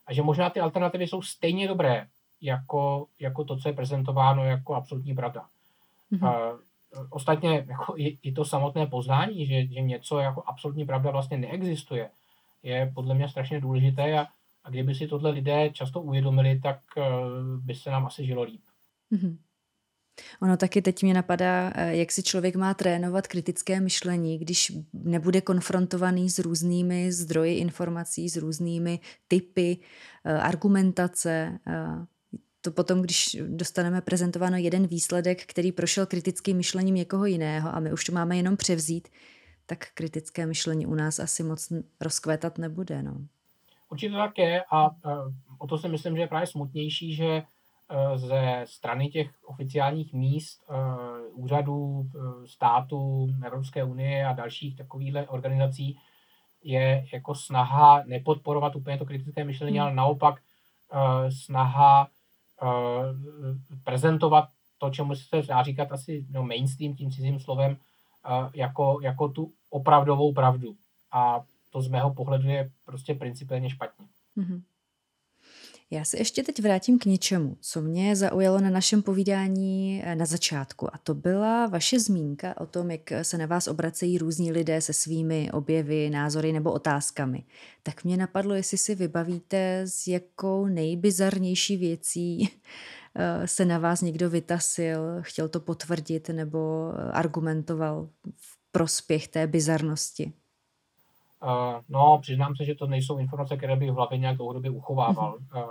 a 0.06 0.12
že 0.12 0.23
možná 0.23 0.51
ty 0.51 0.61
alternativy 0.61 1.06
jsou 1.06 1.23
stejně 1.23 1.69
dobré 1.69 2.06
jako, 2.40 3.06
jako 3.20 3.44
to, 3.44 3.56
co 3.56 3.69
je 3.69 3.73
prezentováno 3.73 4.44
jako 4.44 4.74
absolutní 4.74 5.15
pravda. 5.15 5.47
Mm-hmm. 6.12 6.59
Ostatně 7.10 7.64
jako 7.68 7.94
i, 7.96 8.18
i 8.22 8.32
to 8.32 8.44
samotné 8.44 8.86
poznání, 8.86 9.46
že, 9.46 9.66
že 9.66 9.80
něco 9.80 10.18
jako 10.18 10.42
absolutní 10.46 10.86
pravda 10.86 11.10
vlastně 11.10 11.38
neexistuje, 11.38 12.10
je 12.62 12.92
podle 12.94 13.14
mě 13.14 13.28
strašně 13.28 13.60
důležité 13.60 14.18
a, 14.18 14.26
a 14.64 14.70
kdyby 14.70 14.94
si 14.94 15.08
tohle 15.08 15.30
lidé 15.30 15.70
často 15.70 16.00
uvědomili, 16.00 16.60
tak 16.60 16.80
uh, 16.96 17.04
by 17.64 17.74
se 17.74 17.90
nám 17.90 18.06
asi 18.06 18.26
žilo 18.26 18.42
líp. 18.42 18.60
Mm-hmm. 19.12 19.36
Ono 20.42 20.56
taky 20.56 20.82
teď 20.82 21.02
mě 21.02 21.14
napadá, 21.14 21.72
eh, 21.74 21.96
jak 21.96 22.12
si 22.12 22.22
člověk 22.22 22.56
má 22.56 22.74
trénovat 22.74 23.26
kritické 23.26 23.80
myšlení, 23.80 24.38
když 24.38 24.72
nebude 24.92 25.40
konfrontovaný 25.40 26.30
s 26.30 26.38
různými 26.38 27.12
zdroji 27.12 27.54
informací, 27.54 28.28
s 28.28 28.36
různými 28.36 29.00
typy 29.28 29.78
argumentace 30.24 31.58
to 32.65 32.70
potom, 32.70 33.03
když 33.03 33.36
dostaneme 33.49 34.01
prezentováno 34.01 34.57
jeden 34.57 34.86
výsledek, 34.86 35.47
který 35.47 35.73
prošel 35.73 36.07
kritickým 36.07 36.57
myšlením 36.57 36.95
někoho 36.95 37.27
jiného 37.27 37.74
a 37.74 37.81
my 37.81 37.93
už 37.93 38.05
to 38.05 38.12
máme 38.12 38.36
jenom 38.36 38.57
převzít, 38.57 39.09
tak 39.66 39.78
kritické 39.95 40.47
myšlení 40.47 40.86
u 40.86 40.95
nás 40.95 41.19
asi 41.19 41.43
moc 41.43 41.73
rozkvétat 42.01 42.59
nebude. 42.59 43.03
No. 43.03 43.16
Určitě 43.91 44.15
tak 44.15 44.39
je 44.39 44.65
a 44.70 44.91
o 45.59 45.66
to 45.66 45.78
si 45.78 45.89
myslím, 45.89 46.16
že 46.16 46.23
je 46.23 46.28
právě 46.28 46.47
smutnější, 46.47 47.15
že 47.15 47.27
e, 47.27 47.45
ze 48.19 48.65
strany 48.65 49.09
těch 49.09 49.31
oficiálních 49.45 50.12
míst, 50.12 50.65
e, 50.70 50.74
úřadů, 51.32 52.03
e, 52.05 52.49
států, 52.49 53.28
Evropské 53.47 53.85
unie 53.85 54.27
a 54.27 54.32
dalších 54.32 54.77
takovýchhle 54.77 55.28
organizací 55.28 55.99
je 56.62 57.07
jako 57.12 57.35
snaha 57.35 58.03
nepodporovat 58.07 58.77
úplně 58.77 58.99
to 58.99 59.07
kritické 59.07 59.45
myšlení, 59.45 59.78
hmm. 59.78 59.86
ale 59.86 59.95
naopak 59.95 60.41
snaha 61.28 62.09
prezentovat 63.85 64.49
to, 64.78 64.91
čemu 64.91 65.15
se 65.15 65.43
dá 65.49 65.62
říkat 65.62 65.93
asi 65.93 66.27
no, 66.31 66.43
mainstream 66.43 66.95
tím 66.95 67.11
cizím 67.11 67.41
slovem, 67.41 67.73
uh, 67.73 68.51
jako, 68.55 68.99
jako 69.03 69.28
tu 69.28 69.53
opravdovou 69.70 70.32
pravdu. 70.32 70.77
A 71.12 71.45
to 71.70 71.82
z 71.82 71.89
mého 71.89 72.15
pohledu 72.15 72.49
je 72.49 72.70
prostě 72.85 73.15
principiálně 73.15 73.70
špatně. 73.70 74.07
Mm-hmm. 74.36 74.62
Já 75.90 76.05
se 76.05 76.19
ještě 76.19 76.43
teď 76.43 76.62
vrátím 76.62 76.98
k 76.98 77.05
něčemu, 77.05 77.56
co 77.61 77.82
mě 77.82 78.16
zaujalo 78.16 78.61
na 78.61 78.70
našem 78.70 79.02
povídání 79.02 80.02
eh, 80.05 80.16
na 80.16 80.27
začátku. 80.27 80.94
A 80.94 80.98
to 80.98 81.15
byla 81.15 81.66
vaše 81.66 82.01
zmínka 82.01 82.61
o 82.61 82.66
tom, 82.66 82.90
jak 82.90 83.01
se 83.23 83.39
na 83.39 83.47
vás 83.47 83.69
obracejí 83.69 84.19
různí 84.19 84.52
lidé 84.52 84.81
se 84.81 84.93
svými 84.93 85.51
objevy, 85.52 86.11
názory 86.11 86.52
nebo 86.52 86.73
otázkami. 86.73 87.44
Tak 87.82 88.05
mě 88.05 88.16
napadlo, 88.16 88.55
jestli 88.55 88.78
si 88.78 88.94
vybavíte, 88.94 89.81
s 89.85 90.06
jakou 90.06 90.66
nejbizarnější 90.66 91.77
věcí 91.77 92.48
eh, 93.15 93.48
se 93.48 93.65
na 93.65 93.78
vás 93.78 94.01
někdo 94.01 94.31
vytasil, 94.31 95.01
chtěl 95.20 95.48
to 95.48 95.61
potvrdit 95.61 96.28
nebo 96.28 96.93
argumentoval 97.12 98.09
v 98.36 98.59
prospěch 98.73 99.28
té 99.28 99.47
bizarnosti. 99.47 100.32
Uh, 101.44 101.80
no, 101.88 102.18
přiznám 102.22 102.56
se, 102.56 102.64
že 102.64 102.74
to 102.74 102.86
nejsou 102.86 103.18
informace, 103.18 103.56
které 103.56 103.76
bych 103.76 103.90
v 103.90 103.94
hlavě 103.94 104.18
nějak 104.18 104.36
dlouhodobě 104.36 104.70
uchovával. 104.70 105.34
Uh, 105.34 105.68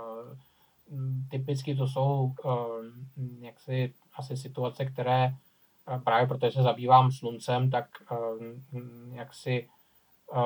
typicky 1.30 1.74
to 1.74 1.88
jsou 1.88 2.32
uh, 2.44 2.52
jaksi 3.40 3.94
asi 4.14 4.36
situace, 4.36 4.84
které 4.84 5.34
uh, 5.88 6.02
právě 6.02 6.26
protože 6.26 6.52
se 6.52 6.62
zabývám 6.62 7.12
sluncem, 7.12 7.70
tak 7.70 7.86
uh, 8.10 8.18
jaksi 9.12 9.68
uh, 10.32 10.40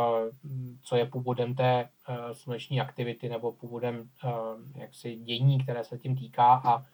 co 0.82 0.96
je 0.96 1.06
původem 1.06 1.54
té 1.54 1.88
uh, 2.08 2.16
sluneční 2.32 2.80
aktivity 2.80 3.28
nebo 3.28 3.52
původem 3.52 4.10
uh, 4.24 4.32
jaksi 4.74 5.16
dění, 5.16 5.58
které 5.62 5.84
se 5.84 5.98
tím 5.98 6.16
týká 6.16 6.62
a, 6.64 6.84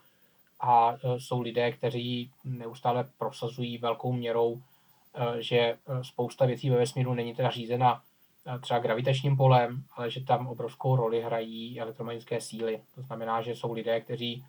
a 0.61 0.97
jsou 1.19 1.40
lidé, 1.40 1.73
kteří 1.73 2.31
neustále 2.44 3.05
prosazují 3.19 3.78
velkou 3.78 4.12
měrou, 4.12 4.61
že 5.39 5.77
spousta 6.02 6.47
věcí 6.47 6.70
ve 6.70 6.77
vesmíru 6.77 7.15
není 7.15 7.35
teda 7.35 7.51
řízena 7.51 8.02
třeba 8.61 8.81
gravitačním 8.81 9.37
polem, 9.37 9.83
ale 9.97 10.11
že 10.11 10.25
tam 10.25 10.47
obrovskou 10.47 10.97
roli 10.97 11.23
hrají 11.23 11.81
elektromagnetické 11.81 12.41
síly. 12.41 12.81
To 12.95 13.03
znamená, 13.03 13.43
že 13.43 13.55
jsou 13.55 13.73
lidé, 13.73 14.01
kteří, 14.01 14.45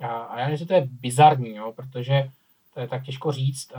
a 0.00 0.38
já 0.38 0.44
nevím, 0.44 0.56
že 0.56 0.66
to 0.66 0.74
je 0.74 0.88
bizarní, 0.90 1.56
jo, 1.56 1.72
protože 1.76 2.28
to 2.74 2.80
je 2.80 2.88
tak 2.88 3.04
těžko 3.04 3.32
říct, 3.32 3.72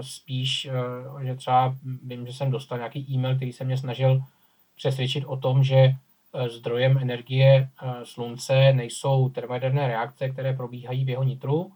spíš, 0.00 0.68
že 1.22 1.34
třeba 1.34 1.76
vím, 2.02 2.26
že 2.26 2.32
jsem 2.32 2.50
dostal 2.50 2.78
nějaký 2.78 3.06
e-mail, 3.14 3.36
který 3.36 3.52
se 3.52 3.64
mě 3.64 3.78
snažil 3.78 4.22
přesvědčit 4.76 5.24
o 5.24 5.36
tom, 5.36 5.64
že 5.64 5.76
e, 5.76 5.94
zdrojem 6.48 6.98
energie 6.98 7.54
e, 7.54 7.68
slunce 8.04 8.72
nejsou 8.72 9.28
termojaderné 9.28 9.88
reakce, 9.88 10.28
které 10.28 10.52
probíhají 10.52 11.04
v 11.04 11.08
jeho 11.08 11.22
nitru, 11.22 11.72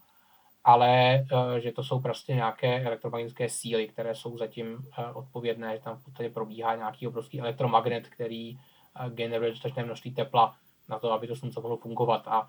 ale 0.65 1.15
eh, 1.15 1.61
že 1.61 1.73
to 1.73 1.85
jsou 1.85 2.01
prostě 2.01 2.35
nějaké 2.35 2.85
elektromagnetické 2.85 3.49
síly, 3.49 3.89
které 3.89 4.15
jsou 4.15 4.39
zatím 4.39 4.79
eh, 4.99 5.07
odpovědné, 5.07 5.77
že 5.77 5.83
tam 5.83 5.97
v 5.97 6.05
podstatě 6.05 6.31
probíhá 6.31 6.77
nějaký 6.77 7.09
obrovský 7.09 7.41
elektromagnet, 7.41 8.09
který 8.09 8.57
eh, 8.57 9.11
generuje 9.11 9.51
dostatečné 9.51 9.85
množství 9.85 10.15
tepla 10.15 10.57
na 10.89 10.99
to, 10.99 11.13
aby 11.13 11.27
to 11.27 11.37
slunce 11.37 11.61
mohlo 11.61 11.77
fungovat. 11.77 12.29
A 12.29 12.49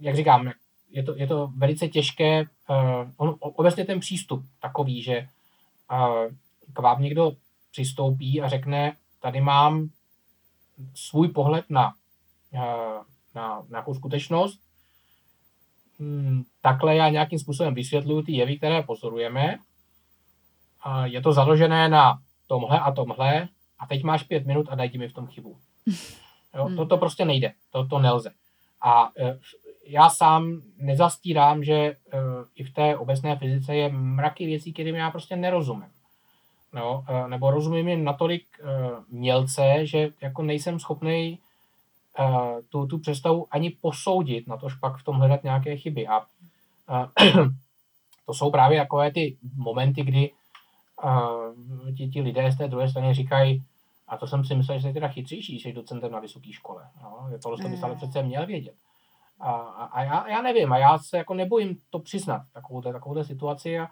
jak 0.00 0.16
říkám, 0.16 0.50
je 0.90 1.02
to, 1.02 1.16
je 1.16 1.26
to 1.26 1.52
velice 1.56 1.88
těžké, 1.88 2.44
on, 3.16 3.36
obecně 3.40 3.84
ten 3.84 4.00
přístup 4.00 4.44
takový, 4.60 5.02
že 5.02 5.28
k 6.72 6.78
vám 6.78 7.02
někdo 7.02 7.32
přistoupí 7.70 8.42
a 8.42 8.48
řekne, 8.48 8.96
tady 9.20 9.40
mám 9.40 9.90
svůj 10.94 11.28
pohled 11.28 11.64
na, 11.68 11.94
na, 12.52 13.04
na 13.34 13.62
nějakou 13.70 13.94
skutečnost, 13.94 14.60
hmm, 16.00 16.42
takhle 16.62 16.96
já 16.96 17.08
nějakým 17.08 17.38
způsobem 17.38 17.74
vysvětluju 17.74 18.22
ty 18.22 18.32
jevy, 18.32 18.56
které 18.56 18.82
pozorujeme. 18.82 19.58
A 20.82 21.06
je 21.06 21.20
to 21.20 21.32
založené 21.32 21.88
na 21.88 22.18
tomhle 22.46 22.80
a 22.80 22.92
tomhle 22.92 23.48
a 23.78 23.86
teď 23.86 24.02
máš 24.02 24.22
pět 24.22 24.46
minut 24.46 24.66
a 24.70 24.74
daj 24.74 24.90
mi 24.98 25.08
v 25.08 25.14
tom 25.14 25.26
chybu. 25.26 25.56
Jo, 26.54 26.70
to, 26.76 26.86
to 26.86 26.96
prostě 26.96 27.24
nejde, 27.24 27.52
to, 27.70 27.86
to 27.86 27.98
nelze. 27.98 28.30
A 28.82 29.10
e, 29.18 29.38
já 29.86 30.10
sám 30.10 30.62
nezastírám, 30.78 31.64
že 31.64 31.74
e, 31.74 31.96
i 32.54 32.64
v 32.64 32.74
té 32.74 32.96
obecné 32.96 33.36
fyzice 33.36 33.74
je 33.74 33.88
mraky 33.92 34.46
věcí, 34.46 34.72
kterým 34.72 34.94
já 34.94 35.10
prostě 35.10 35.36
nerozumím. 35.36 35.90
No, 36.72 37.04
e, 37.08 37.28
nebo 37.28 37.50
rozumím 37.50 37.88
jim 37.88 38.04
natolik 38.04 38.44
e, 38.60 38.64
mělce, 39.08 39.86
že 39.86 40.08
jako 40.20 40.42
nejsem 40.42 40.80
schopný 40.80 41.38
tu, 42.68 42.86
tu 42.86 42.98
představu 42.98 43.46
ani 43.50 43.70
posoudit, 43.70 44.46
na 44.46 44.56
tož 44.56 44.74
pak 44.74 44.96
v 44.96 45.04
tom 45.04 45.16
hledat 45.16 45.44
nějaké 45.44 45.76
chyby. 45.76 46.06
A 46.08 46.18
uh, 46.18 47.46
to 48.26 48.34
jsou 48.34 48.50
právě 48.50 48.80
takové 48.80 49.10
ty 49.10 49.36
momenty, 49.56 50.02
kdy 50.02 50.30
ti, 51.96 52.08
ti 52.08 52.20
lidé 52.20 52.52
z 52.52 52.58
té 52.58 52.68
druhé 52.68 52.88
strany 52.88 53.14
říkají, 53.14 53.62
a 54.08 54.16
to 54.16 54.26
jsem 54.26 54.44
si 54.44 54.54
myslel, 54.54 54.78
že 54.78 54.88
jsi 54.88 54.94
teda 54.94 55.08
chytřejší, 55.08 55.58
že 55.58 55.68
jsi 55.68 55.72
docentem 55.72 56.12
na 56.12 56.20
vysoké 56.20 56.52
škole. 56.52 56.88
No, 57.02 57.28
tohle 57.42 57.58
jsem 57.58 57.70
myslel, 57.70 57.96
přece 57.96 58.22
měl 58.22 58.46
vědět. 58.46 58.74
A, 59.40 59.50
a, 59.52 59.84
a 59.84 60.02
já, 60.02 60.28
já, 60.28 60.42
nevím, 60.42 60.72
a 60.72 60.78
já 60.78 60.98
se 60.98 61.18
jako 61.18 61.34
nebojím 61.34 61.76
to 61.90 61.98
přiznat, 61.98 62.42
takovou, 62.52 62.80
takovou 62.80 63.24
situaci 63.24 63.78
a 63.78 63.88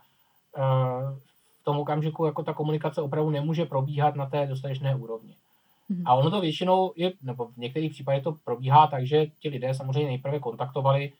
uh, 0.58 1.18
v 1.60 1.64
tom 1.64 1.78
okamžiku 1.78 2.24
jako 2.24 2.42
ta 2.42 2.52
komunikace 2.52 3.02
opravdu 3.02 3.30
nemůže 3.30 3.64
probíhat 3.64 4.14
na 4.14 4.26
té 4.26 4.46
dostatečné 4.46 4.94
úrovni. 4.94 5.36
Mm-hmm. 5.90 6.02
A 6.04 6.14
ono 6.14 6.30
to 6.30 6.40
většinou, 6.40 6.92
je, 6.96 7.12
nebo 7.22 7.46
v 7.46 7.56
některých 7.56 7.92
případech 7.92 8.22
to 8.22 8.34
probíhá 8.44 8.86
tak, 8.86 9.06
že 9.06 9.26
ti 9.38 9.48
lidé 9.48 9.74
samozřejmě 9.74 10.06
nejprve 10.06 10.40
kontaktovali 10.40 11.12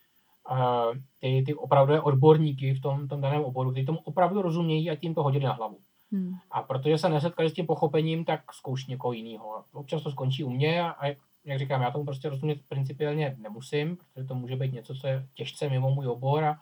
uh, 0.51 0.97
ty, 1.20 1.43
ty 1.47 1.55
opravdu 1.55 2.03
odborníky 2.03 2.74
v 2.74 2.81
tom, 2.81 3.09
tom 3.09 3.20
daném 3.20 3.45
oboru, 3.45 3.70
kteří 3.70 3.86
tomu 3.86 3.99
opravdu 4.05 4.43
rozumějí 4.43 4.90
a 4.90 4.97
tím 4.97 5.15
to 5.15 5.23
hodili 5.23 5.45
na 5.45 5.53
hlavu. 5.53 5.78
Hmm. 6.12 6.32
A 6.51 6.62
protože 6.62 6.99
se 6.99 7.09
nesetkali 7.09 7.51
s 7.51 7.53
tím 7.53 7.66
pochopením, 7.66 8.24
tak 8.24 8.53
zkouší 8.53 8.90
někoho 8.90 9.12
jiného. 9.12 9.65
Občas 9.73 10.03
to 10.03 10.11
skončí 10.11 10.45
u 10.45 10.51
mě 10.51 10.82
a, 10.82 10.90
a 10.90 11.16
jak 11.45 11.59
říkám, 11.59 11.82
já 11.82 11.90
tomu 11.90 12.05
prostě 12.05 12.28
rozumět 12.28 12.59
principiálně 12.69 13.36
nemusím, 13.39 13.97
protože 13.97 14.27
to 14.27 14.35
může 14.35 14.57
být 14.57 14.73
něco, 14.73 14.95
co 14.95 15.07
je 15.07 15.27
těžce 15.35 15.69
mimo 15.69 15.90
můj 15.90 16.07
obor 16.07 16.45
a, 16.45 16.59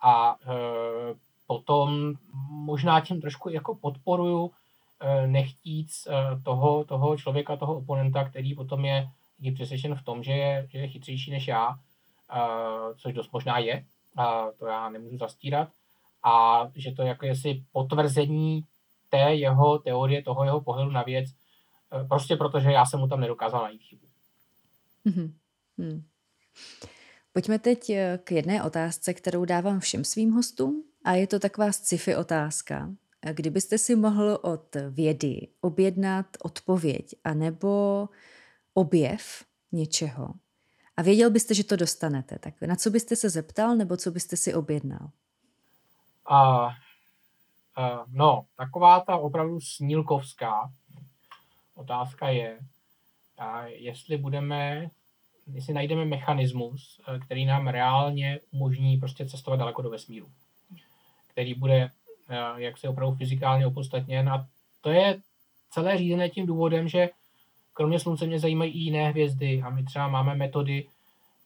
a 0.00 0.36
e, 0.42 0.54
potom 1.46 2.14
možná 2.48 3.00
tím 3.00 3.20
trošku 3.20 3.50
jako 3.50 3.74
podporuju 3.74 4.50
nechtíc 5.26 6.06
eh, 6.06 6.40
toho, 6.44 6.84
toho 6.84 7.16
člověka, 7.16 7.56
toho 7.56 7.76
oponenta, 7.76 8.28
který 8.28 8.54
potom 8.54 8.84
je, 8.84 9.08
je 9.40 9.52
přesvědčen 9.52 9.94
v 9.94 10.02
tom, 10.02 10.22
že 10.22 10.32
je, 10.32 10.66
že 10.70 10.78
je 10.78 10.88
chytřejší 10.88 11.30
než 11.30 11.48
já, 11.48 11.74
eh, 12.32 12.94
což 12.94 13.12
dost 13.12 13.32
možná 13.32 13.58
je, 13.58 13.84
to 14.58 14.66
já 14.66 14.88
nemůžu 14.88 15.16
zastírat, 15.18 15.68
a 16.24 16.62
že 16.74 16.92
to 16.92 17.02
jako 17.02 17.26
jestli 17.26 17.62
potvrzení 17.72 18.64
té 19.10 19.34
jeho 19.34 19.78
teorie, 19.78 20.22
toho 20.22 20.44
jeho 20.44 20.60
pohledu 20.60 20.90
na 20.90 21.02
věc, 21.02 21.26
prostě 22.08 22.36
protože 22.36 22.72
já 22.72 22.86
jsem 22.86 23.00
mu 23.00 23.08
tam 23.08 23.20
nedokázal 23.20 23.62
najít 23.62 23.82
chybu. 23.82 24.06
Mm-hmm. 25.06 25.32
Hmm. 25.78 26.04
Pojďme 27.32 27.58
teď 27.58 27.92
k 28.24 28.32
jedné 28.32 28.62
otázce, 28.62 29.14
kterou 29.14 29.44
dávám 29.44 29.80
všem 29.80 30.04
svým 30.04 30.32
hostům 30.32 30.84
a 31.04 31.12
je 31.12 31.26
to 31.26 31.38
taková 31.38 31.72
sci-fi 31.72 32.16
otázka. 32.16 32.88
Kdybyste 33.30 33.78
si 33.78 33.96
mohl 33.96 34.38
od 34.42 34.76
vědy 34.90 35.48
objednat 35.60 36.26
odpověď 36.42 37.14
anebo 37.24 38.08
objev 38.74 39.44
něčeho 39.72 40.34
a 40.96 41.02
věděl 41.02 41.30
byste, 41.30 41.54
že 41.54 41.64
to 41.64 41.76
dostanete, 41.76 42.38
tak 42.38 42.60
na 42.60 42.76
co 42.76 42.90
byste 42.90 43.16
se 43.16 43.30
zeptal 43.30 43.76
nebo 43.76 43.96
co 43.96 44.10
byste 44.10 44.36
si 44.36 44.54
objednal? 44.54 45.10
Uh, 46.30 46.72
uh, 47.78 48.04
no, 48.08 48.46
taková 48.56 49.00
ta 49.00 49.16
opravdu 49.16 49.60
snílkovská 49.60 50.72
otázka 51.74 52.28
je, 52.28 52.58
uh, 53.38 53.64
jestli 53.64 54.16
budeme, 54.16 54.90
jestli 55.52 55.74
najdeme 55.74 56.04
mechanismus, 56.04 57.00
který 57.24 57.44
nám 57.44 57.68
reálně 57.68 58.40
umožní 58.50 58.96
prostě 58.96 59.28
cestovat 59.28 59.58
daleko 59.58 59.82
do 59.82 59.90
vesmíru, 59.90 60.30
který 61.28 61.54
bude 61.54 61.90
Eh, 62.01 62.01
jak 62.56 62.78
se 62.78 62.88
opravdu 62.88 63.16
fyzikálně 63.16 63.66
opodstatněn. 63.66 64.28
A 64.28 64.46
to 64.80 64.90
je 64.90 65.20
celé 65.70 65.98
řízené 65.98 66.28
tím 66.28 66.46
důvodem, 66.46 66.88
že 66.88 67.08
kromě 67.74 67.98
Slunce 67.98 68.26
mě 68.26 68.38
zajímají 68.38 68.72
i 68.72 68.78
jiné 68.78 69.08
hvězdy 69.08 69.62
a 69.62 69.70
my 69.70 69.84
třeba 69.84 70.08
máme 70.08 70.34
metody, 70.34 70.88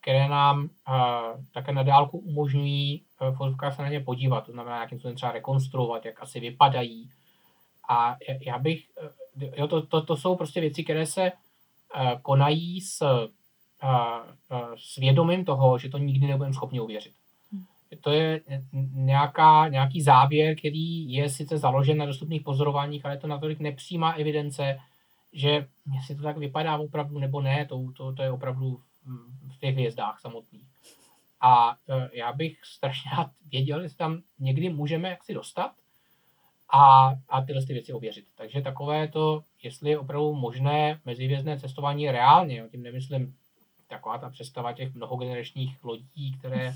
které 0.00 0.28
nám 0.28 0.62
uh, 0.62 1.44
také 1.54 1.72
na 1.72 1.82
dálku 1.82 2.18
umožňují 2.18 3.02
uh, 3.40 3.70
se 3.70 3.82
na 3.82 3.88
ně 3.88 4.00
podívat, 4.00 4.46
to 4.46 4.52
znamená 4.52 4.76
nějakým 4.76 4.98
způsobem 4.98 5.16
třeba 5.16 5.32
rekonstruovat, 5.32 6.04
jak 6.04 6.22
asi 6.22 6.40
vypadají. 6.40 7.10
A 7.88 8.16
já 8.40 8.58
bych, 8.58 8.84
jo, 9.56 9.68
to, 9.68 9.86
to, 9.86 10.02
to 10.02 10.16
jsou 10.16 10.36
prostě 10.36 10.60
věci, 10.60 10.84
které 10.84 11.06
se 11.06 11.32
konají 12.22 12.80
s, 12.80 13.28
s 14.76 14.96
vědomím 14.96 15.44
toho, 15.44 15.78
že 15.78 15.88
to 15.88 15.98
nikdy 15.98 16.26
nebudeme 16.26 16.54
schopni 16.54 16.80
uvěřit 16.80 17.14
to 18.00 18.10
je 18.10 18.40
nějaká, 18.92 19.68
nějaký 19.68 20.02
závěr, 20.02 20.56
který 20.56 21.12
je 21.12 21.30
sice 21.30 21.58
založen 21.58 21.98
na 21.98 22.06
dostupných 22.06 22.42
pozorováních, 22.42 23.04
ale 23.04 23.14
je 23.14 23.18
to 23.18 23.26
natolik 23.26 23.60
nepřímá 23.60 24.12
evidence, 24.12 24.78
že 25.32 25.66
jestli 25.94 26.16
to 26.16 26.22
tak 26.22 26.38
vypadá 26.38 26.78
opravdu 26.78 27.18
nebo 27.18 27.40
ne, 27.40 27.66
to, 27.66 27.84
to, 27.96 28.12
to 28.12 28.22
je 28.22 28.30
opravdu 28.30 28.80
v 29.56 29.58
těch 29.60 29.74
hvězdách 29.74 30.20
samotných. 30.20 30.66
A 31.40 31.76
e, 31.88 32.10
já 32.12 32.32
bych 32.32 32.64
strašně 32.64 33.10
rád 33.16 33.30
věděl, 33.50 33.82
jestli 33.82 33.98
tam 33.98 34.22
někdy 34.38 34.68
můžeme 34.68 35.08
jaksi 35.08 35.34
dostat 35.34 35.72
a, 36.72 37.12
a 37.28 37.42
tyhle 37.42 37.66
ty 37.66 37.72
věci 37.72 37.92
ověřit. 37.92 38.24
Takže 38.36 38.60
takové 38.60 39.08
to, 39.08 39.42
jestli 39.62 39.90
je 39.90 39.98
opravdu 39.98 40.34
možné 40.34 41.00
mezihvězdné 41.04 41.60
cestování 41.60 42.10
reálně, 42.10 42.68
tím 42.70 42.82
nemyslím 42.82 43.34
taková 43.88 44.18
ta 44.18 44.30
představa 44.30 44.72
těch 44.72 44.94
mnohogeneračních 44.94 45.84
lodí, 45.84 46.36
které 46.38 46.74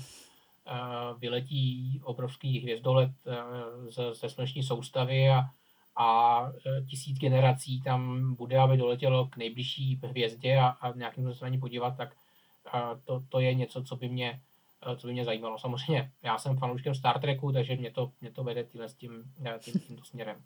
vyletí 1.19 2.01
obrovský 2.03 2.59
hvězdolet 2.59 3.11
ze, 3.89 4.13
ze 4.13 4.29
sluneční 4.29 4.63
soustavy 4.63 5.29
a, 5.29 5.41
a 5.95 6.41
e, 6.65 6.81
tisíc 6.81 7.17
generací 7.17 7.81
tam 7.81 8.33
bude, 8.35 8.59
aby 8.59 8.77
doletělo 8.77 9.27
k 9.27 9.37
nejbližší 9.37 9.99
hvězdě 10.03 10.57
a, 10.57 10.67
a 10.67 10.91
nějakým 10.95 11.33
ní 11.49 11.59
podívat, 11.59 11.97
tak 11.97 12.15
to, 13.05 13.23
to 13.29 13.39
je 13.39 13.53
něco, 13.53 13.83
co 13.83 13.95
by 13.95 14.09
mě 14.09 14.39
co 14.97 15.07
by 15.07 15.13
mě 15.13 15.25
zajímalo. 15.25 15.59
Samozřejmě, 15.59 16.11
já 16.23 16.37
jsem 16.37 16.57
fanouškem 16.57 16.95
Star 16.95 17.21
Treku, 17.21 17.51
takže 17.51 17.75
mě 17.75 17.91
to, 17.91 18.11
mě 18.21 18.31
to 18.31 18.43
vede 18.43 18.63
tímhle, 18.63 18.89
s 18.89 18.93
tím, 18.93 19.23
tím, 19.59 19.79
tímto 19.87 20.03
směrem. 20.03 20.37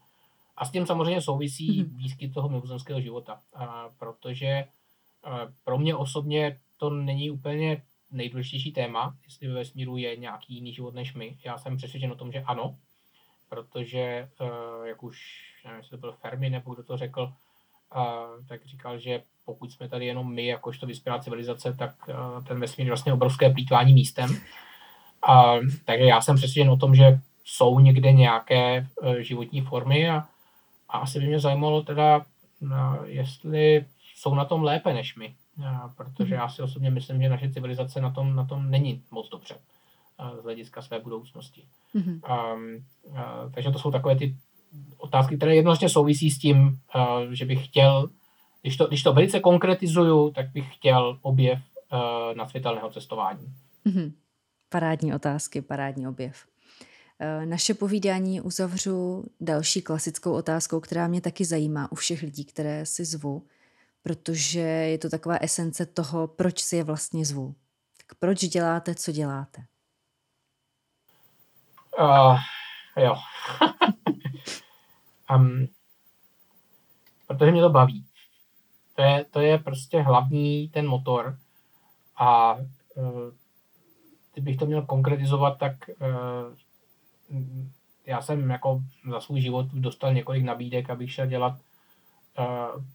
A 0.58 0.66
s 0.66 0.72
tím 0.72 0.86
samozřejmě 0.86 1.22
souvisí 1.22 1.82
mhm. 1.82 1.98
výskyt 1.98 2.34
toho 2.34 2.50
mimozemského 2.50 3.02
života, 3.02 3.40
a 3.54 3.90
protože 4.00 4.66
pro 5.64 5.78
mě 5.78 5.96
osobně 5.96 6.60
to 6.78 6.90
není 6.90 7.32
úplně 7.32 7.82
nejdůležitější 8.16 8.72
téma, 8.72 9.16
jestli 9.26 9.48
ve 9.48 9.54
vesmíru 9.54 9.98
je 9.98 10.16
nějaký 10.16 10.54
jiný 10.56 10.74
život 10.74 10.94
než 10.94 11.14
my. 11.14 11.38
Já 11.44 11.58
jsem 11.58 11.78
přesvědčen 11.78 12.12
o 12.12 12.16
tom, 12.16 12.32
že 12.32 12.44
ano, 12.46 12.76
protože, 13.50 14.30
uh, 14.42 14.86
jak 14.86 15.04
už, 15.04 15.18
nevím, 15.66 15.78
jestli 15.78 15.90
to 15.90 15.98
byl 15.98 16.12
Fermi 16.12 16.50
nebo 16.50 16.74
kdo 16.74 16.84
to 16.84 16.98
řekl, 16.98 17.22
uh, 17.96 18.46
tak 18.48 18.66
říkal, 18.66 19.00
že 19.00 19.22
pokud 19.46 19.72
jsme 19.72 19.90
tady 19.90 20.06
jenom 20.06 20.34
my, 20.34 20.46
jakožto 20.46 20.86
vyspělá 20.86 21.20
civilizace, 21.20 21.74
tak 21.74 21.96
uh, 22.08 22.44
ten 22.44 22.60
vesmír 22.60 22.88
je 22.88 22.92
vlastně 22.92 23.14
obrovské 23.14 23.50
plýtvání 23.50 23.94
místem. 23.94 24.42
Takže 25.86 26.04
já 26.04 26.22
jsem 26.22 26.36
přesvědčen 26.36 26.70
o 26.70 26.78
tom, 26.78 26.96
že 26.96 27.20
jsou 27.46 27.80
někde 27.80 28.12
nějaké 28.12 28.88
životní 29.20 29.62
formy 29.62 30.10
a, 30.10 30.28
a 30.90 30.98
asi 30.98 31.20
by 31.20 31.28
mě 31.28 31.40
zajímalo 31.40 31.82
teda, 31.82 32.26
jestli 33.06 33.86
jsou 34.16 34.36
na 34.36 34.46
tom 34.46 34.64
lépe 34.64 34.94
než 34.94 35.16
my 35.16 35.36
protože 35.98 36.36
mhm. 36.36 36.42
já 36.42 36.50
si 36.50 36.62
osobně 36.62 36.92
myslím, 36.92 37.22
že 37.22 37.30
naše 37.30 37.52
civilizace 37.52 38.02
na 38.02 38.12
tom, 38.12 38.36
na 38.36 38.46
tom 38.46 38.72
není 38.72 39.04
moc 39.12 39.30
dobře 39.30 39.56
z 40.40 40.44
hlediska 40.44 40.82
své 40.82 41.00
budoucnosti. 41.00 41.64
Mm-hmm. 41.96 42.54
Um, 42.54 42.86
uh, 43.04 43.52
takže 43.54 43.72
to 43.72 43.80
jsou 43.80 43.92
takové 43.92 44.16
ty 44.16 44.36
otázky, 44.98 45.38
které 45.38 45.56
jednoznačně 45.56 45.90
souvisí 45.90 46.32
s 46.32 46.40
tím, 46.40 46.68
uh, 46.68 47.32
že 47.32 47.46
bych 47.46 47.66
chtěl, 47.66 48.10
když 48.62 48.78
to, 48.78 48.88
když 48.88 49.04
to 49.04 49.14
velice 49.14 49.40
konkretizuju, 49.40 50.32
tak 50.32 50.52
bych 50.52 50.76
chtěl 50.76 51.20
objev 51.22 51.60
uh, 51.60 52.00
nasvětelného 52.38 52.90
cestování. 52.90 53.54
Mm-hmm. 53.86 54.12
Parádní 54.70 55.14
otázky, 55.14 55.62
parádní 55.62 56.08
objev. 56.08 56.46
Naše 57.46 57.74
povídání 57.74 58.42
uzavřu 58.42 59.26
další 59.42 59.82
klasickou 59.82 60.34
otázkou, 60.34 60.80
která 60.80 61.08
mě 61.08 61.22
taky 61.22 61.46
zajímá 61.46 61.92
u 61.92 61.96
všech 61.96 62.22
lidí, 62.22 62.46
které 62.46 62.86
si 62.86 63.06
zvu. 63.06 63.44
Protože 64.06 64.60
je 64.60 64.98
to 64.98 65.10
taková 65.10 65.38
esence 65.42 65.86
toho, 65.86 66.28
proč 66.28 66.64
si 66.64 66.76
je 66.76 66.84
vlastně 66.84 67.26
zvu. 67.26 67.56
Tak 67.98 68.18
proč 68.20 68.40
děláte, 68.40 68.96
co 68.96 69.12
děláte? 69.12 69.66
Uh, 72.00 72.38
jo. 72.98 73.16
um, 75.36 75.68
protože 77.28 77.52
mě 77.52 77.62
to 77.62 77.70
baví. 77.70 78.06
To 78.96 79.02
je, 79.02 79.26
to 79.32 79.40
je 79.40 79.58
prostě 79.58 80.02
hlavní 80.02 80.70
ten 80.70 80.88
motor. 80.88 81.38
A 82.16 82.54
uh, 82.54 82.64
kdybych 84.34 84.58
to 84.58 84.66
měl 84.66 84.82
konkretizovat, 84.82 85.58
tak 85.60 85.90
uh, 85.90 87.38
já 88.06 88.22
jsem 88.22 88.50
jako 88.50 88.82
za 89.10 89.22
svůj 89.22 89.42
život 89.42 89.66
dostal 89.74 90.14
několik 90.14 90.44
nabídek, 90.44 90.90
abych 90.90 91.14
šel 91.14 91.26
dělat 91.26 91.60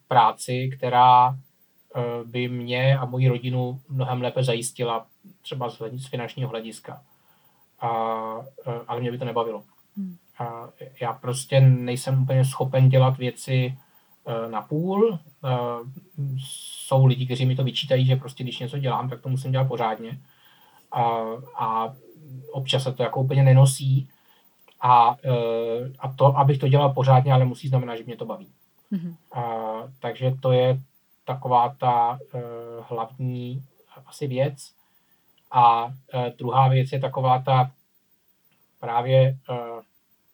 práci, 0.08 0.70
která 0.76 1.28
uh, 1.28 1.34
by 2.24 2.48
mě 2.48 2.98
a 2.98 3.04
moji 3.04 3.28
rodinu 3.28 3.80
mnohem 3.88 4.22
lépe 4.22 4.44
zajistila, 4.44 5.06
třeba 5.42 5.70
z, 5.70 6.06
finančního 6.08 6.50
hlediska. 6.50 7.02
A, 7.80 7.90
uh, 8.38 8.44
ale 8.88 9.00
mě 9.00 9.10
by 9.10 9.18
to 9.18 9.24
nebavilo. 9.24 9.62
Hmm. 9.96 10.16
A 10.38 10.68
já 11.00 11.12
prostě 11.12 11.60
nejsem 11.60 12.22
úplně 12.22 12.44
schopen 12.44 12.88
dělat 12.88 13.18
věci 13.18 13.78
na 14.50 14.62
půl. 14.62 15.18
Jsou 16.38 17.06
lidi, 17.06 17.24
kteří 17.24 17.46
mi 17.46 17.56
to 17.56 17.64
vyčítají, 17.64 18.06
že 18.06 18.16
prostě 18.16 18.44
když 18.44 18.58
něco 18.58 18.78
dělám, 18.78 19.08
tak 19.08 19.20
to 19.20 19.28
musím 19.28 19.52
dělat 19.52 19.68
pořádně. 19.68 20.20
A, 20.92 21.20
a 21.56 21.94
občas 22.52 22.82
se 22.82 22.92
to 22.92 23.02
jako 23.02 23.20
úplně 23.20 23.42
nenosí. 23.42 24.08
A, 24.80 25.16
eh, 25.24 25.92
a 25.98 26.08
to, 26.08 26.38
abych 26.38 26.58
to 26.58 26.68
dělal 26.68 26.92
pořádně, 26.92 27.32
ale 27.32 27.44
musí 27.44 27.68
znamenat, 27.68 27.96
že 27.96 28.04
mě 28.04 28.16
to 28.16 28.24
baví. 28.24 28.48
Mm-hmm. 28.92 29.16
A, 29.32 29.42
takže 30.00 30.32
to 30.42 30.52
je 30.52 30.80
taková 31.24 31.76
ta 31.78 32.18
uh, 32.34 32.40
hlavní 32.88 33.64
asi 34.06 34.26
věc. 34.26 34.72
A 35.50 35.84
uh, 35.84 35.92
druhá 36.38 36.68
věc 36.68 36.92
je 36.92 37.00
taková 37.00 37.38
ta 37.38 37.70
právě 38.80 39.38
uh, 39.50 39.56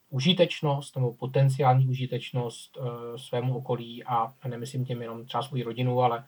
užitečnost 0.09 0.95
nebo 0.95 1.13
potenciální 1.13 1.87
užitečnost 1.87 2.77
uh, 2.77 2.85
svému 3.15 3.57
okolí 3.57 4.03
a, 4.03 4.33
nemyslím 4.47 4.85
tím 4.85 5.01
jenom 5.01 5.25
třeba 5.25 5.43
svou 5.43 5.63
rodinu, 5.63 6.01
ale, 6.01 6.23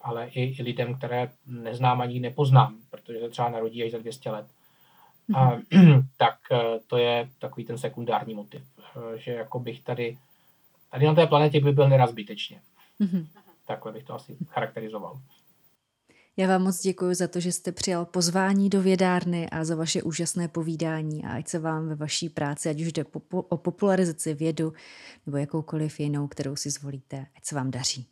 ale 0.00 0.28
i, 0.28 0.56
i 0.58 0.62
lidem, 0.62 0.94
které 0.94 1.30
neznám 1.46 2.00
ani 2.00 2.20
nepoznám, 2.20 2.76
protože 2.90 3.20
se 3.20 3.28
třeba 3.28 3.48
narodí 3.48 3.84
až 3.84 3.90
za 3.90 3.98
200 3.98 4.30
let 4.30 4.46
a, 5.34 5.52
tak 6.16 6.38
eh, 6.52 6.80
to 6.86 6.96
je 6.96 7.28
takový 7.38 7.66
ten 7.66 7.78
sekundární 7.78 8.34
motiv, 8.34 8.62
eh, 8.80 9.18
že 9.18 9.32
jako 9.32 9.60
bych 9.60 9.82
tady, 9.82 10.18
tady 10.90 11.06
na 11.06 11.14
té 11.14 11.26
planetě 11.26 11.60
by 11.60 11.72
byl 11.72 11.88
neraz 11.88 12.10
zbytečně. 12.10 12.60
Mm-hmm. 13.00 13.26
Takhle 13.66 13.92
bych 13.92 14.04
to 14.04 14.14
asi 14.14 14.36
charakterizoval. 14.48 15.20
Já 16.38 16.48
vám 16.48 16.62
moc 16.62 16.82
děkuji 16.82 17.14
za 17.14 17.28
to, 17.28 17.40
že 17.40 17.52
jste 17.52 17.72
přijal 17.72 18.04
pozvání 18.04 18.68
do 18.70 18.82
vědárny 18.82 19.50
a 19.50 19.64
za 19.64 19.76
vaše 19.76 20.02
úžasné 20.02 20.48
povídání 20.48 21.24
a 21.24 21.32
ať 21.32 21.48
se 21.48 21.58
vám 21.58 21.88
ve 21.88 21.94
vaší 21.94 22.28
práci, 22.28 22.68
ať 22.68 22.80
už 22.80 22.92
jde 22.92 23.04
o 23.30 23.56
popularizaci 23.56 24.34
vědu 24.34 24.72
nebo 25.26 25.36
jakoukoliv 25.36 26.00
jinou, 26.00 26.28
kterou 26.28 26.56
si 26.56 26.70
zvolíte, 26.70 27.26
ať 27.36 27.44
se 27.44 27.54
vám 27.54 27.70
daří. 27.70 28.06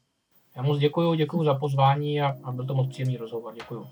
Já 0.57 0.63
moc 0.63 0.79
děkuji, 0.79 1.15
děkuji 1.15 1.45
za 1.45 1.55
pozvání 1.55 2.21
a, 2.21 2.37
a 2.43 2.53
byl 2.53 2.67
to 2.67 2.75
moc 2.75 2.89
příjemný 2.89 3.17
rozhovor. 3.17 3.55
Děkuji. 3.55 3.87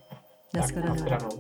Naschledanou. 0.55 1.39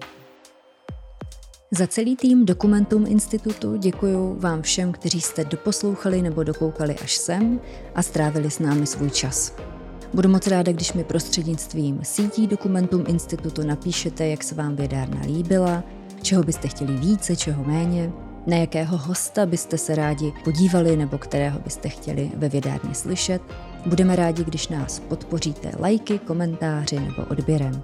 Za 1.74 1.86
celý 1.86 2.16
tým 2.16 2.47
Dokumentum 2.47 3.07
Institutu 3.07 3.77
děkuji 3.77 4.36
vám 4.39 4.62
všem, 4.62 4.93
kteří 4.93 5.20
jste 5.20 5.44
doposlouchali 5.44 6.23
nebo 6.23 6.43
dokoukali 6.43 6.97
až 6.99 7.16
sem 7.16 7.61
a 7.94 8.03
strávili 8.03 8.51
s 8.51 8.59
námi 8.59 8.86
svůj 8.86 9.11
čas. 9.11 9.55
Budu 10.15 10.28
moc 10.28 10.47
ráda, 10.47 10.73
když 10.73 10.93
mi 10.93 11.05
prostřednictvím 11.05 12.01
sítí 12.03 12.47
Dokumentum 12.47 13.05
Institutu 13.09 13.66
napíšete, 13.66 14.27
jak 14.27 14.44
se 14.44 14.55
vám 14.55 14.77
vědárna 14.77 15.20
líbila, 15.27 15.85
čeho 16.23 16.43
byste 16.43 16.69
chtěli 16.69 16.97
více, 16.97 17.36
čeho 17.36 17.65
méně, 17.65 18.12
na 18.47 18.57
jakého 18.57 18.99
hosta 18.99 19.47
byste 19.47 19.78
se 19.78 19.94
rádi 19.94 20.32
podívali 20.44 20.97
nebo 20.97 21.19
kterého 21.19 21.61
byste 21.61 21.89
chtěli 21.89 22.31
ve 22.36 22.49
vědárně 22.49 22.94
slyšet. 22.94 23.43
Budeme 23.86 24.16
rádi, 24.16 24.44
když 24.44 24.69
nás 24.69 25.01
podpoříte 25.01 25.73
lajky, 25.78 26.19
komentáři 26.19 27.01
nebo 27.01 27.24
odběrem. 27.31 27.82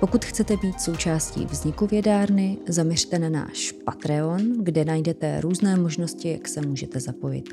Pokud 0.00 0.24
chcete 0.24 0.56
být 0.56 0.80
součástí 0.80 1.46
vzniku 1.46 1.86
vědárny, 1.86 2.58
zaměřte 2.68 3.18
na 3.18 3.28
náš 3.28 3.72
Patreon, 3.72 4.64
kde 4.64 4.84
najdete 4.84 5.40
různé 5.40 5.76
možnosti, 5.76 6.32
jak 6.32 6.48
se 6.48 6.60
můžete 6.60 7.00
zapojit. 7.00 7.44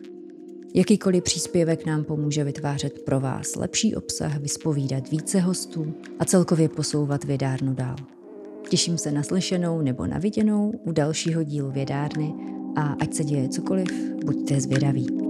Jakýkoliv 0.74 1.24
příspěvek 1.24 1.86
nám 1.86 2.04
pomůže 2.04 2.44
vytvářet 2.44 3.02
pro 3.06 3.20
vás 3.20 3.56
lepší 3.56 3.96
obsah, 3.96 4.38
vyspovídat 4.38 5.12
více 5.12 5.40
hostů 5.40 5.94
a 6.20 6.26
celkově 6.26 6.70
posouvat 6.70 7.24
vědárnu 7.24 7.74
dál. 7.74 7.96
Těším 8.70 8.98
se 8.98 9.12
na 9.12 9.24
slyšenou 9.24 9.82
nebo 9.82 10.08
na 10.08 10.18
viděnou 10.18 10.72
u 10.84 10.92
dalšího 10.92 11.44
dílu 11.44 11.72
vědárny 11.72 12.34
a 12.76 12.96
ať 13.02 13.14
se 13.14 13.24
děje 13.24 13.50
cokoliv, 13.50 13.88
buďte 14.26 14.62
zvědaví. 14.62 15.25